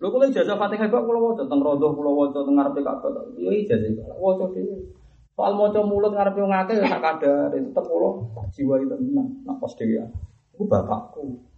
Lho 0.00 0.08
kula 0.08 0.32
ijazah 0.32 0.56
Fatihah 0.56 0.88
kok 0.88 1.04
kula 1.04 1.20
waca 1.20 1.44
teng 1.44 1.60
rondo 1.60 1.92
kula 1.92 2.10
waca 2.10 2.40
teng 2.40 2.56
ngarepe 2.56 2.80
Ka'bah. 2.80 3.24
Ya 3.36 3.52
ijazah 3.52 3.88
kok 3.96 4.16
waca 4.18 4.44
dhewe. 4.50 4.76
Soal 5.36 5.52
maca 5.56 5.80
mulut 5.84 6.12
ngarepe 6.12 6.40
wong 6.40 6.52
akeh 6.52 6.80
sak 6.84 7.00
kadar, 7.00 7.52
tetep 7.52 7.84
kula 7.84 8.10
jiwa 8.50 8.74
itu 8.80 8.96
tenang 8.96 9.28
nak 9.46 9.56
pas 9.60 9.72
dhewe. 9.78 10.04
Iku 10.56 10.64
bapakku. 10.68 11.49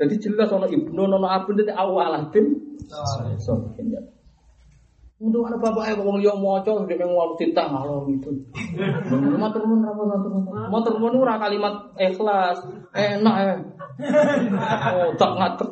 Jadi 0.00 0.16
jelas 0.16 0.48
ono 0.48 0.64
ibnu 0.64 0.96
ono 0.96 1.28
abun 1.28 1.60
itu 1.60 1.72
awaladin. 1.76 2.46
Solihin 3.36 3.92
ya. 3.92 4.00
Untuk 5.20 5.44
anak 5.44 5.60
bapak 5.60 5.92
ya 5.92 6.00
wong 6.00 6.16
liya 6.16 6.32
dhek 6.64 6.96
ning 6.96 7.12
wong 7.12 7.36
titah 7.36 7.68
ngalor 7.68 8.08
gitu. 8.08 8.32
Matur 9.36 9.68
nuwun 9.68 9.84
ra 9.84 9.92
matur 9.92 10.32
nuwun. 10.32 10.72
Matur 10.72 10.96
nuwun 10.96 11.20
ora 11.20 11.36
kalimat 11.36 11.92
ikhlas. 12.00 12.64
Enak 12.96 13.36
ya. 13.44 13.54
Oh, 14.96 15.12
tak 15.20 15.36
ngatek. 15.36 15.68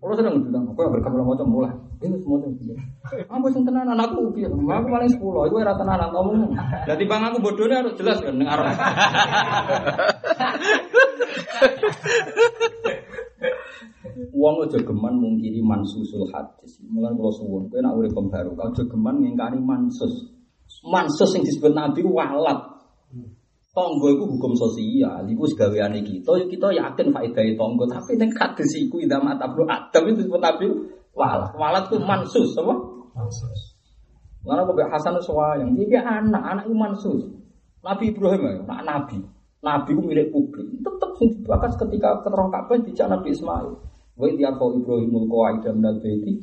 Kalau 0.00 0.16
sedang 0.18 0.42
bilang, 0.42 0.66
aku 0.66 0.82
yang 0.82 0.92
berkata 0.98 1.22
macam 1.22 1.46
mulai. 1.46 1.70
Ini 2.02 2.18
semua 2.18 2.42
yang 2.42 2.58
bilang. 2.58 2.80
Aku 3.30 3.46
sing 3.54 3.62
tenan 3.62 3.94
anakku 3.94 4.34
piye? 4.34 4.50
Aku 4.50 4.66
paling 4.66 5.06
10, 5.06 5.22
iku 5.22 5.54
ora 5.60 5.78
tenan 5.78 6.10
ngomong. 6.10 6.50
Dadi 6.90 7.06
bang 7.06 7.22
aku 7.30 7.38
bodohnya 7.38 7.86
harus 7.86 7.94
jelas 7.94 8.18
kan 8.18 8.34
ning 8.34 8.50
arep. 8.50 8.74
Wong 14.36 14.54
aja 14.66 14.78
geman 14.80 15.14
mungkiri 15.16 15.60
mansusul 15.64 16.28
hadis. 16.30 16.80
Mulane 16.84 17.16
kula 17.16 17.32
suwun, 17.32 17.62
kowe 17.72 17.80
nek 17.80 17.96
urip 17.96 18.12
pembaru, 18.12 18.52
aja 18.58 18.82
geman 18.84 19.24
ngingkari 19.24 19.58
mansus. 19.60 20.30
Mansus 20.84 21.30
yang 21.36 21.42
disebut 21.44 21.72
Nabi 21.72 22.00
walat. 22.04 22.60
Tonggo 23.70 24.10
itu 24.10 24.24
hukum 24.26 24.52
sosial, 24.58 25.22
itu 25.30 25.46
segaweane 25.54 26.02
kita, 26.02 26.34
kita 26.50 26.74
yakin 26.74 27.14
faedah 27.14 27.44
tonggo, 27.54 27.86
tapi 27.86 28.18
ning 28.18 28.34
hadis 28.34 28.74
iku 28.82 28.98
idza 28.98 29.22
mata 29.22 29.46
bro 29.46 29.62
Adam 29.70 30.10
itu 30.10 30.26
disebut 30.26 30.42
Nabi 30.42 30.66
walat. 31.14 31.54
Walat 31.54 31.86
itu 31.86 32.02
mansus, 32.02 32.50
apa? 32.58 32.74
Mansus. 33.14 33.78
Mana 34.40 34.64
kok 34.64 34.80
Hasan 34.88 35.20
yang 35.60 35.70
dia 35.76 36.00
anak, 36.00 36.40
anak 36.40 36.64
itu 36.66 36.74
mansus. 36.74 37.22
Nabi 37.80 38.12
Ibrahim 38.12 38.42
ya, 38.44 38.52
nak 38.68 38.82
nabi. 38.84 39.18
Nabi 39.60 39.90
itu 39.92 40.02
milik 40.04 40.28
publik. 40.32 40.68
Tetap 40.80 40.99
sing 41.20 41.28
dibahas 41.36 41.76
ketika 41.76 42.24
keterang 42.24 42.48
Ka'bah 42.48 42.80
dijak 42.80 43.12
Nabi 43.12 43.28
Ismail. 43.36 43.70
Wa 44.16 44.28
dia 44.32 44.52
kau 44.56 44.72
Ibrahimul 44.72 45.28
qawaida 45.28 45.76
minal 45.76 46.00
baiti 46.00 46.40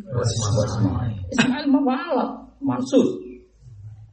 Ismail. 1.34 1.66
Mawalat 1.74 2.62
mansus. 2.62 3.26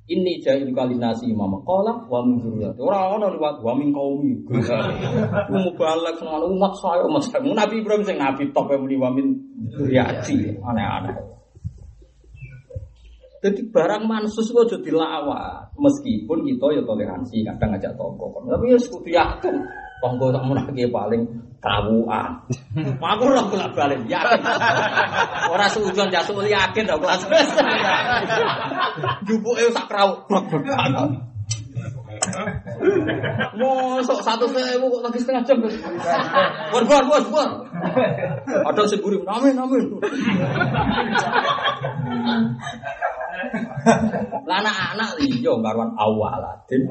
Ini 0.05 0.37
jahil 0.45 0.69
kali 0.77 1.01
nasi 1.01 1.33
imam 1.33 1.65
qala 1.65 2.05
wa 2.09 2.21
min 2.25 2.37
dzurriyyati. 2.37 2.77
Ora 2.77 3.17
ana 3.17 3.33
liwat 3.33 3.65
wa 3.65 3.73
min 3.73 3.89
qaumi. 3.89 4.37
Mu 5.49 5.71
balak 5.81 6.21
seneng 6.21 6.45
umat 6.45 6.73
saya 6.77 7.09
umat 7.09 7.25
saya. 7.25 7.41
Nabi 7.41 7.81
Ibrahim 7.81 8.05
sing 8.05 8.21
nabi 8.21 8.53
top 8.53 8.69
yang 8.69 8.85
muni 8.85 9.01
wa 9.01 9.09
min 9.09 9.33
dzurriyyati. 9.73 10.61
Aneh-aneh. 10.61 11.17
Jadi 13.45 13.61
barang 13.69 14.05
mansus 14.09 14.49
itu 14.53 14.61
jadi 14.77 14.93
dilawat. 14.93 15.77
Meskipun 15.77 16.49
kita 16.49 16.81
ya 16.81 16.83
toleransi, 16.85 17.45
kadang 17.45 17.77
ngajak 17.77 17.93
tonggo. 17.97 18.33
Tapi 18.41 18.73
ya 18.73 18.79
sekutu 18.81 19.09
yakin. 19.13 19.57
Tonggo 20.03 20.29
tak 20.35 20.43
mau 20.45 20.53
lagi 20.53 20.85
paling 20.91 21.23
kawuan. 21.65 22.31
Aku 23.15 23.23
orang 23.25 23.49
kula 23.49 23.67
balik 23.73 24.05
yakin. 24.05 24.41
Orang 25.53 25.71
sujon 25.73 26.13
jasuk 26.13 26.45
yakin 26.45 26.85
tak 26.91 26.99
kelas. 27.01 27.23
Jubuke 29.25 29.73
sak 29.73 29.89
krawu. 29.89 30.29
Mosok 33.55 34.21
satu 34.21 34.47
sewu 34.49 34.87
kok 34.93 35.03
lagi 35.09 35.19
setengah 35.21 35.43
jam. 35.49 35.59
Bor 36.73 36.85
bor 36.85 37.03
bor 37.09 37.23
bor. 37.33 37.49
Ada 38.45 38.83
sing 38.89 39.01
gurih, 39.01 39.21
amin 39.25 39.57
amin. 39.57 39.85
Lah 44.45 44.57
anak-anak 44.61 45.11
iya 45.21 45.53
karuan 45.53 45.91
awaladin. 45.97 46.83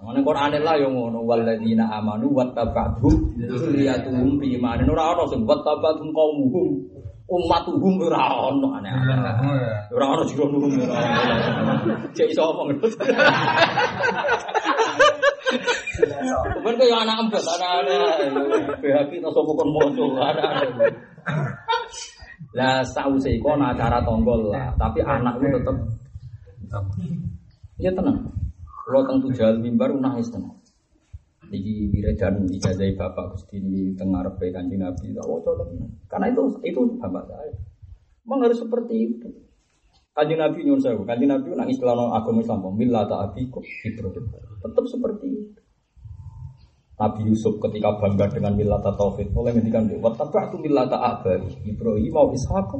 Mana 0.00 0.24
Quran 0.24 0.56
lah 0.64 0.80
yang 0.80 0.96
ngono 0.96 1.20
waladina 1.28 1.84
amanu 2.00 2.32
wattaba'hum 2.32 3.36
dzurriyyatuhum 3.36 4.40
bi 4.40 4.56
imanin 4.56 4.88
ora 4.88 5.12
ana 5.12 5.28
sing 5.28 5.44
wattaba'hum 5.44 6.08
qaumuhum 6.16 6.68
ummatuhum 7.28 8.00
ora 8.08 8.48
ana 8.48 8.68
aneh-aneh. 8.80 9.34
Ora 9.92 10.06
ana 10.16 10.22
jero 10.24 10.48
nuhum 10.48 10.72
ora. 10.72 11.04
Cek 12.16 12.32
iso 12.32 12.48
apa 12.48 12.60
ngono. 12.64 12.88
Ben 16.64 16.74
kaya 16.80 16.96
anak 17.04 17.16
empet 17.28 17.44
anak-anak. 17.44 18.80
BHP 18.80 19.10
ta 19.20 19.28
sapa 19.28 19.50
kon 19.52 19.68
moco 19.68 20.04
anak-anak. 20.16 20.96
Lah 22.56 22.80
sause 22.88 23.36
iku 23.36 23.52
ana 23.52 23.76
acara 23.76 24.00
tonggol 24.00 24.48
lah, 24.48 24.72
tapi 24.80 25.04
anak 25.04 25.36
itu 25.44 25.60
tetep 25.60 25.76
Ya 27.76 27.92
tenang. 27.92 28.40
Kalau 28.90 29.06
teng 29.06 29.22
tujal 29.22 29.54
mimbar 29.62 29.94
nangis 29.94 30.34
tenang. 30.34 30.58
Niki 31.46 31.94
diredan 31.94 32.42
ijazah 32.50 32.90
bapak 32.98 33.38
Gusti 33.38 33.62
di 33.62 33.94
tengah 33.94 34.26
repe 34.26 34.50
kanjeng 34.50 34.82
Nabi. 34.82 35.14
Tak 35.14 35.30
waca 35.30 35.62
Karena 36.10 36.26
itu 36.34 36.42
itu 36.66 36.98
bapak 36.98 37.22
saya. 37.30 37.54
Memang 38.26 38.50
harus 38.50 38.58
seperti 38.58 38.94
itu. 39.14 39.30
Kanjeng 40.10 40.42
Nabi 40.42 40.66
nyuwun 40.66 40.82
sewu. 40.82 41.06
Kanjeng 41.06 41.30
Nabi 41.30 41.54
nang 41.54 41.70
istilah 41.70 41.94
agama 41.94 42.42
Islam, 42.42 42.66
millata 42.74 43.30
abikum 43.30 43.62
Ibrahim. 43.62 44.26
Tetap 44.58 44.84
seperti 44.90 45.26
itu. 45.38 45.60
Nabi 46.98 47.30
Yusuf 47.30 47.62
ketika 47.62 47.94
bangga 47.94 48.26
dengan 48.26 48.58
milata 48.58 48.90
tauhid 48.98 49.30
mulai 49.30 49.54
ngendikan 49.54 49.86
wa 50.02 50.12
tabatu 50.12 50.58
milata 50.58 50.98
abai 50.98 51.46
Ibrahim 51.62 52.10
mau 52.10 52.28
Ishaq 52.28 52.70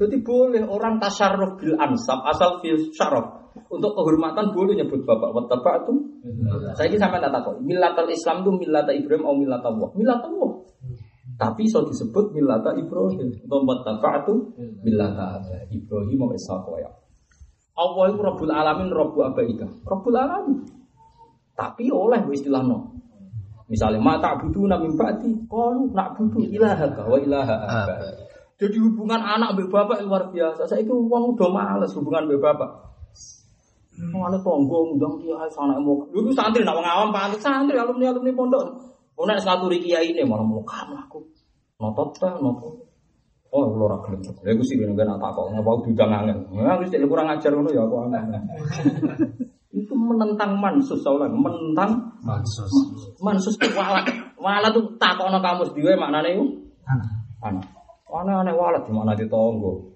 Jadi 0.00 0.16
boleh 0.24 0.64
orang 0.64 0.96
tasyarruf 0.98 1.60
bil 1.60 1.76
ansab 1.78 2.24
asal 2.26 2.58
fil 2.64 2.90
syaraf 2.90 3.39
untuk 3.70 3.92
kehormatan 3.94 4.54
boleh 4.54 4.78
nyebut 4.78 5.02
bapak 5.02 5.30
wa 5.34 5.42
tabatu 5.46 5.94
Saya 6.78 6.86
ini 6.86 6.98
sampai 6.98 7.18
tak 7.18 7.34
tahu 7.34 7.58
milatal 7.62 8.06
Islam 8.06 8.46
itu 8.46 8.50
milata 8.66 8.92
Ibrahim 8.94 9.22
atau 9.26 9.36
milata 9.36 9.66
Allah? 9.70 9.88
Milata 9.94 10.26
Allah. 10.30 10.52
Tapi 11.40 11.62
so 11.66 11.82
disebut 11.86 12.36
milata 12.36 12.74
Ibrahim. 12.76 13.30
Atau 13.46 13.58
wa 13.62 13.76
tabatu 13.82 14.34
milata 14.82 15.42
Ibrahim 15.70 16.16
mau 16.18 16.30
Ishaq 16.34 16.66
Allah 17.80 18.04
itu 18.12 18.20
Rabbul 18.20 18.52
Alamin 18.52 18.88
Rabbu 18.92 19.18
Abaika 19.24 19.66
Rabbul 19.86 20.16
Alamin. 20.18 20.58
Tapi 21.56 21.92
oleh 21.92 22.20
istilah 22.32 22.64
no. 22.64 23.00
Misalnya 23.70 24.02
mata 24.02 24.34
butuh 24.34 24.66
nabi 24.66 24.90
ba'di, 24.98 25.30
kalau 25.46 25.86
nak 25.94 26.18
butuh 26.18 26.42
ilaha 26.42 26.90
wa 27.06 27.14
ilaha 27.22 27.54
Jadi 28.58 28.76
hubungan 28.82 29.22
anak 29.22 29.54
be 29.54 29.64
bapak 29.70 30.02
luar 30.02 30.26
biasa. 30.34 30.66
Saya 30.66 30.82
itu 30.82 30.90
uang 30.92 31.38
udah 31.38 31.48
males 31.48 31.94
hubungan 31.94 32.26
be 32.26 32.36
bapak. 32.36 32.89
Mau 34.08 34.24
ada 34.24 34.40
tonggo 34.40 34.96
undang 34.96 35.20
dia 35.20 35.36
sana 35.52 35.76
mau. 35.76 36.00
Dulu 36.08 36.32
santri 36.32 36.64
nak 36.64 36.80
ngawam 36.80 37.12
pak 37.12 37.36
santri 37.36 37.76
alumni 37.76 38.08
alumni 38.08 38.32
pondok. 38.32 38.64
Oh 39.20 39.28
nak 39.28 39.44
satu 39.44 39.68
kiai 39.68 40.16
ini 40.16 40.24
malah 40.24 40.46
mau 40.46 40.64
kamu 40.64 40.96
aku. 40.96 41.20
Notot 41.76 42.16
ta 42.16 42.40
notot. 42.40 42.88
Oh, 43.50 43.66
kalau 43.66 43.90
ora 43.90 43.98
gelem. 44.06 44.22
Lha 44.22 44.50
iku 44.54 44.62
sih 44.62 44.78
nek 44.78 44.94
nak 44.94 45.18
takok 45.18 45.50
ngapa 45.52 45.70
diundang 45.84 46.10
angin. 46.14 46.38
Ya 46.54 46.78
wis 46.78 46.94
kurang 46.94 47.28
ajar 47.28 47.50
ngono 47.52 47.68
ya 47.74 47.82
aku 47.84 47.96
angin 48.08 48.24
itu 49.70 49.94
menentang 49.94 50.58
mansus 50.58 50.98
saulan 51.02 51.30
menentang 51.30 52.18
mansus 52.26 52.70
mansus 53.22 53.54
itu 53.54 53.70
walat 53.78 54.02
walat 54.34 54.74
itu 54.74 54.82
takono 54.98 55.38
kamu 55.38 55.62
sendiri 55.70 55.94
maknanya 55.94 56.34
itu 56.34 56.44
anak 57.42 57.66
anak 58.10 58.36
anak 58.42 58.54
walat 58.58 58.82
di 58.82 58.90
mana 58.90 59.14
di 59.14 59.30
tonggo 59.30 59.94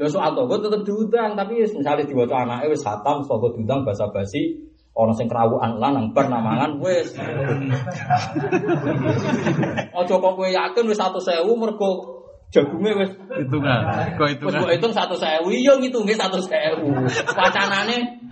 Lha 0.00 0.08
soal 0.08 0.32
tonggo 0.32 0.56
tetep 0.56 0.80
diundang 0.88 1.36
tapi 1.36 1.60
misalnya 1.60 2.00
diwaca 2.08 2.48
anake 2.48 2.72
wis 2.72 2.80
hatam 2.88 3.20
saka 3.20 3.52
diundang 3.52 3.84
basa 3.84 4.08
basi 4.08 4.56
ana 4.96 5.12
sing 5.12 5.28
krawukan 5.28 5.76
lan 5.76 5.92
nang 5.92 6.16
bar 6.16 6.24
namangan 6.32 6.80
wis. 6.80 7.12
Aja 9.92 10.14
kok 10.16 10.32
kowe 10.32 10.48
yakin 10.48 10.84
wis 10.88 10.96
1000 10.96 11.44
mergo 11.52 12.24
jagungnya 12.48 12.96
wes 12.96 13.12
hitungan 13.44 13.80
kok 14.16 14.28
hitungan. 14.32 14.64
Wes 14.64 14.80
hitung 14.80 14.96
satu 14.96 15.20
sewu 15.20 15.52
iya 15.52 15.76
ngitungnya 15.76 16.16
satu 16.16 16.40
sewu. 16.48 16.96
Wacanane? 17.36 18.24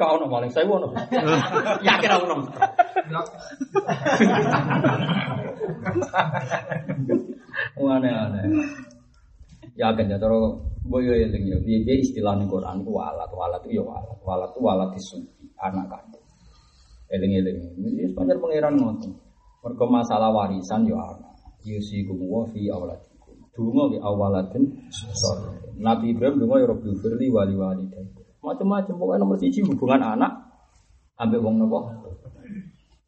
Kau 0.00 0.16
ono 0.16 0.24
paling 0.24 0.48
sewu 0.48 0.72
ono. 0.80 0.88
Yakin 1.84 2.10
aku 2.16 2.24
ono 2.32 2.48
aneh 7.86 8.10
aneh 8.10 8.42
ya 9.78 9.94
kan 9.94 10.10
ya 10.10 10.18
terus 10.18 10.58
boyo 10.82 11.14
eling 11.14 11.44
ya 11.46 11.58
piye 11.62 11.94
istilah 12.02 12.34
ning 12.34 12.50
Quran 12.50 12.82
ku 12.82 12.98
walat 12.98 13.30
walat 13.30 13.62
itu 13.70 13.78
ya 13.78 13.84
walat 13.86 14.18
walat 14.26 14.50
itu 14.50 14.60
walat 14.64 14.88
disuci 14.96 15.46
anak 15.62 15.86
kandung 15.86 16.26
eling 17.14 17.32
eling 17.38 17.58
ini 17.78 18.10
sepanjang 18.10 18.42
pangeran 18.42 18.74
ngoten 18.74 19.12
Mergo 19.58 19.84
masalah 19.90 20.30
warisan 20.30 20.86
yo 20.86 20.96
ana. 21.02 21.34
Yusikum 21.66 22.14
wa 22.24 22.46
fi 22.48 22.70
auladikum. 22.70 23.34
Dungo 23.50 23.90
ki 23.90 23.98
awalatin 23.98 24.64
Nabi 25.82 26.14
Ibrahim 26.14 26.38
dungo 26.38 26.62
ya 26.62 26.66
Rabbi 26.70 26.94
firli 27.02 27.26
wali 27.26 27.58
walidai. 27.58 28.06
Macam-macam 28.38 28.94
pokoknya 28.94 29.18
nomor 29.18 29.36
siji 29.42 29.66
hubungan 29.66 29.98
anak 29.98 30.30
ambek 31.18 31.42
wong 31.42 31.58
nopo. 31.58 31.90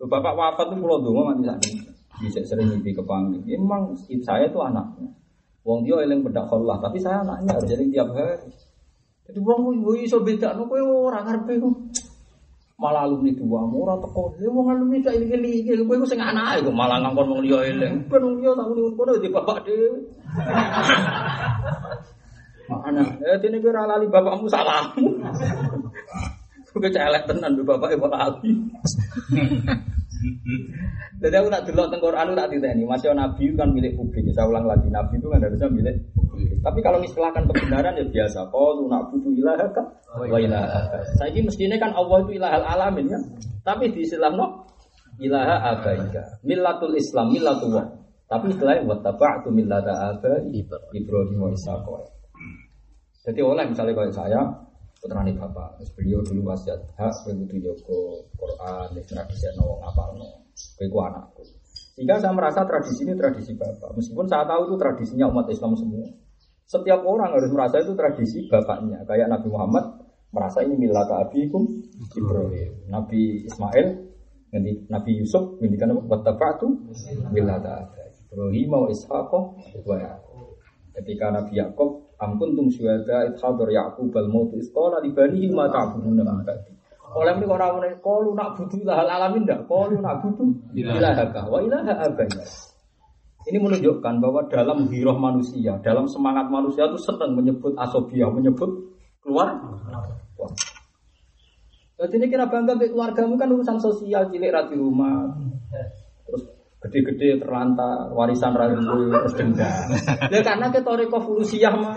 Bapak 0.05 0.35
wafat 0.35 0.75
tuh 0.75 0.77
kalau 0.83 0.99
dungo 1.01 1.23
mati 1.31 1.43
sakit. 1.47 1.75
Bisa 2.21 2.45
sering 2.45 2.69
mimpi 2.69 2.93
kepanggil. 2.93 3.41
Memang 3.57 3.97
saya 4.23 4.47
itu 4.47 4.61
anaknya. 4.61 5.09
Wong 5.65 5.85
dia 5.85 5.97
eling 6.01 6.25
bedak 6.25 6.49
Allah, 6.49 6.81
tapi 6.81 7.01
saya 7.01 7.21
anaknya 7.21 7.53
harus 7.53 7.69
jadi 7.69 7.85
tiap 7.89 8.09
hari. 8.17 8.49
Jadi 9.29 9.39
wong 9.45 9.77
iso 10.01 10.21
beda, 10.25 10.57
no 10.57 10.69
kowe 10.69 10.81
ora 10.81 11.21
karepe 11.25 11.61
malah 12.81 13.05
alumni 13.05 13.29
dua 13.37 13.61
ora 13.69 13.93
teko 14.01 14.41
ya 14.41 14.49
wong 14.49 14.73
alumni 14.73 15.05
gak 15.05 15.13
iki 15.21 15.37
iki 15.37 15.85
kowe 15.85 16.01
sing 16.09 16.17
anake 16.17 16.65
kok 16.65 16.73
malah 16.73 16.97
ngangkon 17.05 17.29
wong 17.29 17.41
liya 17.45 17.77
eling 17.77 18.01
ben 18.09 18.25
wong 18.25 18.41
liya 18.41 18.57
tak 18.57 18.67
muni 18.73 18.89
kono 18.97 19.13
di 19.21 19.29
bapak 19.29 19.69
dhewe 19.69 20.01
Mana? 22.71 23.03
Ya 23.21 23.35
dene 23.37 23.61
kowe 23.61 23.69
ora 23.75 23.83
lali 23.83 24.07
bapakmu 24.07 24.47
salahmu. 24.47 25.11
Kowe 26.71 26.87
celek 26.87 27.27
tenan 27.27 27.59
be 27.59 27.67
bapak 27.67 27.99
ibu 27.99 28.07
lali. 28.07 28.55
Jadi 31.21 31.35
aku 31.37 31.49
tak 31.49 31.63
delok 31.69 31.87
teng 31.89 32.01
Quran 32.01 32.37
tak 32.37 32.49
diteni, 32.53 32.83
Mas 32.85 33.05
Nabi 33.05 33.45
kan 33.57 33.69
milik 33.73 33.97
publik. 33.97 34.29
Saya 34.37 34.49
ulang 34.49 34.69
lagi, 34.69 34.89
Nabi 34.93 35.17
itu 35.17 35.29
kan 35.33 35.41
harusnya 35.41 35.69
milik 35.73 35.97
publik. 36.13 36.49
Tapi 36.61 36.79
kalau 36.85 36.99
istilahkan 37.01 37.45
kebenaran 37.49 37.97
ya 37.97 38.05
biasa. 38.05 38.49
Qalu 38.53 38.83
na'budu 38.89 39.29
ilahaka 39.33 39.83
wa 40.17 40.39
ilahaka. 40.39 40.99
Saiki 41.17 41.41
mestine 41.41 41.77
kan 41.81 41.97
Allah 41.97 42.21
itu 42.25 42.37
ilahal 42.37 42.65
alamin 42.65 43.07
kan. 43.09 43.23
Tapi 43.65 43.93
di 43.93 44.05
istilah 44.05 44.33
no 44.33 44.69
ilaha 45.21 45.77
abaika. 45.77 46.41
Millatul 46.45 46.97
Islam 46.97 47.33
millatullah. 47.33 47.87
Tapi 48.31 48.55
istilahnya 48.55 48.87
wa 48.87 48.97
taba'tu 49.03 49.51
millata 49.51 50.15
abai 50.15 50.49
Ibrahim 50.95 51.39
wa 51.41 51.51
Ishaq. 51.51 51.87
Jadi 53.21 53.41
oleh 53.45 53.65
misalnya 53.69 53.93
kayak 53.93 54.17
saya 54.17 54.41
putrane 55.01 55.33
bapak, 55.33 55.81
terus 55.81 55.91
beliau 55.97 56.21
dulu 56.21 56.53
wasiat 56.53 56.77
hak 56.95 57.25
begitu 57.25 57.73
Joko 57.73 58.29
Quran, 58.37 59.01
tradisi 59.09 59.49
nawang 59.57 59.81
apa 59.81 60.13
no, 60.13 60.45
kowe 60.77 61.03
anakku. 61.09 61.43
Sehingga 61.97 62.21
saya 62.21 62.37
merasa 62.37 62.69
tradisi 62.69 63.09
ini 63.09 63.17
tradisi 63.17 63.57
bapak, 63.57 63.97
meskipun 63.97 64.29
saya 64.29 64.45
tahu 64.45 64.69
itu 64.69 64.77
tradisinya 64.77 65.27
umat 65.33 65.49
Islam 65.49 65.73
semua. 65.73 66.05
Setiap 66.69 67.03
orang 67.03 67.33
harus 67.35 67.51
merasa 67.51 67.81
itu 67.81 67.97
tradisi 67.97 68.45
bapaknya, 68.47 69.03
kayak 69.09 69.27
Nabi 69.33 69.49
Muhammad 69.49 69.85
merasa 70.31 70.63
ini 70.63 70.79
milata 70.79 71.27
abikum 71.27 71.67
Ibrahim, 72.15 72.87
Nabi 72.93 73.49
Ismail, 73.49 73.87
Nabi 74.87 75.11
Yusuf, 75.17 75.59
ngendikan 75.59 75.97
apa? 75.97 76.03
Wattaba'tu 76.07 76.69
milata 77.33 77.89
Ibrahim 78.31 78.69
wa 78.69 78.89
Ishaq 78.93 79.31
wa 79.33 79.97
Ketika 80.91 81.33
Nabi 81.33 81.55
Yakub 81.57 82.10
Ampun 82.21 82.53
tung 82.53 82.69
syuhada 82.69 83.33
idhadar 83.33 83.69
Ya'qub 83.73 84.13
al-maut 84.13 84.53
isqala 84.53 85.01
li 85.01 85.11
banihi 85.17 85.49
ma 85.57 85.73
ta'buduna 85.73 86.21
min 86.21 86.45
ba'di. 86.45 86.73
Oleh 87.11 87.35
mereka 87.35 87.59
orang 87.59 87.99
kalu 87.99 88.31
nak 88.39 88.55
butuh 88.55 88.79
ilahal 88.79 89.09
alamin 89.09 89.43
dah, 89.43 89.59
kalu 89.67 89.99
nak 89.99 90.23
butuh 90.23 90.47
ilahaka 90.77 91.43
wa 91.49 91.59
ilaha 91.59 92.07
abaina. 92.07 92.45
Ini 93.49 93.57
menunjukkan 93.57 94.15
bahwa 94.21 94.45
dalam 94.53 94.85
hiroh 94.93 95.17
manusia, 95.17 95.81
dalam 95.81 96.05
semangat 96.07 96.53
manusia 96.53 96.85
itu 96.87 97.01
senang 97.01 97.33
menyebut 97.33 97.73
asobiah, 97.81 98.29
menyebut 98.29 98.69
keluar. 99.25 99.57
Jadi 101.97 102.15
ini 102.21 102.27
kira 102.29 102.47
bangga 102.53 102.77
keluargamu 102.77 103.41
kan 103.41 103.49
urusan 103.49 103.81
sosial 103.81 104.29
cilik 104.29 104.53
rati 104.53 104.77
rumah. 104.77 105.33
Terus 106.29 106.60
gede-gede 106.81 107.37
terlantar 107.37 108.09
warisan 108.17 108.57
ragu 108.57 108.81
terus 108.81 109.37
denda 109.37 109.69
ya 110.33 110.41
karena 110.41 110.73
kita 110.73 110.81
toriko 110.81 111.21
fulusiah 111.21 111.77
mah 111.77 111.93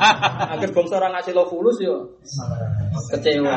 akhir 0.56 0.76
bangsa 0.76 1.00
orang 1.00 1.12
ngasih 1.16 1.32
lo 1.36 1.44
fulus 1.48 1.78
yo. 1.80 1.96
Kecewa. 3.12 3.56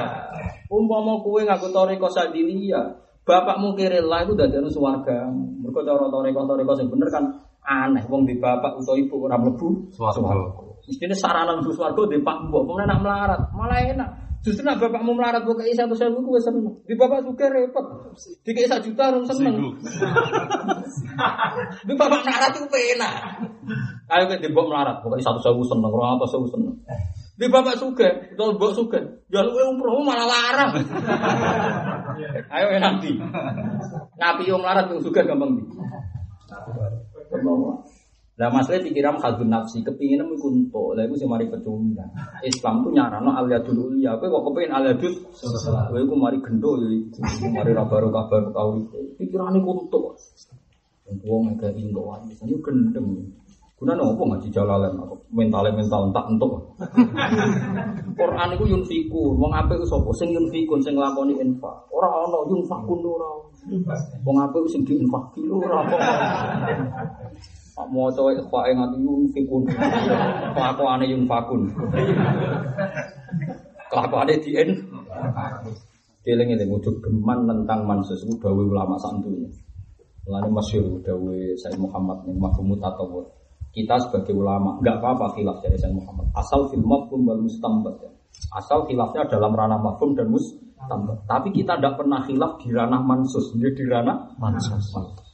Umpama 0.70 1.20
kue 1.24 1.44
ngaku 1.48 1.68
toriko 1.72 2.08
sadilia 2.12 2.96
bapakmu 3.24 3.78
lah 3.78 4.26
itu 4.26 4.34
dari 4.34 4.58
anu 4.58 4.70
suwarga. 4.70 5.30
Mereka 5.32 5.80
cara 5.86 6.08
toriko 6.10 6.40
toriko 6.46 6.72
yang 6.78 6.90
bener 6.90 7.10
kan 7.10 7.24
aneh. 7.66 8.04
Wong 8.10 8.26
di 8.26 8.36
bapak 8.38 8.80
atau 8.80 8.96
ibu 8.98 9.16
orang 9.26 9.46
lebu 9.48 9.90
suwarga. 9.94 10.66
Mestinya 10.88 11.16
sarana 11.16 11.60
untuk 11.60 11.76
suwarga 11.78 12.02
di 12.10 12.18
pak 12.24 12.38
mbok. 12.50 12.62
Kemudian 12.66 12.90
nak 12.90 13.02
melarat 13.04 13.42
malah 13.54 13.80
enak 13.84 14.10
Justru 14.40 14.64
nak 14.64 14.80
bapakmu 14.80 15.20
melarat 15.20 15.44
buka 15.44 15.68
isa 15.68 15.84
satu 15.84 16.00
sewu 16.00 16.24
gue 16.24 16.40
seneng. 16.40 16.72
Di 16.88 16.96
bapak 16.96 17.28
juga 17.28 17.52
repot. 17.52 17.84
Di 18.16 18.52
satu 18.64 18.88
juta 18.88 19.12
orang 19.12 19.28
seneng. 19.28 19.56
Di 21.84 21.94
bapak 22.00 22.20
melarat 22.24 22.56
itu 22.56 22.64
pena. 22.72 23.36
Ayo 24.08 24.32
ke 24.32 24.40
di 24.40 24.48
bapak 24.56 24.68
melarat 24.72 24.96
buka 25.04 25.20
satu 25.20 25.44
sewu 25.44 25.60
seneng. 25.68 25.92
Orang 25.92 26.16
apa 26.16 26.26
sewu 26.32 26.48
seneng. 26.48 26.72
Di 27.36 27.48
bapak 27.48 27.80
suka, 27.80 28.36
kalau 28.36 28.60
bapak 28.60 28.76
suka, 28.76 29.00
ya 29.32 29.40
lu 29.44 29.56
umroh 29.56 30.04
malah 30.04 30.28
larang. 30.28 30.72
Ayo 32.52 32.80
nabi. 32.80 33.16
Nabi 34.20 34.44
yang 34.48 34.60
melarat 34.64 34.92
yang 34.92 35.04
suka 35.04 35.24
gampang 35.24 35.56
di. 35.56 35.64
Lah 38.40 38.48
masalah 38.48 38.80
pikiran 38.80 39.20
hadun 39.20 39.52
nafsi, 39.52 39.84
kepingin 39.84 40.24
nemu 40.24 40.40
kunto, 40.40 40.96
lah 40.96 41.04
itu 41.04 41.20
sih 41.20 41.28
mari 41.28 41.44
pecunda. 41.52 42.08
Islam 42.40 42.88
tuh 42.88 42.96
nyarano 42.96 43.36
dulu 43.60 44.00
ya, 44.00 44.16
kowe 44.16 44.32
kok 44.32 44.44
kepengin 44.48 44.72
aliyadul 44.80 45.12
kowe 45.92 46.02
ku 46.08 46.16
mari 46.16 46.40
gendo 46.40 46.80
ya 46.80 46.88
mari 47.52 47.76
ra 47.76 47.84
baru 47.84 48.08
kabar 48.08 48.48
tahu 48.56 48.88
pikirane 49.20 49.60
kunto. 49.60 50.16
Wong 51.28 51.52
gak 51.60 51.76
indo 51.76 52.00
wae, 52.00 52.32
ini 52.32 52.56
gendeng. 52.64 53.28
Guna 53.76 53.96
nopo 53.96 54.24
ngaji 54.28 54.48
jalalan 54.52 54.96
mental 55.36 55.72
mental 55.76 56.12
tak 56.16 56.28
entuk. 56.32 56.52
Quran 58.20 58.56
iku 58.56 58.64
yunfiku, 58.72 59.36
wong 59.36 59.52
apik 59.56 59.84
sapa 59.84 60.12
sing 60.16 60.32
yunfikun 60.32 60.80
sing 60.80 60.96
nglakoni 60.96 61.36
infak. 61.40 61.92
Ora 61.92 62.08
ana 62.24 62.40
yunfakun 62.48 63.04
ora. 63.04 63.32
Wong 64.24 64.36
apik 64.48 64.64
sing 64.72 64.88
diinfak 64.88 65.36
ora. 65.48 65.80
Mau 67.88 68.12
coba 68.12 68.36
ikhfa 68.36 68.60
yang 68.68 68.78
nganti 68.84 68.98
yunfikun. 69.00 69.64
Kelakuan 70.52 71.00
yunfakun. 71.08 71.62
Kelakuan 73.88 74.28
dien. 74.44 74.70
Dieling 76.20 76.50
ini 76.52 76.66
wujud 76.68 77.00
geman 77.00 77.48
tentang 77.48 77.88
mansus 77.88 78.20
itu 78.28 78.36
dawe 78.44 78.60
ulama 78.60 79.00
santunya. 79.00 79.48
Lalu 80.28 80.50
masyur 80.52 81.00
dawe 81.00 81.38
Said 81.56 81.80
Muhammad 81.80 82.28
nih 82.28 82.36
mafhum 82.36 82.76
tatawur. 82.76 83.24
Kita 83.72 83.96
sebagai 84.04 84.36
ulama 84.36 84.76
nggak 84.84 85.00
apa-apa 85.00 85.40
khilaf 85.40 85.64
dari 85.64 85.80
Said 85.80 85.96
Muhammad. 85.96 86.28
Asal 86.36 86.68
fil 86.68 86.84
mafhum 86.84 87.24
wal 87.24 87.40
mustambat 87.40 87.96
ya. 88.04 88.12
Asal 88.60 88.84
khilafnya 88.86 89.32
dalam 89.32 89.56
ranah 89.56 89.80
mafhum 89.80 90.20
dan 90.20 90.28
mustambat. 90.28 91.24
Tapi 91.24 91.56
kita 91.56 91.80
tidak 91.80 91.96
pernah 91.96 92.20
khilaf 92.28 92.60
di 92.60 92.76
ranah 92.76 93.00
mansus, 93.00 93.56
di 93.56 93.86
ranah 93.88 94.36
mansus. 94.36 94.92
mansus. 94.92 95.29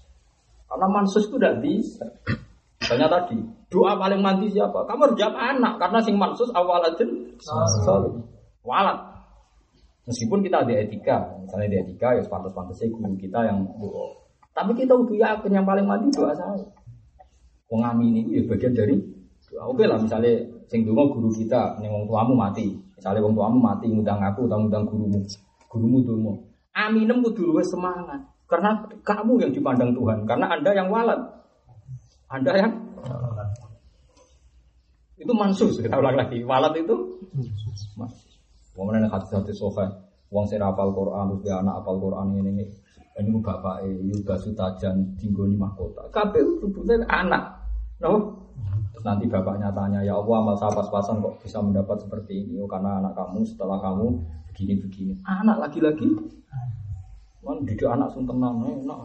Karena 0.66 0.88
mansus 0.90 1.30
itu 1.30 1.38
tidak 1.38 1.62
bisa. 1.62 2.06
Misalnya 2.82 3.08
tadi, 3.10 3.38
doa 3.72 3.98
paling 3.98 4.22
mandi 4.22 4.52
siapa? 4.52 4.86
Kamu 4.86 5.02
harus 5.10 5.18
jawab 5.18 5.38
anak, 5.38 5.82
karena 5.82 6.00
sing 6.04 6.16
mansus 6.20 6.50
awaladin 6.54 7.34
walat. 8.62 8.98
Meskipun 10.06 10.46
kita 10.46 10.62
ada 10.62 10.74
etika, 10.74 11.34
misalnya 11.42 11.66
di 11.74 11.78
etika 11.82 12.14
ya 12.14 12.22
pantas-pantasnya 12.30 12.94
guru 12.94 13.18
kita 13.18 13.42
yang 13.42 13.66
doa. 13.82 14.22
Tapi 14.54 14.78
kita 14.78 14.94
udah 14.94 15.18
yakin 15.18 15.52
yang 15.52 15.66
paling 15.66 15.86
mandi 15.90 16.14
doa 16.14 16.30
saya. 16.38 16.62
Pengamin 17.66 18.22
ini 18.22 18.38
ya 18.38 18.42
bagian 18.46 18.78
dari 18.78 19.02
doa. 19.50 19.74
Oke 19.74 19.90
lah 19.90 19.98
misalnya 19.98 20.46
sing 20.70 20.86
donga 20.86 21.10
guru 21.10 21.34
kita, 21.34 21.82
nih 21.82 21.90
wong 21.90 22.06
tuamu 22.06 22.38
mati. 22.38 22.70
Misalnya 22.94 23.26
wong 23.26 23.34
tuamu 23.34 23.58
mati 23.58 23.90
ngundang 23.90 24.22
aku, 24.22 24.46
atau 24.46 24.62
ngundang 24.62 24.86
gurumu. 24.86 25.26
Gurumu 25.74 25.98
donga. 26.06 26.34
Aminem 26.76 27.26
kudu 27.26 27.50
luwih 27.50 27.66
semangat. 27.66 28.35
Karena 28.46 28.86
kamu 29.02 29.42
yang 29.42 29.52
dipandang 29.52 29.92
Tuhan, 29.98 30.26
karena 30.30 30.46
Anda 30.54 30.72
yang 30.78 30.88
walat. 30.94 31.22
Anda 32.30 32.52
yang 32.58 32.72
itu 35.16 35.32
mansus, 35.32 35.80
kita 35.80 35.96
ulang 35.96 36.20
lagi. 36.20 36.44
Walat 36.44 36.76
itu 36.76 36.96
mansus. 37.96 38.36
Wong 38.76 38.92
mana 38.92 39.08
hati-hati 39.08 39.56
sofa, 39.56 39.88
wong 40.28 40.44
saya 40.46 40.68
apal 40.68 40.92
Quran, 40.92 41.32
terus 41.32 41.42
dia 41.48 41.56
anak 41.64 41.82
apal 41.82 41.96
Quran 41.98 42.36
ini 42.36 42.52
ini. 42.52 42.66
Ini 43.16 43.32
bapak 43.40 43.88
Yuga 43.88 44.36
Sutajan 44.36 45.16
Tinggoni 45.16 45.56
Mahkota. 45.56 46.12
KPU 46.12 46.60
sebutnya 46.60 47.00
anak, 47.08 47.64
no? 48.04 48.44
Terus 48.92 49.08
nanti 49.08 49.24
bapaknya 49.32 49.72
tanya, 49.72 50.04
ya 50.04 50.20
Allah 50.20 50.36
amal 50.44 50.56
saya 50.60 50.76
pas-pasan 50.76 51.24
kok 51.24 51.40
bisa 51.40 51.64
mendapat 51.64 52.04
seperti 52.04 52.44
ini? 52.44 52.60
Oh, 52.60 52.68
karena 52.68 53.00
anak 53.00 53.16
kamu 53.16 53.48
setelah 53.48 53.80
kamu 53.80 54.20
begini-begini. 54.52 55.24
Anak 55.24 55.64
lagi-lagi 55.64 56.12
Kan 57.46 57.62
didik 57.62 57.86
anak 57.86 58.10
sing 58.18 58.26
tenang 58.26 58.58
enak. 58.66 59.02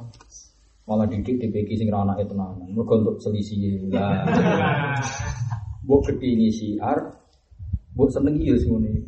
Malah 0.89 1.07
didik 1.13 1.37
DPK 1.37 1.77
sing 1.77 1.93
ra 1.93 2.09
anake 2.09 2.25
tenan. 2.25 2.57
Mergo 2.73 2.97
untuk 3.05 3.21
selisih 3.21 3.93
lah. 3.93 4.25
Mbok 5.85 6.13
kepini 6.13 6.53
siar, 6.53 6.99
mbok 7.97 8.09
seneng 8.13 8.37
iya 8.41 8.53
sing 8.57 8.77
ngene. 8.77 9.01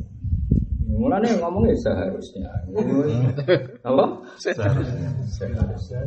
Mulane 0.92 1.28
ngomong 1.40 1.64
ya 1.68 1.76
seharusnya. 1.80 2.48
Apa? 3.88 4.04
Seharusnya. 4.36 6.00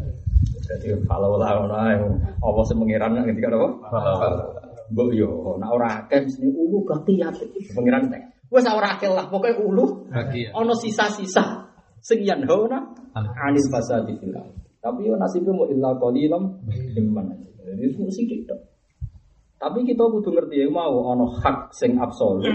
Jadi 0.66 0.88
kalau 1.06 1.38
lah 1.38 1.66
ora 1.66 1.94
apa 2.42 2.62
sing 2.66 2.78
mengiran 2.82 3.14
ketika 3.26 3.54
apa? 3.54 3.70
Mbok 4.94 5.10
yo 5.14 5.58
nak 5.62 5.70
ora 5.74 5.88
akeh 6.06 6.26
mesti 6.26 6.46
ulu 6.50 6.82
berarti 6.86 7.14
ya 7.18 7.30
pengiran 7.74 8.10
teh. 8.10 8.22
Wes 8.50 8.66
ora 8.66 8.98
akeh 8.98 9.10
lah 9.10 9.30
pokoke 9.30 9.54
ulu. 9.62 10.10
Ono 10.54 10.74
sisa-sisa 10.74 11.70
sing 12.02 12.26
yanhauna 12.26 13.05
anil 13.16 13.68
fasadi 13.72 14.14
fil 14.20 14.36
Tapi 14.84 15.02
yo 15.08 15.18
nasibnya 15.18 15.56
mau 15.56 15.66
illa 15.66 15.98
qalilam 15.98 16.62
mimman. 16.94 17.34
Jadi 17.66 17.82
itu 17.90 18.06
sithik 18.14 18.46
tok. 18.46 18.62
Tapi 19.58 19.82
kita 19.82 20.04
kudu 20.06 20.30
ngerti 20.30 20.62
ya 20.62 20.68
mau 20.70 21.02
ono 21.02 21.26
hak 21.42 21.74
sing 21.74 21.98
absolut. 21.98 22.46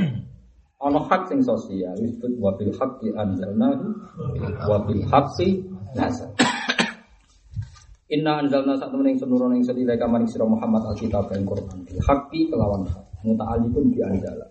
Ono 0.80 0.96
hak 0.96 1.28
sing 1.28 1.44
sosial 1.44 1.92
disebut 1.92 2.40
wa 2.40 2.56
bil 2.56 2.72
haqqi 2.72 3.12
anzalnahu 3.12 3.84
wa 4.64 4.80
bil 4.88 5.04
haqqi 5.12 5.60
nazal. 5.92 6.32
Inna 8.16 8.40
anzalna 8.40 8.80
sak 8.80 8.88
temen 8.88 9.12
ing 9.12 9.20
senurono 9.20 9.52
ing 9.52 9.60
sedile 9.60 10.00
kamaring 10.00 10.24
sira 10.24 10.48
Muhammad 10.48 10.88
alkitab 10.88 11.28
dan 11.28 11.44
Quran 11.44 11.84
bil 11.84 12.00
haqqi 12.00 12.48
kelawan 12.48 12.88
hak. 12.88 13.04
Muta'alliqun 13.28 13.92
bi 13.92 14.00
anzala. 14.00 14.48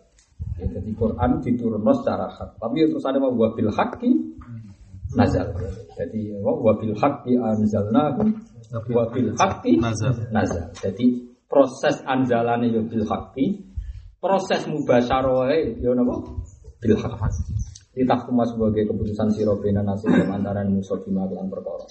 Ya, 0.61 0.69
jadi 0.69 0.91
Quran 0.93 1.41
diturunkan 1.41 1.95
secara 1.97 2.29
hak. 2.29 2.61
Tapi 2.61 2.77
terus 2.93 3.09
ada 3.09 3.17
wa 3.17 3.49
bil 3.49 3.73
haqqi 3.73 4.13
nazal. 5.15 5.47
Jadi 5.97 6.33
wabil 6.41 6.93
haqqi 6.97 7.37
anzalnahu 7.37 8.23
wabil 8.93 9.31
haqqi 9.37 9.79
nazal. 9.79 10.69
Jadi 10.75 11.29
proses 11.49 12.01
anzalane 12.05 12.69
yo 12.69 12.85
bil 12.85 13.05
haqqi 13.07 13.69
Proses 14.19 14.67
mubasyarah 14.67 15.47
ya 15.79 15.95
napa? 15.95 16.19
Bil 16.83 16.95
haq. 16.99 17.23
Ditahkuma 17.95 18.43
sebagai 18.43 18.83
keputusan 18.91 19.31
sira 19.31 19.55
bena 19.55 19.79
nasib 19.79 20.11
antara 20.11 20.59
musuh 20.67 20.99
bima 21.07 21.23
lan 21.23 21.47
perkara. 21.47 21.87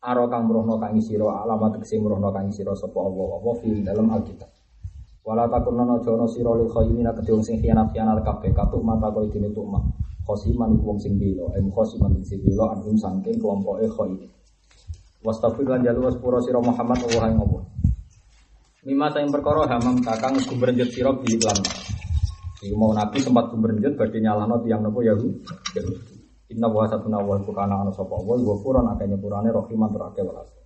Aro 0.00 0.24
kang 0.32 0.48
mrohno 0.48 0.80
kang 0.80 0.96
sira 1.04 1.28
alamat 1.28 1.76
tegese 1.76 2.00
mrohno 2.00 2.32
kang 2.32 2.48
sira 2.48 2.72
sapa 2.72 2.96
Allah 2.96 3.28
apa 3.28 3.50
fi 3.60 3.68
dalam 3.84 4.08
Alkitab. 4.08 4.48
Wala 5.20 5.44
takunna 5.52 5.84
aja 6.00 6.16
ana 6.16 6.24
sira 6.32 6.56
lil 6.56 6.72
khayyina 6.72 7.12
kedhe 7.12 7.44
sing 7.44 7.60
khianat-khianat 7.60 8.24
kabeh 8.24 8.56
katuk 8.56 8.80
mata 8.80 9.12
koyo 9.12 9.28
dene 9.28 9.52
tukma. 9.52 9.76
Khosiman 10.26 10.74
iku 10.74 10.90
wong 10.90 10.98
sing 10.98 11.14
bela, 11.22 11.54
em 11.54 11.70
khosiman 11.70 12.18
sing 12.26 12.42
bela 12.42 12.74
anhum 12.74 12.98
saking 12.98 13.38
kelompoke 13.38 13.86
khayyin. 13.86 14.26
Wastafir 15.22 15.62
lan 15.70 15.86
jalu 15.86 16.10
waspura 16.10 16.42
sira 16.42 16.58
Muhammad 16.58 16.98
Allah 17.06 17.30
ing 17.30 17.38
Allah. 17.38 17.62
Mima 18.86 19.06
sayang 19.14 19.30
perkara 19.30 19.70
hamam 19.70 20.02
kakang 20.02 20.34
gumrenjet 20.50 20.90
sira 20.90 21.14
bi 21.14 21.38
lan. 21.38 21.58
Iku 22.58 22.74
mau 22.74 22.90
nabi 22.90 23.22
sempat 23.22 23.54
gumrenjet 23.54 23.94
badhe 23.94 24.18
nyalahno 24.18 24.62
tiyang 24.66 24.82
napa 24.82 24.98
Yahudi. 25.06 25.46
Inna 26.50 26.66
wa 26.70 26.86
satuna 26.90 27.22
wa 27.22 27.38
kana 27.42 27.86
ana 27.86 27.90
sapa 27.94 28.14
wa 28.18 28.34
wa 28.34 28.54
puran 28.62 28.86
akeh 28.94 29.06
nyepurane 29.06 29.50
rahiman 29.54 29.90
terake 29.94 30.22
welas. 30.26 30.65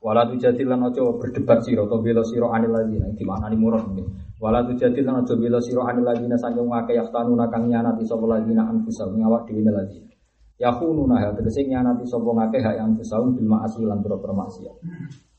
Wala 0.00 0.24
tujadil 0.24 0.64
lan 0.64 0.88
aja 0.88 1.04
berdebat 1.12 1.60
sira 1.60 1.84
to 1.84 2.00
bela 2.00 2.24
sira 2.24 2.48
anil 2.56 2.72
ladina 2.72 3.04
di 3.12 3.20
mana 3.20 3.52
ni 3.52 3.56
murad 3.60 3.84
ini. 3.92 4.00
Wala 4.40 4.64
tujadil 4.64 5.04
lan 5.04 5.20
aja 5.20 5.36
bela 5.36 5.60
sira 5.60 5.84
anil 5.92 6.08
ladina 6.08 6.40
saking 6.40 6.72
akeh 6.72 6.96
yaftanuna 6.96 7.52
kang 7.52 7.68
nyanati 7.68 8.08
sapa 8.08 8.24
ladina 8.24 8.64
anfusa 8.64 9.04
ngawak 9.12 9.44
dhewe 9.44 9.60
ladina. 9.68 10.08
Yahununa 10.56 11.20
ha 11.20 11.28
tegese 11.36 11.68
nyanati 11.68 12.08
sapa 12.08 12.32
ngakeh 12.32 12.60
hak 12.64 12.74
yang 12.80 12.96
anfusahum 12.96 13.36
bil 13.36 13.44
ma'asi 13.44 13.84
lan 13.84 14.00
maksiat. 14.00 14.76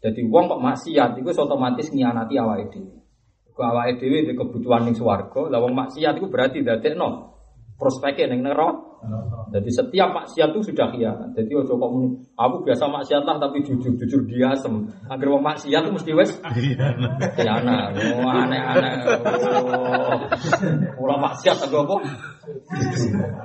Jadi 0.02 0.22
wong 0.30 0.46
kok 0.46 0.62
maksiat 0.62 1.10
iku 1.18 1.30
otomatis 1.34 1.90
awake 1.90 2.70
dhewe. 2.70 3.02
Kok 3.58 3.66
awake 3.66 3.98
dhewe 3.98 4.30
di 4.30 4.34
kebutuhan 4.38 4.86
ning 4.86 4.94
swarga, 4.94 5.50
lah 5.50 5.58
wong 5.58 5.74
maksiat 5.74 6.22
iku 6.22 6.30
berarti 6.30 6.62
dadekno 6.62 7.34
prospeknya 7.82 8.30
ning 8.30 8.46
neraka. 8.46 8.91
Jadi 9.52 9.70
setiap 9.74 10.14
maksiat 10.14 10.54
itu 10.54 10.62
sudah 10.72 10.94
khianat. 10.94 11.34
Jadi 11.34 11.52
ojo 11.58 11.74
kok 11.74 11.90
muni, 11.90 12.22
aku 12.38 12.62
biasa 12.62 12.86
maksiat 12.86 13.26
lah 13.26 13.42
tapi 13.42 13.66
jujur 13.66 13.98
jujur 13.98 14.22
dia 14.30 14.54
sem. 14.54 14.88
Agar 15.10 15.28
wong 15.34 15.42
maksiat 15.42 15.82
itu 15.82 15.92
mesti 15.92 16.12
wes 16.14 16.32
khianat. 17.34 17.98
Oh 17.98 18.30
aneh-aneh. 18.30 18.94
Ora 21.02 21.16
maksiat 21.18 21.58
aku 21.66 21.76
apa? 21.82 21.96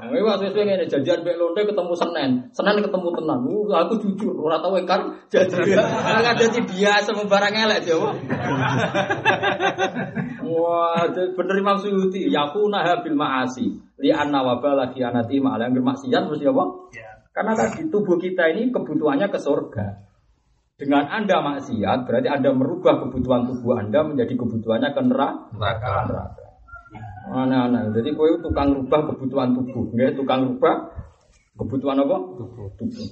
Ini 0.06 0.20
waktu 0.24 0.52
itu 0.52 0.60
ngene 0.60 0.84
janjian 0.88 1.24
mbek 1.24 1.36
lonte 1.40 1.64
ketemu 1.64 1.94
Senin. 1.96 2.30
Senin 2.52 2.84
ketemu 2.84 3.08
tenan. 3.16 3.40
Uh, 3.48 3.72
aku 3.72 3.94
jujur 4.00 4.36
ora 4.36 4.60
tau 4.60 4.76
ingkar 4.76 5.00
jadi. 5.32 5.72
Ora 5.80 6.36
dadi 6.36 6.60
biasa 6.60 7.16
barang 7.16 7.54
elek 7.56 7.78
dia. 7.84 7.96
Wah, 10.46 11.04
bener 11.10 11.56
Imam 11.58 11.76
Suyuti, 11.82 12.30
yakuna 12.30 12.86
habil 12.86 13.18
ma'asi. 13.18 13.85
Li 13.96 14.12
anna 14.12 14.44
wabala 14.44 14.92
khianati 14.92 15.40
ma'ala 15.40 15.68
yang 15.68 15.80
bermaksiat 15.80 16.22
mesti 16.28 16.44
apa? 16.44 16.64
Ya. 16.92 17.08
Karena 17.32 17.52
tadi 17.56 17.88
tubuh 17.88 18.20
kita 18.20 18.48
ini 18.52 18.68
kebutuhannya 18.68 19.28
ke 19.32 19.38
surga. 19.40 19.86
Dengan 20.76 21.08
Anda 21.08 21.40
maksiat, 21.40 22.04
berarti 22.04 22.28
Anda 22.28 22.52
merubah 22.52 23.00
kebutuhan 23.00 23.48
tubuh 23.48 23.80
Anda 23.80 24.04
menjadi 24.04 24.36
kebutuhannya 24.36 24.92
ke 24.92 25.00
neraka. 25.08 25.48
Neraka. 25.56 25.92
neraka. 26.12 26.46
Aneh-aneh. 27.26 27.96
Jadi 27.96 28.12
kowe 28.12 28.28
tukang 28.44 28.76
rubah 28.76 29.08
kebutuhan 29.08 29.56
tubuh, 29.56 29.88
nggih, 29.96 30.12
tukang 30.14 30.44
rubah 30.44 30.92
kebutuhan 31.56 32.04
apa? 32.04 32.16
Tubuh. 32.36 32.68
tubuh. 32.76 33.08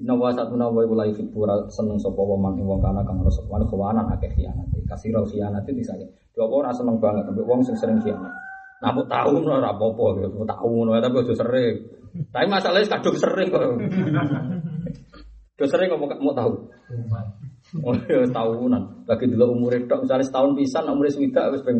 Inna 0.00 0.16
wa 0.16 0.32
satuna 0.32 0.72
wa 0.72 0.80
iku 0.80 0.96
la 0.96 1.04
yuhibbu 1.04 1.68
seneng 1.68 2.00
sapa 2.00 2.16
wa 2.16 2.36
man 2.40 2.56
wong 2.56 2.80
kana 2.80 3.04
kang 3.04 3.20
rasa 3.20 3.44
wa 3.44 3.60
khawanan 3.60 4.08
akeh 4.16 4.32
khianat. 4.32 4.72
Kasirul 4.88 5.28
khianat 5.28 5.68
itu 5.68 5.84
disake. 5.84 6.08
Yo 6.32 6.48
apa 6.48 6.54
ora 6.64 6.70
seneng 6.72 6.96
banget 6.96 7.28
ambek 7.28 7.44
wong 7.44 7.60
sing 7.60 7.76
sering 7.76 8.00
khianat. 8.00 8.32
Nah, 8.82 8.90
mau 8.90 9.06
tahu 9.06 9.46
ora 9.46 9.70
apa-apa 9.70 10.04
gitu, 10.18 10.42
mau 10.42 10.46
tahu 10.46 10.68
ngono 10.74 10.98
tapi 10.98 11.22
aja 11.22 11.34
sering. 11.38 11.74
Tapi 12.34 12.46
masalahnya 12.50 12.90
kadung 12.98 13.14
sering 13.14 13.48
kok. 13.48 13.62
Sering 15.62 15.86
kok 15.86 16.02
mau 16.18 16.34
tahu. 16.34 16.52
Oh, 17.80 17.94
ya 18.04 18.26
tahunan. 18.28 19.08
Bagi 19.08 19.32
dulu 19.32 19.56
umur 19.56 19.72
itu, 19.72 19.88
misalnya 19.88 20.26
setahun 20.28 20.52
pisan, 20.60 20.84
swida 21.08 21.48
wis 21.54 21.64
peng. 21.64 21.78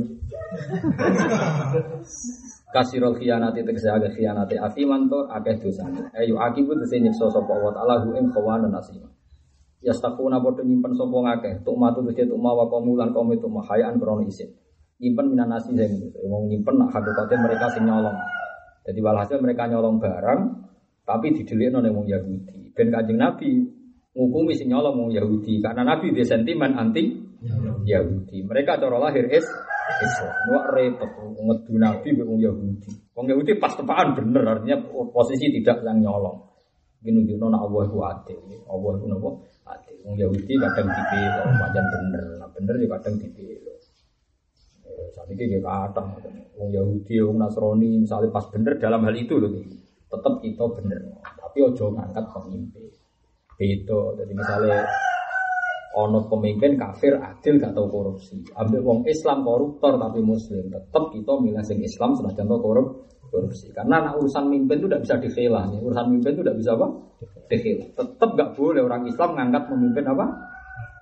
Kasirul 2.72 3.20
khianati 3.20 3.60
tegese 3.60 3.92
agak 3.92 4.16
khianati 4.16 4.56
afiman 4.56 5.04
to 5.12 5.28
akeh 5.28 5.60
dosane. 5.60 6.08
Ayo 6.16 6.40
akibu 6.40 6.72
tegese 6.80 7.04
nyiksa 7.04 7.28
sapa 7.28 7.52
wa 7.52 7.68
ta'ala 7.68 8.00
hu 8.00 8.16
ing 8.16 8.32
khawana 8.32 8.72
nasima. 8.72 9.12
Yastaquna 9.84 10.40
padha 10.40 10.64
nyimpen 10.64 10.96
sapa 10.96 11.12
ngakeh, 11.12 11.60
tuk 11.60 11.76
matu 11.76 12.00
tegese 12.08 12.32
tuk 12.32 12.40
mawa 12.40 12.64
kaum 12.72 12.96
lan 12.96 13.12
kaum 13.12 13.28
itu 13.28 13.44
mahayaan 13.44 14.00
krono 14.00 14.24
isin. 14.24 14.48
Nyimpen 15.02 15.34
minan 15.34 15.50
nasi 15.50 15.74
sing 15.74 16.14
wong 16.30 16.46
nyimpen 16.46 16.78
nak 16.78 16.94
hakikate 16.94 17.34
mereka 17.34 17.66
sing 17.74 17.90
nyolong. 17.90 18.14
Jadi 18.86 19.02
walhasil 19.02 19.42
mereka 19.42 19.66
nyolong 19.66 19.98
barang 19.98 20.40
tapi 21.02 21.34
didelikno 21.34 21.82
ning 21.82 21.90
wong 21.90 22.06
Yahudi. 22.06 22.70
Ben 22.70 22.94
Kanjeng 22.94 23.18
Nabi 23.18 23.50
ngukumi 24.14 24.54
sing 24.54 24.70
nyolong 24.70 24.94
wong 24.94 25.10
Yahudi 25.10 25.58
karena 25.58 25.82
Nabi 25.82 26.14
dia 26.14 26.22
sentimen 26.22 26.78
anti 26.78 27.18
Yahudi. 27.82 28.46
Mereka 28.46 28.78
cara 28.78 29.02
lahir 29.02 29.26
is 29.26 29.42
Islam. 30.06 30.34
Wah 30.54 30.70
repot 30.70 31.10
ngedu 31.34 31.74
Nabi 31.82 32.08
wong 32.22 32.38
Yahudi. 32.38 32.90
Wong 33.18 33.26
Yahudi 33.26 33.58
pas 33.58 33.74
tepaan 33.74 34.14
bener 34.14 34.46
artinya 34.46 34.86
posisi 35.10 35.50
tidak 35.50 35.82
yang 35.82 35.98
nyolong. 35.98 36.46
Gini 37.02 37.26
gini 37.26 37.42
nona 37.42 37.58
Allah 37.58 37.90
itu 37.90 37.98
adil. 37.98 38.38
Allah 38.70 38.90
itu 39.02 39.06
napa 39.10 39.30
adil. 39.66 39.96
Wong 40.06 40.14
Yahudi 40.14 40.54
kadang 40.62 40.86
dipilih, 40.86 41.42
pancen 41.58 41.84
bener. 41.90 42.24
Nah 42.38 42.48
bener 42.54 42.74
juga 42.78 43.02
kadang 43.02 43.18
dipilih. 43.18 43.71
Saat 45.12 45.28
ini 45.28 45.44
kayak 45.56 45.64
kata, 45.64 46.02
wong 46.56 46.68
Yahudi, 46.72 47.20
wong 47.20 47.36
Nasrani, 47.36 48.00
misalnya 48.00 48.32
pas 48.32 48.48
bener 48.48 48.80
dalam 48.80 49.04
hal 49.04 49.14
itu 49.14 49.36
loh, 49.36 49.52
tetap 50.08 50.34
kita 50.40 50.64
bener. 50.80 51.00
Tapi 51.20 51.58
ojo 51.60 51.92
ngangkat 51.92 52.24
pemimpin. 52.32 52.84
Itu, 53.60 54.16
jadi 54.16 54.32
misalnya 54.32 54.88
ono 55.92 56.24
pemimpin 56.24 56.80
kafir 56.80 57.20
adil 57.20 57.60
gak 57.60 57.76
tau 57.76 57.86
korupsi. 57.86 58.40
Ambil 58.56 58.80
wong 58.80 59.00
Islam 59.04 59.44
koruptor 59.44 60.00
tapi 60.00 60.24
muslim, 60.24 60.72
tetap 60.72 61.12
kita 61.12 61.32
milih 61.36 61.60
sing 61.60 61.78
Islam 61.84 62.16
sudah 62.16 62.32
contoh 62.32 62.58
korup 62.64 62.86
korupsi. 63.28 63.68
Karena 63.76 64.00
anak 64.00 64.18
urusan 64.20 64.48
mimpin 64.48 64.80
itu 64.80 64.88
tidak 64.88 65.02
bisa 65.04 65.14
dikhilah. 65.20 65.64
Ya. 65.68 65.78
Urusan 65.84 66.06
mimpin 66.08 66.32
itu 66.32 66.42
tidak 66.44 66.58
bisa 66.58 66.70
apa? 66.76 66.86
Dikhilah. 67.52 67.88
Tetap 67.96 68.30
gak 68.32 68.50
boleh 68.56 68.80
orang 68.80 69.04
Islam 69.04 69.30
ngangkat 69.36 69.62
pemimpin 69.68 70.04
apa? 70.08 70.24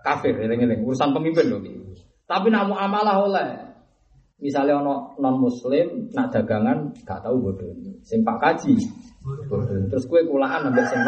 Kafir, 0.02 0.34
eling-eling. 0.34 0.82
Urusan 0.82 1.14
pemimpin 1.14 1.46
loh. 1.46 1.60
Tapi 2.26 2.46
nak 2.50 2.70
muamalah 2.70 3.16
oleh. 3.26 3.69
Misalnya 4.40 4.80
ono 4.80 5.14
non 5.20 5.36
muslim 5.36 6.08
nak 6.16 6.32
dagangan 6.32 6.88
gak 7.04 7.20
tahu 7.20 7.36
bodoh 7.52 7.68
ini. 7.76 7.92
Sing 8.00 8.24
pak 8.24 8.40
kaji 8.40 8.72
bodoh. 9.20 9.84
Terus 9.92 10.04
kue 10.08 10.24
kulaan 10.24 10.72
ambil 10.72 10.84
sing 10.88 11.00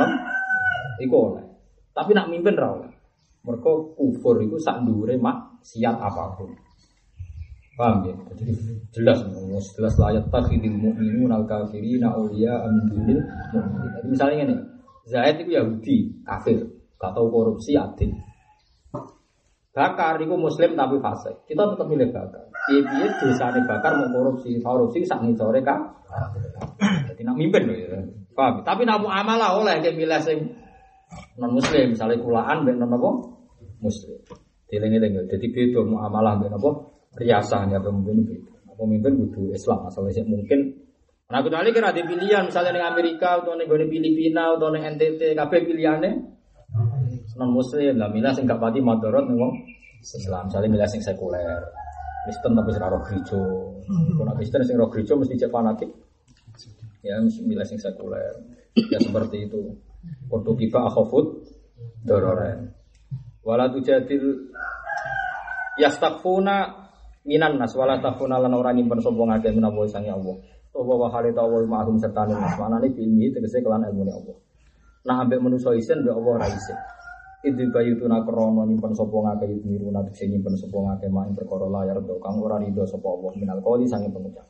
iku 1.00 1.32
oleh. 1.32 1.44
Tapi 1.96 2.12
nak 2.12 2.28
mimpin 2.28 2.56
ra 2.56 2.76
oleh. 2.76 2.92
Mereka 3.42 3.72
kufur 3.98 4.38
itu 4.38 4.60
sak 4.60 4.84
dure 4.84 5.16
mak 5.16 5.64
siap 5.64 5.96
apa 5.96 6.36
pun. 6.38 6.52
Paham 7.72 8.04
ya? 8.04 8.14
Jadi 8.36 8.52
jelas, 8.92 9.24
jelas 9.74 9.94
layak 9.96 10.28
takhidil 10.28 10.76
mu'minun 10.76 11.32
al 11.32 11.48
kafirina 11.48 12.12
awliya 12.12 12.68
amin 12.68 12.84
dunil. 12.92 13.18
Jadi 13.96 14.06
misalnya 14.12 14.36
ini, 14.44 14.56
Zaid 15.08 15.40
itu 15.40 15.56
Yahudi, 15.56 15.98
kafir, 16.22 16.60
gak 17.00 17.16
tahu 17.16 17.26
korupsi, 17.32 17.74
adil. 17.74 18.12
Bakar 19.72 20.20
itu 20.20 20.36
muslim 20.36 20.76
tapi 20.76 21.00
fasik. 21.00 21.48
Kita 21.48 21.72
tetap 21.72 21.88
milih 21.88 22.12
bakar. 22.12 22.44
Piye 22.68 23.08
dosane 23.16 23.64
bakar 23.64 23.96
mau 23.96 24.12
korupsi, 24.12 24.60
korupsi 24.60 25.00
sak 25.08 25.24
ngisore 25.24 25.64
kan. 25.64 25.96
Jadi 27.08 27.24
nak 27.24 27.36
mimpin 27.40 27.64
loh 27.64 27.76
ya. 27.76 27.96
Tapi 28.36 28.84
nak 28.84 29.00
muamalah 29.00 29.56
oleh 29.56 29.80
dia 29.80 29.96
milih 29.96 30.20
sing 30.20 30.44
non 31.40 31.56
muslim, 31.56 31.96
misalnya 31.96 32.20
kulaan 32.20 32.68
ben 32.68 32.76
non 32.76 32.92
apa? 32.92 33.10
Muslim. 33.80 34.20
Dileng-eleng 34.68 35.24
jadi 35.32 35.46
beda 35.48 35.80
muamalah 35.88 36.36
ben 36.36 36.52
apa? 36.52 36.70
Riasan 37.16 37.72
ya 37.72 37.80
pemimpin 37.80 38.28
beda. 38.28 38.52
Pemimpin 38.76 39.12
kudu 39.24 39.56
Islam 39.56 39.88
asalnya 39.88 40.20
mungkin 40.28 40.84
Nah, 41.32 41.40
kecuali 41.40 41.72
kira 41.72 41.96
ada 41.96 42.02
pilihan, 42.04 42.44
misalnya 42.44 42.76
di 42.76 42.82
Amerika, 42.84 43.40
atau 43.40 43.56
di 43.56 43.64
Filipina, 43.64 44.52
atau 44.52 44.68
di 44.68 44.84
NTT, 44.84 45.32
kabeh 45.32 45.64
pilihannya 45.64 46.12
non 47.38 47.50
muslim 47.52 47.96
lah 47.96 48.12
milah 48.12 48.32
sing 48.36 48.44
gak 48.44 48.60
pati 48.60 48.80
madorot 48.84 49.24
nih 49.28 49.36
wong 49.36 49.52
Islam. 50.02 50.50
Misalnya 50.50 50.68
milah 50.68 50.88
sing 50.90 51.00
sekuler. 51.00 51.62
Kristen 52.26 52.54
tapi 52.54 52.70
sing 52.74 52.82
roh 52.82 53.02
gereja. 53.02 53.42
Kalau 54.18 54.32
Kristen 54.38 54.60
sing 54.66 54.76
roh 54.78 54.90
gereja 54.90 55.14
mesti 55.14 55.34
cek 55.38 55.50
fanatik? 55.50 55.90
Ya 57.02 57.18
mesti 57.22 57.42
milah 57.46 57.66
sing 57.66 57.78
sekuler. 57.78 58.34
Ya 58.74 58.98
seperti 58.98 59.46
itu. 59.46 59.78
Waktu 60.26 60.50
kiba 60.58 60.86
akhofut 60.90 61.46
dororen. 62.02 62.74
Wala 63.42 63.70
tujadil 63.70 64.50
yastakfuna 65.78 66.86
minan 67.26 67.58
nas. 67.58 67.74
Wala 67.78 68.02
takfuna 68.02 68.38
lan 68.42 68.54
ora 68.54 68.74
nyimpen 68.74 68.98
sapa 68.98 69.18
ngake 69.18 69.54
menawa 69.54 69.86
sange 69.86 70.10
Allah. 70.10 70.36
Sopo 70.72 70.98
wa 70.98 71.10
halita 71.10 71.42
wa 71.46 71.58
ma'hum 71.62 71.98
sertane 71.98 72.34
nas. 72.34 72.54
Manane 72.58 72.90
ilmi 72.90 73.30
tegese 73.34 73.62
kelan 73.62 73.86
ilmu 73.86 74.02
Allah. 74.10 74.36
Nah 75.02 75.26
ambek 75.26 75.42
manusa 75.42 75.74
isin 75.74 76.06
mbek 76.06 76.14
Allah 76.14 76.34
ra 76.38 76.46
isin 76.46 76.78
Itu 77.42 77.58
bayu 77.74 77.98
tuna 77.98 78.22
krono 78.22 78.62
nyimpen 78.62 78.94
sapa 78.94 79.10
ngake 79.18 79.50
itu 79.50 79.66
niru 79.66 79.90
nanti 79.90 80.14
sing 80.14 80.30
nyimpen 80.30 80.54
sapa 80.54 80.78
ngake 80.78 81.10
main 81.10 81.34
perkara 81.34 81.66
layar 81.66 81.98
do 81.98 82.22
kang 82.22 82.38
ora 82.38 82.62
rido 82.62 82.86
sapa 82.86 83.02
Allah 83.10 83.34
minal 83.34 83.58
qoli 83.58 83.82
sange 83.90 84.14
pengucap. 84.14 84.46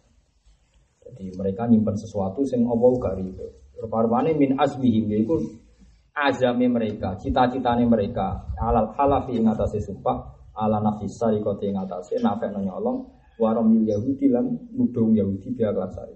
Jadi 1.01 1.33
mereka 1.41 1.65
nyimpen 1.65 1.97
sesuatu 1.97 2.45
sing 2.45 2.69
Allah 2.69 2.93
gak 3.01 3.17
rido. 3.17 3.49
Rupa-rupane 3.81 4.37
min 4.37 4.61
azmihim 4.61 5.09
yaiku 5.09 5.41
azame 6.13 6.69
mereka, 6.69 7.17
cita-citane 7.17 7.89
mereka 7.89 8.53
alal 8.61 8.93
halafi 8.93 9.41
ing 9.41 9.49
atase 9.49 9.81
sumpah 9.81 10.53
ala 10.53 10.77
nafis 10.85 11.17
sarikoti 11.17 11.73
ing 11.73 11.81
atase 11.81 12.21
nafekno 12.21 12.61
nyolong 12.61 13.09
waramil 13.41 13.89
Yahudi 13.89 14.29
lan 14.29 14.53
mudung 14.77 15.17
Yahudi 15.17 15.57
biar 15.57 15.73
sari. 15.89 16.13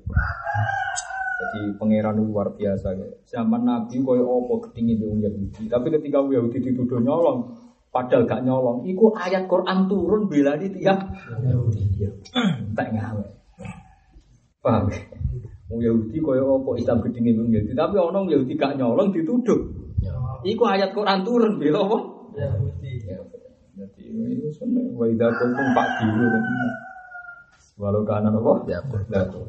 Jadi 1.36 1.76
pangeran 1.76 2.16
luar 2.16 2.56
biasa 2.56 2.96
ya. 2.96 3.08
Zaman 3.28 3.68
Nabi 3.68 4.00
koyo 4.00 4.24
opo 4.24 4.64
ketinggi 4.64 5.04
wong 5.04 5.20
Yahudi. 5.20 5.68
Tapi 5.68 5.92
ketika 5.92 6.24
wong 6.24 6.32
Yahudi 6.32 6.64
dituduh 6.64 6.96
nyolong, 7.04 7.52
padahal 7.92 8.24
gak 8.24 8.40
nyolong, 8.40 8.88
iku 8.88 9.12
ayat 9.12 9.44
Quran 9.44 9.84
turun 9.84 10.32
bela 10.32 10.56
di 10.56 10.72
tiap 10.72 10.96
Yahudi. 11.44 12.08
Tak 12.72 12.88
ngawe. 12.88 13.24
Paham? 14.64 14.88
ya? 14.88 15.00
Wong 15.68 15.80
Yahudi 15.84 16.16
koyo 16.24 16.56
opo 16.56 16.80
Islam 16.80 17.04
ketinggi 17.04 17.36
wong 17.36 17.52
Yahudi. 17.52 17.76
Tapi 17.76 17.94
ono 18.00 18.16
wong 18.24 18.28
Yahudi 18.32 18.56
gak 18.56 18.80
nyolong 18.80 19.12
dituduh. 19.12 19.60
Iku 20.40 20.62
ayat 20.64 20.96
Quran 20.96 21.20
turun 21.20 21.60
bela 21.60 21.84
apa? 21.84 21.98
Yahudi. 22.32 22.92
Ya, 23.04 23.20
Jadi 23.76 24.08
itu 24.08 24.48
sebenarnya 24.56 24.96
wa 24.96 25.04
idza 25.04 25.28
kuntum 25.36 25.68
fa'dilu. 25.76 26.26
Walau 27.76 28.08
kana 28.08 28.32
apa? 28.32 28.64
Ya, 28.72 28.80
Laku. 29.12 29.44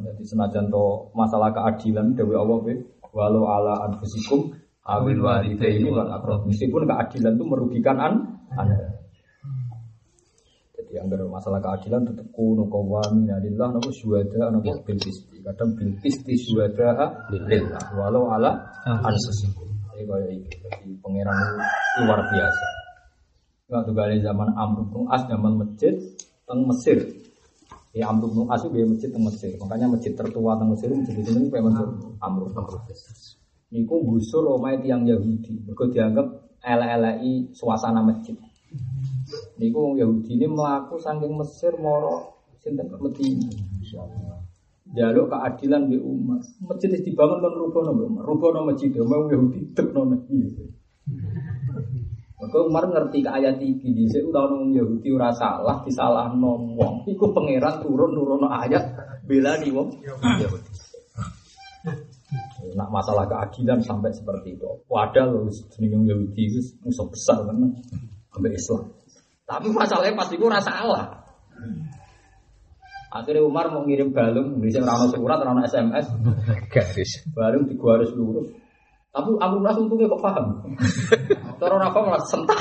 Jadi 0.00 0.22
senajan 0.24 0.72
to 0.72 1.12
masalah 1.12 1.52
keadilan 1.52 2.16
dewi 2.16 2.32
Allah 2.32 2.56
be 2.64 2.72
walau 3.12 3.44
ala 3.44 3.84
anfusikum 3.92 4.56
awil 4.80 5.20
walidaini 5.20 5.92
wal 5.92 6.08
aqrab. 6.08 6.48
Meskipun 6.48 6.88
keadilan 6.88 7.36
itu 7.36 7.44
merugikan 7.44 7.96
an 8.00 8.14
Anda. 8.56 8.96
Jadi 10.72 10.94
anggar 11.04 11.20
masalah 11.28 11.60
keadilan 11.60 12.08
tetap 12.08 12.24
kuno 12.32 12.64
qawami 12.64 13.28
lillah 13.44 13.68
nopo 13.68 13.92
syuhada 13.92 14.48
nopo 14.48 14.72
bil 14.80 14.96
qisti. 14.96 15.44
Kadang 15.44 15.76
bil 15.76 16.00
qisti 16.00 16.32
syuhada 16.32 17.28
lillah 17.28 17.92
walau 17.92 18.32
ala 18.32 18.72
anfusikum. 18.88 19.68
Jadi 19.92 20.04
kaya 20.08 20.28
iki. 20.32 20.56
Jadi 20.64 20.96
pangeran 21.04 21.36
itu 21.36 22.00
luar 22.08 22.20
biasa. 22.24 22.66
Waktu 23.66 23.92
kali 23.92 24.16
zaman 24.24 24.48
Amr 24.54 24.86
bin 24.88 25.04
As 25.12 25.28
zaman 25.28 25.60
masjid 25.60 25.92
teng 26.46 26.64
Mesir. 26.64 27.25
Ya 27.96 28.12
Amr 28.12 28.28
bin 28.28 28.44
As 28.52 28.60
itu 28.60 28.76
masjid 28.84 29.08
teng 29.08 29.24
Mesir. 29.24 29.56
Makanya 29.56 29.88
masjid 29.88 30.12
tertua 30.12 30.60
teng 30.60 30.68
Mesir 30.68 30.92
masjid 30.92 31.16
itu 31.16 31.32
ini 31.32 31.48
memang 31.48 31.96
Amr 32.20 32.52
bin 32.52 32.60
As. 32.60 33.40
Niku 33.72 34.04
gusur 34.04 34.44
omahe 34.52 34.84
tiang 34.84 35.08
Yahudi. 35.08 35.64
Mergo 35.64 35.88
dianggap 35.88 36.60
elek-eleki 36.60 37.56
suasana 37.56 38.04
masjid. 38.04 38.36
Niku 39.56 39.96
Yahudi 39.96 40.36
ini 40.36 40.44
melaku 40.44 41.00
saking 41.00 41.32
Mesir 41.40 41.72
moro 41.80 42.44
sinten 42.60 42.92
Medina. 43.00 43.48
Jaluk 44.92 45.32
keadilan 45.32 45.88
di 45.88 45.96
umat. 45.96 46.44
Masjid 46.68 47.00
dibangun 47.00 47.40
kan 47.40 47.52
rubono 47.56 47.96
Umar. 47.96 48.22
Rubono 48.28 48.68
masjid, 48.68 48.92
mau 49.00 49.24
Yahudi 49.24 49.72
tekno 49.72 50.04
nabi. 50.04 50.52
Maka 52.36 52.58
Umar 52.68 52.84
ngerti 52.92 53.24
ke 53.24 53.30
ayat 53.32 53.56
iki 53.64 53.96
di 53.96 54.04
sini 54.12 54.28
udah 54.28 54.44
nong 54.44 54.76
Yahudi 54.76 55.08
ora 55.08 55.32
salah 55.32 55.80
disalah 55.88 56.28
wong. 56.36 57.08
Iku 57.08 57.32
pangeran 57.32 57.80
turun 57.80 58.12
turun 58.12 58.44
ayat 58.44 58.84
bela 59.24 59.56
di 59.56 59.72
wong 59.72 59.88
Yahudi. 60.04 60.72
Nak 62.76 62.92
masalah 62.92 63.24
keadilan 63.24 63.80
sampai 63.80 64.12
seperti 64.12 64.52
itu. 64.52 64.68
Padahal 64.84 65.48
jeneng 65.48 66.04
Yahudi 66.04 66.42
itu 66.44 66.60
musuh 66.84 67.08
besar 67.08 67.40
kan 67.40 67.56
sampai 68.36 68.52
Islam. 68.52 68.84
Tapi 69.48 69.68
masalahnya 69.72 70.18
pasti 70.20 70.36
rasa 70.36 70.72
salah. 70.76 71.06
Akhirnya 73.16 73.48
Umar 73.48 73.72
mau 73.72 73.86
ngirim 73.86 74.12
balung, 74.12 74.60
bisa 74.60 74.84
rano 74.84 75.08
surat, 75.08 75.40
rano 75.40 75.64
SMS, 75.64 76.04
Garis. 76.68 77.24
balung 77.32 77.64
di 77.64 77.78
garis 77.78 78.12
lurus. 78.12 78.52
Tapi 79.16 79.32
Abu 79.40 79.56
Nas 79.64 79.80
untungnya 79.80 80.12
kok 80.12 80.20
paham. 80.20 80.60
Cara 81.60 81.88
apa 81.88 81.98
malah 82.04 82.20
sentak. 82.28 82.60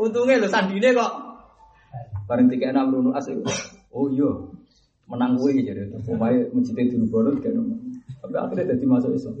untungnya 0.00 0.40
lo 0.40 0.48
sandine 0.48 0.88
kok. 0.96 1.12
Bareng 2.24 2.48
tiga 2.48 2.72
enam 2.72 2.88
Abu 2.88 3.12
Nas 3.12 3.28
itu. 3.28 3.44
Oh 3.92 4.08
iya, 4.08 4.24
menang 5.04 5.36
gue 5.36 5.52
jadi 5.60 5.84
itu. 5.84 6.00
Pemain 6.00 6.48
mencintai 6.56 6.88
dulu 6.88 7.04
baru 7.12 7.36
kan. 7.44 7.60
Tapi 8.24 8.34
akhirnya 8.40 8.72
jadi 8.72 8.84
masuk 8.88 9.12
Islam. 9.20 9.36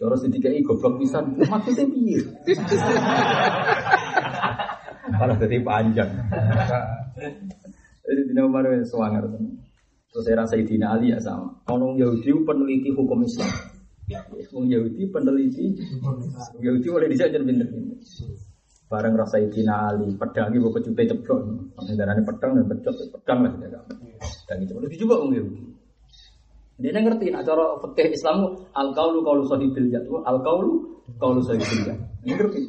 Cara 0.00 0.16
sedikit 0.16 0.48
goblok 0.64 0.96
pisan. 0.96 1.36
Maksudnya 1.36 1.84
piye? 1.92 2.24
Malah 5.12 5.36
jadi 5.36 5.60
panjang. 5.60 6.08
Jadi 8.08 8.20
wis 8.32 8.88
swanger 8.88 9.28
tenan. 9.28 9.67
Terus 10.08 10.24
rasa 10.32 10.56
Sayyidina 10.56 10.96
Ali 10.96 11.12
ya 11.12 11.20
sama. 11.20 11.52
Orang 11.68 12.00
Yahudi 12.00 12.32
peneliti 12.48 12.88
hukum 12.96 13.20
Islam. 13.22 13.52
Wong 14.56 14.72
Yahudi 14.72 15.04
peneliti 15.12 15.76
Wong 16.00 16.24
Yahudi 16.64 16.88
bisa 17.12 17.28
jadi 17.28 17.44
pinter-pinter. 17.44 18.00
Bareng 18.88 19.14
rasa 19.20 19.36
Sayyidina 19.36 19.92
Ali 19.92 20.16
pedang 20.16 20.48
ibu 20.56 20.72
pecute 20.72 21.04
ceblok. 21.04 21.40
Darahnya 21.76 22.24
pedang 22.24 22.56
dan 22.56 22.64
pecot 22.72 22.96
pedang 23.20 23.38
lah 23.44 23.52
tidak. 23.60 23.84
Dan 24.48 24.56
itu 24.64 24.72
boleh 24.72 24.88
dicoba 24.88 25.14
Wong 25.20 25.32
Yahudi. 25.36 25.60
Dia 26.78 26.94
ngerti 26.94 27.34
nak 27.34 27.42
cara 27.42 27.74
fikih 27.82 28.14
Islam 28.14 28.54
al 28.70 28.94
qaulu 28.94 29.26
qaulu 29.26 29.42
sahibil 29.50 29.90
jad 29.90 30.06
al 30.24 30.38
qaulu 30.40 31.02
qaulu 31.18 31.42
sahibil. 31.42 31.90
Ini 32.22 32.32
ngerti. 32.32 32.60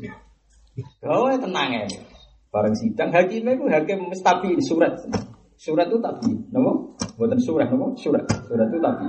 Oh 1.06 1.30
tenang 1.40 1.70
ya. 1.72 1.86
Bareng 2.50 2.74
sidang 2.74 3.14
hakim 3.14 3.46
itu 3.46 3.66
hakim 3.70 4.10
mesti 4.10 4.50
surat. 4.66 4.98
Surat 5.60 5.92
itu 5.92 6.00
tapi, 6.00 6.32
nama? 6.56 6.72
Buatan 7.20 7.36
surat, 7.36 7.68
nama? 7.68 7.92
Surat. 8.00 8.24
Surat 8.48 8.68
itu 8.72 8.80
tapi. 8.80 9.08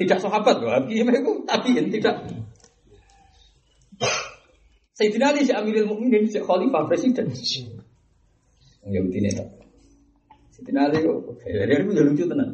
Tidak 0.00 0.18
sahabat 0.18 0.56
loh, 0.64 0.72
hakim 0.72 1.12
itu 1.12 1.32
tapi 1.44 1.76
tidak. 1.92 2.16
Sayyidina 4.96 5.36
Ali 5.36 5.44
si 5.44 5.52
Amirul 5.52 5.92
Mukminin 5.92 6.24
si 6.24 6.40
Khalifah 6.40 6.88
Presiden. 6.88 7.28
Yahudi 8.88 9.18
ini 9.20 9.30
tak. 9.36 9.48
Sayyidina 10.56 10.88
Ali 10.88 11.04
kok, 11.04 11.36
ya 11.44 11.68
dia 11.68 11.76
itu 11.84 12.00
lucu 12.00 12.24
tenan. 12.24 12.48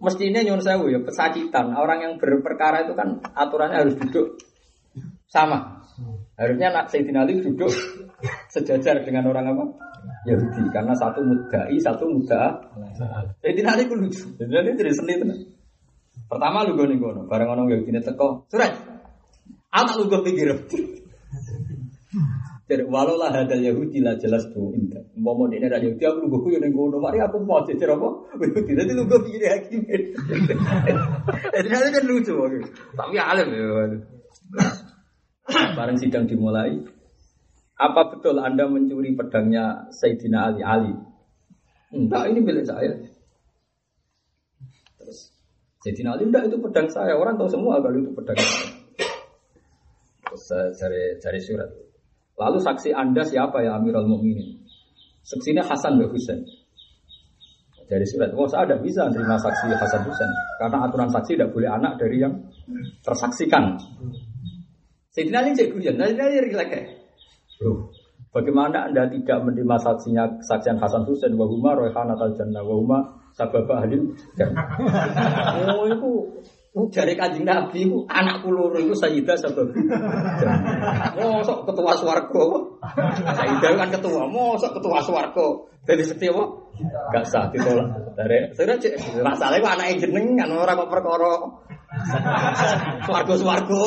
Mestinya 0.00 0.40
nyon 0.40 0.64
sewu 0.64 0.88
ya 0.88 1.04
pesakitan. 1.04 1.76
Orang 1.76 2.00
yang 2.00 2.12
berperkara 2.16 2.88
itu 2.88 2.96
kan 2.96 3.20
aturannya 3.36 3.76
harus 3.82 3.94
duduk 3.98 4.40
sama. 5.32 5.80
Harusnya 6.36 6.68
nak 6.68 6.92
Sayyidina 6.92 7.24
Ali 7.24 7.40
duduk 7.40 7.72
sejajar 8.54 9.00
dengan 9.00 9.24
orang 9.32 9.56
apa? 9.56 9.64
Yahudi 10.28 10.68
karena 10.74 10.92
satu 10.92 11.24
mudai, 11.24 11.76
satu 11.80 12.04
muda. 12.12 12.60
Sayyidina 13.40 13.72
Ali 13.72 13.88
ku 13.88 13.96
lucu. 13.96 14.28
Sayyidina 14.36 14.60
Ali 14.60 14.76
jadi 14.76 14.92
seni 14.92 15.16
tenan. 15.16 15.40
Pertama 16.28 16.64
lu 16.68 16.76
gue 16.76 16.96
gono, 17.00 17.24
bareng 17.24 17.48
orang 17.48 17.72
Yahudi 17.72 17.96
teko. 18.04 18.44
Surat. 18.52 18.76
Anak 19.72 19.96
lu 19.96 20.04
gue 20.12 20.20
pikir. 20.20 20.48
Jadi 22.62 22.88
walau 22.88 23.20
lah 23.20 23.34
hadal 23.34 23.60
Yahudi 23.60 24.00
lah 24.00 24.16
jelas 24.16 24.48
tuh 24.48 24.72
indah. 24.72 25.04
Mau 25.18 25.36
mau 25.36 25.44
dia 25.44 25.60
ada 25.60 25.76
Yahudi 25.76 26.04
aku 26.08 26.24
lu 26.24 26.28
gue 26.40 26.56
yang 26.56 26.72
gono. 26.72 26.96
Mari 27.00 27.20
aku 27.20 27.44
mau 27.44 27.60
cecer 27.68 27.88
apa? 27.88 28.08
Yahudi 28.40 28.72
nanti 28.72 28.92
lu 28.96 29.04
gue 29.04 29.20
pikir 29.28 29.40
hakim. 29.44 29.80
Jadi 31.52 31.68
nanti 31.68 31.88
kan 31.92 32.04
lucu. 32.08 32.32
Tapi 32.96 33.16
alim 33.20 33.48
ya. 33.52 33.68
Bareng 35.52 35.98
sidang 36.00 36.24
dimulai. 36.28 36.80
Apa 37.76 38.14
betul 38.14 38.38
Anda 38.38 38.68
mencuri 38.68 39.16
pedangnya 39.16 39.90
Sayyidina 39.90 40.38
Ali? 40.52 40.60
Ali. 40.62 40.92
Enggak, 41.92 42.30
ini 42.32 42.40
milik 42.40 42.64
saya. 42.64 42.94
Terus 45.00 45.34
Sayyidina 45.82 46.14
Ali, 46.14 46.28
enggak 46.30 46.48
itu 46.48 46.56
pedang 46.62 46.88
saya. 46.88 47.18
Orang 47.18 47.36
tahu 47.36 47.50
semua 47.50 47.82
kalau 47.82 47.98
itu 47.98 48.12
pedang 48.14 48.38
saya. 48.38 48.70
Terus 50.30 50.42
saya 50.48 50.66
cari, 50.72 51.02
cari 51.20 51.40
surat. 51.42 51.68
Lalu 52.40 52.58
saksi 52.64 52.90
Anda 52.96 53.22
siapa 53.26 53.60
ya 53.60 53.76
Amirul 53.76 54.08
Mukminin? 54.08 54.64
Saksinya 55.22 55.62
Hasan 55.62 56.00
bin 56.00 56.08
Husain. 56.08 56.40
Dari 57.92 58.08
surat, 58.08 58.32
oh 58.32 58.48
saya 58.48 58.64
tidak 58.64 58.88
bisa 58.88 59.04
menerima 59.04 59.36
saksi 59.36 59.68
Hasan 59.76 60.02
Husain 60.08 60.30
karena 60.56 60.88
aturan 60.88 61.12
saksi 61.12 61.36
tidak 61.36 61.52
boleh 61.52 61.68
anak 61.68 62.00
dari 62.00 62.24
yang 62.24 62.32
tersaksikan. 63.04 63.76
Sayyidina 65.12 65.44
Ali 65.44 65.52
cek 65.52 65.76
guyon, 65.76 66.00
Sayyidina 66.00 66.24
Ali 66.24 66.38
rileks. 66.40 66.80
Bro, 67.60 67.92
bagaimana 68.32 68.88
anda 68.88 69.04
tidak 69.12 69.44
menerima 69.44 69.76
saksinya 69.76 70.24
saksian 70.40 70.80
Hasan 70.80 71.04
Husain 71.04 71.36
wa 71.36 71.44
huma 71.44 71.76
royhanat 71.76 72.16
al 72.16 72.32
jannah 72.32 72.64
wa 72.64 72.74
huma 72.80 72.98
sababa 73.36 73.84
ahlil 73.84 74.16
jannah. 74.40 74.64
Oh 75.72 75.84
itu 75.84 76.10
Oh, 76.72 76.88
dari 76.88 77.12
kanjeng 77.12 77.44
Nabi 77.44 77.84
itu 77.84 78.00
anak 78.08 78.40
kulur 78.40 78.72
itu 78.80 78.96
Sayyidah 78.96 79.36
sebab 79.36 79.76
Mosok 81.20 81.68
ketua 81.68 81.92
swarga 81.92 82.44
Sayyidah 83.28 83.76
kan 83.76 83.92
ketua 83.92 84.24
Mosok 84.24 84.80
ketua 84.80 85.04
swarga 85.04 85.68
Jadi 85.84 86.00
setiap 86.00 86.32
apa? 86.32 86.44
Gak 87.12 87.24
sah 87.28 87.52
ditolak 87.52 88.16
Dari 88.16 88.56
Saya 88.56 88.80
cek 88.80 89.20
Masalahnya 89.20 89.60
itu 89.60 89.68
anak 89.68 89.86
jenengan 90.00 90.48
Orang 90.48 90.80
kok 90.80 90.88
perkara 90.96 91.32
Swargo-swargo. 93.06 93.82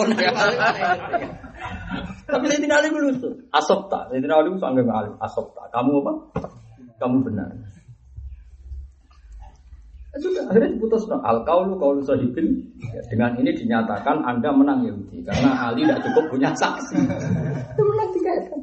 Tapi 2.25 2.43
saya 2.49 2.59
tidak 2.59 2.77
ada 2.81 2.89
dulu 2.89 3.09
tuh. 3.21 3.33
Asop 3.53 3.87
tak. 3.87 4.09
Saya 4.09 4.19
tidak 4.19 4.43
dulu 4.43 4.57
sanggeng 4.57 4.89
alim. 4.89 5.13
Asop 5.21 5.53
tak. 5.53 5.69
Kamu 5.69 6.01
apa? 6.01 6.13
Kamu 6.97 7.17
benar. 7.21 7.49
Ya 10.15 10.17
Sudah, 10.23 10.47
akhirnya 10.47 10.79
diputus 10.79 11.03
no. 11.11 11.19
Al 11.21 11.43
kaulu 11.43 11.75
kaulu 11.75 11.99
sahibil. 12.01 12.47
Ya, 12.79 13.03
dengan 13.11 13.35
ini 13.35 13.51
dinyatakan 13.51 14.23
Anda 14.23 14.49
menang 14.55 14.87
Yahudi 14.87 15.19
karena 15.27 15.67
Ali 15.67 15.83
tidak 15.83 16.07
cukup 16.07 16.23
punya 16.31 16.55
saksi. 16.55 16.95
Itu 17.75 17.81
menang 17.83 18.09
tiga 18.15 18.33
kan. 18.47 18.61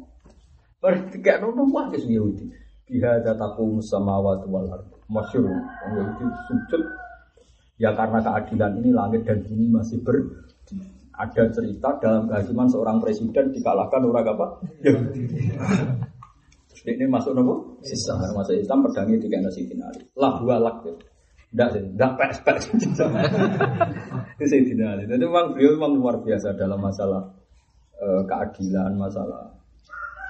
Berarti 0.81 1.21
tiga 1.21 1.33
nono 1.45 1.69
wah 1.69 1.87
Yahudi. 1.93 2.49
Biha 2.89 3.21
dataku 3.21 3.85
sama 3.85 4.17
wal 4.19 4.69
ard. 4.73 4.89
Masyur. 5.13 5.45
Yahudi 5.93 6.25
sujud. 6.49 6.83
Ya 7.83 7.91
karena 7.99 8.23
keadilan 8.23 8.79
ini 8.79 8.95
langit 8.95 9.27
dan 9.27 9.43
bumi 9.43 9.67
masih 9.75 9.99
ber 10.07 10.23
ada 11.13 11.43
cerita 11.51 11.99
dalam 11.99 12.31
kehakiman 12.31 12.71
seorang 12.71 12.97
presiden 13.03 13.51
dikalahkan 13.51 14.01
orang 14.07 14.27
apa? 14.33 14.47
Yahudi. 14.87 15.23
Ini 16.83 17.05
masuk 17.07 17.35
nopo? 17.35 17.79
Islam. 17.83 18.23
Masuk 18.39 18.55
Islam 18.59 18.87
pedangnya 18.87 19.19
tiga 19.19 19.39
nasi 19.43 19.67
finali. 19.67 20.03
Lah 20.15 20.39
dua 20.39 20.63
lak. 20.63 20.83
Ya. 20.87 20.95
Enggak 21.53 21.69
sih, 21.77 21.85
enggak 21.85 22.13
pes-pes. 22.17 22.63
Itu 24.41 24.45
saya 24.49 24.63
dinali. 24.65 25.05
Jadi 25.05 25.23
memang 25.23 25.53
beliau 25.53 25.77
memang 25.77 25.93
luar 26.01 26.17
biasa 26.25 26.57
dalam 26.57 26.81
masalah 26.81 27.23
eh, 28.01 28.23
keadilan, 28.25 28.97
masalah 28.97 29.53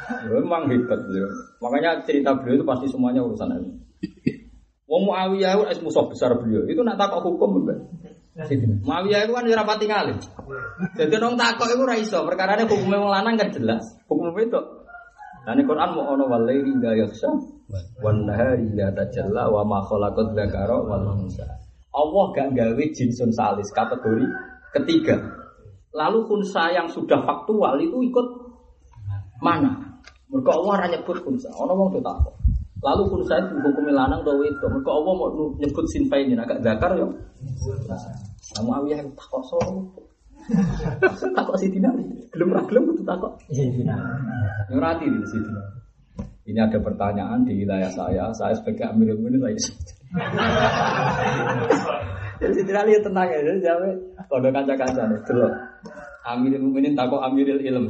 Beliau 0.03 0.43
memang 0.43 0.67
hebat 0.67 0.99
beliau. 1.07 1.31
Makanya 1.63 2.03
cerita 2.03 2.35
beliau 2.35 2.59
itu 2.59 2.67
pasti 2.67 2.87
semuanya 2.91 3.23
urusan 3.23 3.55
ini. 3.55 3.71
Wong 4.93 5.09
Muawiyah 5.09 5.73
itu 5.73 5.89
musuh 5.89 6.05
besar 6.05 6.37
beliau. 6.37 6.69
Itu 6.69 6.85
nak 6.85 7.01
takut 7.01 7.25
hukum 7.25 7.65
mbak. 7.65 7.81
Muawiyah 8.85 9.25
itu 9.25 9.33
kan 9.33 9.49
ora 9.49 9.65
pati 9.65 9.89
ngalim. 9.89 10.21
Jadi 11.01 11.17
nong 11.17 11.41
takut 11.41 11.65
itu 11.73 11.81
ra 11.81 11.97
iso, 11.97 12.21
perkarane 12.29 12.69
hukumnya 12.69 13.01
wong 13.01 13.09
lanang 13.09 13.41
kan 13.41 13.49
jelas. 13.49 13.81
Hukum 14.05 14.37
itu. 14.37 14.61
Nah 15.49 15.53
ini 15.57 15.65
Quran 15.65 15.97
mau 15.97 16.13
ono 16.13 16.29
walairi 16.29 16.77
la 16.77 16.93
yakhsha 16.93 17.33
wan 18.05 18.29
nahari 18.29 18.69
la 18.77 18.93
tajalla 18.93 19.49
wa 19.49 19.65
ma 19.65 19.81
khalaqat 19.81 20.37
dzakara 20.37 20.77
wal 20.85 21.25
unsa. 21.25 21.49
Allah 21.97 22.25
gak 22.37 22.53
gawe 22.53 22.85
jinsun 22.93 23.33
salis 23.33 23.73
kategori 23.73 24.29
ketiga. 24.77 25.17
Lalu 25.97 26.29
kunsa 26.29 26.69
yang 26.69 26.93
sudah 26.93 27.25
faktual 27.25 27.81
itu 27.81 27.97
ikut 28.13 28.27
mana? 29.41 29.73
Allah 30.33 30.75
hanya 30.85 31.01
nyebut 31.01 31.25
kunsa. 31.25 31.49
Ono 31.57 31.73
wong 31.81 31.97
takut. 32.05 32.42
Lalu 32.83 33.03
kunsa 33.15 33.39
itu 33.39 33.55
hukum 33.63 33.95
lanang 33.95 34.27
atau 34.27 34.43
itu. 34.43 34.67
Mereka 34.67 34.91
Allah 34.91 35.13
mau 35.15 35.31
nyebut 35.55 35.87
sinfainin 35.87 36.43
agak 36.43 36.59
zakar 36.67 36.99
yo. 36.99 37.15
Kamu 38.59 38.71
awiyah 38.83 39.07
takut 39.15 39.43
solo. 39.47 39.87
takut 41.39 41.55
sih 41.63 41.71
tidak. 41.71 41.95
Belum 42.35 42.51
ra 42.51 42.67
belum 42.67 42.91
itu 42.91 43.07
takut. 43.07 43.31
Nyurati 44.67 45.07
di 45.07 45.23
situ. 45.31 45.51
Ini 46.43 46.59
ada 46.59 46.75
pertanyaan 46.83 47.47
di 47.47 47.55
wilayah 47.63 47.87
saya. 47.95 48.35
Saya 48.35 48.59
sebagai 48.59 48.91
Amirul 48.91 49.23
Mukminin 49.23 49.47
lagi. 49.47 49.63
Jadi 52.43 52.67
tidak 52.67 52.83
lihat 52.91 53.07
tenang 53.07 53.31
ya. 53.31 53.39
Jadi 53.47 53.63
kalau 54.27 54.51
kanca-kanca 54.51 55.07
nih. 55.07 55.23
Dulu. 55.23 55.47
Amirul 56.27 56.67
Mukminin 56.67 56.99
takut 56.99 57.23
Amirul 57.23 57.63
Ilm. 57.63 57.87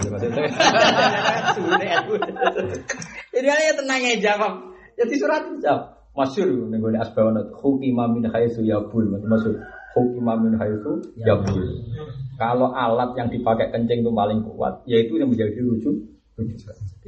Jadi 3.33 3.49
ya 3.49 3.73
tenang 3.73 4.01
ya 4.05 4.21
jawab. 4.21 4.72
Jadi 4.99 5.15
surat 5.17 5.43
jawab. 5.61 6.03
Masyur 6.13 6.69
nih 6.69 6.77
gue 6.77 6.93
asbawanat. 7.01 7.57
Hukima 7.57 8.05
min 8.05 8.29
haitsu 8.29 8.61
yabul. 8.61 9.09
Maksud 9.17 9.57
hukima 9.97 10.37
min 10.37 10.61
haitsu 10.61 11.01
yabul. 11.17 11.89
Kalau 12.37 12.75
alat 12.77 13.17
yang 13.17 13.33
dipakai 13.33 13.73
kencing 13.73 14.05
itu 14.05 14.13
paling 14.13 14.45
kuat, 14.45 14.85
yaitu 14.85 15.17
yang 15.17 15.31
menjadi 15.33 15.57
rujukan. 15.63 16.11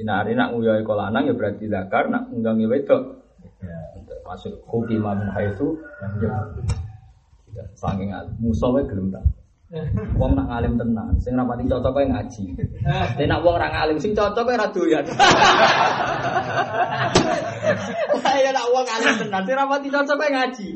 Nah, 0.05 0.20
hari 0.20 0.36
nak 0.36 0.52
nguyoi 0.52 0.85
kolanang 0.85 1.27
ya 1.27 1.35
berarti 1.35 1.66
zakar, 1.66 2.12
nak 2.12 2.28
unggangi 2.32 2.69
wedok. 2.69 3.24
Masuk 4.24 4.65
hukima 4.69 5.12
min 5.16 5.28
haitsu 5.32 5.77
yabul. 6.01 6.65
Saking 7.77 8.11
musuhnya 8.40 8.89
gelem 8.89 9.12
tak. 9.12 9.24
Wong 10.14 10.38
nak 10.38 10.46
ngalim 10.46 10.78
tenan, 10.78 11.18
sing 11.18 11.34
rapati 11.34 11.66
cocok 11.66 11.90
kowe 11.90 12.06
ngaji. 12.06 12.44
Nek 13.18 13.26
nak 13.26 13.42
wong 13.42 13.59
ora 13.59 13.68
ngalim 13.74 13.98
sing 13.98 14.14
cocok 14.14 14.46
kowe 14.46 14.55
ora 14.55 14.70
doyan. 14.70 15.05
Ya 18.34 18.51
nak 18.51 18.66
wong 18.70 18.84
ngalim 18.86 19.14
tenan, 19.18 19.42
sing 19.42 19.56
rapati 19.59 19.88
cocok 19.90 20.14
kowe 20.14 20.30
ngaji. 20.30 20.68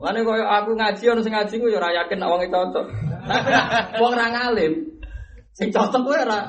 Mane 0.00 0.18
koyo 0.24 0.44
aku 0.48 0.72
ngaji 0.72 1.04
ono 1.12 1.20
sing 1.20 1.36
ngaji 1.36 1.54
ku 1.60 1.68
ya 1.68 1.78
ora 1.84 1.92
yakin 1.92 2.16
nak 2.16 2.30
wong 2.32 2.40
cocok. 2.48 2.86
Tapi 3.28 3.48
nak 3.60 3.66
wong 4.00 4.12
ora 4.16 4.26
ngalim 4.40 4.72
sing 5.52 5.68
cocok 5.68 6.00
kowe 6.00 6.16
ora 6.16 6.40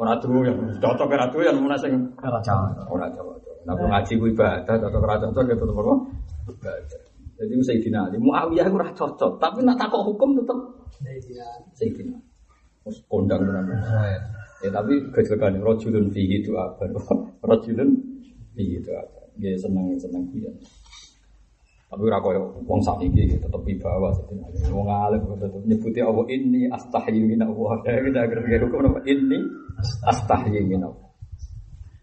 ora 0.00 0.16
doyan, 0.16 0.80
cocok 0.80 1.12
ora 1.12 1.28
doyan 1.28 1.60
mun 1.60 1.76
sing 1.76 1.92
ora 2.24 2.40
cocok. 2.40 2.88
Ora 2.88 3.06
cocok. 3.12 3.68
Nah 3.68 3.76
ngaji 3.76 4.12
ku 4.16 4.24
ibadah, 4.32 4.80
cocok 4.80 5.00
ora 5.04 5.20
cocok 5.20 5.44
ya 5.44 5.54
tetep 5.60 5.76
apa? 5.76 5.94
Ibadah. 6.48 7.09
Jadi 7.40 7.56
Sayyidina 7.64 8.12
Ali, 8.12 8.20
Muawiyah 8.20 8.68
itu 8.68 8.76
ora 8.76 8.92
cocok, 8.92 9.40
tapi 9.40 9.64
nak 9.64 9.80
takok 9.80 10.12
hukum 10.12 10.36
tetap 10.36 10.60
Sayyidina. 11.72 12.12
Mus 12.84 13.00
kondang 13.08 13.40
tenan. 13.48 13.64
Ya 14.60 14.68
tapi 14.68 15.00
kejekan 15.16 15.56
rajulun 15.64 16.12
fihi 16.12 16.44
itu 16.44 16.52
apa? 16.52 16.84
Rajulun 17.48 17.96
fihi 18.52 18.76
itu 18.76 18.92
apa? 18.92 19.20
Dia 19.40 19.56
seneng 19.56 19.96
seneng 19.96 20.28
dia. 20.36 20.52
Tapi 21.88 22.02
ora 22.06 22.20
koyo 22.20 22.60
wong 22.68 22.80
sakniki 22.84 23.40
tetep 23.40 23.60
wibawa 23.64 24.12
Sayyidina 24.12 24.44
Ali. 24.44 24.56
Wong 24.68 24.88
alim 24.92 25.20
tetep 25.40 25.62
nyebuti 25.64 26.00
Allah 26.04 26.26
ini 26.28 26.68
astahyi 26.68 27.20
min 27.24 27.40
Allah. 27.40 27.80
Kita 28.04 28.20
agar 28.20 28.38
hukum 28.68 28.84
apa? 28.84 29.00
Ini 29.08 29.38
astahyi 30.04 30.60
min 30.68 30.84
Allah. 30.84 31.09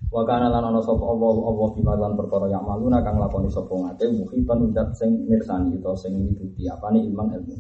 Wa 0.08 0.24
kana 0.24 0.48
lan 0.48 0.64
ana 0.72 0.80
sapa 0.80 1.04
Allah 1.04 1.36
Allah 1.36 1.68
bima 1.76 1.94
lan 2.00 2.16
perkara 2.16 2.48
yang 2.48 2.64
maluna 2.64 3.04
kang 3.04 3.20
lakoni 3.20 3.52
sapa 3.52 3.76
ngate 3.76 4.08
muhitan 4.16 4.72
udat 4.72 4.96
sing 4.96 5.28
mirsani 5.28 5.76
utawa 5.76 6.00
sing 6.00 6.16
mituti 6.16 6.64
apane 6.64 7.04
ilman 7.04 7.28
ilmu. 7.36 7.60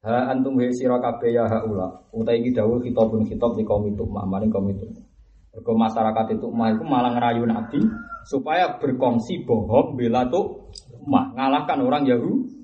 Ha 0.00 0.32
antum 0.32 0.56
wa 0.56 0.64
sira 0.72 0.96
kabeh 0.96 1.36
ya 1.36 1.44
haula. 1.44 2.08
Utai 2.16 2.40
iki 2.40 2.56
dawuh 2.56 2.80
khitabun 2.80 3.28
khitab 3.28 3.52
di 3.52 3.68
kaum 3.68 3.84
itu 3.84 4.00
maring 4.08 4.48
kaum 4.48 4.64
itu. 4.72 4.88
Mergo 5.52 5.72
masyarakat 5.76 6.40
itu 6.40 6.46
mah 6.48 6.72
itu 6.72 6.84
malah 6.88 7.12
ngerayu 7.12 7.44
Nabi 7.44 7.84
supaya 8.24 8.80
berkongsi 8.80 9.44
bohong 9.44 9.98
bela 9.98 10.24
tuh 10.32 10.72
mah 11.04 11.36
ngalahkan 11.36 11.84
orang 11.84 12.08
Yahudi. 12.08 12.56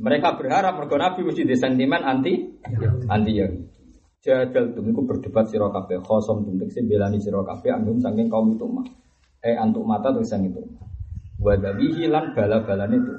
Mereka 0.00 0.36
berharap 0.36 0.76
mergo 0.76 1.00
Nabi 1.00 1.24
mesti 1.24 1.48
di 1.48 1.56
sentimen 1.56 2.04
anti 2.04 2.60
anti 3.08 3.32
Yahudi. 3.32 3.69
Jadal 4.20 4.76
tum 4.76 4.84
iku 4.84 5.00
berdebat 5.08 5.48
sira 5.48 5.72
kabeh 5.72 5.96
khosom 6.04 6.44
tum 6.44 6.60
tekse 6.60 6.84
belani 6.84 7.16
sira 7.16 7.40
kabeh 7.40 7.72
anggum 7.72 7.96
saking 8.04 8.28
kaum 8.28 8.52
itu 8.52 8.68
mah. 8.68 8.84
Eh 9.40 9.56
antuk 9.56 9.80
mata 9.88 10.12
terus 10.12 10.28
sang 10.28 10.44
itu. 10.44 10.60
Wa 11.40 11.56
dawihi 11.56 12.04
lan 12.04 12.36
bala-balane 12.36 13.00
itu. 13.00 13.12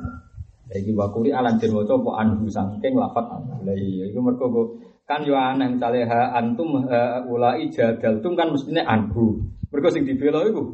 Iki 0.70 0.94
wakuri 0.94 1.34
alan 1.34 1.58
den 1.58 1.74
waca 1.74 1.98
apa 1.98 2.12
anhu 2.22 2.46
saking 2.46 2.94
lafat 2.94 3.26
anhu. 3.34 3.66
Lah 3.66 3.74
iya 3.74 4.14
iku 4.14 4.22
mergo 4.22 4.46
go 4.54 4.62
kan 5.10 5.26
yo 5.26 5.34
aneh 5.34 5.74
misale 5.74 6.06
ha 6.06 6.38
antum 6.38 6.86
ha, 6.86 7.26
ulai 7.26 7.66
jadal 7.74 8.22
tum 8.22 8.38
kan 8.38 8.54
mestine 8.54 8.86
anhu. 8.86 9.42
Mergo 9.74 9.90
sing 9.90 10.06
dibela 10.06 10.46
iku 10.46 10.70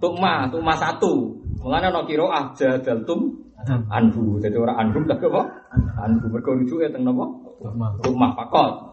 tukma, 0.00 0.48
tukma 0.48 0.72
satu. 0.72 1.36
Mulane 1.60 1.92
ana 1.92 2.00
qiraah 2.08 2.56
jadal 2.56 3.04
tum 3.04 3.28
anhu. 3.92 4.40
Jadi 4.40 4.56
ora 4.56 4.72
anhum 4.80 5.04
tapi 5.04 5.28
apa? 5.28 5.68
Anhu 6.00 6.32
mergo 6.32 6.56
rujuke 6.56 6.88
teng 6.88 7.04
napa? 7.04 7.28
Tukma 8.00 8.32
fakot. 8.32 8.87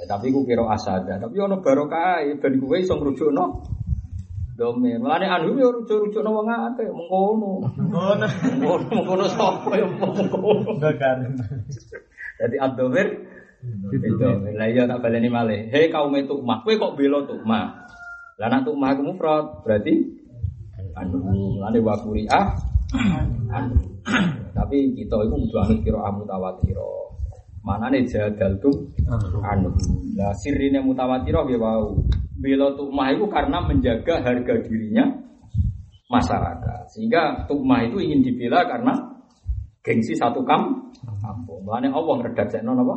Ya, 0.00 0.16
tapi 0.16 0.32
ku 0.32 0.48
kira 0.48 0.64
asada. 0.72 1.20
Tapi 1.20 1.36
ono 1.36 1.60
barokah 1.60 2.24
ben 2.40 2.56
kuwe 2.56 2.80
iso 2.80 2.96
ngrujukno 2.96 3.44
domain. 4.56 4.96
Mulane 4.96 5.28
anu 5.28 5.60
yo 5.60 5.68
rujuk-rujukno 5.76 6.30
wong 6.32 6.48
akeh 6.48 6.88
mengkono. 6.88 7.68
Mengkono. 7.76 8.26
Mengkono 8.88 9.24
sapa 9.28 9.76
yo 9.76 9.92
mengkono. 9.92 10.80
Jadi 12.40 12.56
ad-dhamir 12.56 13.08
itu. 13.92 14.24
Lah 14.56 14.68
iya 14.72 14.88
tak 14.88 15.04
baleni 15.04 15.28
malih. 15.28 15.68
Hei 15.68 15.92
kaum 15.92 16.16
itu 16.16 16.40
mah, 16.40 16.64
kowe 16.64 16.72
kok 16.80 16.96
bela 16.96 17.28
tuh 17.28 17.44
mah. 17.44 17.84
Lah 18.40 18.48
nek 18.48 18.64
tuh 18.64 18.72
mah 18.72 18.96
mufrad 18.96 19.60
berarti 19.60 20.16
anu 20.96 21.20
mulane 21.20 21.76
wa 21.84 21.92
quri'ah 22.00 22.56
anu. 23.52 23.76
Tapi 24.56 24.96
kita 24.96 25.16
itu 25.28 25.36
kudu 25.44 25.56
anut 25.60 25.78
kira 25.84 26.08
mutawatirah. 26.08 27.09
Mana 27.60 27.92
nih 27.92 28.08
jadal 28.08 28.56
tuh 28.56 28.72
anu. 29.44 29.70
Nah 30.16 30.32
sirine 30.40 30.80
mutawatirah 30.80 31.44
ya 31.44 31.58
wow. 31.60 31.92
Bela 32.40 32.72
tukmah 32.72 33.12
itu 33.12 33.28
karena 33.28 33.60
menjaga 33.60 34.24
harga 34.24 34.54
dirinya 34.64 35.04
masyarakat. 36.08 36.88
Sehingga 36.88 37.44
tukmah 37.44 37.84
itu 37.84 38.00
ingin 38.00 38.24
dibela 38.24 38.64
karena 38.64 38.96
gengsi 39.84 40.16
satu 40.16 40.40
kam 40.48 40.88
kampung. 41.20 41.60
Mulane 41.68 41.92
Allah 41.92 42.14
ngredakno 42.16 42.72
napa? 42.72 42.96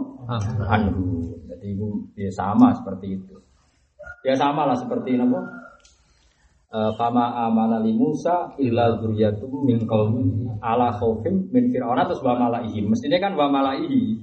Anu. 0.72 1.28
Jadi 1.44 1.76
itu 1.76 1.88
ya 2.16 2.32
sama 2.32 2.72
seperti 2.72 3.20
itu. 3.20 3.36
Ya 4.24 4.32
sama 4.40 4.64
lah 4.64 4.80
seperti 4.80 5.20
napa? 5.20 5.44
Eh, 6.74 6.92
Fama 6.98 7.38
amana 7.46 7.78
li 7.84 7.94
Musa 7.94 8.50
illa 8.58 8.98
dzurriyyatum 8.98 9.62
min 9.62 9.86
qaumi 9.86 10.26
ala 10.58 10.90
khaufim 10.90 11.46
min 11.54 11.70
fir'auna 11.70 12.08
terus 12.10 12.24
wa 12.26 12.34
malaihi. 12.34 12.82
Mestinya 12.82 13.22
kan 13.22 13.38
wa 13.38 13.46
malaihi. 13.46 14.18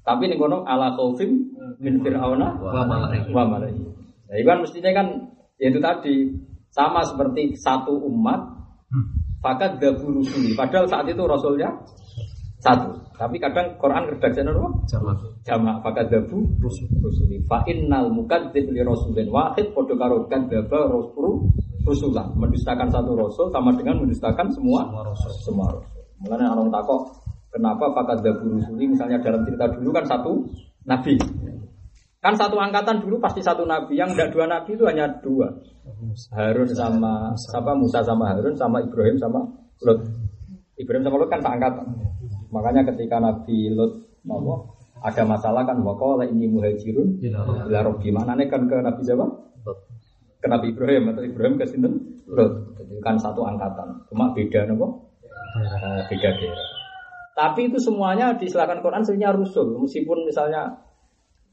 Tapi 0.00 0.22
ning 0.26 0.38
kono 0.40 0.64
ala 0.64 0.96
khaufim 0.96 1.30
min 1.78 2.00
fir'auna 2.00 2.56
Wa 2.60 2.82
malaihi. 2.88 3.30
wa 3.32 3.44
malaihi. 3.46 3.82
Nah, 4.30 4.34
itu 4.38 4.46
kan 4.48 4.58
mestinya 4.62 4.90
kan 4.94 5.06
ya 5.60 5.68
itu 5.68 5.80
tadi 5.82 6.14
sama 6.70 7.02
seperti 7.04 7.52
satu 7.58 7.92
umat 8.08 8.40
fakat 9.42 9.76
dabu 9.82 10.20
rusuli. 10.20 10.52
Padahal 10.54 10.86
saat 10.88 11.06
itu 11.08 11.20
rasulnya 11.24 11.68
satu. 12.60 12.92
Tapi 13.20 13.36
kadang 13.36 13.76
Quran 13.76 14.08
redaksinya 14.16 14.52
apa? 14.56 14.68
Jamak. 14.88 15.16
Jamak 15.44 15.76
fakat 15.84 16.08
dabu 16.08 16.44
rusuli. 16.60 17.36
Fa 17.44 17.60
innal 17.68 18.08
mukadzib 18.12 18.68
li 18.72 18.80
rasulin 18.80 19.28
wahid 19.28 19.72
padha 19.76 19.94
karo 19.96 20.24
kadzaba 20.28 20.88
rasul 20.88 21.44
rusulah. 21.84 22.24
Mendustakan 22.36 22.88
satu 22.88 23.12
rasul 23.16 23.48
sama 23.52 23.72
dengan 23.76 24.00
mendustakan 24.00 24.48
semua 24.52 24.84
Semua 24.88 25.04
rasul. 25.12 25.30
semua 25.44 25.66
rasul. 25.72 26.00
Mulanya 26.20 26.52
orang 26.52 26.68
takok 26.68 27.02
kenapa 27.50 27.90
fakat 27.92 28.22
dabu 28.22 28.56
rusuli 28.56 28.90
misalnya 28.90 29.18
dalam 29.20 29.42
cerita 29.44 29.66
dulu 29.70 29.90
kan 29.90 30.06
satu 30.06 30.32
nabi. 30.86 31.14
Kan 32.20 32.36
satu 32.36 32.60
angkatan 32.60 33.00
dulu 33.00 33.16
pasti 33.16 33.40
satu 33.40 33.64
nabi, 33.64 33.96
yang 33.96 34.12
enggak 34.12 34.30
dua 34.30 34.44
nabi 34.44 34.76
itu 34.76 34.84
hanya 34.84 35.08
dua. 35.24 35.48
Harun 36.36 36.68
sama 36.70 37.32
siapa 37.36 37.72
Musa 37.74 38.04
sama 38.04 38.30
Harun 38.32 38.54
sama 38.54 38.78
Ibrahim 38.84 39.16
sama 39.16 39.40
Lut. 39.82 40.00
Ibrahim 40.76 41.02
sama 41.04 41.16
Lut 41.16 41.30
kan 41.32 41.40
seangkatan. 41.40 41.86
Makanya 42.52 42.82
ketika 42.92 43.16
Nabi 43.22 43.72
Lut 43.72 44.04
mau 44.26 44.76
ada 45.00 45.24
masalah 45.24 45.64
kan 45.64 45.80
waqala 45.80 46.28
ini 46.28 46.44
muhajirun 46.50 47.24
ila 47.24 47.80
rabbi. 47.80 48.12
Maknanya 48.12 48.44
kan 48.52 48.68
ke 48.68 48.76
Nabi 48.80 49.00
siapa? 49.00 49.26
Ke 50.40 50.46
Nabi 50.48 50.76
Ibrahim 50.76 51.12
atau 51.12 51.22
Ibrahim 51.24 51.54
ke 51.56 51.64
sinten? 51.64 52.20
Lut. 52.28 52.76
Jadi 52.76 53.00
kan 53.00 53.16
satu 53.16 53.44
angkatan. 53.44 54.04
Cuma 54.12 54.32
beda 54.36 54.68
nopo? 54.68 55.08
Eh, 55.56 56.00
beda 56.12 56.30
daerah. 56.36 56.79
Tapi 57.40 57.72
itu 57.72 57.80
semuanya 57.80 58.36
disilakan 58.36 58.84
Quran 58.84 59.00
sebenarnya 59.00 59.32
rusul. 59.32 59.80
Meskipun 59.80 60.28
misalnya 60.28 60.76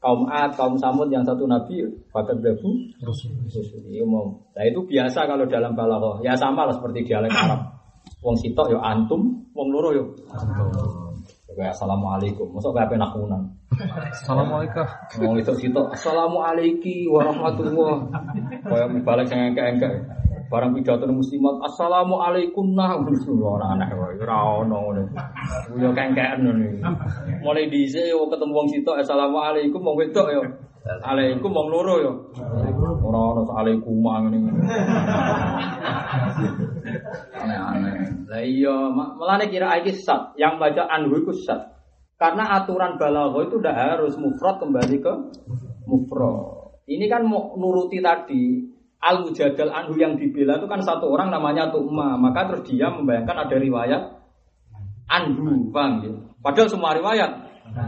kaum 0.04 0.28
Ad, 0.28 0.52
kaum 0.52 0.76
Samud 0.76 1.08
yang 1.08 1.24
satu 1.24 1.48
nabi 1.48 1.80
dabu 2.12 2.68
Rasul. 3.00 3.32
Rusul 3.48 3.88
umum. 4.04 4.36
Nah 4.52 4.68
itu 4.68 4.84
biasa 4.84 5.24
kalau 5.24 5.48
dalam 5.48 5.72
balaghah. 5.72 6.20
Ya 6.20 6.36
sama 6.36 6.68
lah 6.68 6.76
seperti 6.76 7.08
dialek 7.08 7.32
Arab. 7.32 7.72
Wong 8.20 8.36
sitok 8.36 8.68
yo 8.68 8.78
antum, 8.84 9.48
wong 9.56 9.68
loro 9.72 9.96
yo. 9.96 10.04
Kayak 11.56 11.72
assalamualaikum. 11.74 12.52
Masa 12.52 12.68
kayak 12.70 12.90
penakunan. 12.92 13.42
Assalamualaikum. 14.12 14.86
Wong 15.24 15.34
itu 15.40 15.52
sitok 15.56 15.90
assalamualaikum 15.96 17.16
warahmatullah. 17.16 17.96
Kayak 18.68 18.86
balik 19.02 19.26
yang 19.32 19.56
engke-engke. 19.56 19.90
Barang 20.48 20.72
pidato 20.72 21.04
muslimat 21.04 21.60
assalamualaikum 21.60 22.72
nah 22.72 22.96
ora 22.96 23.76
aneh 23.76 23.92
wae 23.92 24.16
ora 24.16 24.64
ono 24.64 24.76
ngono. 24.80 25.02
Yo 25.76 25.92
kengkean 25.92 26.40
ngono. 26.40 26.88
Mulai 27.44 27.68
dhisik 27.68 28.08
yo 28.08 28.24
ketemu 28.32 28.56
wong 28.56 28.68
sitok 28.72 28.96
assalamualaikum 29.04 29.76
wong 29.84 29.96
wedok 30.00 30.28
yo. 30.32 30.40
Alaikum 31.04 31.52
wong 31.52 31.68
loro 31.68 31.94
yo. 32.00 32.12
Ora 33.04 33.20
ono 33.36 33.44
alaikum 33.60 34.00
ngene. 34.00 34.38
Aneh-aneh. 37.36 37.96
Lah 38.32 38.40
iya, 38.40 38.76
melane 38.92 39.52
kira 39.52 39.76
iki 39.84 39.92
sat, 39.92 40.32
yang 40.40 40.56
baca 40.56 40.88
anhu 40.88 41.20
iku 41.20 41.32
sat. 41.36 41.76
Karena 42.16 42.56
aturan 42.56 42.96
balaghah 42.96 43.44
itu 43.44 43.60
udah 43.60 43.74
harus 43.76 44.16
mufrad 44.16 44.56
kembali 44.64 44.96
ke 44.96 45.12
mufrad. 45.84 46.72
Ini 46.88 47.04
kan 47.04 47.28
mau 47.28 47.52
nuruti 47.52 48.00
tadi 48.00 48.64
al 48.98 49.22
mujadal 49.22 49.70
anhu 49.70 49.94
yang 49.94 50.18
dibela 50.18 50.58
itu 50.58 50.66
kan 50.66 50.82
satu 50.82 51.06
orang 51.06 51.30
namanya 51.30 51.70
Tu'ma, 51.70 52.18
maka 52.18 52.50
terus 52.50 52.66
dia 52.66 52.90
membayangkan 52.90 53.46
ada 53.46 53.56
riwayat 53.56 54.02
anhu, 55.06 55.70
paham 55.70 55.92
ya? 56.02 56.12
Padahal 56.42 56.68
semua 56.70 56.94
riwayat 56.98 57.30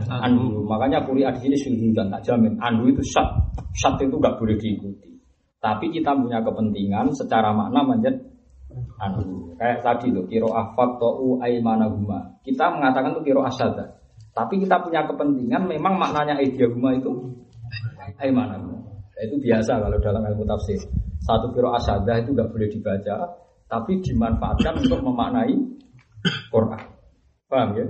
anhu, 0.06 0.62
makanya 0.66 1.02
kuri 1.02 1.26
di 1.26 1.40
sini 1.42 1.56
syuhudan 1.58 2.10
tak 2.14 2.22
jamin. 2.26 2.54
Anhu 2.62 2.90
itu 2.90 3.02
syat, 3.02 3.26
syat 3.74 3.98
itu 3.98 4.14
nggak 4.14 4.38
boleh 4.38 4.54
diikuti. 4.58 5.10
Tapi 5.60 5.92
kita 5.92 6.16
punya 6.16 6.40
kepentingan 6.40 7.12
secara 7.12 7.52
makna 7.52 7.84
menjadi 7.84 8.16
anhu. 9.02 9.52
Kayak 9.60 9.84
tadi 9.84 10.08
loh, 10.08 10.24
kiro 10.24 10.48
afak 10.54 10.96
to'u 10.96 11.36
aimanahuma. 11.42 12.40
Kita 12.40 12.72
mengatakan 12.72 13.12
tuh 13.12 13.24
kiro 13.26 13.44
asyada. 13.44 13.98
Tapi 14.30 14.62
kita 14.62 14.80
punya 14.80 15.04
kepentingan 15.04 15.66
memang 15.66 15.98
maknanya 15.98 16.38
aidiyahuma 16.38 16.96
itu 16.96 17.12
aimanahuma. 18.16 18.89
Nah, 19.20 19.28
itu 19.28 19.36
biasa 19.36 19.84
kalau 19.84 20.00
dalam 20.00 20.24
ilmu 20.24 20.48
tafsir. 20.48 20.80
Satu 21.20 21.52
kiro 21.52 21.76
asyada 21.76 22.24
itu 22.24 22.32
nggak 22.32 22.48
boleh 22.48 22.72
dibaca, 22.72 23.36
tapi 23.68 24.00
dimanfaatkan 24.00 24.80
untuk 24.80 25.04
memaknai 25.04 25.52
Quran. 26.48 26.88
Paham 27.44 27.76
ya? 27.76 27.84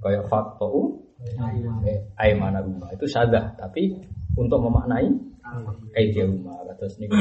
Kayak 0.00 0.24
fakto'u 0.32 1.04
aimanahuma. 2.16 2.96
Itu 2.96 3.04
syadah, 3.04 3.60
tapi 3.60 3.92
untuk 4.32 4.56
memaknai 4.64 5.12
aidiyahuma. 5.92 6.64
Terus 6.80 6.96
ini 6.96 7.12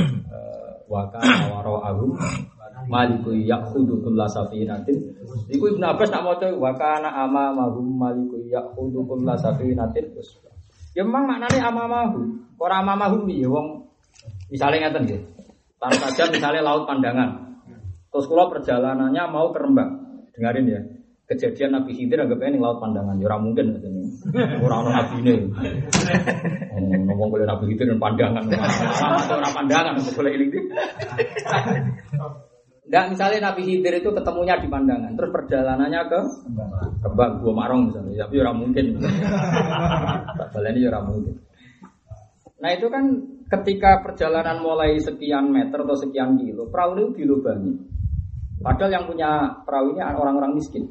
waka 0.88 1.20
wara'ahum 1.52 2.16
maliku 2.88 3.36
yakhudhu 3.36 4.00
kulla 4.00 4.24
safinatin 4.24 5.12
iku 5.52 5.68
Ibnu 5.68 5.84
Abbas 5.84 6.16
nak 6.16 6.24
maca 6.24 6.48
wa 6.56 6.72
kana 6.80 7.12
amamahum 7.28 7.92
maliku 8.00 8.40
yakhudhu 8.48 9.04
kulla 9.04 9.36
safinatin 9.36 10.16
ya 10.98 11.02
memang 11.06 11.26
maknanya 11.30 11.70
amamahum 11.70 12.46
ora 12.60 12.82
amamahum 12.82 13.26
ya 13.30 13.48
wong 13.48 13.88
misalnya 14.50 14.90
ngeten 14.90 15.04
nggih 15.06 15.22
tanpa 15.80 16.12
saja 16.12 16.28
misalnya 16.30 16.62
laut 16.62 16.84
pandangan. 16.86 17.30
Terus 18.12 18.26
kula 18.28 18.52
perjalanannya 18.52 19.24
mau 19.32 19.50
ke 19.56 19.60
Rembang. 19.64 19.92
Dengarin 20.36 20.68
ya. 20.68 20.82
Kejadian 21.30 21.78
Nabi 21.78 21.94
Khidir 21.94 22.26
anggap 22.26 22.42
ini 22.42 22.58
laut 22.58 22.82
pandangan. 22.82 23.16
Ya 23.22 23.38
mungkin 23.38 23.78
katanya 23.78 24.04
ora 24.66 24.76
ono 24.82 24.90
nabine 24.92 25.36
ngomong 27.06 27.30
boleh 27.32 27.46
Nabi 27.48 27.64
Khidir 27.72 27.96
dan 27.96 28.00
pandangan. 28.02 28.44
Ora 29.30 29.50
pandangan 29.54 29.94
boleh 30.04 30.32
ini 30.36 30.60
Enggak, 32.90 33.06
misalnya 33.14 33.54
Nabi 33.54 33.62
Khidir 33.70 34.02
itu 34.02 34.10
ketemunya 34.10 34.58
di 34.58 34.66
pandangan, 34.66 35.14
terus 35.14 35.30
perjalanannya 35.30 36.02
ke 36.10 36.20
Kembang, 37.06 37.38
Gua 37.38 37.54
Marong 37.54 37.94
misalnya, 37.94 38.26
tapi 38.26 38.42
orang 38.42 38.58
mungkin. 38.66 38.98
Tak 38.98 40.50
baleni 40.58 40.82
ya 40.82 40.90
orang 40.90 41.06
mungkin. 41.14 41.34
Nah 42.58 42.70
itu 42.74 42.90
kan 42.90 43.06
ketika 43.46 44.02
perjalanan 44.02 44.66
mulai 44.66 44.98
sekian 44.98 45.54
meter 45.54 45.86
atau 45.86 45.94
sekian 46.02 46.42
kilo, 46.42 46.66
perahu 46.66 46.98
itu 46.98 47.22
dilubangi. 47.22 47.78
Padahal 48.58 48.90
yang 48.90 49.06
punya 49.06 49.62
perahu 49.70 49.94
ini 49.94 50.02
orang-orang 50.02 50.58
miskin. 50.58 50.90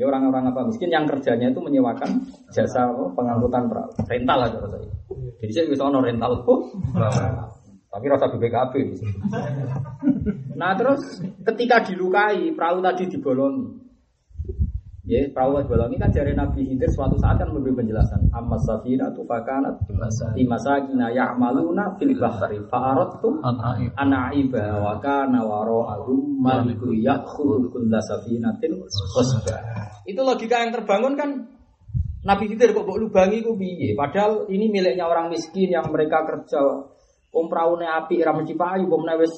Ya 0.00 0.08
orang-orang 0.08 0.56
apa 0.56 0.64
miskin 0.64 0.88
yang 0.88 1.04
kerjanya 1.04 1.52
itu 1.52 1.60
menyewakan 1.60 2.24
jasa 2.48 2.88
pengangkutan 3.12 3.68
perahu, 3.68 3.92
rental 4.08 4.38
aja 4.40 4.56
rasanya. 4.56 4.92
Jadi 5.44 5.52
saya 5.52 5.68
bisa 5.68 5.84
ono 5.84 6.00
rental. 6.00 6.32
Tapi 7.94 8.10
rasa 8.10 8.26
BPKB. 8.26 8.74
Nah 10.58 10.74
terus 10.74 11.22
ketika 11.46 11.86
dilukai 11.86 12.50
perahu 12.50 12.82
tadi 12.82 13.06
dibolongi. 13.06 13.86
Ya, 15.04 15.20
perahu 15.30 15.62
dibolongi 15.62 16.00
kan 16.00 16.10
dari 16.10 16.34
Nabi 16.34 16.64
Khidir 16.64 16.90
suatu 16.90 17.14
saat 17.22 17.38
kan 17.38 17.54
memberi 17.54 17.70
penjelasan. 17.70 18.34
Amma 18.34 18.58
safina 18.58 19.14
tu 19.14 19.22
fakanat 19.22 19.86
di 20.34 20.42
masa 20.42 20.82
kina 20.82 21.12
ya'maluna 21.14 21.94
fil 21.94 22.18
bahri 22.18 22.58
fa'aradtu 22.66 23.38
An-Aib. 23.44 23.94
anaiba 23.94 24.80
wa 24.80 24.98
kana 24.98 25.44
wara'ahum 25.46 26.40
maliku 26.42 26.90
ya'khudhu 26.90 27.70
kulla 27.70 28.02
safinatin 28.02 28.74
wasba. 28.80 29.54
Itu 30.02 30.24
logika 30.26 30.66
yang 30.66 30.74
terbangun 30.74 31.14
kan 31.14 31.30
Nabi 32.24 32.48
Khidir 32.48 32.72
kok 32.72 32.88
mbok 32.88 32.98
lubangi 33.06 33.44
ku 33.44 33.54
piye? 33.54 33.92
Padahal 33.92 34.48
ini 34.48 34.72
miliknya 34.72 35.04
orang 35.04 35.28
miskin 35.28 35.68
yang 35.68 35.92
mereka 35.92 36.24
kerja 36.24 36.90
Om 37.34 37.46
praune 37.50 37.82
api 37.82 38.22
ra 38.22 38.30
mesti 38.30 38.54
payu, 38.54 38.86
om 38.86 39.02
wis 39.18 39.34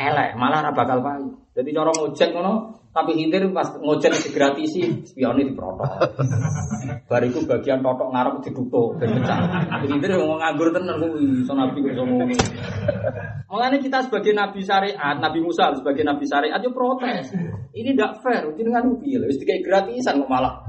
elek, 0.00 0.40
malah 0.40 0.64
ra 0.64 0.72
bakal 0.72 1.04
payu. 1.04 1.36
Jadi 1.52 1.74
cara 1.74 1.90
ngojek 1.90 2.30
ngono, 2.32 2.80
tapi 2.94 3.18
hindir 3.18 3.44
pas 3.50 3.66
ngojek 3.76 4.14
digratisi, 4.14 5.04
spione 5.04 5.42
diprotok. 5.42 5.90
Bariku 7.10 7.44
bagian 7.44 7.82
totok 7.82 8.08
ngarep 8.14 8.34
ditutup 8.46 8.94
ben 8.96 9.10
pecah. 9.18 9.66
Tapi 9.66 9.84
hindir 9.90 10.16
ngomong 10.16 10.38
nganggur 10.38 10.70
tenan 10.70 10.96
kuwi, 11.02 11.42
iso 11.42 11.52
nabi 11.52 11.82
iso 11.82 12.02
ngomong. 12.06 12.30
Mulane 13.50 13.76
kita 13.82 14.06
sebagai 14.06 14.32
nabi 14.32 14.62
syariat, 14.62 15.18
Nabi 15.18 15.38
Musa 15.42 15.74
sebagai 15.74 16.06
nabi 16.06 16.24
syariat 16.24 16.62
yo 16.62 16.70
protes. 16.70 17.34
Ini 17.74 17.98
ndak 17.98 18.22
fair, 18.22 18.48
jenengan 18.54 18.96
piye 19.02 19.18
lho, 19.18 19.26
wis 19.26 19.42
dikai 19.42 19.60
gratisan 19.60 20.22
kok 20.22 20.30
malah 20.30 20.62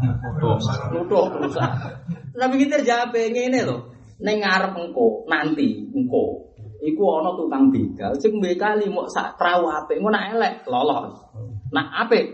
nuduh 0.89 1.29
perusahaan. 1.31 2.01
Nabi 2.33 2.55
Khidir 2.65 2.81
jawab 2.81 3.13
ngene 3.13 3.61
lho. 3.61 3.98
Ning 4.19 4.37
ngarep 4.43 4.75
engko, 4.75 5.23
nanti 5.31 5.87
engko. 5.95 6.51
Iku 6.79 7.03
ana 7.19 7.35
tukang 7.35 7.71
begal, 7.71 8.15
sing 8.19 8.39
bekali 8.39 8.87
mok 8.87 9.11
sak 9.11 9.35
perahu 9.35 9.67
apik, 9.67 9.99
engko 9.99 10.11
nak 10.11 10.31
elek 10.35 10.53
lolos. 10.67 11.15
Nak 11.71 11.87
apik 12.07 12.25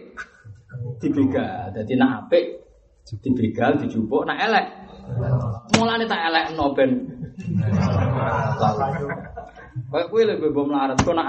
dibegal. 1.01 1.73
Dadi 1.73 1.93
nak 1.97 2.25
apik 2.25 2.45
dibegal 3.21 3.77
dijupuk 3.81 4.25
nak 4.25 4.37
elek. 4.41 4.65
Mulane 5.73 6.05
tak 6.09 6.21
elek 6.29 6.45
no 6.57 6.73
ben. 6.73 6.91
Kayak 9.85 10.07
kowe 10.11 10.21
lho 10.23 10.35
bebo 10.39 10.61
melarat 10.67 10.97
kok 11.03 11.15
nak 11.15 11.27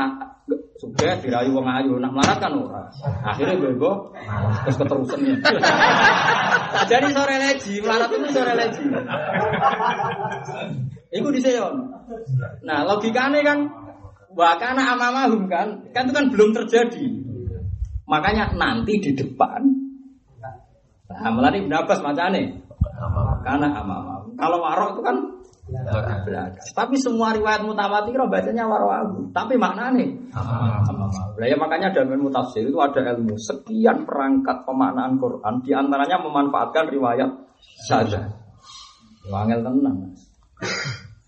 sudah 0.77 1.17
dirayu 1.25 1.57
wong 1.57 1.65
ayu 1.65 1.97
nak 1.97 2.13
melarat 2.13 2.39
kan 2.41 2.53
ora. 2.53 2.85
Akhirnya 3.25 3.57
bebo 3.57 4.13
terus 4.65 4.77
keterusan 4.77 5.21
ya. 5.25 5.37
Jadi 6.91 7.07
sore 7.17 7.37
leji, 7.41 7.75
melarat 7.81 8.11
itu 8.13 8.29
sore 8.29 8.53
leji. 8.53 8.85
Iku 11.17 11.29
diseyon. 11.33 11.75
Nah, 12.65 12.85
logikanya 12.85 13.41
kan 13.41 13.59
wakana 14.37 14.97
amamahum 14.97 15.49
kan, 15.49 15.89
kan 15.97 16.05
itu 16.05 16.13
kan 16.13 16.27
belum 16.29 16.53
terjadi. 16.53 17.07
Makanya 18.07 18.53
nanti 18.55 19.01
di 19.01 19.17
depan. 19.17 19.65
Nah, 21.09 21.33
melani 21.33 21.65
Ibn 21.65 21.73
Abbas 21.73 22.05
macane. 22.05 22.61
Karena 23.41 23.81
amamahum. 23.81 24.37
Kalau 24.37 24.61
warok 24.61 24.99
itu 24.99 25.03
kan 25.03 25.17
belakang. 25.67 26.67
Tapi 26.75 26.95
semua 26.95 27.35
riwayat 27.35 27.67
mutawatir 27.67 28.15
bacanya 28.31 28.71
warwahu. 28.71 29.35
Tapi 29.35 29.59
maknanya 29.59 30.07
amamahum. 30.31 31.35
Nah, 31.37 31.47
ya 31.47 31.57
makanya 31.59 31.91
dalam 31.91 32.15
ilmu 32.15 32.31
tafsir 32.31 32.63
itu 32.71 32.79
ada 32.79 33.03
ilmu 33.15 33.35
sekian 33.35 34.07
perangkat 34.07 34.63
pemaknaan 34.63 35.19
Quran. 35.19 35.55
Di 35.67 35.75
antaranya 35.75 36.23
memanfaatkan 36.23 36.87
riwayat 36.87 37.31
saja. 37.83 38.31
Wangel 39.27 39.67
tenang. 39.67 40.15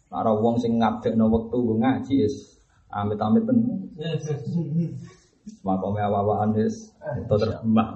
Nara 0.08 0.32
wong 0.32 0.56
sing 0.56 0.78
ngabdekno 0.78 1.28
wektu 1.28 1.58
ngaji 1.82 2.14
is 2.24 2.62
amit-amit 2.88 3.42
tenan. 3.44 3.90
Makome 5.66 6.00
awa-awaan 6.00 6.54
wis 6.56 6.92
itu 6.96 7.34
terbang. 7.36 7.92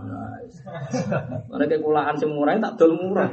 Mereka 1.49 1.81
kulaan 1.81 2.17
sing 2.19 2.31
murah 2.33 2.59
tak 2.61 2.77
dol 2.81 2.93
murah. 2.99 3.29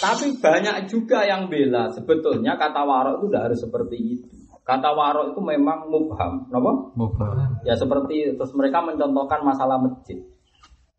Tapi 0.00 0.26
banyak 0.40 0.76
juga 0.88 1.26
yang 1.26 1.50
bela. 1.50 1.90
Sebetulnya 1.92 2.56
kata 2.56 2.82
warok 2.86 3.20
itu 3.20 3.26
tidak 3.28 3.42
harus 3.50 3.60
seperti 3.60 3.96
itu. 3.98 4.28
Kata 4.60 4.94
warok 4.94 5.34
itu 5.34 5.40
memang 5.42 5.90
mubham, 5.90 6.46
kenapa? 6.46 6.72
Mubah. 6.94 7.28
Ya 7.66 7.74
seperti 7.74 8.38
terus 8.38 8.52
mereka 8.54 8.84
mencontohkan 8.84 9.42
masalah 9.42 9.82
masjid. 9.82 10.22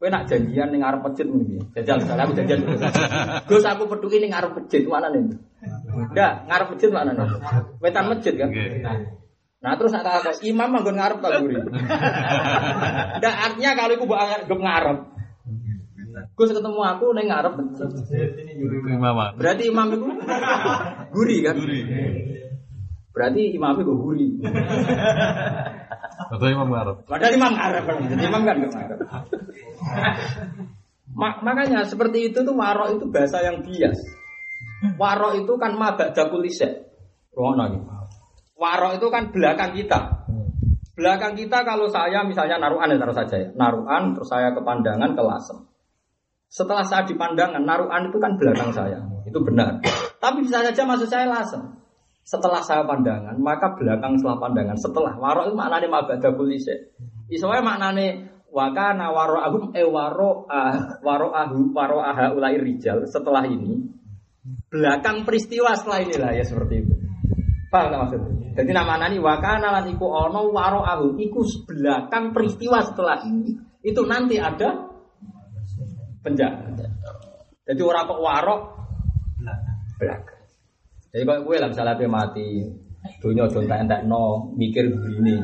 Kowe 0.01 0.09
nak 0.09 0.25
janjian 0.25 0.73
ning 0.73 0.81
ngarep 0.81 1.05
masjid 1.05 1.29
mungkin. 1.29 1.61
Jajal 1.77 2.01
misalnya 2.01 2.25
aku 2.25 2.33
janjian. 2.33 2.59
Gus 3.45 3.61
aku 3.61 3.85
peduli 3.85 4.17
ning 4.17 4.33
ngarep 4.33 4.57
masjid 4.57 4.81
mana 4.89 5.13
nih? 5.13 5.37
Enggak, 5.93 6.49
ngarep 6.49 6.67
masjid 6.73 6.89
mana 6.89 7.13
nih? 7.13 7.29
Wetan 7.77 8.09
masjid 8.09 8.33
kan? 8.33 8.49
Nah 8.81 9.20
terus 9.61 9.93
nak 9.93 10.01
kata 10.01 10.41
imam 10.41 10.73
manggon 10.73 10.97
ngarep 10.97 11.21
tak 11.21 11.31
guri. 11.45 11.53
Enggak 13.21 13.35
artinya 13.45 13.71
kalau 13.77 13.93
iku 13.93 14.05
mbok 14.09 14.17
anggap 14.17 14.57
ngarep. 14.57 14.97
Gus 16.33 16.49
ketemu 16.49 16.81
aku 16.81 17.05
ning 17.13 17.29
ngarep. 17.29 17.53
Berarti 19.37 19.63
imam 19.69 19.87
itu 19.93 20.07
guri 21.13 21.35
kan? 21.45 21.55
Berarti 23.13 23.41
imam 23.53 23.75
itu 23.77 23.93
guri. 23.93 24.27
Atau 26.33 26.47
imam 26.49 26.67
ngarep. 26.73 27.05
Padahal 27.05 27.33
imam 27.37 27.53
ngarep 27.53 27.83
kan. 27.85 27.95
Jadi 28.17 28.23
imam 28.25 28.41
kan 28.41 28.55
nggak 28.57 28.73
ngarep. 28.73 28.99
Ma- 31.13 31.39
makanya 31.45 31.85
seperti 31.85 32.33
itu 32.33 32.41
tuh 32.41 32.55
warok 32.57 32.97
itu 32.97 33.05
bahasa 33.13 33.45
yang 33.45 33.61
bias. 33.61 34.01
Warok 34.97 35.45
itu 35.45 35.53
kan 35.61 35.77
mabak 35.77 36.17
dakulise. 36.17 36.89
Rono 37.37 37.69
gitu. 37.69 38.00
Warok 38.61 39.01
itu 39.01 39.07
kan 39.09 39.33
belakang 39.33 39.73
kita. 39.73 40.29
Belakang 40.93 41.33
kita 41.33 41.65
kalau 41.65 41.89
saya 41.89 42.21
misalnya 42.21 42.61
naruhan 42.61 42.93
ya 42.93 43.01
taruh 43.01 43.17
saja 43.17 43.41
ya. 43.41 43.49
Naruhan 43.57 44.13
terus 44.13 44.29
saya 44.29 44.53
ke 44.53 44.61
pandangan 44.61 45.17
ke 45.17 45.23
lasem. 45.25 45.65
Setelah 46.51 46.85
saya 46.85 47.09
di 47.09 47.17
pandangan, 47.17 47.63
naruhan 47.65 48.13
itu 48.13 48.21
kan 48.21 48.37
belakang 48.37 48.69
saya. 48.69 49.01
Itu 49.25 49.41
benar. 49.41 49.81
Tapi 50.21 50.45
bisa 50.45 50.61
saja 50.61 50.85
maksud 50.85 51.09
saya 51.09 51.25
lasem. 51.25 51.73
Setelah 52.21 52.61
saya 52.61 52.85
pandangan, 52.85 53.33
maka 53.41 53.73
belakang 53.73 54.21
setelah 54.21 54.37
pandangan. 54.37 54.77
Setelah 54.77 55.17
warok 55.17 55.49
itu 55.49 55.55
maknanya 55.57 55.89
mabada 55.89 56.29
kulise. 56.29 56.93
Isowe 57.33 57.57
maknanya 57.65 58.29
wakana 58.51 59.09
waro 59.09 59.41
ahum 59.41 59.73
e 59.73 59.81
waro 59.81 60.45
ah 60.51 61.01
waro 61.01 61.33
ahu 61.33 61.71
waro 61.73 62.03
aha 62.03 62.35
ulai 62.35 62.59
rijal 62.59 63.07
setelah 63.07 63.47
ini 63.47 63.79
belakang 64.67 65.23
peristiwa 65.23 65.71
setelah 65.71 66.03
inilah 66.03 66.31
ya 66.35 66.43
seperti 66.45 66.75
itu. 66.83 67.00
Paham 67.71 67.87
nggak 67.87 68.01
maksudnya? 68.03 68.31
Jadi 68.51 68.71
nama 68.75 68.99
nani 68.99 69.17
wakana 69.23 69.71
lan 69.71 69.87
iku 69.87 70.03
ono 70.03 70.51
waro 70.51 70.83
ahu 70.83 71.15
iku 71.15 71.39
belakang 71.63 72.35
peristiwa 72.35 72.83
setelah 72.83 73.23
ini 73.23 73.55
itu 73.79 74.01
nanti 74.03 74.35
ada 74.35 74.91
penjara. 76.19 76.67
Jadi 77.63 77.79
orang 77.79 78.11
kok 78.11 78.19
warok 78.19 78.61
belakang. 79.95 80.41
Jadi 81.15 81.23
kalau 81.23 81.43
gue 81.47 81.55
lah 81.59 81.69
misalnya 81.71 82.07
mati, 82.11 82.47
dunia 83.23 83.47
jontak 83.47 83.87
entek 83.87 84.03
no 84.03 84.51
mikir 84.55 84.91
begini. 84.91 85.39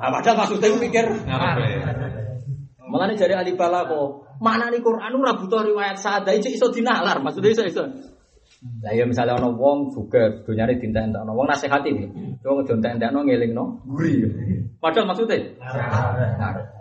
Nah, 0.00 0.08
padahal 0.12 0.36
maksudnya 0.44 0.68
gue 0.68 0.80
mikir 0.80 1.04
Malah 2.90 3.06
nih 3.06 3.16
dari 3.22 3.34
ahli 3.38 3.54
kok 3.54 4.30
mana 4.40 4.72
nih 4.72 4.80
Quran 4.80 5.14
ora 5.20 5.36
butuh 5.36 5.62
riwayat 5.62 6.00
sada 6.00 6.32
iso 6.32 6.48
iso 6.48 6.72
dinalar 6.72 7.20
maksudnya 7.20 7.52
iso 7.52 7.64
iso. 7.68 7.84
Lah 8.60 8.92
ya 8.92 9.08
misalnya 9.08 9.40
ono 9.40 9.56
wong 9.56 9.88
juga 9.88 10.28
dunyane 10.44 10.76
dinta 10.76 11.00
entek 11.00 11.24
ono 11.24 11.32
wong 11.32 11.48
nasihati 11.48 11.90
nih. 11.96 12.08
Wong 12.44 12.60
jontak 12.68 13.00
entek 13.00 13.08
no 13.08 13.24
ngelingno 13.24 13.64
guri. 13.88 14.20
Padahal 14.76 15.08
maksudnya? 15.08 15.40
Ngarep. 16.36 16.80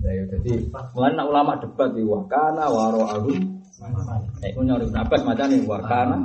Lah 0.00 0.12
ya 0.16 0.24
jadi 0.32 0.52
mulai 0.96 1.12
nak 1.12 1.28
ulama 1.28 1.52
debat 1.60 1.92
di 1.92 2.00
wakana 2.00 2.72
waro 2.72 3.04
agum 3.04 3.60
Nek 4.40 4.52
punya 4.56 4.76
Ibn 4.76 4.96
Abbas 4.96 5.24
macam 5.24 5.48
nih 5.48 5.64
wakana 5.64 6.16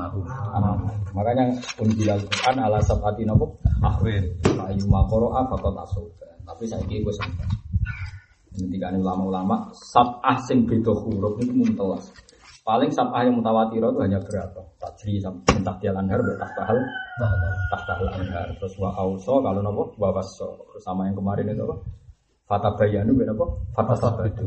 Makanya 1.15 1.55
unjilal 1.79 2.19
Quran 2.27 2.55
ala 2.59 2.79
sabati 2.83 3.23
nopo 3.23 3.59
ahwin 3.79 4.27
Ayu 4.43 4.83
makoro 4.91 5.31
fakot 5.31 5.75
asuk 5.75 6.07
Tapi 6.43 6.63
saya 6.67 6.83
kira 6.87 7.03
gue 7.07 7.13
sampai 7.15 7.47
ini 8.55 8.79
ulama-ulama 8.79 9.71
Sab'ah 9.75 10.39
sing 10.47 10.63
beda 10.63 10.95
huruf 10.95 11.35
itu 11.43 11.51
muntelas 11.51 12.11
Paling 12.65 12.89
sab'ah 12.89 13.21
yang 13.21 13.37
mutawatir 13.37 13.77
itu 13.77 13.99
hanya 14.01 14.17
berapa? 14.17 14.57
Tajri 14.81 15.21
sampai 15.21 15.61
tahtial 15.61 16.01
anhar 16.01 16.17
Bertahtahal 16.17 16.81
Tahtahal 17.69 18.09
anhar 18.09 18.49
Terus 18.57 18.73
wa 18.81 18.89
auso 18.97 19.37
kalau 19.37 19.61
nopo 19.61 19.93
Wa 20.01 20.09
wasso 20.09 20.65
Sama 20.81 21.05
yang 21.05 21.13
kemarin 21.13 21.53
itu 21.53 21.61
apa? 21.61 21.77
Fata 22.45 22.69
bayanu 22.77 23.17
ben 23.17 23.29
apa? 23.33 23.45
Fata 23.73 23.93
sabatu. 23.97 24.45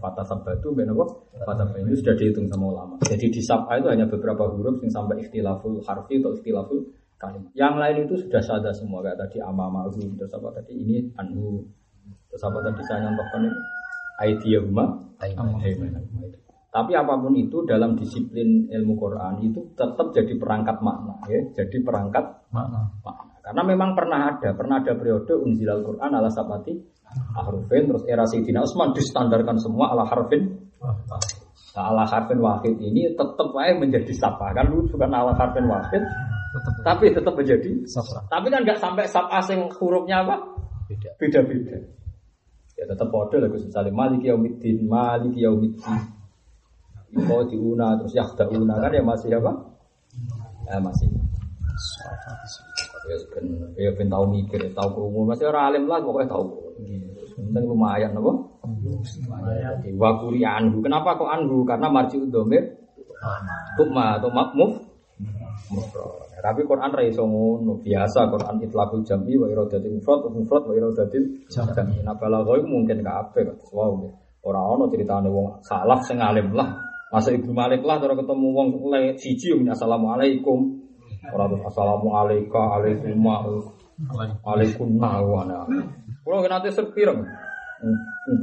Fata 0.00 0.24
sabatu 0.24 0.72
ben 0.72 0.88
apa? 0.88 1.04
Fata 1.44 1.64
bayanu 1.68 1.92
sudah 1.92 2.16
dihitung 2.16 2.48
sama 2.48 2.72
ulama. 2.72 2.94
Jadi 3.04 3.28
di 3.28 3.40
sab'a 3.44 3.76
itu 3.76 3.88
hanya 3.92 4.08
beberapa 4.08 4.48
huruf 4.48 4.80
yang 4.80 4.88
sampai 4.88 5.20
ikhtilaful 5.20 5.76
harfi 5.84 6.24
atau 6.24 6.32
ikhtilaful 6.32 6.88
kalimat. 7.20 7.52
Yang 7.52 7.74
lain 7.76 7.96
itu 8.08 8.14
sudah 8.24 8.40
sada 8.40 8.72
semua 8.72 9.04
kayak 9.04 9.20
tadi 9.20 9.44
amama 9.44 9.84
terus 9.92 10.32
apa 10.32 10.48
tadi 10.56 10.72
ini 10.72 10.96
anhu 11.20 11.60
terus 12.32 12.42
apa 12.48 12.58
tadi 12.64 12.80
saya 12.88 13.04
nyontohkan 13.04 13.40
ini 13.44 13.52
aidiyahuma 14.24 14.84
aimanahuma 15.20 16.24
itu. 16.24 16.47
Tapi 16.68 16.92
apa 16.92 17.16
pun 17.16 17.32
itu 17.32 17.64
dalam 17.64 17.96
disiplin 17.96 18.68
ilmu 18.68 18.94
Quran 19.00 19.40
itu 19.40 19.72
tetap 19.72 20.12
jadi 20.12 20.36
perangkat 20.36 20.84
makna 20.84 21.16
ya, 21.24 21.40
jadi 21.56 21.76
perangkat 21.80 22.52
Mana? 22.52 22.92
makna. 23.00 23.40
Karena 23.40 23.62
memang 23.64 23.96
pernah 23.96 24.28
ada, 24.28 24.52
pernah 24.52 24.84
ada 24.84 24.92
periode 24.92 25.32
unzilal 25.32 25.80
Quran 25.80 26.12
ala 26.12 26.28
sabati 26.28 26.76
harfin 27.08 27.88
terus 27.88 28.04
era 28.04 28.24
Sayyidina 28.28 28.64
Utsman 28.64 28.92
distandarkan 28.92 29.56
semua 29.56 29.96
ala 29.96 30.04
harfin 30.04 30.68
nah, 30.80 31.84
ala 31.88 32.04
harfin 32.04 32.38
wahid 32.42 32.76
ini 32.78 33.16
tetap 33.16 33.48
aja 33.56 33.72
menjadi 33.78 34.12
sapa 34.12 34.52
kan 34.52 34.68
lu 34.68 34.84
bukan 34.90 35.08
ala 35.08 35.32
harfin 35.32 35.64
wahid 35.64 36.02
tapi 36.80 37.12
tetap 37.12 37.36
menjadi 37.36 37.70
Sapa. 37.84 38.24
tapi 38.32 38.48
kan 38.48 38.64
nggak 38.64 38.80
sampai 38.80 39.04
sapa 39.04 39.38
sing 39.44 39.68
hurufnya 39.68 40.24
apa 40.24 40.36
Beda. 40.88 41.10
beda 41.20 41.40
beda 41.44 41.76
ya 42.78 42.84
tetap 42.88 43.08
kode 43.12 43.36
lah 43.36 43.48
Gus 43.52 43.68
misalnya 43.68 43.92
malik 43.92 44.24
yaumiddin 44.24 44.88
malik 44.88 45.36
yaumiddin 45.36 46.17
Iko 47.14 47.36
diuna 47.48 47.96
terus 47.96 48.12
yakdauna. 48.12 48.74
Kan 48.80 48.92
ya 48.92 49.02
masih 49.04 49.30
apa? 49.40 49.52
Ya 50.68 50.78
masih. 50.82 51.08
Ya 53.78 53.90
ben 53.96 54.10
ya 54.10 54.20
mikir 54.28 54.60
tahu 54.76 54.88
krungu 54.92 55.32
masih 55.32 55.48
ora 55.48 55.72
alim 55.72 55.88
lah 55.88 56.02
pokoknya 56.04 56.28
tahu 56.28 56.44
penting 57.38 57.64
lumayan 57.64 58.12
apa? 58.12 58.32
Jadi 59.48 59.96
wakuri 59.96 60.44
anhu. 60.44 60.84
Kenapa 60.84 61.16
kok 61.16 61.30
anhu? 61.30 61.64
Karena 61.64 61.88
marji 61.88 62.20
domir. 62.28 62.76
Tukma 63.78 64.20
atau 64.20 64.30
makmuf 64.30 64.88
tapi 66.38 66.62
Quran 66.62 66.94
ra 66.94 67.02
iso 67.02 67.26
ngono. 67.26 67.82
Biasa 67.82 68.30
Quran 68.30 68.62
itlaqul 68.62 69.02
jami 69.02 69.34
wa 69.34 69.50
iradatil 69.50 69.98
mufrad 69.98 70.20
wa 70.22 70.30
mufrad 70.38 70.62
wa 70.70 70.74
iradatil 70.74 71.24
jami. 71.50 71.98
Nah 72.06 72.14
balagha 72.14 72.62
mungkin 72.62 73.02
kabeh 73.02 73.58
wow 73.74 73.98
ora 74.46 74.60
ono 74.62 74.86
ceritane 74.86 75.28
wong 75.28 75.60
salaf 75.66 76.06
sing 76.06 76.22
alim 76.22 76.54
lah 76.54 76.87
masa 77.08 77.32
Ibnu 77.32 77.52
Malik 77.56 77.80
lah 77.84 77.96
cara 78.00 78.12
ketemu 78.12 78.46
wong 78.52 78.68
le 78.92 79.16
siji 79.16 79.52
yo 79.52 79.58
assalamualaikum 79.64 80.76
ora 81.32 81.44
terus 81.48 81.62
assalamualaikum 81.72 82.60
alaikum 82.60 83.18
alaikum 84.44 84.88
nawana 85.00 85.64
kalau 86.24 86.44
nanti 86.44 86.68
sepireng 86.68 87.24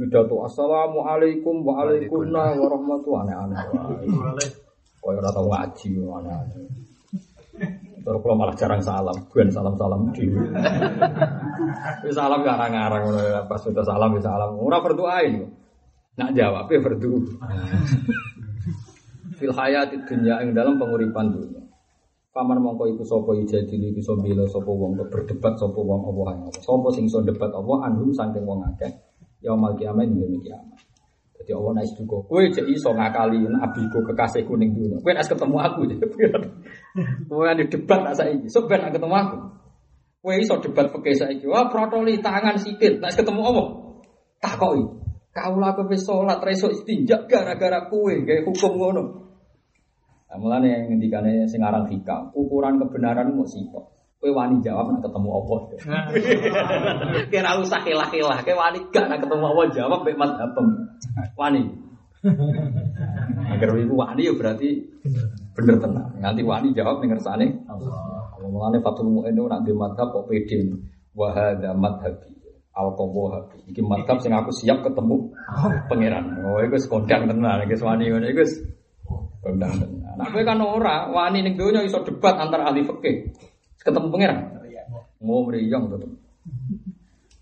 pidato 0.02 0.42
assalamualaikum 0.42 1.62
waalaikumsalam 1.62 2.58
warahmatullahi 2.58 3.30
aneh-aneh 3.30 4.50
Kau 4.98 5.14
ora 5.14 5.30
tau 5.30 5.46
ngaji 5.46 5.88
aneh-aneh 6.02 6.86
Terus 8.06 8.22
kalau 8.22 8.38
malah 8.38 8.54
jarang 8.54 8.78
salam, 8.78 9.18
bukan 9.26 9.50
salam-salam. 9.50 10.14
Wis 12.06 12.14
salam 12.14 12.38
garang-garang 12.46 13.02
ya, 13.18 13.42
pas 13.50 13.58
sudah 13.58 13.82
salam 13.82 14.14
ya 14.14 14.22
salam. 14.22 14.54
Ora 14.62 14.78
berdoain. 14.78 15.50
Nak 16.14 16.30
jawab 16.38 16.70
ya 16.70 16.78
berdoa. 16.86 17.18
Fil 19.36 19.52
hayati 19.52 20.00
dunya 20.08 20.40
ing 20.40 20.56
dalam 20.56 20.80
penguripan 20.80 21.28
dunia. 21.28 21.60
Paman 22.32 22.60
mongko 22.60 22.88
iku 22.92 23.04
sapa 23.04 23.32
ijadil 23.36 23.92
iku 23.92 24.00
iso 24.00 24.12
bela 24.20 24.44
sapa 24.48 24.68
wong 24.68 24.96
berdebat 24.96 25.56
sapa 25.56 25.76
wong 25.76 26.08
apa 26.08 26.22
ae. 26.32 26.48
Sapa 26.60 26.88
sing 26.92 27.08
iso 27.08 27.20
debat 27.24 27.52
apa 27.52 27.72
anhum 27.88 28.12
saking 28.12 28.44
wong 28.44 28.64
akeh. 28.64 28.92
Yaumul 29.44 29.76
kiamat 29.76 30.08
ing 30.08 30.40
kiamat. 30.40 30.80
Jadi 31.36 31.52
Allah 31.52 31.72
naik 31.78 31.92
duga, 32.00 32.16
kue 32.26 32.48
jadi 32.48 32.70
iso 32.72 32.90
ngakali 32.96 33.44
abiku 33.44 34.00
kekasih 34.02 34.48
kuning 34.48 34.72
dulu. 34.72 34.98
Kue 35.04 35.12
nak 35.12 35.28
ketemu 35.28 35.56
aku 35.60 35.80
jadi. 35.84 36.06
Kue 37.28 37.46
ada 37.46 37.60
debat 37.60 38.00
nak 38.02 38.16
saya 38.16 38.32
ini, 38.32 38.48
so 38.48 38.64
ben 38.64 38.80
ketemu 38.88 39.12
aku. 39.12 39.36
Kue 40.24 40.34
iso 40.40 40.56
debat 40.58 40.88
pakai 40.88 41.12
saya 41.12 41.36
ini. 41.36 41.44
Wah 41.44 41.68
protoli 41.68 42.18
tangan 42.24 42.56
sikit, 42.56 42.98
nak 43.04 43.14
ketemu 43.14 43.46
apa? 43.52 43.64
Takoi. 44.42 44.82
Kau 45.36 45.54
laku 45.60 45.84
sholat, 46.00 46.40
reso 46.40 46.72
istinjak 46.72 47.28
gara-gara 47.28 47.84
kue, 47.92 48.24
kayak 48.24 48.48
hukum 48.48 48.72
ngono. 48.80 49.25
Nah, 50.26 50.36
mulane 50.42 50.66
yang 50.68 50.82
ngendikane 50.90 51.46
sing 51.46 51.62
aran 51.62 51.86
hikam, 51.86 52.34
ukuran 52.34 52.82
kebenaran 52.82 53.30
mau 53.30 53.46
sifat. 53.46 53.96
Kue 54.16 54.32
wani 54.32 54.58
jawab 54.64 54.96
nak 54.96 55.04
ketemu 55.04 55.28
apa? 55.28 55.56
Kira 57.32 57.50
usah 57.60 57.80
hilah-hilah, 57.84 58.38
kue 58.42 58.56
wani 58.56 58.80
gak 58.90 59.06
nak 59.12 59.20
ketemu 59.22 59.44
apa 59.44 59.62
jawab 59.70 60.00
mek 60.02 60.16
madhabem. 60.18 60.66
Wani. 61.36 61.62
Agar 63.54 63.68
ibu 63.76 63.94
wani 63.94 64.26
ya 64.26 64.34
berarti 64.34 64.82
bener 65.54 65.76
tenang. 65.78 66.10
Nanti 66.18 66.42
wani 66.42 66.74
jawab 66.74 66.98
ning 66.98 67.14
ngersane. 67.14 67.46
Mulane 68.46 68.78
Fatul 68.82 69.10
Mu'in 69.10 69.36
nak 69.36 69.62
di 69.62 69.72
madhab 69.74 70.10
kok 70.10 70.26
pede. 70.26 70.74
Wa 71.14 71.30
hadza 71.34 71.76
madhabi. 71.76 72.30
Al 72.76 72.92
habi. 72.92 73.58
Iki 73.72 73.82
madhab 73.84 74.20
sing 74.20 74.32
aku 74.32 74.52
siap 74.52 74.84
ketemu 74.84 75.32
pangeran. 75.88 76.24
Oh 76.44 76.60
iku 76.60 76.76
kondang 76.88 77.28
tenan 77.28 77.62
iki 77.64 77.76
wani 77.80 78.10
ngono 78.10 78.26
iku 78.32 78.42
kondang 79.44 79.72
tenan. 79.76 80.05
Nah 80.16 80.26
kowe 80.32 80.42
kan 80.42 80.60
ora 80.64 81.12
wani 81.12 81.44
ning 81.44 81.54
donya 81.60 81.84
iso 81.84 82.00
debat 82.00 82.40
antar 82.40 82.64
ahli 82.64 82.82
fikih. 82.82 83.36
Ketemu 83.80 84.08
pangeran. 84.08 84.38
Mau 85.22 85.48
mriyong 85.48 85.84
tetep. 85.92 86.10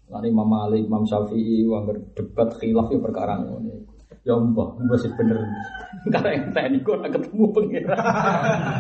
Lalu 0.08 0.26
Imam 0.30 0.46
Malik, 0.46 0.86
Imam 0.86 1.02
Syafi'i, 1.02 1.66
wong 1.66 1.90
debat 2.14 2.48
khilaf 2.54 2.86
ya 2.86 2.98
perkara 3.02 3.42
ini. 3.42 3.82
Ya 4.24 4.38
mbah, 4.38 4.78
mbah 4.78 4.98
sih 5.00 5.10
bener. 5.12 5.42
Karena 6.14 6.30
yang 6.38 6.48
tadi 6.54 6.78
kok 6.80 6.96
nak 7.02 7.10
ketemu 7.12 7.44
pengira. 7.50 7.96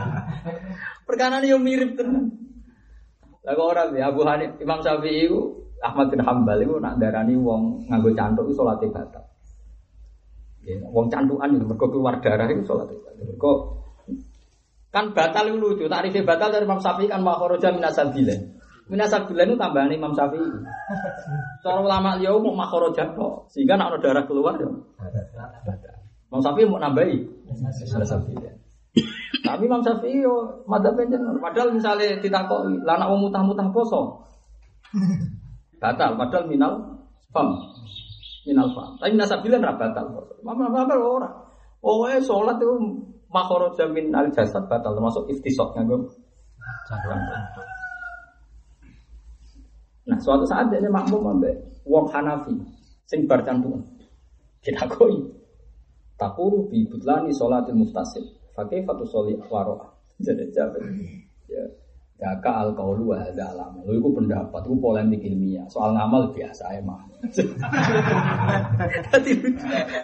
perkara 1.08 1.42
ini 1.42 1.52
yang 1.52 1.60
mirip 1.60 1.98
tenan. 1.98 2.32
Lah 3.44 3.52
kok 3.52 3.66
ora 3.66 3.82
ya 3.92 4.08
Abu 4.08 4.22
Hanif, 4.24 4.56
Imam 4.62 4.78
Syafi'i 4.80 5.26
itu 5.26 5.40
Ahmad 5.84 6.08
bin 6.08 6.24
Hambal 6.24 6.64
itu 6.64 6.80
nak 6.80 6.96
darani 6.96 7.36
wong 7.36 7.84
nganggo 7.92 8.14
cantuk 8.16 8.48
itu 8.48 8.56
salate 8.56 8.88
batal. 8.88 9.24
Ya, 10.64 10.80
wong 10.80 11.12
cantukan 11.12 11.52
itu 11.52 11.66
mergo 11.68 11.86
keluar 11.92 12.24
darah 12.24 12.48
itu 12.48 12.64
salate 12.64 12.96
batal. 12.96 13.20
Mergo 13.20 13.52
kan 14.94 15.10
batal 15.10 15.50
itu 15.50 15.58
lucu, 15.58 15.84
takrifnya 15.90 16.22
batal 16.22 16.54
dari 16.54 16.62
Imam 16.62 16.78
Syafi'i 16.78 17.10
kan 17.10 17.18
makharaja 17.18 17.74
minasabilen. 17.74 18.54
Minasabilan 18.86 19.50
itu 19.50 19.58
tambahan 19.58 19.90
Imam 19.90 20.14
Syafi'i. 20.14 20.46
Cara 21.66 21.82
ulama 21.82 22.14
liya 22.14 22.30
mau 22.38 22.54
makharaja 22.54 23.10
kok. 23.10 23.50
Sehingga 23.50 23.74
nak 23.74 23.98
darah 23.98 24.22
keluar 24.22 24.54
ya. 24.54 24.70
Imam 26.30 26.38
Syafi'i 26.38 26.70
mau 26.70 26.78
nambahi. 26.78 27.18
Minasabilan. 27.90 28.54
Tapi 29.42 29.62
Imam 29.66 29.82
Syafi'i 29.82 30.22
yo 30.22 30.62
jenengan. 30.70 31.42
Padahal 31.42 31.74
misalnya 31.74 32.14
ditakoki, 32.22 32.78
lah 32.86 32.94
nak 32.94 33.10
wong 33.10 33.26
mutah-mutah 33.26 33.66
poso. 33.74 34.22
Batal 35.82 36.14
padahal 36.14 36.46
minal 36.46 37.02
fam. 37.34 37.50
Minal 38.46 38.70
fam. 38.70 38.94
Tapi 39.02 39.10
minasabilan 39.18 39.58
ra 39.58 39.74
batal 39.74 40.06
poso. 40.14 40.38
Mama 40.46 40.70
mama 40.70 40.94
ora. 40.94 41.30
Oh, 41.84 42.08
eh 42.08 42.16
salat 42.22 42.56
itu 42.62 43.10
makharaja 43.34 43.90
min 43.90 44.14
al 44.14 44.30
jasad 44.30 44.70
batal 44.70 44.94
termasuk 44.94 45.26
iftisok 45.34 45.74
nganggo 45.74 46.06
Nah, 50.04 50.20
suatu 50.20 50.44
saat 50.44 50.68
dia 50.68 50.84
makmum 50.84 51.32
ambek 51.32 51.56
wong 51.88 52.04
Hanafi 52.12 52.52
sing 53.08 53.24
bar. 53.24 53.40
Kita 54.64 54.84
koi. 54.88 55.16
Takuru 56.20 56.68
bi 56.68 56.84
butlani 56.88 57.32
sholatil 57.32 57.76
muftasid. 57.76 58.24
Fakih 58.52 58.84
fatu 58.84 59.04
soli 59.08 59.36
waro. 59.48 59.80
Jadi 60.20 60.52
jawab. 60.52 60.78
Ya. 61.48 61.64
Jaka 62.24 62.64
al 62.64 62.72
kaulu 62.72 63.12
wa 63.12 63.20
hadza 63.20 63.52
alam. 63.52 63.84
Lu 63.84 64.00
iku 64.00 64.16
pendapat, 64.16 64.64
iku 64.64 64.80
polemik 64.80 65.20
ilmiah. 65.20 65.68
Soal 65.68 65.92
ngamal 65.92 66.32
biasa 66.32 66.72
emang. 66.80 67.04
Tadi 69.12 69.32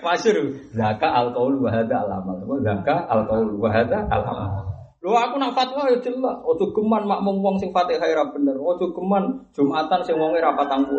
masyhur. 0.05 0.53
Zaka 0.77 1.09
al 1.09 1.33
kaulu 1.33 1.65
wa 1.65 1.73
hadza 1.73 1.97
alam. 2.05 2.29
Zaka 2.61 3.09
al 3.09 3.24
kaulu 3.24 3.57
wa 3.57 3.73
hadza 3.73 4.05
alam. 4.13 4.69
Lho 5.01 5.16
aku 5.16 5.40
nak 5.40 5.57
fatwa 5.57 5.89
ya 5.89 5.97
jelas, 6.05 6.45
ojo 6.45 6.77
geman 6.77 7.09
makmum 7.09 7.40
wong 7.40 7.57
sing 7.57 7.73
Fatihah 7.73 8.05
ora 8.05 8.29
bener, 8.37 8.53
ojo 8.61 8.93
geman 8.93 9.49
Jumatan 9.57 10.05
sing 10.05 10.21
wonge 10.21 10.45
ra 10.45 10.53
40. 10.53 10.93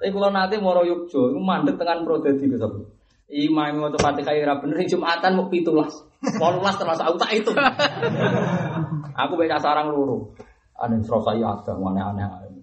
Tapi 0.00 0.08
kula 0.08 0.32
nate 0.32 0.56
moro 0.56 0.80
Yogya, 0.80 1.36
iku 1.36 1.40
mandek 1.44 1.76
prodadi 1.76 2.48
Gus 2.48 2.64
Abu. 2.64 2.88
Imam 3.28 3.76
maca 3.76 4.00
Fatihah 4.00 4.32
ora 4.40 4.56
bener 4.56 4.80
Jumatan 4.88 5.36
mau 5.36 5.52
17. 5.52 5.68
18 6.34 6.80
termasuk 6.80 7.04
aku 7.06 7.16
tak 7.22 7.32
itu. 7.38 7.52
aku 9.22 9.32
baca 9.38 9.58
sarang 9.62 9.94
loro. 9.94 10.34
Ada 10.76 10.98
serasa 11.06 11.38
ya 11.38 11.54
ada 11.54 11.72
aneh-aneh. 11.72 12.56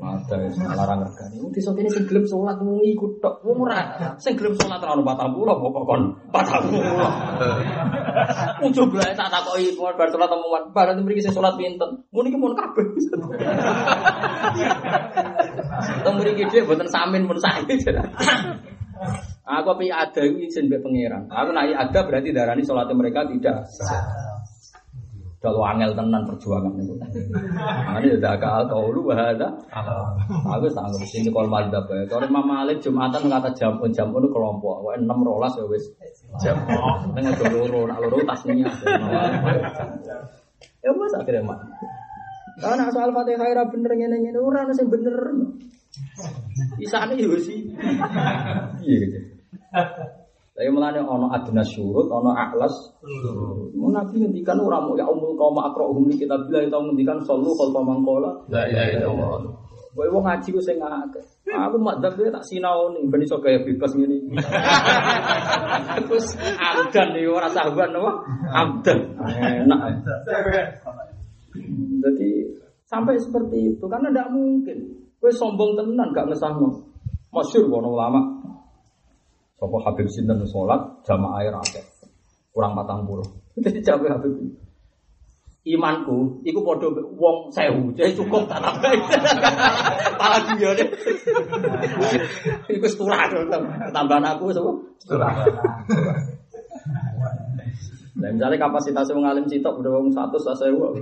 Ada 0.00 0.48
yang 0.48 0.72
larang 0.72 1.04
regani. 1.04 1.44
Wong 1.44 1.52
desa 1.52 1.76
kene 1.76 1.92
sing 1.92 2.08
gelem 2.08 2.24
salat 2.24 2.56
mung 2.64 2.80
ikut 2.80 3.20
tok. 3.20 3.44
Wong 3.44 3.68
ora 3.68 4.16
sing 4.16 4.32
gelem 4.32 4.56
salat 4.56 4.80
ora 4.80 4.96
ono 4.96 5.04
40 5.04 5.44
apa 5.44 5.80
kon 5.84 6.02
40. 6.32 8.64
Wong 8.64 8.72
coba 8.72 9.12
tak 9.12 9.28
takoki 9.28 9.76
bar 9.76 10.08
salat 10.08 10.32
temuan. 10.32 10.62
Bar 10.72 10.88
mriki 11.04 11.20
sing 11.20 11.36
salat 11.36 11.52
pinten? 11.60 12.00
Mun 12.16 12.32
iki 12.32 12.40
mun 12.40 12.56
kabeh. 12.56 12.80
Teng 16.00 16.16
mriki 16.16 16.48
dhewe 16.48 16.64
mboten 16.64 16.88
samin 16.88 17.28
saiki. 17.36 17.76
Aku 19.50 19.74
pi 19.74 19.90
ada 19.90 20.22
iki 20.22 20.46
izin 20.46 20.70
mbek 20.70 20.86
pangeran. 20.86 21.26
Aku 21.26 21.50
nek 21.50 21.74
ada 21.74 22.00
berarti 22.06 22.30
darani 22.30 22.62
salatnya 22.62 22.94
mereka 22.94 23.26
tidak 23.26 23.66
kalau 25.40 25.64
angel 25.64 25.96
tenan 25.96 26.28
perjuangan 26.28 26.76
itu. 26.76 26.92
Ini 27.00 28.08
udah 28.20 28.32
akal 28.36 28.68
kau 28.68 28.92
lu 28.92 29.08
bahasa. 29.08 29.48
Aku 30.52 30.68
sanggup 30.68 31.00
sini 31.08 31.32
kalau 31.32 31.48
madzhab 31.48 31.88
ya. 31.88 32.04
Kalau 32.04 32.28
Imam 32.28 32.44
Malik 32.44 32.84
Jumatan 32.84 33.24
kata 33.24 33.48
jam 33.56 33.80
pun 33.80 33.88
jam 33.88 34.12
pun 34.12 34.28
kelompok. 34.28 34.84
Wah 34.84 35.00
enam 35.00 35.24
rolas 35.24 35.56
ya 35.56 35.64
wes 35.64 35.96
jam. 36.44 36.60
Dengan 37.16 37.32
loro, 37.56 37.88
nak 37.88 37.98
loro 38.04 38.20
tasnya. 38.28 38.68
Ya 40.80 40.96
mas 40.96 41.12
akhirnya 41.12 41.44
mak. 41.44 41.60
Karena 42.56 42.88
soal 42.88 43.12
fatihah 43.12 43.52
ira 43.52 43.68
bener 43.68 43.92
ngene 44.00 44.16
ngene 44.16 44.40
ora 44.40 44.64
ono 44.64 44.72
sing 44.72 44.88
bener. 44.88 45.12
Isane 46.80 47.20
yo 47.20 47.36
sih. 47.36 47.68
Iya 48.80 48.96
gitu. 49.04 49.18
Tapi 49.70 50.68
melane 50.68 51.00
ono 51.00 51.30
adna 51.32 51.64
syurut, 51.64 52.10
ono 52.10 52.34
aklas. 52.36 52.74
Mau 53.72 53.88
nabi 53.88 54.20
ngendikan 54.20 54.60
ora 54.60 54.82
mau 54.82 54.98
ya 54.98 55.08
umul 55.08 55.38
kaum 55.38 55.56
akrohum 55.56 56.10
li 56.10 56.20
kita 56.20 56.36
bila 56.44 56.60
itu 56.60 56.74
ngendikan 56.74 57.22
sallu 57.24 57.54
kalau 57.56 57.80
mangkola. 57.80 58.44
La 58.52 58.68
ilaha 58.68 58.88
illallah. 58.92 59.56
Kowe 59.90 60.06
wong 60.06 60.22
ngaji 60.22 60.48
ku 60.54 60.60
sing 60.62 60.78
akeh. 60.78 61.24
Aku 61.50 61.80
madzhab 61.82 62.14
ya 62.14 62.30
tak 62.30 62.46
sinau 62.46 62.94
ning 62.94 63.10
ben 63.10 63.26
iso 63.26 63.42
kaya 63.42 63.58
bebas 63.66 63.90
ngene. 63.98 64.22
Terus 66.06 66.38
amdan 66.38 67.08
iki 67.18 67.26
ora 67.26 67.48
sahabat 67.50 67.90
apa? 67.90 68.12
Amdan. 68.54 68.98
Enak. 69.18 69.80
Jadi 72.04 72.28
sampai 72.86 73.18
seperti 73.18 73.74
itu 73.74 73.84
karena 73.90 74.14
tidak 74.14 74.30
mungkin. 74.30 74.78
Kowe 75.18 75.32
sombong 75.34 75.74
tenan 75.74 76.14
gak 76.14 76.30
ngesahno. 76.30 76.84
Masyur 77.34 77.66
kono 77.70 77.94
ulama 77.94 78.20
Sopo 79.60 79.76
Habib 79.84 80.08
Sinten 80.08 80.40
sholat 80.48 81.04
jamaah 81.04 81.44
air 81.44 81.52
akeh. 81.52 81.84
Kurang 82.56 82.72
patang 82.72 83.04
puluh. 83.04 83.28
Jadi 83.60 83.84
jawab 83.84 84.08
Habib 84.08 84.32
imanku 85.68 86.40
iku 86.40 86.64
padha 86.64 86.88
wong 87.20 87.52
sewu. 87.52 87.92
Jadi 87.92 88.16
cukup 88.16 88.48
tak 88.48 88.64
tambah 88.64 88.92
pala 90.20 90.38
dia 90.56 90.72
deh 90.72 90.88
iku 92.80 92.86
setulah 92.88 93.28
tambahan 93.92 94.24
aku 94.24 94.48
sapa 94.56 94.72
setulah. 95.04 95.32
Nah, 98.20 98.28
misalnya 98.36 98.56
kapasitas 98.60 99.12
wong 99.12 99.24
alim 99.24 99.44
sitok 99.48 99.80
udah 99.84 99.92
wong 100.00 100.08
satu 100.12 100.36
sa 100.40 100.56
sewu. 100.56 100.96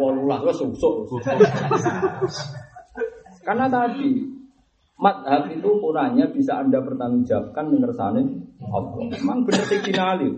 Wolulah 0.00 0.40
wes 0.44 0.56
susuk. 0.56 1.04
Karena 3.44 3.68
tadi 3.68 4.37
Madhab 4.98 5.46
itu 5.54 5.62
ukurannya 5.78 6.26
bisa 6.34 6.58
anda 6.58 6.82
pertanggungjawabkan 6.82 7.70
mengersani 7.70 8.22
Allah. 8.66 9.14
Memang 9.14 9.46
benar 9.46 9.64
sing 9.70 9.78
finali. 9.86 10.30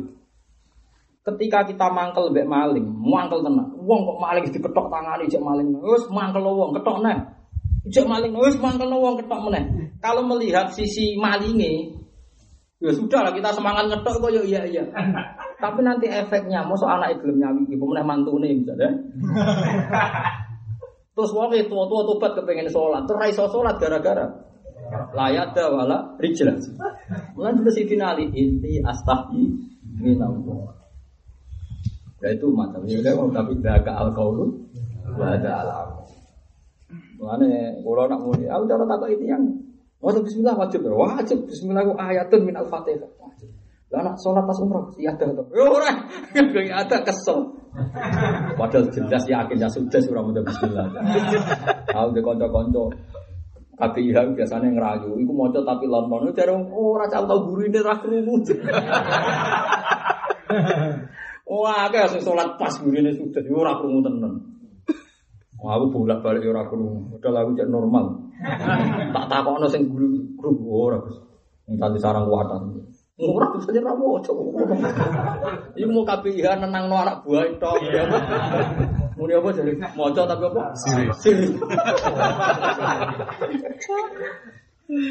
ketika 1.20 1.68
kita 1.68 1.86
mangkel 1.92 2.32
mbek 2.32 2.48
maling, 2.48 2.86
mangkel 2.96 3.44
tenan. 3.44 3.68
Wong 3.84 4.00
kok 4.08 4.18
maling 4.20 4.44
diketok 4.48 4.86
tangane 4.88 5.24
jek 5.28 5.40
maling. 5.40 5.68
Wis 5.80 6.04
mangkel 6.08 6.44
wong 6.44 6.72
ketok 6.76 7.04
neh. 7.04 7.16
Jek 7.88 8.08
maling 8.08 8.32
wis 8.36 8.56
mangkel 8.56 8.88
wong 8.88 9.20
ketok 9.20 9.40
meneh. 9.48 9.64
Kalau 10.00 10.24
melihat 10.24 10.72
sisi 10.72 11.16
malinge 11.16 11.96
ya 12.80 12.88
sudah 12.96 13.20
lah 13.28 13.32
kita 13.36 13.52
semangat 13.52 13.92
ngetok 13.92 14.24
kok 14.24 14.32
ya 14.32 14.40
iya 14.44 14.60
iya. 14.64 14.84
Tapi 15.60 15.84
nanti 15.84 16.08
efeknya, 16.08 16.64
mosok 16.64 16.88
anak 16.88 17.20
gelem 17.20 17.36
nyawi 17.36 17.68
iki, 17.68 17.76
meneh 17.76 18.00
mantune 18.00 18.48
misalnya. 18.48 18.88
Terus 21.12 21.36
wong 21.36 21.52
itu 21.52 21.68
tua-tua 21.68 22.08
tobat 22.08 22.32
kepengen 22.32 22.72
sholat, 22.72 23.04
terus 23.04 23.36
iso 23.36 23.44
sholat 23.52 23.76
gara-gara 23.76 24.24
layat 25.14 25.54
wala 25.56 26.14
rijlah. 26.18 26.56
Mulai 27.34 27.52
dulu 27.58 27.70
si 27.70 27.82
finali 27.86 28.28
inti 28.30 28.82
astahi 28.82 29.42
minallah. 30.00 30.76
Ya 32.20 32.36
itu 32.36 32.52
macam 32.52 32.84
ya 32.84 33.00
udah 33.00 33.12
mau 33.16 33.28
tapi 33.32 33.56
jaga 33.64 33.96
al 33.96 34.12
kaulu 34.12 34.52
wa 35.16 35.26
ada 35.32 35.50
alam. 35.64 35.88
Mulane 37.16 37.80
kalau 37.84 38.04
nak 38.08 38.20
muni, 38.24 38.48
aku 38.48 38.64
cara 38.64 38.84
takut 38.88 39.08
ini 39.12 39.26
yang 39.28 39.44
mau 40.00 40.12
bismillah 40.12 40.56
wajib 40.56 40.84
wajib 40.88 41.44
bismillah 41.44 41.84
ku 41.84 41.92
ayatun 41.96 42.40
min 42.44 42.56
al 42.56 42.68
fatihah. 42.68 43.08
Wajib. 43.20 43.48
Lah 43.90 44.06
nak 44.06 44.16
sholat 44.22 44.46
pas 44.46 44.58
umroh 44.62 44.86
iya 45.02 45.10
ada 45.18 45.34
tuh. 45.34 45.46
Ya 45.50 45.66
ora, 45.66 45.92
gak 46.54 46.78
ada 46.86 46.96
kesel. 47.02 47.58
Padahal 48.54 48.86
jelas 48.94 49.24
yakin 49.26 49.56
ya 49.58 49.66
sudah 49.66 49.98
surah 49.98 50.22
mudah 50.22 50.42
bismillah. 50.46 50.86
Tahu 51.94 52.08
de 52.14 52.20
kanca-kanca 53.80 53.96
KPIH 53.96 54.36
biasanya 54.36 54.68
ngerayu, 54.76 55.16
iku 55.16 55.32
maca 55.32 55.64
tapi 55.64 55.88
lon-lon 55.88 56.36
jare 56.36 56.52
ora 56.52 57.08
cah 57.08 57.24
tau 57.24 57.48
guru 57.48 57.64
ini 57.64 57.80
ra 57.80 57.96
krungu. 57.96 58.44
Wah, 61.50 61.90
akeh 61.90 62.14
sing 62.14 62.22
salat 62.22 62.54
pas 62.60 62.70
gurine 62.78 63.10
sudah 63.16 63.42
ora 63.50 63.74
krungu 63.80 64.04
tenan. 64.04 64.38
Wah, 65.60 65.76
aku 65.80 65.90
bolak-balik 65.90 66.44
ora 66.46 66.68
krungu. 66.68 67.16
Padahal 67.16 67.48
aku 67.48 67.50
cek 67.56 67.68
normal. 67.72 68.20
tak 69.12 69.24
takokno 69.28 69.66
sing 69.66 69.88
guru 69.88 70.30
guru 70.36 70.52
ora 70.68 71.00
Gus. 71.00 71.16
Nganti 71.66 71.98
sarang 71.98 72.28
kuatan. 72.28 72.84
Ora 73.20 73.52
bisa 73.52 73.68
ra 73.76 73.92
maca. 73.92 74.32
Iku 75.76 75.90
mau 75.92 76.08
KPIH 76.08 76.46
nenangno 76.56 76.96
anak 77.04 77.20
buah 77.20 77.44
tok. 77.60 77.76
Muni 79.20 79.36
apa 79.36 79.48
jadi 79.52 79.76
maca 79.76 80.22
tapi 80.24 80.44
apa? 80.48 80.62
Siri. 80.72 81.04
Siri. 81.20 81.48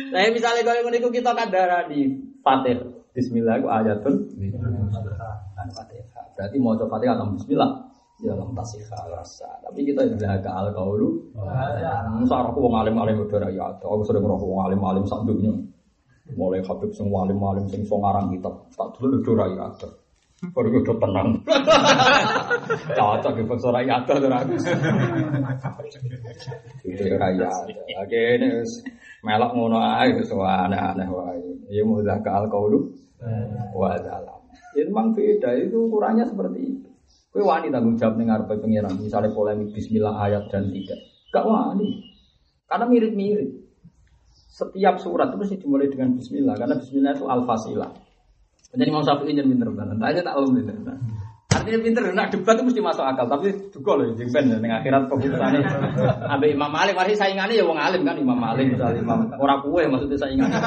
Nah, 0.10 0.28
misalnya 0.34 0.62
kalau 0.66 0.82
ngono 0.84 0.98
iku 0.98 1.10
kita 1.14 1.32
kadara 1.38 1.86
di 1.86 2.10
Fatih. 2.42 2.98
Bismillah 3.14 3.62
iku 3.62 3.70
ayatun. 3.70 4.16
Fatihah. 5.70 6.26
Berarti 6.34 6.58
maca 6.58 6.86
Fatihah 6.90 7.14
atau 7.14 7.30
bismillah. 7.38 7.70
Ya 8.20 8.36
lam 8.36 8.52
tasihha 8.52 9.00
rasa. 9.14 9.48
Tapi 9.64 9.86
kita 9.86 10.04
jaga 10.18 10.52
al 10.52 10.74
qaulu. 10.74 11.30
Musa 12.20 12.36
aku 12.42 12.60
wong 12.60 12.76
alim-alim 12.76 13.22
udah 13.22 13.48
ya. 13.54 13.70
Aku 13.80 14.04
sering 14.04 14.26
roh 14.26 14.42
wong 14.42 14.66
alim-alim 14.66 15.06
sak 15.06 15.24
dunya. 15.30 15.54
Mulai 16.38 16.62
Habib 16.62 16.92
sing 16.94 17.10
alim-alim 17.10 17.66
sing 17.70 17.82
so 17.86 17.98
ngarang 17.98 18.30
kitab. 18.34 18.54
Tak 18.78 18.98
dulu 19.02 19.18
udah 19.22 19.48
ya. 19.50 19.68
Baru 20.56 20.72
udah 20.72 20.96
tenang. 21.04 21.30
Cocok 22.98 23.34
di 23.36 23.44
bangsa 23.44 23.70
rakyat 23.76 24.02
tuh 24.08 24.30
ragus. 24.32 24.64
Itu 26.88 27.04
rakyat. 27.20 27.54
Oke 28.00 28.22
ini 28.40 28.48
melok 29.20 29.52
ngono 29.52 29.84
ae 29.84 30.16
wis 30.16 30.32
aneh-aneh 30.32 31.08
wae. 31.12 31.44
Ya 31.68 31.84
mau 31.84 32.00
zakat 32.00 32.32
alqaulu 32.32 32.88
wa 33.76 34.00
dalam. 34.00 34.40
Ya 34.80 34.88
memang 34.88 35.12
beda 35.12 35.60
itu 35.60 35.76
ukurannya 35.92 36.24
seperti 36.24 36.60
itu. 36.64 36.90
Kowe 37.30 37.46
wani 37.46 37.70
tanggung 37.70 38.00
jawab 38.00 38.18
ning 38.18 38.34
ngarepe 38.34 38.58
pengiran, 38.58 38.98
misalnya 38.98 39.30
polemik 39.30 39.70
bismillah 39.76 40.18
ayat 40.18 40.50
dan 40.50 40.74
tidak. 40.74 40.98
Gak 41.30 41.46
wani. 41.46 42.10
Karena 42.66 42.86
mirip-mirip. 42.90 43.50
Setiap 44.60 45.00
surat 45.00 45.32
itu 45.32 45.38
mesti 45.40 45.56
dimulai 45.56 45.88
dengan 45.88 46.20
bismillah 46.20 46.56
karena 46.60 46.76
bismillah 46.76 47.16
itu 47.16 47.26
al-fasilah. 47.32 47.96
Jadi 48.76 48.92
Imam 48.92 49.02
Syafi'i 49.08 49.32
yang 49.32 49.48
pinter 49.48 49.72
banget. 49.72 49.96
Tanya 49.96 50.22
tak 50.22 50.36
belum 50.36 50.52
pinter. 50.60 50.76
Artinya 51.50 51.80
pinter, 51.82 52.04
nak 52.14 52.28
debat 52.30 52.56
itu 52.60 52.64
mesti 52.68 52.82
masuk 52.84 53.06
akal. 53.08 53.26
Tapi 53.26 53.72
juga 53.74 53.92
loh, 53.98 54.14
jadi 54.14 54.30
ben 54.30 54.46
dengan 54.52 54.84
akhirat 54.84 55.10
keputusannya. 55.10 55.60
Abe 56.36 56.54
Imam 56.54 56.70
Malik, 56.70 56.94
mari 56.94 57.16
saingannya 57.16 57.56
ya 57.58 57.66
wong 57.66 57.80
alim 57.80 58.04
kan 58.04 58.20
Imam 58.20 58.38
Malik 58.38 58.70
misalnya 58.70 59.00
Imam 59.00 59.32
orang 59.34 59.64
kue 59.64 59.84
maksudnya 59.88 60.20
saingannya. 60.20 60.60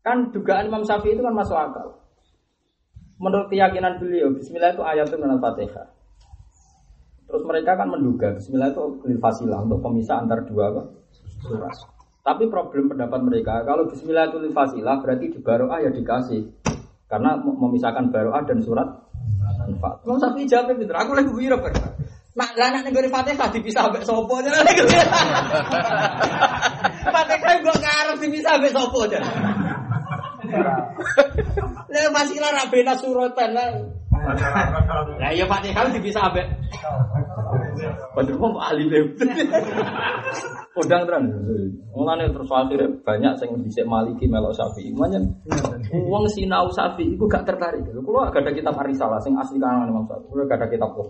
Kan 0.00 0.34
dugaan 0.34 0.68
Imam 0.68 0.82
Syafi'i 0.82 1.14
itu 1.14 1.22
kan 1.22 1.32
masuk 1.32 1.54
akal. 1.54 2.02
Menurut 3.20 3.52
keyakinan 3.52 4.00
beliau, 4.00 4.32
Bismillah 4.32 4.72
itu 4.72 4.82
ayat 4.82 5.06
itu 5.12 5.16
Fatihah. 5.16 5.86
Terus 7.30 7.42
mereka 7.44 7.78
kan 7.78 7.88
menduga 7.92 8.32
Bismillah 8.32 8.74
itu 8.74 8.82
fasilah 9.20 9.60
untuk 9.60 9.84
pemisah 9.84 10.24
antar 10.24 10.42
dua 10.48 10.72
apa? 10.72 10.82
surat. 11.40 11.99
Tapi 12.20 12.52
problem 12.52 12.92
pendapat 12.92 13.20
mereka, 13.24 13.64
kalau 13.64 13.88
Bismillah 13.88 14.28
itu 14.28 14.52
fasilah 14.52 15.00
berarti 15.00 15.32
di 15.32 15.40
baroah 15.40 15.80
ya 15.80 15.88
dikasih. 15.88 16.44
Karena 17.08 17.40
memisahkan 17.40 18.12
baroah 18.12 18.44
dan 18.46 18.62
surat 18.62 18.86
Al-Fatihah. 19.60 20.06
Mau 20.06 20.18
sapi 20.20 20.46
jawab 20.46 20.78
pinter, 20.78 20.96
aku 20.96 21.12
lagi 21.16 21.30
wira 21.32 21.56
ber. 21.58 21.72
Mak 22.38 22.54
lah 22.54 22.70
nek 22.70 22.94
nggone 22.94 23.10
Fatihah 23.10 23.48
dipisah 23.50 23.90
mbek 23.90 24.06
sapa 24.06 24.34
aja. 24.38 24.50
Fatihah 27.14 27.54
gua 27.58 27.74
ngarep 27.74 28.16
dipisah 28.22 28.54
mbek 28.62 28.70
sapa 28.70 28.98
aja. 29.10 29.18
Lah 31.90 32.06
masih 32.14 32.38
lah 32.38 32.54
rabena 32.54 32.94
suratan 32.94 33.50
lah. 33.50 33.66
Lah 35.18 35.30
ya 35.34 35.44
Fatihah 35.50 35.90
dipisah 35.90 36.30
mbek. 36.30 36.46
Padahal 38.14 38.52
ahli 38.58 38.84
Kodang 40.70 41.02
tenan. 41.02 41.24
Mulane 41.90 42.30
terus 42.30 42.46
akhirnya 42.54 42.86
banyak 43.02 43.32
sing 43.42 43.50
dhisik 43.66 43.82
Maliki 43.90 44.30
melok 44.30 44.54
Syafi'i. 44.54 44.94
Manyen 44.94 45.26
wong 45.90 46.24
sinau 46.30 46.70
Syafi'i 46.70 47.18
iku 47.18 47.26
gak 47.26 47.42
tertarik. 47.42 47.82
Kulo 47.90 48.22
gak 48.30 48.38
ada 48.38 48.54
kitab 48.54 48.78
Arisalah 48.78 49.18
sing 49.18 49.34
asli 49.34 49.58
karangan 49.58 49.90
Imam 49.90 50.06
Syafi'i. 50.06 50.30
Kulo 50.30 50.42
gak 50.46 50.62
ada 50.62 50.66
kitab 50.70 50.90
kok. 50.94 51.08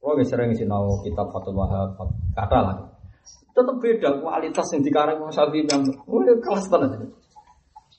Kulo 0.00 0.12
gak 0.16 0.26
sering 0.26 0.50
sinau 0.56 1.04
kitab 1.04 1.28
Fathul 1.28 1.52
Wahab 1.52 2.00
kata 2.32 2.58
lah. 2.64 2.76
Tetep 3.52 3.76
beda 3.82 4.10
kualitas 4.24 4.66
yang 4.72 4.80
dikarang 4.80 5.16
Imam 5.20 5.32
Syafi'i 5.32 5.68
yang 5.68 5.84
kelas 6.40 6.64
tenan. 6.72 7.12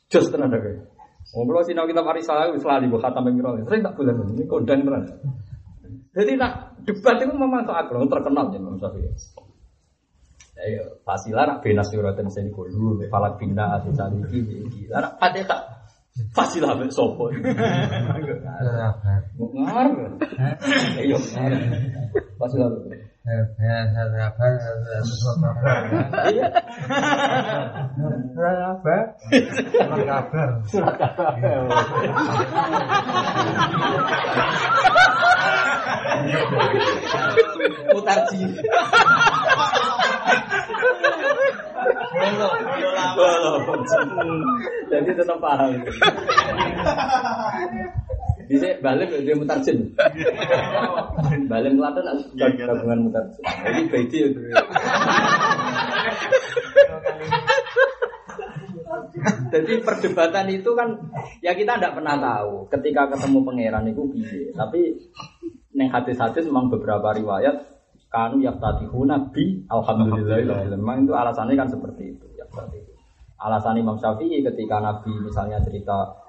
Jos 0.10 0.26
tenan 0.34 0.50
deh. 0.50 0.82
Oh, 1.38 1.46
kalau 1.46 1.62
sinau 1.62 1.86
kitab 1.86 2.10
Arisalah 2.10 2.50
wis 2.50 2.66
lali 2.66 2.90
mbok 2.90 3.06
khatam 3.06 3.30
ping 3.30 3.38
Sering 3.38 3.86
tak 3.86 3.94
bulan 3.94 4.26
ini 4.34 4.44
kodang 4.50 4.82
tenan. 4.82 5.06
Jadi 6.20 6.36
nak 6.36 6.76
debat 6.84 7.16
itu 7.24 7.32
memang 7.32 7.64
soal 7.64 7.88
terkenal 7.88 8.52
ya 8.52 8.60
Imam 8.60 8.76
Syafi'i. 8.76 9.08
Ayo, 10.60 11.00
fasilah 11.08 11.48
nak 11.48 11.64
bina 11.64 11.88
suratan 11.88 12.28
sing 12.28 12.52
kulo, 12.52 13.00
falak 13.08 13.40
bina 13.40 13.80
ati 13.80 13.96
saliki 13.96 14.44
iki. 14.44 14.92
Lah 14.92 15.08
nak 15.08 15.16
fatihah 15.16 15.80
fasilah 16.36 16.76
mek 16.76 16.92
sopo. 16.92 17.32
Ngar. 19.56 19.88
Ayo. 21.00 21.16
Fasilah. 22.36 22.70
Surat 30.68 30.96
kabar. 31.00 31.40
Mutarji. 37.94 38.42
Jadi 44.90 45.10
tetap 45.14 45.38
paham. 45.42 45.72
Bisa 48.50 48.82
balik 48.82 49.14
dia 49.22 49.38
mutarjin. 49.38 49.94
Balik 51.46 51.72
Klaten 51.78 52.06
gabungan 52.38 53.00
mutarjin. 53.06 53.44
Jadi 53.46 53.82
baiti 53.94 54.18
itu. 54.26 54.42
Jadi 59.50 59.74
perdebatan 59.82 60.48
itu 60.50 60.70
kan 60.74 60.90
ya 61.46 61.54
kita 61.54 61.78
tidak 61.78 61.98
pernah 61.98 62.16
tahu 62.18 62.66
ketika 62.74 63.10
ketemu 63.14 63.40
pangeran 63.46 63.86
itu 63.90 64.02
piye. 64.14 64.50
Tapi 64.54 64.82
neng 65.80 65.88
hadis-hadis 65.88 66.44
memang 66.52 66.68
beberapa 66.68 67.16
riwayat 67.16 67.56
kanu 68.12 68.44
yaftatihuna 68.44 69.32
bi 69.32 69.64
alhamdulillah 69.72 70.76
memang 70.76 71.08
itu 71.08 71.14
alasannya 71.16 71.56
kan 71.56 71.70
seperti 71.72 72.18
itu. 72.18 72.26
Alasan 73.40 73.80
Imam 73.80 73.96
Syafi'i 73.96 74.44
ketika 74.44 74.84
Nabi 74.84 75.16
misalnya 75.24 75.64
cerita 75.64 76.20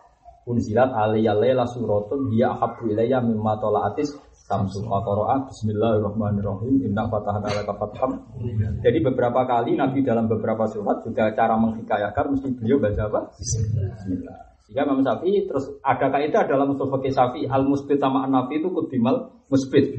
unzilat 0.47 0.95
alaiya 0.95 1.35
laila 1.35 1.67
suratun 1.67 2.31
dia 2.31 2.55
ahabbu 2.55 2.87
ilayya 2.87 3.19
mimma 3.19 3.59
talaatis 3.59 4.15
samsu 4.47 4.87
qara'a 4.87 5.51
bismillahirrahmanirrahim 5.51 6.87
inna 6.87 7.11
fatahna 7.11 7.51
laka 7.51 7.75
fatham. 7.75 8.31
Jadi 8.79 8.99
beberapa 9.03 9.43
kali 9.43 9.75
Nabi 9.75 10.07
dalam 10.07 10.31
beberapa 10.31 10.71
surat 10.71 11.03
juga 11.03 11.35
cara 11.35 11.59
menghikayakan 11.59 12.39
mesti 12.39 12.49
beliau 12.55 12.79
baca 12.79 13.03
apa? 13.11 13.21
Bismillah. 13.35 14.50
Jika 14.71 14.87
Imam 14.87 15.03
Syafi'i 15.03 15.51
terus 15.51 15.67
ada 15.83 16.07
kaidah 16.15 16.47
dalam 16.47 16.79
usul 16.79 16.95
fikih 16.95 17.51
al 17.51 17.67
musbit 17.67 17.99
sama 17.99 18.23
an 18.23 18.31
nafi 18.31 18.63
itu 18.63 18.71
kudimal 18.71 19.43
musbit. 19.51 19.99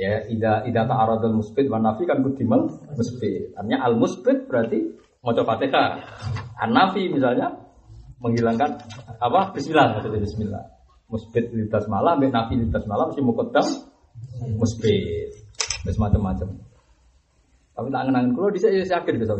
Ya, 0.00 0.24
ida 0.32 0.64
ida 0.64 0.88
ta'aradul 0.88 1.44
musbit 1.44 1.68
wa 1.68 1.76
nafi 1.76 2.08
kan 2.08 2.24
kudimal 2.24 2.72
musbit. 2.96 3.52
Artinya 3.52 3.84
al 3.84 4.00
musbit 4.00 4.48
berarti 4.48 4.96
maca 5.20 5.44
Fatihah. 5.44 6.00
An 6.56 6.72
nafi 6.72 7.12
misalnya 7.12 7.52
menghilangkan 8.24 8.80
apa? 9.20 9.52
Bismillah 9.52 10.00
maksudnya 10.00 10.24
bismillah. 10.24 10.64
Musbit 11.12 11.52
litas 11.52 11.84
malam, 11.92 12.16
ambek 12.16 12.32
nafi 12.32 12.56
litas 12.56 12.88
malam 12.88 13.12
mesti 13.12 13.20
muqaddam 13.20 13.66
musbit. 14.56 15.36
Terus 15.84 16.00
macam-macam. 16.00 16.48
Tapi 17.76 17.92
tak 17.92 18.02
ngenangin 18.08 18.32
kulo 18.32 18.48
bisa 18.56 18.72
ya 18.72 18.80
yakin 18.88 19.20
gitu. 19.20 19.36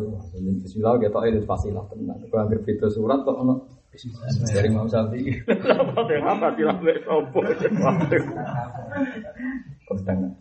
Bismillah 0.60 1.00
kita 1.00 1.24
itu 1.24 1.48
pasti 1.48 1.72
lah 1.72 1.88
tenang. 1.88 2.20
Kalau 2.28 2.44
anggere 2.44 2.92
surat 2.92 3.24
kok 3.24 3.32
ono 3.32 3.75
dari 4.52 4.68
Imam 4.68 4.86
Syafi'i. 4.86 5.32
Apa 5.96 6.10
yang 6.12 6.26
apa 6.28 6.46
tidak 6.54 6.76
boleh 6.80 6.96
sopo. 7.02 7.40
Kondangan. 9.88 10.32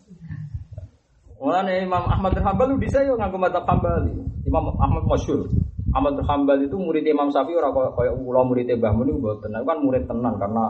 Mulane 1.36 1.84
Imam 1.84 2.04
Ahmad 2.08 2.32
bin 2.32 2.44
Hambal 2.44 2.66
lu 2.72 2.76
bisa 2.80 3.04
yo 3.04 3.16
nganggo 3.16 3.36
madzhab 3.36 3.68
Hambali. 3.68 4.12
Imam 4.48 4.72
Ahmad 4.80 5.04
masyhur. 5.04 5.48
Ahmad 5.92 6.16
bin 6.16 6.24
Hambal 6.24 6.58
itu 6.64 6.76
murid 6.76 7.04
Imam 7.04 7.28
Syafi'i 7.28 7.56
ora 7.56 7.72
kaya 7.72 7.90
kaya 7.92 8.12
kula 8.16 8.40
murid 8.44 8.68
Mbah 8.72 8.92
Mun 8.92 9.04
niku 9.08 9.18
mboten. 9.20 9.52
Aku 9.52 9.64
kan 9.68 9.78
murid 9.80 10.04
tenan 10.08 10.34
karena 10.36 10.64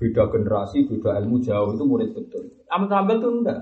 beda 0.00 0.22
generasi, 0.32 0.88
beda 0.88 1.20
ilmu 1.20 1.44
jauh 1.44 1.76
itu 1.76 1.84
murid 1.84 2.10
betul. 2.16 2.48
Ahmad 2.72 2.88
bin 2.88 2.96
Hambal 2.96 3.16
itu 3.20 3.28
enggak. 3.28 3.60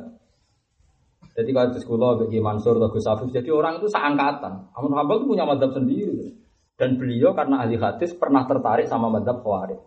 Jadi 1.39 1.51
kalau 1.55 1.71
di 1.71 1.79
sekolah 1.79 2.11
bagi 2.27 2.39
Mansur 2.43 2.83
atau 2.83 2.91
Gus 2.91 3.07
Afif, 3.07 3.31
jadi 3.31 3.55
orang 3.55 3.79
itu 3.79 3.87
seangkatan. 3.87 4.75
Ahmad 4.75 4.91
bin 4.91 4.99
Hambal 4.99 5.15
itu 5.23 5.27
punya 5.31 5.47
madhab 5.47 5.71
sendiri. 5.71 6.38
Dan 6.79 6.95
beliau 6.95 7.35
karena 7.35 7.67
ahli 7.67 7.75
hadis 7.75 8.15
pernah 8.15 8.47
tertarik 8.47 8.87
sama 8.87 9.11
madhab 9.11 9.43
Khawarij. 9.43 9.83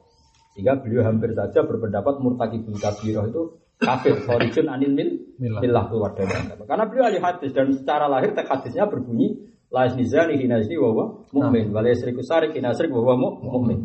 Sehingga 0.51 0.75
beliau 0.83 1.07
hampir 1.07 1.31
saja 1.31 1.63
berpendapat 1.63 2.19
murtakibul 2.19 2.75
kabirah 2.75 3.23
itu 3.31 3.55
kafir, 3.79 4.19
origin 4.27 4.67
anil 4.67 4.91
mil, 4.91 5.09
milah 5.39 5.87
keluar 5.87 6.11
dari 6.11 6.27
agama. 6.35 6.67
Karena 6.67 6.83
beliau 6.91 7.05
ahli 7.07 7.19
hadis 7.23 7.55
dan 7.55 7.71
secara 7.71 8.11
lahir 8.11 8.35
teks 8.35 8.51
hadisnya 8.51 8.91
berbunyi 8.91 9.47
la 9.71 9.87
nizani 9.87 10.35
hinazni 10.35 10.75
wa 10.75 11.23
mu'min 11.31 11.71
wa 11.71 11.79
la 11.79 11.95
yasriku 11.95 12.19
sarik 12.19 12.51
hinasrik 12.51 12.91
wa 12.91 12.99
huwa 12.99 13.15
mu- 13.15 13.39
mu'min. 13.39 13.79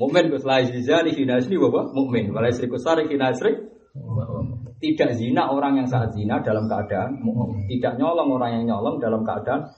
Mu'min 0.00 0.24
Gus 0.32 0.48
la 0.48 0.64
nizani 0.64 1.12
hinazni 1.12 1.60
wa 1.60 1.84
mu'min 1.92 2.32
wa 2.32 2.40
la 2.40 2.48
yasriku 2.48 2.80
sarik 2.80 3.12
hinasrik 3.12 3.60
tidak 4.80 5.12
zina 5.20 5.52
orang 5.52 5.84
yang 5.84 5.88
saat 5.92 6.16
zina 6.16 6.40
dalam 6.40 6.64
keadaan 6.64 7.20
mu'min. 7.20 7.68
Tidak 7.68 8.00
nyolong 8.00 8.32
orang 8.32 8.50
yang 8.56 8.64
nyolong 8.72 8.96
dalam 8.96 9.20
keadaan 9.28 9.68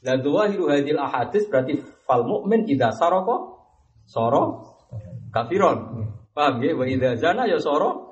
La 0.00 0.16
dhawahiru 0.16 0.72
hadil 0.72 0.96
ahadis 0.96 1.44
berarti 1.52 1.76
fal 2.08 2.24
mu'min 2.24 2.64
idza 2.64 2.88
saraka 2.96 3.60
soro 4.08 4.72
kafiron. 5.28 6.08
Paham 6.32 6.64
ya? 6.64 6.72
Wa 6.72 6.84
idza 6.88 7.20
zana 7.20 7.44
ya 7.44 7.60
soro 7.60 8.08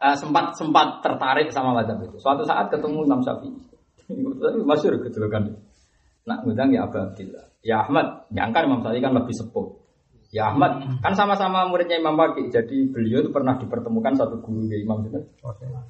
Eh, 0.00 0.16
sempat 0.16 0.56
sempat 0.56 1.04
tertarik 1.04 1.52
sama 1.52 1.76
mazhab 1.76 2.00
itu. 2.00 2.16
Suatu 2.16 2.40
saat 2.48 2.72
ketemu 2.72 3.04
Imam 3.04 3.20
Syafi'i. 3.20 3.52
Masyhur 4.68 4.96
kejelekan. 5.04 5.60
Nak 6.24 6.48
ngundang 6.48 6.72
ya 6.72 6.88
Abdillah. 6.88 7.52
Ya 7.60 7.84
Ahmad, 7.84 8.24
nyangka 8.32 8.64
Imam 8.64 8.80
Syafi'i 8.80 9.04
kan 9.04 9.12
lebih 9.12 9.36
sepuh. 9.36 9.76
Ya 10.30 10.46
Ahmad, 10.54 11.02
kan 11.02 11.10
sama-sama 11.18 11.66
muridnya 11.66 11.98
Imam 11.98 12.14
Waqi. 12.14 12.54
Jadi 12.54 12.86
beliau 12.86 13.18
itu 13.18 13.34
pernah 13.34 13.58
dipertemukan 13.58 14.14
satu 14.14 14.38
guru 14.38 14.62
ya 14.70 14.78
Imam 14.78 15.02
itu. 15.02 15.18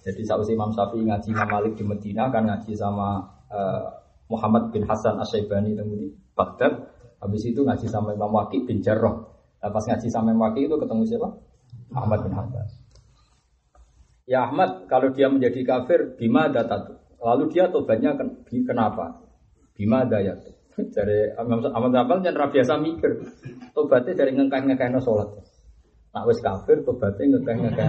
Jadi 0.00 0.20
saat 0.24 0.48
Imam 0.48 0.72
Syafi'i 0.72 1.04
ngaji 1.04 1.28
Imam 1.28 1.48
Malik 1.48 1.76
di 1.76 1.84
Medina 1.84 2.32
kan 2.32 2.48
ngaji 2.48 2.72
sama 2.72 3.20
eh, 3.52 3.84
Muhammad 4.32 4.72
bin 4.72 4.88
Hasan 4.88 5.20
Asyaibani 5.20 5.76
temu 5.76 5.92
di 5.92 6.08
Baghdad. 6.32 6.88
Habis 7.20 7.52
itu 7.52 7.60
ngaji 7.68 7.84
sama 7.84 8.16
Imam 8.16 8.32
Waqi 8.32 8.64
bin 8.64 8.80
Jarrah. 8.80 9.12
Nah, 9.60 9.68
pas 9.68 9.84
ngaji 9.84 10.08
sama 10.08 10.32
Imam 10.32 10.48
Waqi 10.48 10.72
itu 10.72 10.76
ketemu 10.80 11.02
siapa? 11.04 11.28
Ahmad 11.92 12.24
bin 12.24 12.32
Hanbal. 12.32 12.64
Ya 14.24 14.48
Ahmad, 14.48 14.88
kalau 14.88 15.12
dia 15.12 15.28
menjadi 15.28 15.60
kafir, 15.68 16.16
bima 16.16 16.48
datatu. 16.48 16.96
Lalu 17.20 17.52
dia 17.52 17.68
tobatnya 17.68 18.16
ken- 18.16 18.40
kenapa? 18.64 19.20
Bima 19.76 20.08
dayatu. 20.08 20.59
Dari 20.88 21.18
Imam 21.36 21.60
Ahmad 21.60 21.92
bin 21.92 21.98
Hanbal 22.00 22.18
jangan 22.24 22.48
biasa 22.48 22.72
mikir. 22.80 23.12
Tobatnya 23.76 24.16
dari 24.16 24.32
ngengkah-ngengkahnya 24.32 25.00
sholat. 25.04 25.28
Nak 26.10 26.26
wis 26.26 26.42
kafir 26.42 26.82
tobatnya 26.82 27.38
ngekeh-ngekeh. 27.38 27.86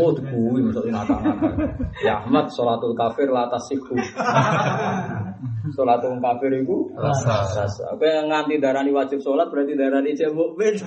Oh, 0.00 0.16
dikuwi 0.16 0.64
maksudnya 0.64 1.04
nakal-nakal. 1.04 1.52
Ya 2.00 2.24
Ahmad 2.24 2.48
sholatul 2.48 2.96
kafir 2.96 3.28
la 3.28 3.44
tasihu. 3.52 3.92
Sholatul 5.76 6.16
kafir 6.24 6.64
itu 6.64 6.88
Rasa. 6.96 7.68
Apa 7.92 8.04
yang 8.08 8.32
nganti 8.32 8.56
darani 8.56 8.88
wajib 8.88 9.20
sholat 9.20 9.52
berarti 9.52 9.76
darani 9.76 10.16
cek 10.16 10.32
mukmin. 10.32 10.80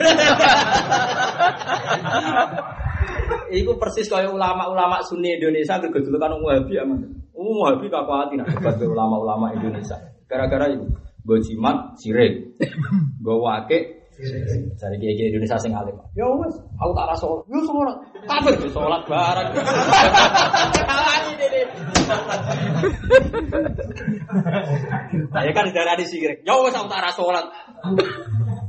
Iku 3.54 3.78
persis 3.78 4.10
kaya 4.10 4.34
ulama-ulama 4.34 4.98
Sunni 5.06 5.38
Indonesia 5.38 5.78
gegedulukan 5.78 6.34
wong 6.34 6.44
Wahabi 6.50 6.82
aman. 6.82 7.00
Wahabi 7.38 7.94
kakuati 7.94 8.42
nak 8.42 8.50
debat 8.58 8.82
ulama-ulama 8.82 9.54
Indonesia. 9.54 10.17
Gara-gara 10.28 10.68
itu 10.72 10.86
gue 11.28 11.38
jimat 11.44 11.96
sirik, 12.00 12.56
gue 13.26 13.36
wakil 13.36 13.98
Cari 14.82 14.96
kiai 14.98 15.14
kiai 15.14 15.30
Indonesia 15.30 15.62
sing 15.62 15.78
alim. 15.78 15.94
Ya 16.18 16.26
wes, 16.26 16.58
aku 16.82 16.92
tak 16.98 17.06
rasa 17.06 17.22
sholat. 17.22 17.46
Ya 17.54 17.60
sholat. 17.70 17.98
Kafir 18.26 18.54
ya 18.58 18.70
sholat 18.74 19.02
bareng. 19.06 19.50
Saya 25.30 25.52
kan 25.58 25.66
darah 25.70 25.96
di 26.02 26.06
sirik. 26.10 26.42
Ya 26.42 26.58
wes 26.58 26.74
aku 26.74 26.90
tak 26.90 27.02
rasa 27.06 27.22
sholat. 27.22 27.46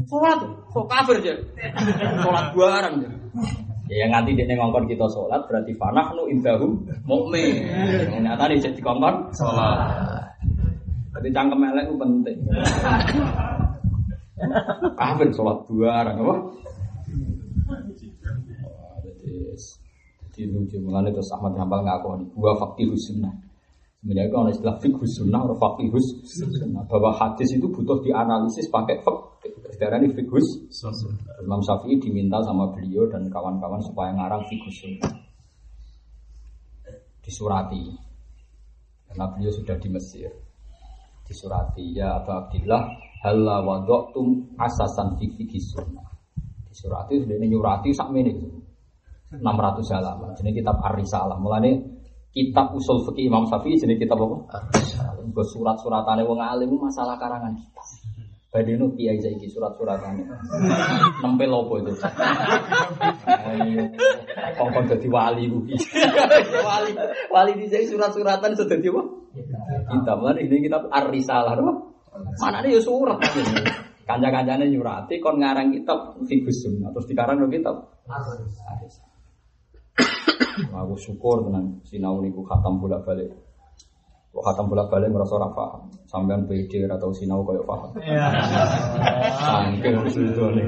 Sholat, 0.05 0.39
kok 0.69 0.85
kafir 0.85 1.17
aja. 1.25 1.33
Sholat 2.21 2.47
bareng. 2.53 2.95
Ya 3.89 4.05
yang 4.05 4.13
nanti 4.13 4.37
dia 4.37 4.53
ngongkon 4.53 4.85
kita 4.85 5.09
sholat 5.09 5.49
berarti 5.49 5.73
fanah 5.81 6.13
nu 6.13 6.29
indahum 6.29 6.77
mukmin. 7.09 7.65
Nyata 8.21 8.53
nih 8.53 8.61
jadi 8.61 8.81
kongkon 8.85 9.33
Sholat. 9.33 10.29
Berarti 11.19 11.35
cangkem 11.35 11.67
elek 11.67 11.85
itu 11.91 11.97
penting. 11.99 12.39
Kafir 14.95 15.29
sholat 15.35 15.67
bareng 15.67 16.17
apa? 16.23 16.35
Jadi, 19.03 19.35
jadi 20.31 20.43
lucu 20.55 20.79
mengenai 20.79 21.11
terus 21.11 21.35
Ahmad 21.35 21.59
Hambal 21.59 21.83
ngaku 21.83 22.39
gua 22.39 22.55
fakih 22.55 22.95
sunnah. 22.95 23.35
Sebenarnya 23.99 24.31
kalau 24.31 24.47
istilah 24.47 24.79
fikih 24.79 25.11
sunnah 25.11 25.43
atau 25.43 25.59
fakih 25.59 25.91
sunnah 26.23 26.87
bahwa 26.87 27.11
hadis 27.19 27.51
itu 27.51 27.67
butuh 27.67 27.99
dianalisis 27.99 28.71
pakai 28.71 29.03
fikih. 29.03 29.75
Sekarang 29.75 30.07
ini 30.07 30.15
fikih 30.15 30.39
Imam 31.43 31.59
Syafi'i 31.59 31.99
diminta 31.99 32.39
sama 32.47 32.71
beliau 32.71 33.11
dan 33.11 33.27
kawan-kawan 33.27 33.83
supaya 33.83 34.15
ngarang 34.15 34.47
fikih 34.47 34.71
sunnah. 34.71 35.19
Disurati. 37.27 38.07
Karena 39.11 39.35
beliau 39.35 39.51
sudah 39.51 39.75
di 39.83 39.91
Mesir. 39.91 40.31
Disurati 41.29 41.93
ya 41.93 42.25
Abu 42.25 42.33
Abdillah 42.33 42.83
halla 43.21 43.61
wadoktum 43.61 44.57
asasan 44.57 45.21
fikih 45.21 45.61
sunnah. 45.61 46.09
Disurati 46.73 47.21
sudah 47.21 47.37
ini 47.37 47.53
nyurati 47.53 47.93
sak 47.93 48.09
menit. 48.09 48.41
600 49.29 49.45
halaman. 49.93 50.33
Jadi 50.41 50.57
kitab 50.57 50.81
Ar-Risalah. 50.81 51.37
Mulane 51.37 52.01
kitab 52.33 52.73
usul 52.73 53.05
fikih 53.13 53.29
Imam 53.29 53.45
Syafi'i 53.45 53.77
jadi 53.77 54.01
kitab 54.01 54.25
apa? 54.25 54.37
Ar-Risalah. 54.57 55.21
Nggo 55.21 55.45
surat-suratane 55.45 56.25
wong 56.25 56.41
alim 56.41 56.73
masalah 56.81 57.21
karangan 57.21 57.53
kita. 57.53 57.83
Badeno 58.49 58.97
kiai 58.97 59.21
saiki 59.21 59.45
surat-suratane. 59.53 60.25
Nempel 61.21 61.53
opo 61.53 61.85
itu? 61.85 61.93
Kongkon 64.57 64.89
dadi 64.89 65.09
wali 65.13 65.53
kuwi. 65.53 65.77
wali, 66.65 66.91
wali 67.29 67.53
di 67.61 67.69
sini 67.69 67.85
surat-suratan 67.93 68.57
sudah 68.57 68.69
dadi 68.73 68.89
apa? 68.89 69.03
Kitab. 69.93 70.17
Mulane 70.25 70.41
ini 70.49 70.65
kitab 70.65 70.89
Ar-Risalah, 70.89 71.61
apa? 71.61 71.73
Mana 72.41 72.65
ya 72.65 72.81
surat. 72.81 73.21
Kanca-kancane 74.09 74.73
nyurati 74.73 75.21
kon 75.21 75.37
ngarang 75.45 75.69
kitab 75.69 76.17
Fikus 76.25 76.65
Sunnah 76.65 76.89
terus 76.97 77.05
dikarang 77.05 77.45
kitab 77.53 78.01
Ar-Risalah. 78.09 79.09
Aku 80.73 80.97
syukur 80.97 81.45
dengan 81.45 81.85
sinau 81.85 82.25
niku 82.25 82.43
khatam 82.49 82.81
bolak 82.81 83.05
balik. 83.05 83.48
Kok 84.29 84.45
khatam 84.45 84.69
bolak 84.69 84.93
balik 84.93 85.09
merasa 85.09 85.41
ora 85.41 85.49
paham. 85.51 85.89
Sampean 86.05 86.45
PD 86.45 86.85
atau 86.85 87.11
sinau 87.17 87.43
koyo 87.43 87.65
paham. 87.65 87.97
Sangking 89.41 90.05
sudone. 90.13 90.63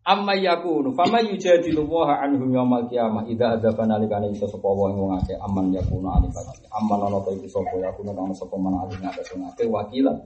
Amma 0.00 0.34
yakunu 0.34 0.96
fama 0.96 1.20
yujadilu 1.22 1.86
wa 1.86 2.18
anhum 2.18 2.50
yaumal 2.50 2.88
qiyamah 2.88 3.28
idza 3.28 3.60
adzaba 3.60 3.84
nalikane 3.86 4.32
iso 4.32 4.48
sapa 4.48 4.66
wong 4.66 5.12
akeh 5.22 5.36
aman 5.38 5.70
yakunu 5.70 6.08
alifati 6.08 6.66
aman 6.72 6.98
ana 7.04 7.20
ta 7.20 7.30
iku 7.30 7.46
sapa 7.46 7.78
yakunu 7.78 8.10
ana 8.16 8.34
sapa 8.34 8.56
man 8.58 8.80
wong 8.80 8.96
akeh 8.96 9.68
wakilan 9.68 10.18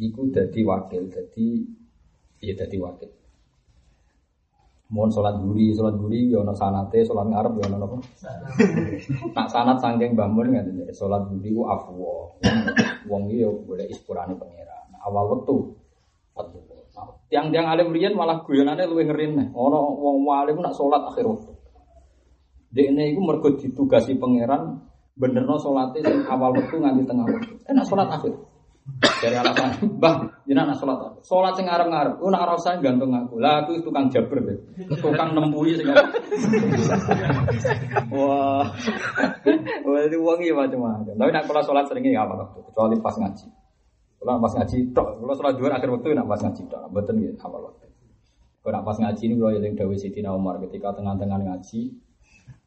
iku 0.00 0.32
dadi 0.32 0.60
wakil 0.64 1.06
dadi 1.12 1.60
ya 2.40 2.56
dadi 2.56 2.76
wakil 2.82 3.10
Mohon 4.88 5.10
sholat 5.12 5.34
guri, 5.44 5.76
sholat 5.76 6.00
guri, 6.00 6.32
yo 6.32 6.40
no 6.40 6.56
sanate, 6.56 7.04
sholat 7.04 7.28
ngarep, 7.28 7.60
yo 7.60 7.66
no 7.68 7.76
apa? 7.84 7.96
Nak 9.36 9.48
sanat 9.52 9.76
sangking 9.84 10.16
bangun 10.16 10.48
kan, 10.48 10.64
sholat 10.96 11.28
guri 11.28 11.52
ku 11.52 11.68
afwo. 11.68 12.40
Wong 13.04 13.28
yo 13.28 13.52
boleh 13.68 13.84
ispurane 13.84 14.32
pangeran. 14.32 14.88
Awal 15.04 15.24
waktu, 15.28 15.56
tiang-tiang 17.28 17.68
alim 17.68 17.92
riyen 17.92 18.16
malah 18.16 18.40
guyonane 18.40 18.88
luwih 18.88 19.04
ngeri 19.12 19.28
nih. 19.36 19.48
Ono 19.52 19.92
wong 20.00 20.24
alim 20.32 20.64
nak 20.64 20.72
sholat 20.72 21.04
akhir 21.04 21.28
waktu. 21.28 21.52
Dekne 22.72 23.12
iku 23.12 23.20
mergo 23.24 23.48
ditugasi 23.60 24.16
pangeran 24.16 24.88
benerno 25.20 25.60
sing 25.60 25.76
awal 26.32 26.56
waktu 26.56 26.76
nganti 26.80 27.04
tengah 27.04 27.26
waktu. 27.28 27.52
Enak 27.68 27.84
sholat 27.84 28.08
akhir. 28.08 28.32
Dari 28.98 29.36
alasan, 29.36 29.98
bah, 30.02 30.26
anak 30.42 30.74
sholat 30.80 30.96
apa? 30.98 31.08
Sholat 31.22 31.54
sing 31.54 31.70
ngarep 31.70 31.86
ngarep, 31.86 32.14
aku 32.18 32.28
nak 32.34 32.50
rasa 32.50 32.82
gantung 32.82 33.14
aku. 33.14 33.38
Lah 33.38 33.62
aku 33.62 33.78
tukang 33.84 34.10
jabber 34.10 34.42
deh, 34.42 34.58
tukang 34.98 35.38
nempui 35.38 35.78
sing. 35.78 35.86
Wah, 38.08 38.64
wah 39.84 40.00
itu 40.02 40.18
iya 40.42 40.52
macam-macam. 40.56 41.14
Tapi 41.14 41.30
nak 41.30 41.44
kalau 41.46 41.62
sholat 41.62 41.84
seringnya 41.86 42.24
apa 42.24 42.34
waktu, 42.42 42.58
kecuali 42.72 42.96
pas 42.98 43.14
ngaji. 43.14 43.46
Kalau 44.18 44.40
pas 44.42 44.52
ngaji, 44.56 44.76
tok. 44.90 45.08
Kalau 45.20 45.34
sholat 45.36 45.54
dua 45.54 45.68
akhir 45.76 45.88
waktu 45.94 46.08
nak 46.16 46.26
pas 46.26 46.40
ngaji, 46.42 46.62
tok. 46.66 46.82
Betul 46.90 47.22
ya, 47.22 47.30
apa 47.38 47.56
waktu. 47.60 47.86
Kalau 48.64 48.72
nak 48.72 48.82
pas 48.82 48.96
ngaji 48.98 49.22
ini 49.28 49.34
kalau 49.38 49.52
yang 49.54 49.76
Dawi 49.76 49.96
Siti 50.00 50.20
Umar 50.26 50.58
ketika 50.64 50.96
tengah-tengah 50.96 51.38
ngaji, 51.44 51.80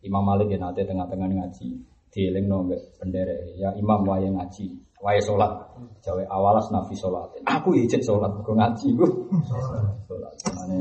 Imam 0.05 0.23
Malik 0.23 0.53
ya 0.53 0.61
nanti 0.61 0.85
tengah-tengah 0.85 1.27
ngaji, 1.27 1.67
dieling 2.11 2.45
nombe 2.45 2.77
bendera 2.99 3.33
ya 3.55 3.71
Imam 3.79 4.03
wayang 4.03 4.35
ngaji 4.35 4.90
wae 5.01 5.19
sholat. 5.21 5.51
Jawa 6.05 6.21
awalas 6.29 6.69
nabi 6.69 6.93
sholat. 6.93 7.29
Aku 7.45 7.73
ya 7.73 7.85
cek 7.89 8.05
sholat, 8.05 8.31
aku 8.31 8.53
ngaji 8.53 8.87
gue. 8.93 9.09
Sholat. 10.05 10.33
Mana 10.53 10.77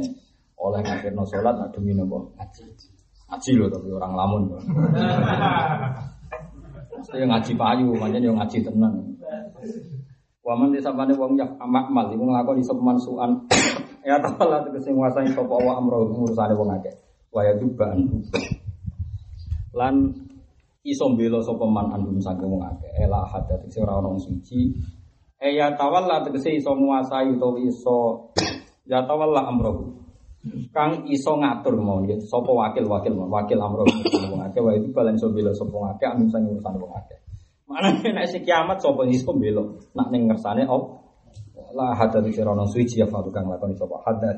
oleh 0.60 0.84
no 1.16 1.24
sholat, 1.24 1.56
nak 1.56 1.72
demi 1.72 1.96
nopo 1.96 2.28
ngaji. 2.36 2.62
Ngaji 3.32 3.50
loh 3.56 3.68
tapi 3.72 3.88
orang 3.96 4.12
lamun. 4.12 4.42
Mesti 7.00 7.16
ngaji 7.24 7.52
payu, 7.56 7.88
macam 7.96 8.20
yang 8.20 8.36
ngaji 8.36 8.58
tenang. 8.60 8.94
Waman 10.40 10.72
disabane 10.72 11.12
wong 11.16 11.36
yak 11.36 11.52
amak 11.60 11.92
mal 11.92 12.08
iku 12.12 12.24
nglakoni 12.24 12.64
sepeman 12.64 12.96
suan. 13.00 13.32
Ya 14.00 14.16
ta'ala 14.16 14.64
tegese 14.64 14.96
nguasani 14.96 15.28
sapa 15.36 15.60
wa 15.60 15.76
amro 15.76 16.08
ngurusane 16.08 16.56
wong 16.56 16.72
akeh. 16.72 16.96
Wa 17.28 17.44
duban. 17.52 18.00
Lan 19.76 20.16
iso 20.84 21.12
mbela 21.12 21.44
sapa 21.44 21.64
man 21.68 21.92
andum 21.92 22.16
saking 22.20 22.48
wong 22.48 22.64
akeh. 22.64 22.90
Ela 22.96 23.24
hadat 23.28 23.60
sing 23.68 23.84
ora 23.84 24.00
ono 24.00 24.16
suci. 24.16 24.72
E 25.40 25.56
ya 25.56 25.72
tawalla 25.76 26.24
tegese 26.24 26.56
iso 26.56 26.72
nguasai 26.72 27.36
utawa 27.36 27.60
iso 27.60 28.28
ya 28.88 29.04
tawalla 29.04 29.44
amrohu. 29.48 30.00
Kang 30.72 31.04
iso 31.04 31.36
ngatur 31.36 31.76
mau 31.76 32.00
ya 32.08 32.16
sapa 32.16 32.48
wakil-wakil 32.48 33.12
wakil 33.28 33.58
amrohu 33.60 33.92
wong 34.32 34.40
akeh. 34.48 34.60
Wae 34.64 34.80
balen 34.92 35.20
iso 35.20 35.28
mbela 35.28 35.52
sapa 35.52 35.72
wong 35.72 35.88
akeh 35.96 36.08
andum 36.08 36.28
saking 36.32 36.56
urusan 36.56 36.74
wong 36.80 36.92
akeh. 36.96 37.18
Mana 37.68 37.94
nek 38.00 38.26
si 38.26 38.40
kiamat 38.40 38.80
sapa 38.80 39.04
iso 39.04 39.36
mbela? 39.36 39.62
Nak 39.92 40.08
ning 40.08 40.32
ngersane 40.32 40.64
op 40.64 41.00
la 41.76 41.94
hadat 41.94 42.24
sing 42.32 42.48
ora 42.48 42.64
suci 42.64 42.98
ya 42.98 43.06
fatu 43.06 43.28
kang 43.30 43.46
lakoni 43.46 43.76
sapa 43.76 44.00
hadat 44.02 44.36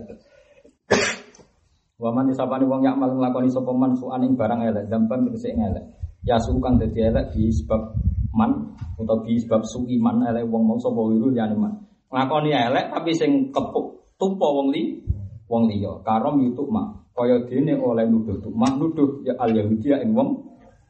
Waman 2.02 2.26
disapani 2.26 2.66
wong 2.66 2.82
yak 2.82 2.98
mal 2.98 3.14
nglakoni 3.14 3.46
sapa 3.46 3.70
man 3.70 3.94
suan 3.94 4.26
ing 4.26 4.34
barang 4.34 4.58
elek 4.66 4.90
dampan 4.90 5.22
tegese 5.22 5.54
elek 5.54 6.01
ya 6.23 6.39
sukan 6.39 6.78
dadi 6.78 7.02
elek 7.02 7.34
di 7.34 7.51
sebab 7.51 7.99
man 8.33 8.78
atau 8.97 9.18
di 9.26 9.36
sebab 9.42 9.62
su 9.67 9.83
iman 9.83 10.23
elek 10.31 10.47
wong 10.47 10.62
mau 10.67 10.78
sapa 10.78 11.01
wiru 11.02 11.34
yani 11.34 11.59
man. 11.59 11.73
Ngakoni 12.12 12.51
elek 12.55 12.94
tapi 12.94 13.10
sing 13.15 13.51
kepuk 13.51 14.15
tumpa 14.17 14.47
wong 14.47 14.70
li 14.70 15.02
wong 15.51 15.67
liya. 15.68 15.99
Karom 16.07 16.42
yutuk 16.47 16.70
mak 16.70 17.12
kaya 17.12 17.44
dene 17.44 17.76
oleh 17.76 18.09
nuduh 18.09 18.41
mak 18.55 18.78
nuduh 18.78 19.20
ya 19.26 19.36
al 19.36 19.51
yahudi 19.52 19.91
ya 19.91 19.99
ing 20.01 20.15
wong 20.15 20.39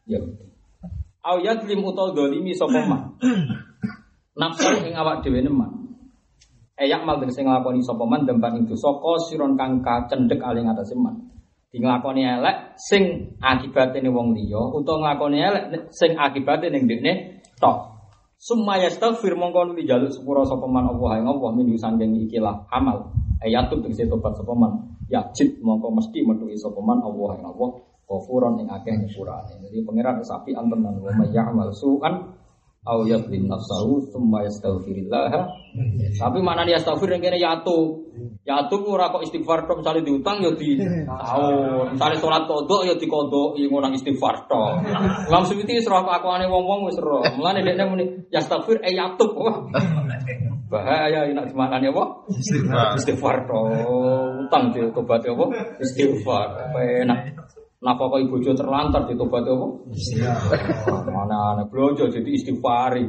yahudi. 0.06 0.44
Au 1.22 1.38
yadlim 1.40 1.80
utawa 1.82 2.12
dolimi 2.12 2.52
sapa 2.52 2.84
mak 2.84 3.02
nafsu 4.40 4.68
ing 4.84 4.94
awak 4.96 5.24
dhewe 5.24 5.40
man 5.48 5.82
Eyak 6.72 7.04
mal 7.04 7.20
tegese 7.20 7.44
nglakoni 7.46 7.84
sapa 7.84 8.02
man 8.08 8.26
demban 8.26 8.58
ing 8.58 8.64
dosa 8.66 8.90
kang 9.54 9.84
kacendhek 9.84 10.40
aling 10.40 10.66
atase 10.66 10.98
man 10.98 11.31
di 11.72 11.80
elek 11.80 12.76
sing 12.76 13.32
akibate 13.40 14.04
ning 14.04 14.12
wong 14.12 14.36
liya 14.36 14.60
utawa 14.76 15.16
nglakoni 15.16 15.40
elek 15.40 15.88
sing 15.88 16.20
akibate 16.20 16.68
ning 16.68 16.84
dekne 16.84 17.40
tok. 17.56 17.96
Sumaya 18.36 18.90
yastaghfir 18.90 19.38
mongko 19.38 19.70
nuli 19.70 19.86
jaluk 19.86 20.10
sepura 20.10 20.42
sapa 20.42 20.66
man 20.66 20.90
Allah 20.90 21.22
ing 21.22 21.30
Allah 21.30 21.50
min 21.56 21.72
sandeng 21.78 22.12
ikilah 22.26 22.68
amal. 22.68 23.14
Ayatun 23.40 23.86
tegese 23.86 24.04
tobat 24.10 24.36
sapa 24.36 24.52
man. 24.52 24.98
Yajid 25.08 25.62
mongko 25.62 25.94
mesti 25.94 26.20
metuhi 26.26 26.58
sapa 26.58 26.82
man 26.82 27.00
Allah 27.00 27.38
ing 27.38 27.44
Allah 27.46 27.70
ghafuron 28.04 28.60
ing 28.60 28.68
akeh 28.68 28.92
nyepurane. 28.92 29.62
Jadi 29.62 29.78
pangeran 29.86 30.20
sapi 30.20 30.52
antenan 30.52 31.00
wa 31.00 31.14
may 31.16 31.30
ya'mal 31.32 31.70
su'an 31.72 32.34
au 32.82 33.06
yadlim 33.06 33.46
nafsahu 33.46 34.10
tsumma 34.10 34.42
yastaghfirillah. 34.42 35.30
Tapi 36.18 36.38
mana 36.42 36.66
dia 36.66 36.82
astaghfir 36.82 37.14
yang 37.14 37.22
kene 37.22 37.38
yatu. 37.38 38.10
Yatu 38.42 38.76
ora 38.90 39.14
kok 39.14 39.22
istighfar 39.22 39.70
tok 39.70 39.86
misale 39.86 40.02
diutang 40.02 40.42
ya 40.42 40.50
di 40.50 40.82
tahun. 41.06 41.94
Misale 41.94 42.18
salat 42.18 42.50
kodok 42.50 42.82
ya 42.82 42.98
dikodok 42.98 43.54
ya 43.54 43.70
ngono 43.70 43.94
istighfar 43.94 44.50
tok. 44.50 44.82
Suyuti 45.46 45.78
wis 45.78 45.86
roh 45.86 46.02
akuane 46.02 46.50
wong-wong 46.50 46.90
wis 46.90 46.98
roh. 46.98 47.22
Mulane 47.38 47.62
dekne 47.62 47.86
muni 47.86 48.04
yastaghfir 48.34 48.82
e 48.82 48.90
yatu. 48.98 49.30
Bahaya 50.66 51.28
nek 51.30 51.54
dimakani 51.54 51.86
apa? 51.86 52.04
Istighfar. 52.34 52.98
Istighfar 52.98 53.36
tok. 53.46 53.64
Utang 54.50 54.74
tobat 54.74 55.22
apa? 55.22 55.46
Istighfar. 55.78 56.74
Enak. 57.06 57.41
Napa 57.82 58.06
kok 58.06 58.22
ibu 58.22 58.38
terlantar 58.38 59.10
di 59.10 59.18
tobat 59.18 59.42
apa? 59.42 59.66
Mana 61.10 61.58
ana 61.58 61.64
blojo 61.66 62.06
jadi 62.06 62.30
istighfari. 62.30 63.02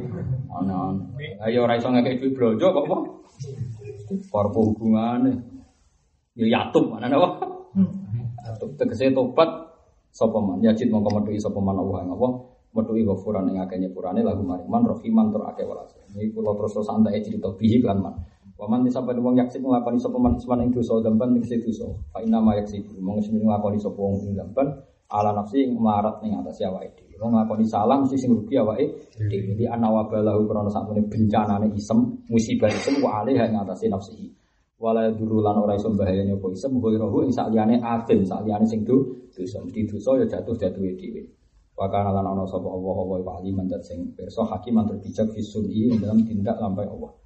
Ana 0.50 0.98
ayo 1.46 1.62
ora 1.62 1.78
iso 1.78 1.94
ngekek 1.94 2.18
duit 2.18 2.34
blojo 2.34 2.66
kok 2.74 2.84
apa? 2.90 2.98
Istighfar 4.02 4.50
hubungane. 4.50 5.32
Ya 6.34 6.58
yatum 6.58 6.90
mana 6.90 7.06
apa? 7.06 7.38
Yatum 8.50 8.74
tegese 8.74 9.14
tobat 9.14 9.46
sapa 10.10 10.42
man 10.42 10.58
yajid 10.58 10.90
mongko 10.90 11.22
metuhi 11.22 11.38
sapa 11.38 11.62
man 11.62 11.78
Allah 11.78 12.02
ing 12.02 12.10
apa? 12.10 12.28
Metuhi 12.74 13.06
ghafuran 13.06 13.54
ing 13.54 13.62
akeh 13.62 13.78
nyepurane 13.78 14.26
lagu 14.26 14.42
mariman 14.42 14.90
rahiman 14.90 15.30
tur 15.30 15.46
akeh 15.54 15.62
welas. 15.62 15.94
Iki 16.18 16.34
kula 16.34 16.50
terus 16.58 16.82
santai 16.82 17.22
cerita 17.22 17.54
bihi 17.54 17.78
lan 17.78 18.02
man. 18.02 18.14
Waman 18.54 18.86
disapa 18.86 19.10
wong 19.18 19.34
yaksib 19.34 19.66
nglakoni 19.66 19.98
sapa 19.98 20.14
man 20.14 20.38
isman 20.38 20.62
ing 20.62 20.70
dosa 20.70 21.02
dampan 21.02 21.34
ning 21.34 21.42
dosa. 21.42 21.90
Fa 22.14 22.22
inna 22.22 22.38
ma 22.38 22.54
yaksib 22.54 22.86
mong 23.02 23.18
sing 23.18 23.42
nglakoni 23.42 23.82
sapa 23.82 23.98
wong 23.98 24.30
ing 24.30 24.38
dampan 24.38 24.70
ala 25.10 25.34
nafsi 25.34 25.66
ing 25.66 25.74
marat 25.74 26.22
ning 26.22 26.38
atas 26.38 26.62
awake 26.62 26.94
dhewe. 26.94 27.18
Wong 27.18 27.34
nglakoni 27.34 27.66
salah 27.66 27.98
mesti 27.98 28.14
sing 28.14 28.30
rugi 28.30 28.54
awake 28.54 29.10
dhewe. 29.18 29.58
Di 29.58 29.66
ana 29.66 29.90
wabalahu 29.90 30.46
krana 30.46 30.70
sakmene 30.70 31.02
bencanane 31.10 31.66
isem, 31.74 31.98
musibah 32.30 32.70
isem 32.70 33.02
wa 33.02 33.26
alih 33.26 33.34
ing 33.42 33.58
atas 33.58 33.82
nafsi. 33.90 34.30
Wala 34.78 35.10
duru 35.10 35.42
lan 35.42 35.58
ora 35.58 35.74
iso 35.74 35.90
bahayane 35.90 36.38
apa 36.38 36.46
isem 36.54 36.78
ghairuhu 36.78 37.26
ing 37.26 37.32
saliyane 37.34 37.82
atim, 37.82 38.22
saliyane 38.22 38.66
sing 38.70 38.86
do 38.86 39.18
dosa 39.34 39.66
mesti 39.66 39.82
dosa 39.90 40.14
ya 40.22 40.26
jatuh 40.30 40.54
jatuhe 40.54 40.94
dhewe. 40.94 41.26
Wa 41.74 41.90
kana 41.90 42.14
lan 42.14 42.22
ana 42.22 42.46
sapa 42.46 42.70
Allah 42.70 42.98
wa 43.02 43.34
aliman 43.34 43.66
sing 43.82 44.14
pirsa 44.14 44.46
hakiman 44.46 44.86
terbijak 44.86 45.26
fisuni 45.34 45.90
dalam 45.98 46.22
tindak 46.22 46.54
lampai 46.62 46.86
Allah. 46.86 47.23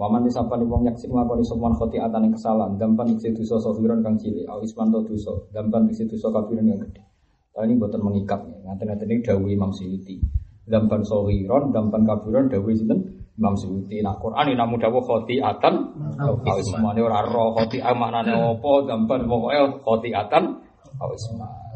Waman 0.00 0.24
disapani 0.24 0.64
wong 0.64 0.88
yaksik 0.88 1.12
nglakoni 1.12 1.44
sopan 1.44 1.76
khoti 1.76 2.00
atane 2.00 2.32
kesalahan, 2.32 2.80
dampan 2.80 3.20
isi 3.20 3.36
dosa 3.36 3.60
sofiron 3.60 4.00
kang 4.00 4.16
cilik, 4.16 4.48
au 4.48 4.64
ismanto 4.64 5.04
dosa, 5.04 5.36
dampan 5.52 5.92
isi 5.92 6.08
dosa 6.08 6.32
kafiran 6.32 6.72
kang 6.72 6.88
gede. 6.88 7.04
Tapi 7.52 7.68
ini 7.68 7.76
buatan 7.76 8.00
mengikat 8.00 8.40
nih, 8.48 8.64
ngaten-ngaten 8.64 9.12
ini 9.12 9.20
dawuh 9.20 9.52
Imam 9.52 9.68
Suyuti. 9.76 10.16
Dampan 10.64 11.04
sofiron, 11.04 11.68
dampan 11.76 12.08
kafiran 12.08 12.48
dawuh 12.48 12.72
sinten 12.72 13.28
Imam 13.36 13.52
Suyuti. 13.60 14.00
Nah 14.00 14.16
Quran 14.16 14.48
ini 14.48 14.56
namu 14.56 14.80
dawuh 14.80 15.04
khoti 15.04 15.36
atan, 15.36 15.92
au 16.16 16.40
ismane 16.56 17.04
ora 17.04 17.20
roh 17.20 17.60
khoti 17.60 17.84
maknane 17.84 18.32
opo, 18.56 18.88
dampan 18.88 19.28
pokoknya 19.28 19.84
khoti 19.84 20.16
atan, 20.16 20.64
au 20.96 21.12
isman. 21.12 21.68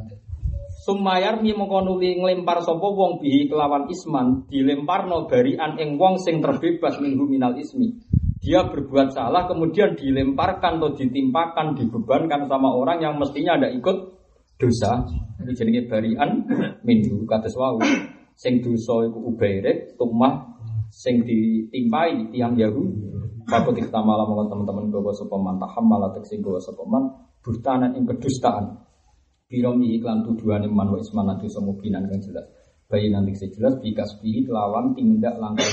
Sumayar 0.85 1.41
mi 1.41 1.53
mongko 1.57 1.81
nuli 1.81 2.21
nglempar 2.21 2.61
sapa 2.61 2.85
wong 2.85 3.17
bihi 3.17 3.49
kelawan 3.49 3.89
isman 3.89 4.45
dilemparno 4.53 5.25
barian 5.25 5.81
ing 5.81 5.97
wong 5.97 6.21
sing 6.21 6.45
terbebas 6.45 7.01
minggu 7.01 7.25
minal 7.25 7.57
ismi 7.57 8.05
dia 8.45 8.61
berbuat 8.69 9.17
salah 9.17 9.49
kemudian 9.49 9.97
dilemparkan 9.97 10.77
atau 10.77 10.93
ditimpakan 10.93 11.81
dibebankan 11.81 12.45
sama 12.45 12.77
orang 12.77 13.01
yang 13.01 13.17
mestinya 13.17 13.57
ada 13.57 13.73
ikut 13.73 13.97
dosa. 14.61 15.01
Ini 15.41 15.53
jenenge 15.57 15.89
barian 15.89 16.45
minhu 16.85 17.25
kata 17.25 17.49
wau. 17.57 17.81
Sing 18.37 18.61
dosa 18.61 19.09
iku 19.09 19.33
ubairek 19.33 19.97
tumah 19.97 20.61
sing 20.93 21.25
ditimpai 21.25 22.29
tiang 22.37 22.53
Yahudi 22.53 23.17
kita 23.49 24.01
malam 24.05 24.29
teman-teman 24.49 24.93
gue 24.93 25.13
sapa 25.17 25.37
man 25.41 25.57
tahammal 25.57 26.13
sing 26.29 26.45
gue 26.45 26.61
sapa 26.61 26.85
man 26.85 27.17
buhtanan 27.41 27.97
ing 27.97 28.05
kedustaan. 28.05 28.85
Iklan 29.49 30.21
tuduhan 30.27 30.69
man 30.69 30.93
wa 30.93 30.99
isman 31.01 31.33
dosa 31.41 31.65
mubinan 31.65 32.11
kang 32.13 32.21
jelas 32.21 32.45
bayi 32.91 33.09
nanti 33.11 33.33
sejelas 33.35 33.81
bikas 33.81 34.21
bihi 34.21 34.45
kelawan 34.49 34.93
tindak 34.93 35.35
langkah 35.41 35.67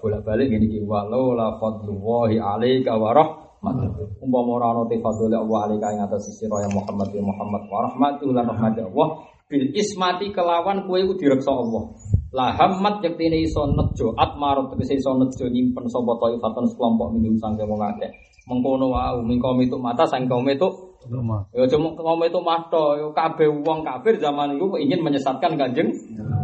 bolak 0.00 0.24
balik 0.24 0.48
gini 0.48 0.66
ki 0.70 0.80
walau 0.86 1.36
la 1.36 1.60
fadlullahi 1.60 2.40
alaika 2.40 2.96
wa 2.96 3.12
Umpama 3.60 4.56
ora 4.56 4.72
ana 4.72 4.88
tifadul 4.88 5.28
Allah 5.36 5.68
alika 5.68 5.92
ing 5.92 6.00
atas 6.00 6.32
sira 6.32 6.64
ya 6.64 6.68
Muhammad 6.72 7.12
ya 7.12 7.20
Muhammad 7.20 7.68
wa 7.68 7.92
rahmatu 7.92 8.32
lan 8.32 8.48
rahmat 8.48 8.80
Allah 8.80 9.08
bil 9.52 9.68
ismati 9.76 10.32
kelawan 10.32 10.88
kowe 10.88 10.96
iku 10.96 11.12
direksa 11.20 11.52
Allah. 11.52 11.92
La 12.32 12.56
hammat 12.56 13.04
yektine 13.04 13.36
iso 13.44 13.68
nejo 13.68 14.16
atmarot 14.16 14.72
tegese 14.72 14.96
iso 14.96 15.12
nejo 15.12 15.44
nyimpen 15.52 15.84
sapa 15.92 16.16
taifatan 16.16 16.64
sekelompok 16.72 17.12
minum 17.12 17.36
sangke 17.36 17.68
wong. 17.68 17.84
Mengkono 18.48 18.96
wae 18.96 19.20
mingko 19.28 19.52
mitu 19.52 19.76
mata 19.76 20.08
sang 20.08 20.24
kaum 20.24 20.48
itu. 20.48 20.89
Ya 21.56 21.64
cuma 21.64 21.96
kaum 21.96 22.20
itu 22.28 22.40
mato, 22.44 22.92
ya 23.00 23.08
kabeh 23.16 23.48
wong 23.64 23.80
kafir 23.80 24.20
zaman 24.20 24.60
itu 24.60 24.68
ingin 24.76 25.00
menyesatkan 25.00 25.56
kanjeng 25.56 25.88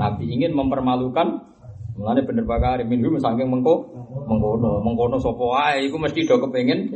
Nabi, 0.01 0.25
ingin 0.33 0.57
mempermalukan. 0.57 1.52
Mulane 1.97 2.20
bener 2.28 2.44
bakar 2.44 2.76
minhum 2.85 3.17
saking 3.17 3.49
mengko 3.49 3.89
mengkono, 4.28 4.85
mengkono 4.85 5.17
sapa 5.17 5.41
wae 5.41 5.89
iku 5.89 5.97
mesti 5.97 6.28
do 6.28 6.36
kepengin 6.44 6.93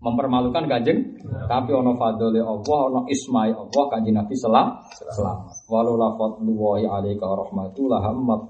mempermalukan 0.00 0.64
kanjeng 0.64 1.20
tapi 1.44 1.76
ono 1.76 2.00
fadole 2.00 2.40
Allah, 2.40 2.80
ono 2.88 3.04
ismai 3.12 3.52
Allah 3.52 3.84
kanjeng 3.92 4.16
Nabi 4.16 4.32
selam 4.32 4.72
selamat. 5.12 5.68
Walau 5.68 6.00
la 6.00 6.08
fadlullahi 6.16 6.88
alaika 6.88 7.28
rahmatu 7.28 7.92
la 7.92 8.00
hammat 8.00 8.40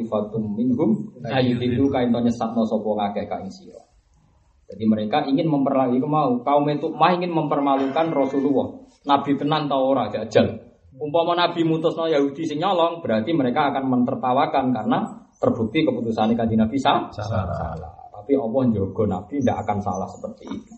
ifatum 0.00 0.56
minhum 0.56 1.12
ayyudilu 1.28 1.92
kain 1.92 2.08
to 2.08 2.20
nyesatno 2.24 2.64
sapa 2.64 2.88
ngakeh 2.88 3.24
ka 3.28 3.36
ing 3.44 3.52
sira. 3.52 3.85
Jadi 4.66 4.84
mereka 4.84 5.22
ingin 5.30 5.46
mempermalukan 5.46 6.10
mau 6.10 6.42
kaum 6.42 6.66
itu 6.66 6.90
mah 6.90 7.14
ingin 7.14 7.30
mempermalukan 7.30 8.10
Rasulullah. 8.10 8.82
Nabi 9.06 9.38
tenan 9.38 9.70
ta 9.70 9.78
ora 9.78 10.10
jajal. 10.10 10.58
Umpama 10.96 11.38
Nabi 11.38 11.62
mutusno 11.62 12.10
Yahudi 12.10 12.42
sing 12.48 12.58
nyolong, 12.58 13.04
berarti 13.04 13.30
mereka 13.30 13.70
akan 13.70 13.84
mentertawakan 13.84 14.72
karena 14.74 14.98
terbukti 15.38 15.86
keputusan 15.86 16.34
kanjeng 16.34 16.66
Nabi 16.66 16.76
sah. 16.80 17.06
Salah. 17.14 17.76
Tapi 18.10 18.32
Allah 18.34 18.62
njogo 18.66 19.06
Nabi 19.06 19.38
tidak 19.38 19.62
akan 19.62 19.78
salah 19.78 20.08
seperti 20.10 20.50
itu. 20.50 20.74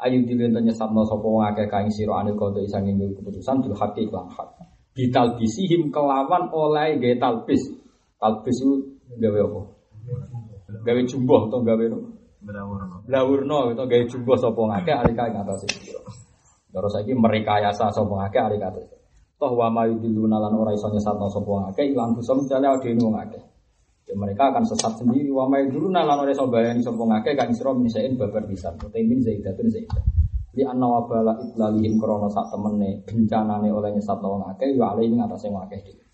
Ayu 0.00 0.24
dilento 0.24 0.60
nyesatno 0.60 1.04
sapa 1.08 1.24
wong 1.24 1.44
akeh 1.44 1.68
kaing 1.68 1.92
sira 1.92 2.20
anil 2.20 2.36
kodo 2.36 2.60
isa 2.60 2.80
nginjil 2.80 3.16
keputusan 3.20 3.64
bil 3.64 3.76
haqi 3.76 4.08
lan 4.08 4.28
hak. 4.32 4.48
Bital 4.96 5.36
bisihim 5.36 5.92
kelawan 5.92 6.48
oleh 6.52 6.96
gawe 6.96 7.16
talbis. 7.20 7.60
Talbis 8.16 8.56
itu 8.64 8.96
gawe 9.20 9.38
apa? 9.44 9.60
Gawe 10.88 11.00
jumboh 11.04 11.52
atau 11.52 11.60
gawe 11.60 11.84
apa? 11.84 12.15
Berawurno. 12.46 13.02
Lawurno 13.10 13.74
itu 13.74 13.82
gawe 13.82 14.04
jumbo 14.06 14.38
sapa 14.38 14.62
ngake 14.62 14.92
alika 14.94 15.26
ing 15.26 15.42
atas 15.42 15.66
sira. 15.66 15.98
Terus 16.70 16.92
saiki 16.94 17.12
merekayasa 17.18 17.90
sapa 17.90 18.14
ngake 18.22 18.38
alika 18.38 18.70
atas. 18.70 18.86
Toh 19.34 19.52
wa 19.52 19.66
ma 19.66 19.82
yudilluna 19.90 20.38
lan 20.38 20.54
ora 20.54 20.70
iso 20.70 20.86
nyesatno 20.86 21.26
sapa 21.26 21.50
ngake 21.66 21.90
ilang 21.90 22.14
bisa 22.14 22.38
mencale 22.38 22.66
adene 22.70 23.02
wong 23.02 23.18
akeh. 23.18 23.42
Ya 24.06 24.14
mereka 24.14 24.54
akan 24.54 24.62
sesat 24.62 25.02
sendiri 25.02 25.34
wa 25.34 25.50
ma 25.50 25.58
yudilluna 25.58 26.06
lan 26.06 26.22
ora 26.22 26.30
iso 26.30 26.46
bayani 26.46 26.86
sapa 26.86 27.02
ngake 27.02 27.34
kan 27.34 27.50
sira 27.50 27.74
misain 27.74 28.14
babar 28.14 28.46
pisan. 28.46 28.78
Utamin 28.78 29.18
zaidatun 29.26 29.66
zaidah. 29.66 30.06
Li 30.54 30.62
anna 30.62 30.86
wa 30.86 31.02
bala 31.02 31.34
itlalihim 31.42 31.98
krana 31.98 32.30
sak 32.30 32.54
temene 32.54 33.02
bencanane 33.02 33.68
oleh 33.74 33.90
nyesatno 33.90 34.38
wong 34.38 34.42
akeh 34.54 34.70
ya 34.70 34.94
alih 34.94 35.10
ing 35.10 35.18
atase 35.18 35.50
wong 35.50 35.66
akeh 35.66 35.82
dhewe. 35.82 36.06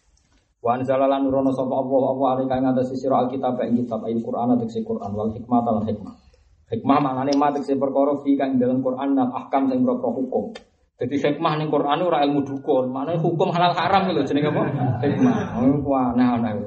Wa 0.65 0.81
anzala 0.81 1.11
lan 1.11 1.29
nurono 1.29 1.53
sapa 1.53 1.75
Allah 1.77 2.03
apa 2.15 2.25
alika 2.41 2.55
ing 2.57 2.67
atas 2.73 2.95
sira 2.97 3.21
alkitab 3.21 3.61
ing 3.67 3.85
kitab 3.85 4.01
ayat 4.09 4.23
Quran 4.25 4.49
atau 4.57 4.67
Quran 4.67 5.11
wal 5.13 5.31
hikmah 5.37 5.61
lan 5.63 5.85
hikmah. 5.85 6.22
Hikmah 6.73 6.99
maknane 7.05 7.37
matek 7.37 7.69
sing 7.69 7.77
perkara 7.77 8.17
fi 8.25 8.33
kang 8.33 8.57
dalam 8.57 8.81
Quran 8.81 9.13
dan 9.13 9.29
ahkam 9.29 9.69
sing 9.69 9.85
propro 9.85 10.09
hukum. 10.17 10.57
Jadi 10.97 11.19
hikmah 11.19 11.59
ning 11.61 11.69
Quran 11.69 11.99
ora 12.01 12.25
ilmu 12.25 12.47
dukun, 12.49 12.89
maknane 12.89 13.21
hukum 13.21 13.53
halal 13.53 13.77
haram 13.77 14.09
lho 14.09 14.25
jenenge 14.25 14.49
apa? 14.49 14.63
Hikmah. 15.05 15.37
Wah 15.85 16.17
aneh-aneh. 16.17 16.65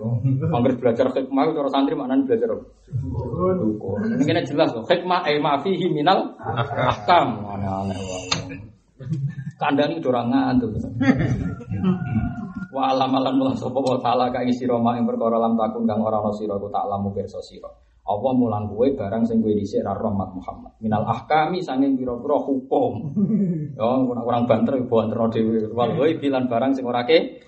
Angger 0.53 0.77
belajar 0.77 1.09
hikmah 1.09 1.41
itu 1.49 1.51
cara 1.57 1.69
santri 1.73 1.97
maknane 1.97 2.21
belajar 2.21 2.53
dukun. 2.53 3.99
Ini 4.13 4.23
kena 4.29 4.45
jelas 4.45 4.77
loh. 4.77 4.85
Hikmah 4.85 5.25
eh 5.25 5.41
ma 5.41 5.57
fihi 5.57 5.89
minal 5.89 6.37
ahkam. 6.37 7.41
Aneh-aneh 7.49 7.97
wae. 7.97 8.61
Kandani 9.57 9.97
ora 10.05 10.21
ngantuk. 10.21 10.69
Wa 12.75 12.91
alam 12.91 13.09
alam 13.15 13.33
mulah 13.39 13.55
sapa 13.55 13.79
wa 13.79 13.97
taala 14.03 14.29
ka 14.29 14.43
isi 14.43 14.67
roma 14.67 14.99
ing 14.99 15.07
perkara 15.07 15.39
lam 15.39 15.55
takun 15.55 15.87
kang 15.87 16.03
ora 16.03 16.19
ana 16.19 16.29
sira 16.35 16.59
ku 16.59 16.67
tak 16.67 16.85
lamu 16.91 17.09
pirsa 17.15 17.39
sira. 17.39 17.71
Allah 18.05 18.31
mulang 18.37 18.69
kowe 18.69 18.85
barang 18.85 19.25
sing 19.25 19.41
kowe 19.41 19.49
dhisik 19.49 19.81
ra 19.81 19.97
rahmat 19.97 20.37
Muhammad. 20.37 20.77
Minal 20.77 21.09
ahkami 21.09 21.57
sanging 21.65 21.97
pira-pira 21.97 22.37
hukum. 22.37 22.93
Ya 23.75 23.91
kurang 24.07 24.47
banter 24.47 24.79
banter 24.87 25.19
dhewe. 25.33 25.67
Wal 25.73 25.97
kowe 25.97 26.09
bilan 26.21 26.45
barang 26.45 26.71
sing 26.77 26.85
ora 26.85 27.01
ke. 27.03 27.43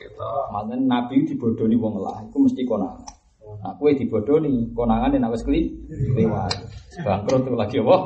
Maksudnya 0.50 0.82
Nabi 0.82 1.24
dibodoni 1.30 1.78
wong 1.78 2.02
lah, 2.02 2.26
iku 2.26 2.42
mesti 2.42 2.66
konangan. 2.66 3.06
Nah, 3.62 3.74
kowe 3.78 3.92
dibodoni, 3.94 4.74
konangan 4.74 5.14
wis 5.30 5.46
kli 5.46 5.62
lewat. 6.18 6.58
Bangkrut 7.06 7.46
itu 7.46 7.54
lagi 7.54 7.78
apa? 7.78 7.98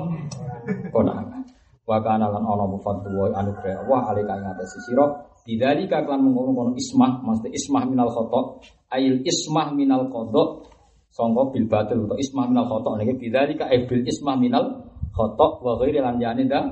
Konangan. 0.91 1.41
Wa 1.87 1.97
kana 2.03 2.27
lan 2.29 2.43
ana 2.43 2.65
mufaddu 2.67 3.09
wa 3.15 3.31
anugrah 3.31 3.83
Allah 3.83 3.99
alika 4.11 4.37
ing 4.37 4.45
atas 4.47 4.75
sira 4.85 5.07
Bidzalika 5.41 6.05
kan 6.05 6.21
mengkono-kono 6.21 6.77
ismah, 6.77 7.25
maksudnya 7.25 7.57
ismah 7.57 7.83
minal 7.89 8.13
khotok, 8.13 8.61
ail 8.93 9.25
ismah 9.25 9.73
minal 9.73 10.05
kodok, 10.13 10.69
songko 11.11 11.51
bil 11.51 11.67
batil 11.67 12.07
atau 12.07 12.17
ismah 12.17 12.47
minal 12.47 12.65
khotok. 12.71 12.99
Niki 12.99 13.19
bidzalika 13.19 13.67
eh 13.67 13.83
bil 13.85 14.03
ismah 14.07 14.35
minal 14.39 14.87
khotok 15.11 15.59
wa 15.61 15.75
ghairi 15.79 15.99
dah. 15.99 16.63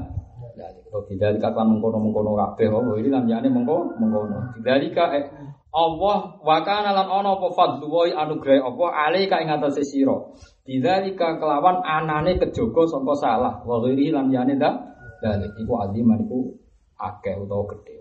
Kalau 0.89 1.05
bidzalika 1.05 1.53
kan 1.53 1.69
mengkono-mengkono 1.69 2.33
kabeh 2.33 2.67
wa 2.73 2.79
ghairi 2.91 3.09
lan 3.13 3.27
jane 3.27 3.47
mengko 3.51 3.99
mengkono. 3.99 4.57
Bidzalika 4.57 5.03
eh 5.13 5.23
Allah 5.69 6.17
wa 6.41 6.57
kana 6.65 6.97
lan 6.97 7.07
ana 7.07 7.37
apa 7.37 7.47
fadlu 7.53 7.85
wa 7.85 8.09
anugrah 8.09 8.57
Allah 8.57 8.89
alika 9.11 9.37
ing 9.37 9.53
atase 9.53 9.85
sira. 9.85 10.17
Bidzalika 10.65 11.37
kelawan 11.37 11.85
anane 11.85 12.41
kejogo 12.41 12.89
sangka 12.89 13.15
salah 13.19 13.53
wa 13.67 13.77
ghairi 13.83 14.09
lan 14.09 14.33
jane 14.33 14.57
dah. 14.57 14.75
Dalik 15.19 15.51
iku 15.59 15.83
aziman 15.83 16.25
iku 16.25 16.55
akeh 16.95 17.35
utawa 17.37 17.67
gedhe. 17.75 17.99